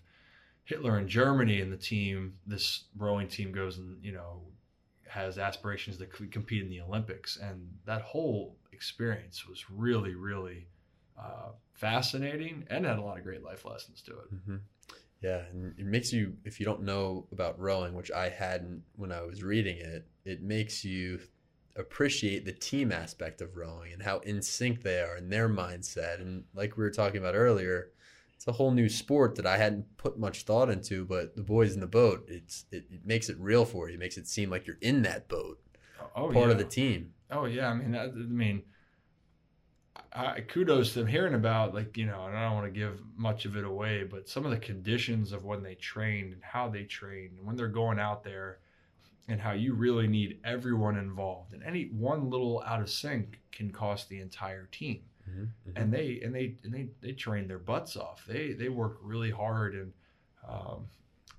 Hitler 0.64 0.98
in 0.98 1.08
Germany 1.08 1.60
and 1.60 1.72
the 1.72 1.76
team, 1.76 2.34
this 2.46 2.84
rowing 2.96 3.28
team 3.28 3.52
goes 3.52 3.76
and 3.76 4.02
you 4.02 4.12
know 4.12 4.40
has 5.10 5.38
aspirations 5.38 5.98
to 5.98 6.06
compete 6.06 6.62
in 6.62 6.70
the 6.70 6.80
Olympics, 6.80 7.36
and 7.36 7.68
that 7.84 8.02
whole 8.02 8.56
experience 8.72 9.46
was 9.46 9.70
really 9.70 10.14
really 10.14 10.66
uh, 11.18 11.50
fascinating 11.74 12.64
and 12.70 12.86
had 12.86 12.98
a 12.98 13.02
lot 13.02 13.18
of 13.18 13.24
great 13.24 13.42
life 13.42 13.64
lessons 13.64 14.00
to 14.02 14.12
it. 14.12 14.34
Mm-hmm. 14.34 14.56
Yeah, 15.22 15.42
and 15.50 15.74
it 15.78 15.84
makes 15.84 16.12
you, 16.12 16.34
if 16.46 16.58
you 16.58 16.64
don't 16.64 16.82
know 16.82 17.26
about 17.30 17.60
rowing, 17.60 17.94
which 17.94 18.10
I 18.10 18.30
hadn't 18.30 18.82
when 18.96 19.12
I 19.12 19.20
was 19.20 19.42
reading 19.42 19.76
it, 19.76 20.06
it 20.24 20.42
makes 20.42 20.82
you 20.82 21.20
appreciate 21.76 22.44
the 22.44 22.52
team 22.52 22.90
aspect 22.90 23.40
of 23.40 23.56
rowing 23.56 23.92
and 23.92 24.02
how 24.02 24.18
in 24.20 24.40
sync 24.42 24.82
they 24.82 25.00
are 25.00 25.16
and 25.16 25.30
their 25.30 25.48
mindset. 25.48 26.20
And 26.20 26.44
like 26.54 26.76
we 26.76 26.84
were 26.84 26.90
talking 26.90 27.20
about 27.20 27.34
earlier, 27.34 27.90
it's 28.40 28.48
a 28.48 28.52
whole 28.52 28.70
new 28.70 28.88
sport 28.88 29.34
that 29.34 29.44
I 29.44 29.58
hadn't 29.58 29.98
put 29.98 30.18
much 30.18 30.44
thought 30.44 30.70
into. 30.70 31.04
But 31.04 31.36
the 31.36 31.42
boys 31.42 31.74
in 31.74 31.80
the 31.80 31.86
boat, 31.86 32.24
it's 32.26 32.64
it, 32.72 32.86
it 32.90 33.04
makes 33.04 33.28
it 33.28 33.36
real 33.38 33.66
for 33.66 33.88
you. 33.90 33.96
It 33.96 34.00
makes 34.00 34.16
it 34.16 34.26
seem 34.26 34.48
like 34.48 34.66
you're 34.66 34.78
in 34.80 35.02
that 35.02 35.28
boat, 35.28 35.60
Oh, 36.16 36.32
part 36.32 36.46
yeah. 36.46 36.52
of 36.52 36.56
the 36.56 36.64
team. 36.64 37.12
Oh 37.30 37.44
yeah, 37.44 37.68
I 37.68 37.74
mean, 37.74 37.92
that, 37.92 38.12
I 38.14 38.18
mean, 38.18 38.62
I, 40.14 40.40
kudos 40.40 40.94
to 40.94 41.00
them 41.00 41.06
hearing 41.08 41.34
about 41.34 41.74
like 41.74 41.98
you 41.98 42.06
know, 42.06 42.24
and 42.28 42.34
I 42.34 42.44
don't 42.44 42.54
want 42.54 42.72
to 42.72 42.80
give 42.80 43.02
much 43.14 43.44
of 43.44 43.58
it 43.58 43.64
away, 43.66 44.04
but 44.04 44.26
some 44.26 44.46
of 44.46 44.52
the 44.52 44.56
conditions 44.56 45.32
of 45.32 45.44
when 45.44 45.62
they 45.62 45.74
trained 45.74 46.32
and 46.32 46.42
how 46.42 46.70
they 46.70 46.84
train 46.84 47.32
and 47.36 47.46
when 47.46 47.56
they're 47.56 47.68
going 47.68 47.98
out 47.98 48.24
there, 48.24 48.60
and 49.28 49.38
how 49.38 49.52
you 49.52 49.74
really 49.74 50.08
need 50.08 50.40
everyone 50.44 50.96
involved, 50.96 51.52
and 51.52 51.62
any 51.62 51.90
one 51.92 52.30
little 52.30 52.62
out 52.66 52.80
of 52.80 52.88
sync 52.88 53.38
can 53.52 53.70
cost 53.70 54.08
the 54.08 54.18
entire 54.18 54.66
team. 54.72 55.02
Mm-hmm. 55.28 55.76
And 55.76 55.92
they 55.92 56.20
and 56.22 56.34
they 56.34 56.56
and 56.64 56.72
they 56.72 56.88
they 57.00 57.12
train 57.12 57.48
their 57.48 57.58
butts 57.58 57.96
off. 57.96 58.24
They 58.26 58.52
they 58.52 58.68
work 58.68 58.98
really 59.02 59.30
hard 59.30 59.74
and. 59.74 59.92
Um, 60.48 60.86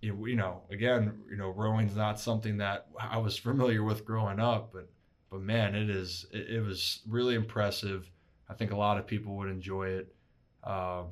you 0.02 0.26
you 0.26 0.36
know, 0.36 0.62
again, 0.72 1.14
you 1.30 1.38
know, 1.38 1.50
rowing's 1.50 1.96
not 1.96 2.20
something 2.20 2.58
that 2.58 2.88
I 3.00 3.20
was 3.20 3.38
familiar 3.38 3.84
with 3.84 4.04
growing 4.04 4.40
up, 4.40 4.72
but 4.74 4.90
but 5.30 5.42
man, 5.42 5.76
it 5.76 5.90
is 5.90 6.26
it, 6.32 6.50
it 6.50 6.62
was 6.62 7.02
really 7.08 7.36
impressive. 7.36 8.10
I 8.50 8.54
think 8.54 8.72
a 8.72 8.78
lot 8.78 8.98
of 8.98 9.08
people 9.08 9.38
would 9.38 9.50
enjoy 9.50 9.90
it. 9.90 10.16
Um, 10.64 11.08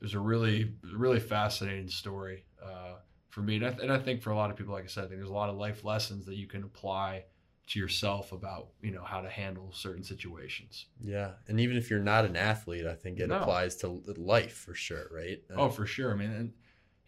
it 0.00 0.04
was 0.04 0.14
a 0.14 0.20
really 0.20 0.74
really 0.94 1.20
fascinating 1.20 1.88
story 1.88 2.44
uh, 2.64 2.94
for 3.28 3.42
me, 3.42 3.56
and 3.56 3.66
I, 3.66 3.68
and 3.82 3.92
I 3.92 3.98
think 3.98 4.22
for 4.22 4.30
a 4.30 4.36
lot 4.36 4.50
of 4.50 4.56
people, 4.56 4.72
like 4.72 4.84
I 4.84 4.88
said, 4.88 5.04
I 5.04 5.08
think 5.08 5.18
there's 5.18 5.30
a 5.30 5.34
lot 5.34 5.50
of 5.50 5.56
life 5.56 5.84
lessons 5.84 6.24
that 6.26 6.36
you 6.36 6.46
can 6.46 6.62
apply 6.62 7.24
to 7.70 7.78
yourself 7.78 8.32
about 8.32 8.68
you 8.82 8.90
know 8.90 9.04
how 9.04 9.20
to 9.20 9.30
handle 9.30 9.72
certain 9.72 10.02
situations. 10.02 10.86
Yeah, 11.00 11.32
and 11.48 11.60
even 11.60 11.76
if 11.76 11.88
you're 11.90 12.00
not 12.00 12.24
an 12.24 12.36
athlete, 12.36 12.86
I 12.86 12.94
think 12.94 13.20
it 13.20 13.28
No. 13.28 13.36
applies 13.36 13.76
to 13.76 13.88
life 14.16 14.54
for 14.54 14.74
sure, 14.74 15.08
right? 15.12 15.40
Oh, 15.56 15.68
for 15.68 15.86
sure. 15.86 16.12
I 16.12 16.16
mean, 16.16 16.30
and, 16.30 16.52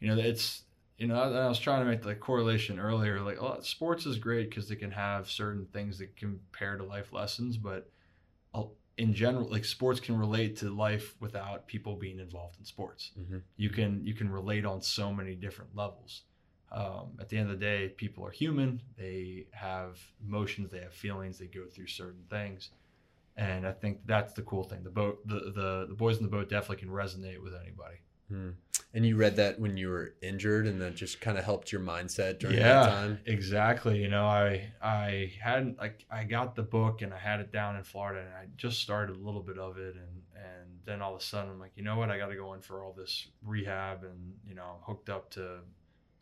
you 0.01 0.09
know, 0.09 0.21
it's 0.21 0.63
you 0.99 1.09
know, 1.09 1.17
I, 1.17 1.27
I 1.47 1.49
was 1.49 1.59
trying 1.59 1.81
to 1.85 1.91
make 1.91 2.03
the 2.03 2.15
correlation 2.15 2.79
earlier. 2.79 3.21
Like, 3.21 3.41
a 3.41 3.45
lot, 3.45 3.65
sports 3.67 4.07
is 4.07 4.19
great 4.19 4.51
because 4.51 4.69
they 4.69 4.77
can 4.77 4.93
have 4.93 5.29
certain 5.29 5.67
things 5.73 5.99
that 5.99 6.17
compare 6.17 6.77
to 6.77 6.85
life 6.85 7.13
lessons, 7.13 7.57
but 7.57 7.91
uh, 8.55 8.65
in 8.99 9.15
general, 9.15 9.49
like 9.49 9.65
sports 9.65 9.99
can 9.99 10.17
relate 10.17 10.57
to 10.59 10.71
life 10.71 11.17
without 11.19 11.67
people 11.67 11.97
being 11.97 12.21
involved 12.21 12.57
in 12.59 12.65
sports. 12.65 13.11
hmm 13.17 13.39
You 13.57 13.71
can 13.71 14.05
you 14.07 14.15
can 14.15 14.31
relate 14.31 14.65
on 14.65 14.81
so 14.81 15.13
many 15.13 15.35
different 15.35 15.75
levels. 15.75 16.23
Um, 16.73 17.19
at 17.21 17.29
the 17.29 17.37
end 17.37 17.51
of 17.51 17.61
the 17.61 17.65
day, 17.65 17.89
people 17.91 18.25
are 18.27 18.31
human. 18.31 18.81
They 18.97 19.47
have 19.53 19.99
emotions. 20.27 20.71
They 20.71 20.81
have 20.81 20.95
feelings. 20.95 21.39
They 21.39 21.47
go 21.47 21.67
through 21.67 21.89
certain 21.89 22.25
things, 22.31 22.71
and 23.37 23.67
I 23.67 23.73
think 23.73 24.01
that's 24.07 24.33
the 24.33 24.43
cool 24.43 24.65
thing. 24.65 24.83
The 24.83 24.91
boat, 24.91 25.27
the 25.27 25.53
the, 25.55 25.87
the 25.91 25.95
boys 25.95 26.17
in 26.17 26.23
the 26.23 26.31
boat 26.31 26.49
definitely 26.49 26.77
can 26.79 26.89
resonate 26.89 27.43
with 27.43 27.55
anybody. 27.55 27.97
Hmm. 28.29 28.51
And 28.95 29.07
you 29.07 29.17
read 29.17 29.37
that 29.37 29.59
when 29.59 29.77
you 29.77 29.89
were 29.89 30.15
injured, 30.23 30.67
and 30.67 30.81
that 30.81 30.95
just 30.97 31.21
kind 31.21 31.37
of 31.37 31.45
helped 31.45 31.73
your 31.73 31.81
mindset 31.83 32.39
during 32.39 32.57
Yeah. 32.57 32.83
that 32.85 32.89
time. 32.89 33.19
Exactly. 33.27 33.99
You 34.03 34.09
know, 34.09 34.25
I 34.27 34.73
I 34.83 35.33
hadn't 35.43 35.79
like 35.79 36.07
I 36.11 36.25
got 36.25 36.55
the 36.55 36.63
book 36.63 37.03
and 37.03 37.13
I 37.13 37.19
had 37.19 37.41
it 37.41 37.53
down 37.53 37.77
in 37.77 37.85
Florida 37.85 38.21
and 38.21 38.35
I 38.35 38.47
just 38.57 38.81
started 38.81 39.17
a 39.17 39.19
little 39.19 39.43
bit 39.43 39.59
of 39.59 39.77
it 39.79 39.95
and 39.97 40.23
and 40.35 40.79
then 40.85 41.01
all 41.03 41.15
of 41.15 41.21
a 41.21 41.25
sudden 41.25 41.51
I'm 41.51 41.61
like, 41.61 41.73
you 41.77 41.85
know 41.85 41.97
what, 41.97 42.11
I 42.11 42.19
got 42.19 42.29
to 42.29 42.35
go 42.37 42.55
in 42.55 42.61
for 42.63 42.83
all 42.83 42.93
this 42.93 43.29
rehab 43.45 44.05
and 44.05 44.35
you 44.47 44.55
know 44.55 44.65
I'm 44.77 44.83
hooked 44.83 45.09
up 45.11 45.31
to 45.33 45.59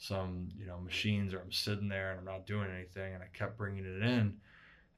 some 0.02 0.48
you 0.58 0.66
know 0.66 0.78
machines 0.80 1.34
or 1.34 1.40
I'm 1.40 1.52
sitting 1.52 1.88
there 1.88 2.10
and 2.12 2.18
I'm 2.20 2.24
not 2.24 2.46
doing 2.46 2.68
anything 2.74 3.12
and 3.14 3.22
I 3.22 3.26
kept 3.32 3.58
bringing 3.58 3.84
it 3.84 4.02
in 4.02 4.38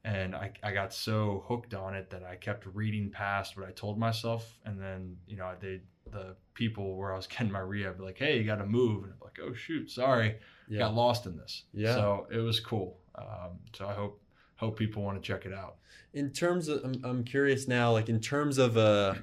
and 0.05 0.33
I, 0.35 0.51
I 0.63 0.71
got 0.73 0.93
so 0.93 1.43
hooked 1.47 1.73
on 1.73 1.93
it 1.93 2.09
that 2.11 2.23
I 2.23 2.35
kept 2.37 2.65
reading 2.73 3.09
past 3.11 3.57
what 3.57 3.67
I 3.67 3.71
told 3.73 3.99
myself 3.99 4.57
and 4.65 4.79
then 4.81 5.17
you 5.27 5.35
know 5.35 5.51
they 5.59 5.81
the 6.09 6.35
people 6.53 6.95
where 6.95 7.11
I 7.13 7.17
was 7.17 7.27
getting 7.33 7.51
my 7.51 7.59
rehab 7.59 7.99
like 7.99 8.17
hey 8.17 8.37
you 8.37 8.45
got 8.45 8.55
to 8.57 8.65
move 8.65 9.03
and 9.03 9.11
I'm 9.13 9.19
like 9.21 9.37
oh 9.43 9.53
shoot 9.53 9.91
sorry 9.91 10.37
Yeah. 10.69 10.79
got 10.79 10.95
lost 10.95 11.25
in 11.25 11.35
this. 11.37 11.63
Yeah. 11.73 11.95
So 11.95 12.27
it 12.31 12.37
was 12.39 12.59
cool. 12.61 12.97
Um, 13.15 13.59
so 13.73 13.85
I 13.87 13.93
hope 13.93 14.21
hope 14.55 14.79
people 14.79 15.03
want 15.03 15.21
to 15.21 15.27
check 15.27 15.45
it 15.45 15.53
out. 15.53 15.75
in 16.13 16.29
terms 16.31 16.69
of 16.69 16.81
I'm, 16.85 16.95
I'm 17.03 17.23
curious 17.25 17.67
now 17.67 17.91
like 17.91 18.07
in 18.07 18.21
terms 18.21 18.57
of 18.57 18.77
a 18.77 19.21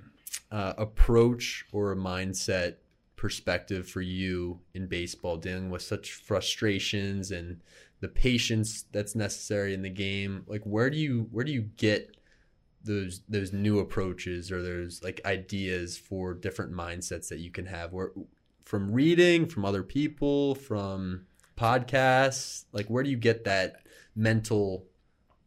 uh, 0.52 0.74
approach 0.76 1.64
or 1.72 1.92
a 1.92 1.96
mindset 1.96 2.74
perspective 3.20 3.86
for 3.86 4.00
you 4.00 4.58
in 4.72 4.86
baseball 4.86 5.36
dealing 5.36 5.68
with 5.68 5.82
such 5.82 6.12
frustrations 6.14 7.30
and 7.30 7.60
the 8.00 8.08
patience 8.08 8.86
that's 8.92 9.14
necessary 9.14 9.74
in 9.74 9.82
the 9.82 9.90
game 9.90 10.42
like 10.46 10.62
where 10.64 10.88
do 10.88 10.96
you 10.96 11.28
where 11.30 11.44
do 11.44 11.52
you 11.52 11.60
get 11.76 12.16
those 12.82 13.20
those 13.28 13.52
new 13.52 13.78
approaches 13.78 14.50
or 14.50 14.62
those 14.62 15.02
like 15.02 15.20
ideas 15.26 15.98
for 15.98 16.32
different 16.32 16.72
mindsets 16.72 17.28
that 17.28 17.40
you 17.40 17.50
can 17.50 17.66
have 17.66 17.92
where 17.92 18.10
from 18.64 18.90
reading 18.90 19.44
from 19.44 19.66
other 19.66 19.82
people 19.82 20.54
from 20.54 21.26
podcasts 21.58 22.64
like 22.72 22.86
where 22.86 23.02
do 23.02 23.10
you 23.10 23.18
get 23.18 23.44
that 23.44 23.82
mental 24.16 24.86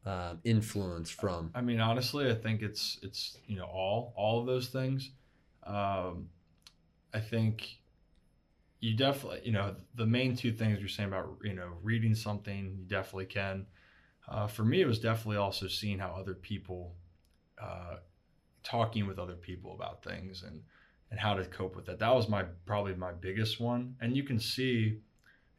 um, 0.06 0.40
influence 0.44 1.10
from 1.10 1.50
I 1.56 1.62
mean, 1.62 1.80
honestly, 1.80 2.30
I 2.30 2.36
think 2.36 2.62
it's 2.62 3.00
it's 3.02 3.38
you 3.48 3.56
know 3.56 3.64
all 3.64 4.14
all 4.18 4.42
of 4.42 4.46
those 4.46 4.68
things. 4.68 5.12
Um, 5.66 6.28
I 7.14 7.20
think 7.20 7.80
you 8.80 8.96
definitely 8.96 9.42
you 9.46 9.52
know 9.52 9.76
the 9.96 10.06
main 10.06 10.36
two 10.36 10.52
things 10.52 10.80
you're 10.80 10.90
saying 10.90 11.10
about 11.10 11.38
you 11.44 11.54
know 11.54 11.70
reading 11.82 12.16
something 12.16 12.76
you 12.78 12.86
definitely 12.86 13.26
can. 13.26 13.66
Uh, 14.28 14.48
for 14.48 14.64
me, 14.64 14.82
it 14.82 14.88
was 14.88 15.00
definitely 15.00 15.38
also 15.38 15.68
seeing 15.68 16.00
how 16.00 16.16
other 16.18 16.34
people 16.34 16.96
uh, 17.62 17.98
talking 18.64 19.08
with 19.08 19.20
other 19.20 19.36
people 19.36 19.74
about 19.74 20.04
things 20.04 20.44
and 20.44 20.62
and 21.12 21.20
how 21.20 21.34
to 21.34 21.46
cope 21.46 21.76
with 21.76 21.86
that. 21.86 22.00
That 22.00 22.14
was 22.14 22.28
my 22.28 22.44
probably 22.66 22.96
my 22.96 23.12
biggest 23.14 23.60
one, 23.60 23.96
and 24.02 24.16
you 24.16 24.24
can 24.24 24.40
see. 24.40 25.00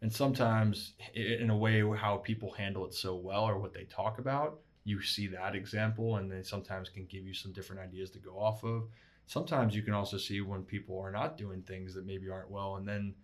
And 0.02 0.12
sometimes, 0.12 0.92
in 1.14 1.48
a 1.48 1.56
way, 1.56 1.82
how 1.96 2.18
people 2.18 2.52
handle 2.52 2.84
it 2.84 2.92
so 2.92 3.16
well 3.16 3.44
or 3.44 3.58
what 3.58 3.72
they 3.72 3.84
talk 3.84 4.18
about, 4.18 4.60
you 4.84 5.00
see 5.00 5.26
that 5.28 5.54
example 5.54 6.16
and 6.16 6.30
they 6.30 6.42
sometimes 6.42 6.90
can 6.90 7.06
give 7.06 7.24
you 7.24 7.32
some 7.32 7.52
different 7.52 7.80
ideas 7.80 8.10
to 8.10 8.18
go 8.18 8.38
off 8.38 8.62
of 8.64 8.84
sometimes 9.26 9.74
you 9.74 9.82
can 9.82 9.94
also 9.94 10.16
see 10.16 10.40
when 10.40 10.62
people 10.62 10.98
are 11.00 11.10
not 11.10 11.36
doing 11.36 11.62
things 11.62 11.94
that 11.94 12.06
maybe 12.06 12.28
aren't 12.28 12.50
well 12.50 12.76
and 12.76 12.86
then 12.86 13.14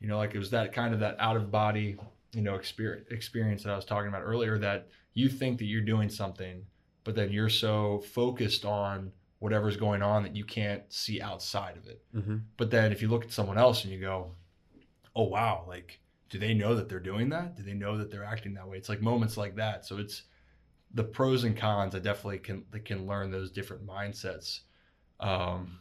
you 0.00 0.08
know 0.08 0.18
like 0.18 0.34
it 0.34 0.38
was 0.38 0.50
that 0.50 0.72
kind 0.72 0.92
of 0.92 1.00
that 1.00 1.16
out 1.18 1.36
of 1.36 1.50
body 1.50 1.96
you 2.32 2.42
know 2.42 2.54
experience 2.54 3.06
experience 3.10 3.62
that 3.62 3.72
i 3.72 3.76
was 3.76 3.84
talking 3.84 4.08
about 4.08 4.22
earlier 4.22 4.58
that 4.58 4.88
you 5.14 5.28
think 5.28 5.58
that 5.58 5.64
you're 5.64 5.80
doing 5.80 6.08
something 6.08 6.64
but 7.04 7.14
then 7.14 7.30
you're 7.30 7.48
so 7.48 8.02
focused 8.12 8.64
on 8.64 9.12
whatever's 9.38 9.76
going 9.76 10.02
on 10.02 10.22
that 10.22 10.34
you 10.34 10.44
can't 10.44 10.82
see 10.88 11.20
outside 11.20 11.76
of 11.76 11.86
it. 11.86 12.02
Mm-hmm. 12.14 12.36
but 12.56 12.70
then 12.70 12.92
if 12.92 13.00
you 13.02 13.08
look 13.08 13.24
at 13.24 13.32
someone 13.32 13.58
else 13.58 13.84
and 13.84 13.92
you 13.92 14.00
go 14.00 14.32
oh 15.14 15.24
wow 15.24 15.64
like 15.66 16.00
do 16.28 16.38
they 16.38 16.54
know 16.54 16.74
that 16.74 16.88
they're 16.88 16.98
doing 16.98 17.28
that? 17.28 17.56
Do 17.56 17.62
they 17.62 17.72
know 17.72 17.96
that 17.98 18.10
they're 18.10 18.24
acting 18.24 18.54
that 18.54 18.68
way? 18.68 18.76
It's 18.76 18.88
like 18.88 19.00
moments 19.00 19.36
like 19.36 19.54
that. 19.56 19.86
So 19.86 19.98
it's 19.98 20.22
the 20.94 21.04
pros 21.04 21.44
and 21.44 21.56
cons 21.56 21.94
i 21.94 21.98
definitely 21.98 22.38
can 22.38 22.64
they 22.70 22.78
can 22.78 23.06
learn 23.06 23.30
those 23.30 23.50
different 23.50 23.86
mindsets 23.86 24.60
um, 25.20 25.78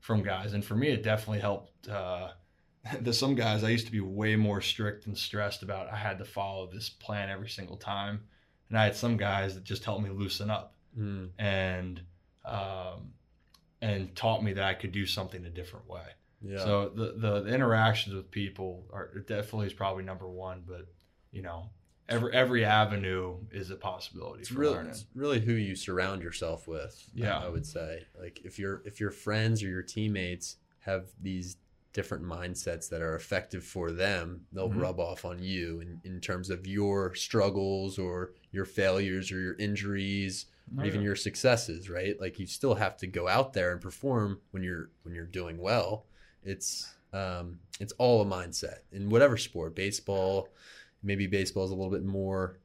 from 0.00 0.22
guys. 0.22 0.52
And 0.52 0.64
for 0.64 0.74
me 0.74 0.88
it 0.88 1.02
definitely 1.02 1.40
helped 1.40 1.88
uh, 1.88 2.30
there's 3.00 3.18
some 3.18 3.34
guys 3.34 3.64
i 3.64 3.68
used 3.68 3.86
to 3.86 3.92
be 3.92 4.00
way 4.00 4.36
more 4.36 4.60
strict 4.60 5.06
and 5.06 5.18
stressed 5.18 5.64
about 5.64 5.92
i 5.92 5.96
had 5.96 6.18
to 6.18 6.24
follow 6.24 6.70
this 6.72 6.88
plan 6.88 7.30
every 7.30 7.48
single 7.48 7.76
time. 7.76 8.20
And 8.68 8.78
i 8.78 8.84
had 8.84 8.96
some 8.96 9.16
guys 9.16 9.54
that 9.54 9.64
just 9.64 9.84
helped 9.84 10.02
me 10.02 10.10
loosen 10.10 10.50
up 10.50 10.74
mm 10.98 11.28
and 11.38 12.00
um, 12.44 13.12
and 13.82 14.14
taught 14.14 14.42
me 14.42 14.52
that 14.52 14.64
i 14.64 14.74
could 14.74 14.92
do 14.92 15.04
something 15.04 15.44
a 15.44 15.50
different 15.50 15.88
way. 15.88 16.06
Yeah. 16.42 16.58
So 16.58 16.92
the, 16.94 17.14
the 17.16 17.42
the 17.42 17.54
interactions 17.54 18.14
with 18.14 18.30
people 18.30 18.86
are 18.92 19.10
definitely 19.26 19.66
is 19.66 19.72
probably 19.72 20.04
number 20.04 20.28
one, 20.28 20.62
but 20.66 20.86
you 21.32 21.42
know, 21.42 21.70
every 22.08 22.32
every 22.32 22.64
avenue 22.64 23.36
is 23.50 23.70
a 23.70 23.76
possibility 23.76 24.40
it's 24.40 24.48
for 24.48 24.60
really, 24.60 24.74
learning. 24.74 24.90
it's 24.90 25.06
really 25.14 25.40
who 25.40 25.52
you 25.52 25.74
surround 25.74 26.22
yourself 26.22 26.68
with 26.68 27.08
Yeah. 27.14 27.38
i 27.38 27.48
would 27.48 27.66
say 27.66 28.04
like 28.18 28.40
if 28.44 28.58
your 28.58 28.82
if 28.84 29.00
your 29.00 29.10
friends 29.10 29.62
or 29.62 29.68
your 29.68 29.82
teammates 29.82 30.56
have 30.80 31.06
these 31.20 31.56
different 31.92 32.22
mindsets 32.24 32.88
that 32.90 33.00
are 33.02 33.16
effective 33.16 33.64
for 33.64 33.90
them 33.90 34.46
they'll 34.52 34.68
Mhm. 34.70 34.80
rub 34.82 35.00
off 35.00 35.24
on 35.24 35.42
you 35.42 35.80
in, 35.80 36.00
in 36.04 36.20
terms 36.20 36.50
of 36.50 36.66
your 36.66 37.14
struggles 37.14 37.98
or 37.98 38.32
your 38.52 38.66
failures 38.66 39.32
or 39.32 39.40
your 39.40 39.54
injuries 39.56 40.46
or 40.78 40.84
even 40.84 41.00
your 41.00 41.16
successes 41.16 41.88
right 41.90 42.20
like 42.20 42.38
you 42.38 42.46
still 42.46 42.74
have 42.74 42.96
to 42.98 43.06
go 43.06 43.26
out 43.28 43.52
there 43.52 43.72
and 43.72 43.80
perform 43.80 44.40
when 44.50 44.62
you're 44.62 44.90
when 45.02 45.14
you're 45.14 45.24
doing 45.24 45.58
well 45.58 46.06
it's 46.44 46.92
um 47.12 47.58
it's 47.80 47.92
all 47.98 48.20
a 48.20 48.24
mindset 48.26 48.78
in 48.92 49.08
whatever 49.08 49.36
sport 49.36 49.74
baseball 49.74 50.48
maybe 51.02 51.26
baseball 51.26 51.64
is 51.64 51.70
a 51.70 51.74
little 51.74 51.90
bit 51.92 52.04
more 52.04 52.58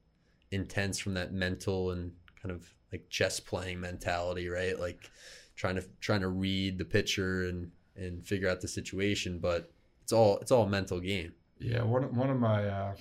intense 0.51 0.99
from 0.99 1.13
that 1.13 1.31
mental 1.33 1.91
and 1.91 2.11
kind 2.41 2.51
of 2.51 2.67
like 2.91 3.07
chess 3.09 3.39
playing 3.39 3.79
mentality 3.79 4.49
right 4.49 4.79
like 4.79 5.09
trying 5.55 5.75
to 5.75 5.83
trying 5.99 6.21
to 6.21 6.27
read 6.27 6.77
the 6.77 6.85
pitcher 6.85 7.43
and 7.47 7.71
and 7.95 8.25
figure 8.25 8.49
out 8.49 8.59
the 8.61 8.67
situation 8.67 9.39
but 9.39 9.71
it's 10.01 10.11
all 10.11 10.37
it's 10.39 10.51
all 10.51 10.63
a 10.63 10.69
mental 10.69 10.99
game 10.99 11.33
yeah. 11.63 11.83
One 11.83 12.15
one 12.15 12.29
of 12.31 12.39
my 12.39 12.67
uh, 12.67 12.95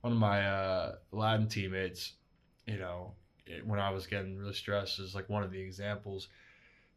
one 0.00 0.12
of 0.12 0.18
my 0.18 0.44
uh, 0.44 0.94
Latin 1.12 1.46
teammates, 1.46 2.14
you 2.66 2.78
know, 2.78 3.12
it- 3.46 3.64
when 3.64 3.78
I 3.78 3.90
was 3.90 4.06
getting 4.08 4.36
really 4.36 4.54
stressed, 4.54 4.98
is 4.98 5.14
like 5.14 5.28
one 5.28 5.42
of 5.44 5.52
the 5.52 5.60
examples. 5.60 6.28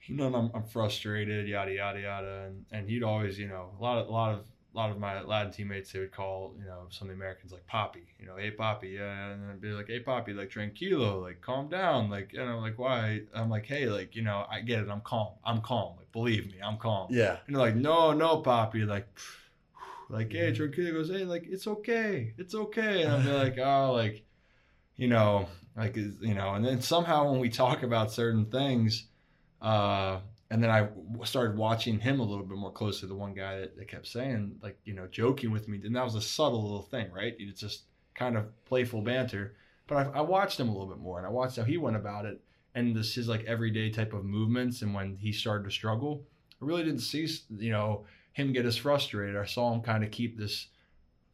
You 0.05 0.15
know, 0.15 0.33
I'm, 0.33 0.49
I'm 0.53 0.63
frustrated, 0.63 1.47
yada 1.47 1.71
yada 1.73 2.01
yada, 2.01 2.43
and 2.47 2.65
and 2.71 2.89
he'd 2.89 3.03
always, 3.03 3.37
you 3.37 3.47
know, 3.47 3.69
a 3.79 3.81
lot 3.83 3.99
of 3.99 4.07
a 4.07 4.11
lot 4.11 4.33
of 4.33 4.45
a 4.73 4.77
lot 4.77 4.89
of 4.89 4.97
my 4.99 5.21
Latin 5.21 5.51
teammates 5.51 5.91
they 5.91 5.99
would 5.99 6.11
call, 6.11 6.55
you 6.57 6.65
know, 6.65 6.87
some 6.89 7.07
of 7.07 7.15
the 7.15 7.21
Americans 7.21 7.51
like 7.51 7.65
Poppy, 7.67 8.07
you 8.19 8.25
know, 8.25 8.35
hey 8.37 8.49
Poppy, 8.51 8.89
yeah, 8.89 9.29
and 9.31 9.51
I'd 9.51 9.61
be 9.61 9.69
like, 9.69 9.87
hey 9.87 9.99
Poppy, 9.99 10.33
like 10.33 10.49
tranquilo, 10.49 11.21
like 11.21 11.41
calm 11.41 11.69
down, 11.69 12.09
like, 12.09 12.31
and 12.33 12.49
I'm 12.49 12.61
like, 12.61 12.79
why? 12.79 13.21
I'm 13.35 13.49
like, 13.49 13.65
hey, 13.65 13.85
like, 13.87 14.15
you 14.15 14.23
know, 14.23 14.45
I 14.49 14.61
get 14.61 14.79
it, 14.79 14.89
I'm 14.89 15.01
calm, 15.01 15.33
I'm 15.45 15.61
calm, 15.61 15.97
like, 15.97 16.11
believe 16.11 16.47
me, 16.47 16.55
I'm 16.63 16.77
calm. 16.77 17.07
yeah 17.11 17.37
And 17.45 17.55
they're 17.55 17.61
like, 17.63 17.75
no, 17.75 18.13
no, 18.13 18.37
Poppy. 18.37 18.83
Like, 18.83 19.07
like, 20.09 20.31
hey, 20.31 20.51
Tranquilo 20.51 20.93
goes, 20.93 21.09
hey, 21.09 21.23
like, 21.25 21.45
it's 21.47 21.67
okay. 21.67 22.33
It's 22.37 22.55
okay. 22.55 23.03
And 23.03 23.13
I'm 23.13 23.27
like, 23.33 23.57
oh, 23.63 23.93
like, 23.93 24.23
you 24.95 25.07
know, 25.07 25.47
like, 25.77 25.97
is- 25.97 26.17
you 26.21 26.33
know, 26.33 26.53
and 26.55 26.65
then 26.65 26.81
somehow 26.81 27.29
when 27.31 27.39
we 27.39 27.49
talk 27.49 27.83
about 27.83 28.11
certain 28.11 28.45
things, 28.45 29.05
uh, 29.61 30.19
and 30.53 30.61
then 30.61 30.69
I 30.69 30.87
started 31.25 31.57
watching 31.57 31.99
him 31.99 32.19
a 32.19 32.23
little 32.23 32.45
bit 32.45 32.59
more 32.59 32.71
closely, 32.71 33.07
the 33.07 33.15
one 33.15 33.33
guy 33.33 33.61
that, 33.61 33.75
that 33.75 33.87
kept 33.87 34.05
saying, 34.05 34.57
like, 34.61 34.77
you 34.85 34.93
know, 34.93 35.07
joking 35.07 35.49
with 35.49 35.67
me. 35.67 35.81
And 35.83 35.95
that 35.95 36.03
was 36.03 36.13
a 36.13 36.21
subtle 36.21 36.61
little 36.61 36.83
thing, 36.83 37.11
right? 37.11 37.33
It's 37.39 37.59
just 37.59 37.85
kind 38.13 38.37
of 38.37 38.45
playful 38.65 39.01
banter. 39.01 39.55
But 39.87 39.95
I, 39.95 40.19
I 40.19 40.21
watched 40.21 40.59
him 40.59 40.69
a 40.69 40.71
little 40.71 40.85
bit 40.85 40.99
more 40.99 41.17
and 41.17 41.25
I 41.25 41.31
watched 41.31 41.57
how 41.57 41.63
he 41.63 41.79
went 41.79 41.95
about 41.95 42.27
it 42.27 42.39
and 42.75 42.95
this 42.95 43.15
his 43.15 43.27
like 43.27 43.43
everyday 43.45 43.89
type 43.89 44.13
of 44.13 44.25
movements. 44.25 44.83
And 44.83 44.93
when 44.93 45.17
he 45.17 45.31
started 45.31 45.63
to 45.63 45.71
struggle, 45.71 46.23
I 46.61 46.65
really 46.65 46.83
didn't 46.83 46.99
see, 46.99 47.27
you 47.57 47.71
know, 47.71 48.05
him 48.33 48.53
get 48.53 48.67
as 48.67 48.77
frustrated. 48.77 49.35
I 49.35 49.45
saw 49.45 49.73
him 49.73 49.81
kind 49.81 50.03
of 50.03 50.11
keep 50.11 50.37
this 50.37 50.67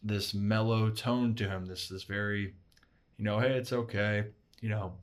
this 0.01 0.33
mellow 0.33 0.91
tone 0.91 1.35
to 1.35 1.49
him, 1.49 1.65
this 1.65 1.89
this 1.89 2.03
very, 2.03 2.53
you 3.17 3.25
know, 3.25 3.37
hey, 3.37 3.57
it's 3.57 3.73
okay, 3.73 4.27
you 4.61 4.69
know, 4.69 4.93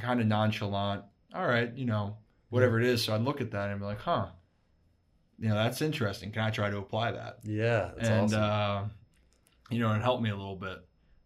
kind 0.00 0.22
of 0.22 0.26
nonchalant. 0.26 1.04
All 1.34 1.46
right, 1.46 1.76
you 1.76 1.84
know, 1.84 2.16
whatever 2.54 2.78
it 2.78 2.86
is. 2.86 3.02
So 3.02 3.14
I'd 3.14 3.22
look 3.22 3.40
at 3.40 3.50
that 3.50 3.70
and 3.70 3.80
be 3.80 3.84
like, 3.84 4.00
huh, 4.00 4.26
you 5.38 5.48
know, 5.48 5.56
that's 5.56 5.82
interesting. 5.82 6.30
Can 6.30 6.42
I 6.42 6.50
try 6.50 6.70
to 6.70 6.78
apply 6.78 7.10
that? 7.12 7.40
Yeah, 7.42 7.90
that's 7.96 8.08
and 8.08 8.34
awesome. 8.34 8.42
uh, 8.42 8.84
you 9.70 9.80
know, 9.80 9.92
it 9.92 10.00
helped 10.02 10.22
me 10.22 10.30
a 10.30 10.36
little 10.36 10.56
bit. 10.56 10.78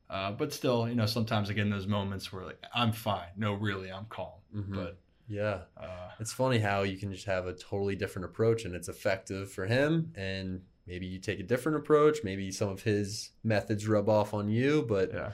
Uh, 0.09 0.33
but 0.33 0.55
still, 0.55 0.89
you 0.89 0.95
know, 0.95 1.05
sometimes 1.05 1.51
I 1.51 1.53
get 1.53 1.63
in 1.63 1.71
those 1.71 1.87
moments 1.87 2.33
where 2.33 2.47
like 2.47 2.63
I'm 2.75 2.93
fine. 2.93 3.29
No, 3.37 3.53
really, 3.53 3.93
I'm 3.93 4.07
calm. 4.07 4.41
Mhm. 4.57 4.75
But 4.75 4.99
yeah, 5.29 5.61
uh, 5.77 6.09
it's 6.19 6.33
funny 6.33 6.59
how 6.59 6.83
you 6.85 6.97
can 6.97 7.13
just 7.13 7.27
have 7.27 7.47
a 7.47 7.53
totally 7.53 7.95
different 7.95 8.25
approach 8.25 8.65
and 8.65 8.75
it's 8.75 8.89
effective 8.89 9.53
for 9.53 9.67
him, 9.67 10.13
and 10.17 10.63
maybe 10.87 11.07
you 11.07 11.19
take 11.19 11.41
a 11.41 11.43
different 11.43 11.77
approach. 11.77 12.21
Maybe 12.25 12.51
some 12.51 12.71
of 12.71 12.83
his 12.85 13.33
methods 13.45 13.87
rub 13.87 14.09
off 14.09 14.33
on 14.33 14.49
you, 14.49 14.87
but 14.89 15.13
yeah, 15.13 15.33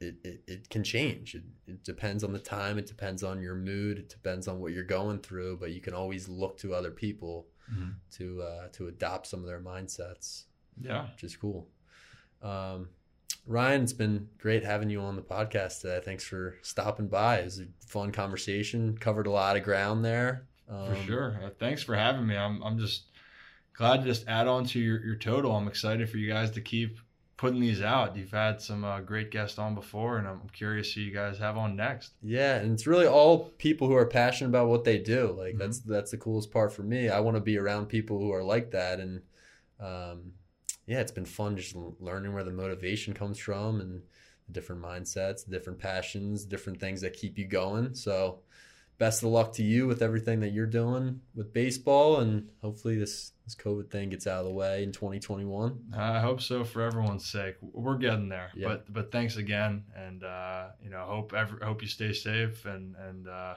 it, 0.00 0.16
it, 0.24 0.42
it 0.46 0.70
can 0.70 0.82
change. 0.82 1.34
It, 1.34 1.42
it 1.66 1.84
depends 1.84 2.24
on 2.24 2.32
the 2.32 2.38
time. 2.38 2.78
It 2.78 2.86
depends 2.86 3.22
on 3.22 3.40
your 3.42 3.54
mood. 3.54 3.98
It 3.98 4.08
depends 4.08 4.48
on 4.48 4.58
what 4.60 4.72
you're 4.72 4.84
going 4.84 5.18
through. 5.20 5.58
But 5.58 5.72
you 5.72 5.80
can 5.80 5.94
always 5.94 6.28
look 6.28 6.56
to 6.58 6.74
other 6.74 6.90
people 6.90 7.46
Mhm. 7.72 7.94
to 8.16 8.42
uh, 8.42 8.68
to 8.72 8.88
adopt 8.88 9.26
some 9.28 9.40
of 9.40 9.46
their 9.46 9.60
mindsets, 9.60 10.44
yeah. 10.80 11.08
which 11.12 11.22
is 11.24 11.36
cool. 11.36 11.68
Um, 12.42 12.88
Ryan, 13.46 13.82
it's 13.82 13.92
been 13.92 14.28
great 14.38 14.64
having 14.64 14.90
you 14.90 15.00
on 15.00 15.16
the 15.16 15.22
podcast 15.22 15.80
today. 15.80 16.00
Thanks 16.04 16.24
for 16.24 16.56
stopping 16.62 17.08
by. 17.08 17.38
It 17.38 17.44
was 17.44 17.60
a 17.60 17.66
fun 17.86 18.10
conversation. 18.12 18.96
Covered 18.98 19.26
a 19.26 19.30
lot 19.30 19.56
of 19.56 19.62
ground 19.62 20.04
there. 20.04 20.46
For 20.66 20.74
Um, 20.74 21.06
sure. 21.06 21.40
Uh, 21.44 21.50
thanks 21.58 21.82
for 21.82 21.94
having 21.94 22.26
me. 22.26 22.36
I'm 22.36 22.62
I'm 22.62 22.78
just 22.78 23.04
glad 23.72 23.98
to 23.98 24.04
just 24.06 24.26
add 24.28 24.46
on 24.46 24.64
to 24.66 24.80
your, 24.80 25.04
your 25.04 25.16
total. 25.16 25.54
I'm 25.54 25.68
excited 25.68 26.08
for 26.10 26.16
you 26.18 26.28
guys 26.28 26.50
to 26.52 26.60
keep 26.60 26.98
putting 27.40 27.58
these 27.58 27.80
out. 27.80 28.14
You've 28.18 28.32
had 28.32 28.60
some 28.60 28.84
uh, 28.84 29.00
great 29.00 29.30
guests 29.30 29.58
on 29.58 29.74
before, 29.74 30.18
and 30.18 30.28
I'm 30.28 30.42
curious 30.52 30.92
who 30.92 31.00
you 31.00 31.10
guys 31.10 31.38
have 31.38 31.56
on 31.56 31.74
next. 31.74 32.12
Yeah, 32.22 32.56
and 32.56 32.72
it's 32.74 32.86
really 32.86 33.06
all 33.06 33.48
people 33.56 33.88
who 33.88 33.94
are 33.94 34.04
passionate 34.04 34.50
about 34.50 34.68
what 34.68 34.84
they 34.84 34.98
do. 34.98 35.32
Like 35.32 35.54
Mhm. 35.54 35.58
that's 35.58 35.78
that's 35.80 36.10
the 36.10 36.18
coolest 36.18 36.50
part 36.50 36.70
for 36.70 36.82
me. 36.82 37.08
I 37.08 37.18
want 37.20 37.38
to 37.38 37.40
be 37.40 37.56
around 37.56 37.86
people 37.86 38.18
who 38.18 38.30
are 38.30 38.42
like 38.44 38.70
that, 38.72 39.00
and 39.00 39.22
um, 39.80 40.34
yeah, 40.86 41.00
it's 41.00 41.12
been 41.12 41.24
fun 41.24 41.56
just 41.56 41.74
learning 41.98 42.34
where 42.34 42.44
the 42.44 42.52
motivation 42.52 43.14
comes 43.14 43.38
from 43.38 43.80
and 43.80 44.02
different 44.52 44.82
mindsets, 44.82 45.48
different 45.48 45.78
passions, 45.78 46.44
different 46.44 46.78
things 46.78 47.00
that 47.00 47.14
keep 47.14 47.38
you 47.38 47.46
going. 47.46 47.94
So, 47.94 48.40
best 49.00 49.22
of 49.22 49.30
luck 49.30 49.54
to 49.54 49.64
you 49.64 49.86
with 49.86 50.02
everything 50.02 50.40
that 50.40 50.50
you're 50.50 50.66
doing 50.66 51.22
with 51.34 51.52
baseball, 51.52 52.20
and 52.20 52.48
hopefully 52.62 52.96
this 52.96 53.32
this 53.44 53.56
COVID 53.56 53.90
thing 53.90 54.10
gets 54.10 54.28
out 54.28 54.40
of 54.40 54.44
the 54.44 54.52
way 54.52 54.84
in 54.84 54.92
2021. 54.92 55.94
I 55.96 56.20
hope 56.20 56.40
so 56.40 56.62
for 56.62 56.82
everyone's 56.82 57.26
sake. 57.26 57.56
We're 57.62 57.96
getting 57.96 58.28
there. 58.28 58.50
Yeah. 58.54 58.68
But 58.68 58.92
but 58.92 59.10
thanks 59.10 59.36
again, 59.36 59.82
and 59.96 60.22
uh, 60.22 60.66
you 60.84 60.90
know 60.90 61.04
hope 61.04 61.32
ever 61.34 61.58
hope 61.64 61.82
you 61.82 61.88
stay 61.88 62.12
safe, 62.12 62.66
and 62.66 62.94
and 62.94 63.26
uh, 63.26 63.54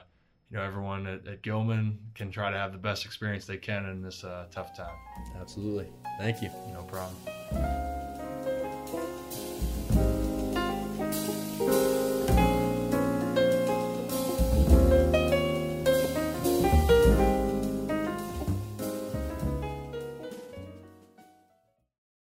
you 0.50 0.56
know 0.56 0.64
everyone 0.64 1.06
at, 1.06 1.28
at 1.28 1.42
Gilman 1.42 1.98
can 2.14 2.32
try 2.32 2.50
to 2.50 2.56
have 2.56 2.72
the 2.72 2.78
best 2.78 3.04
experience 3.04 3.44
they 3.44 3.58
can 3.58 3.84
in 3.84 4.02
this 4.02 4.24
uh, 4.24 4.46
tough 4.50 4.76
time. 4.76 4.96
Absolutely, 5.38 5.86
thank 6.18 6.42
you. 6.42 6.50
No 6.72 6.82
problem. 6.82 7.93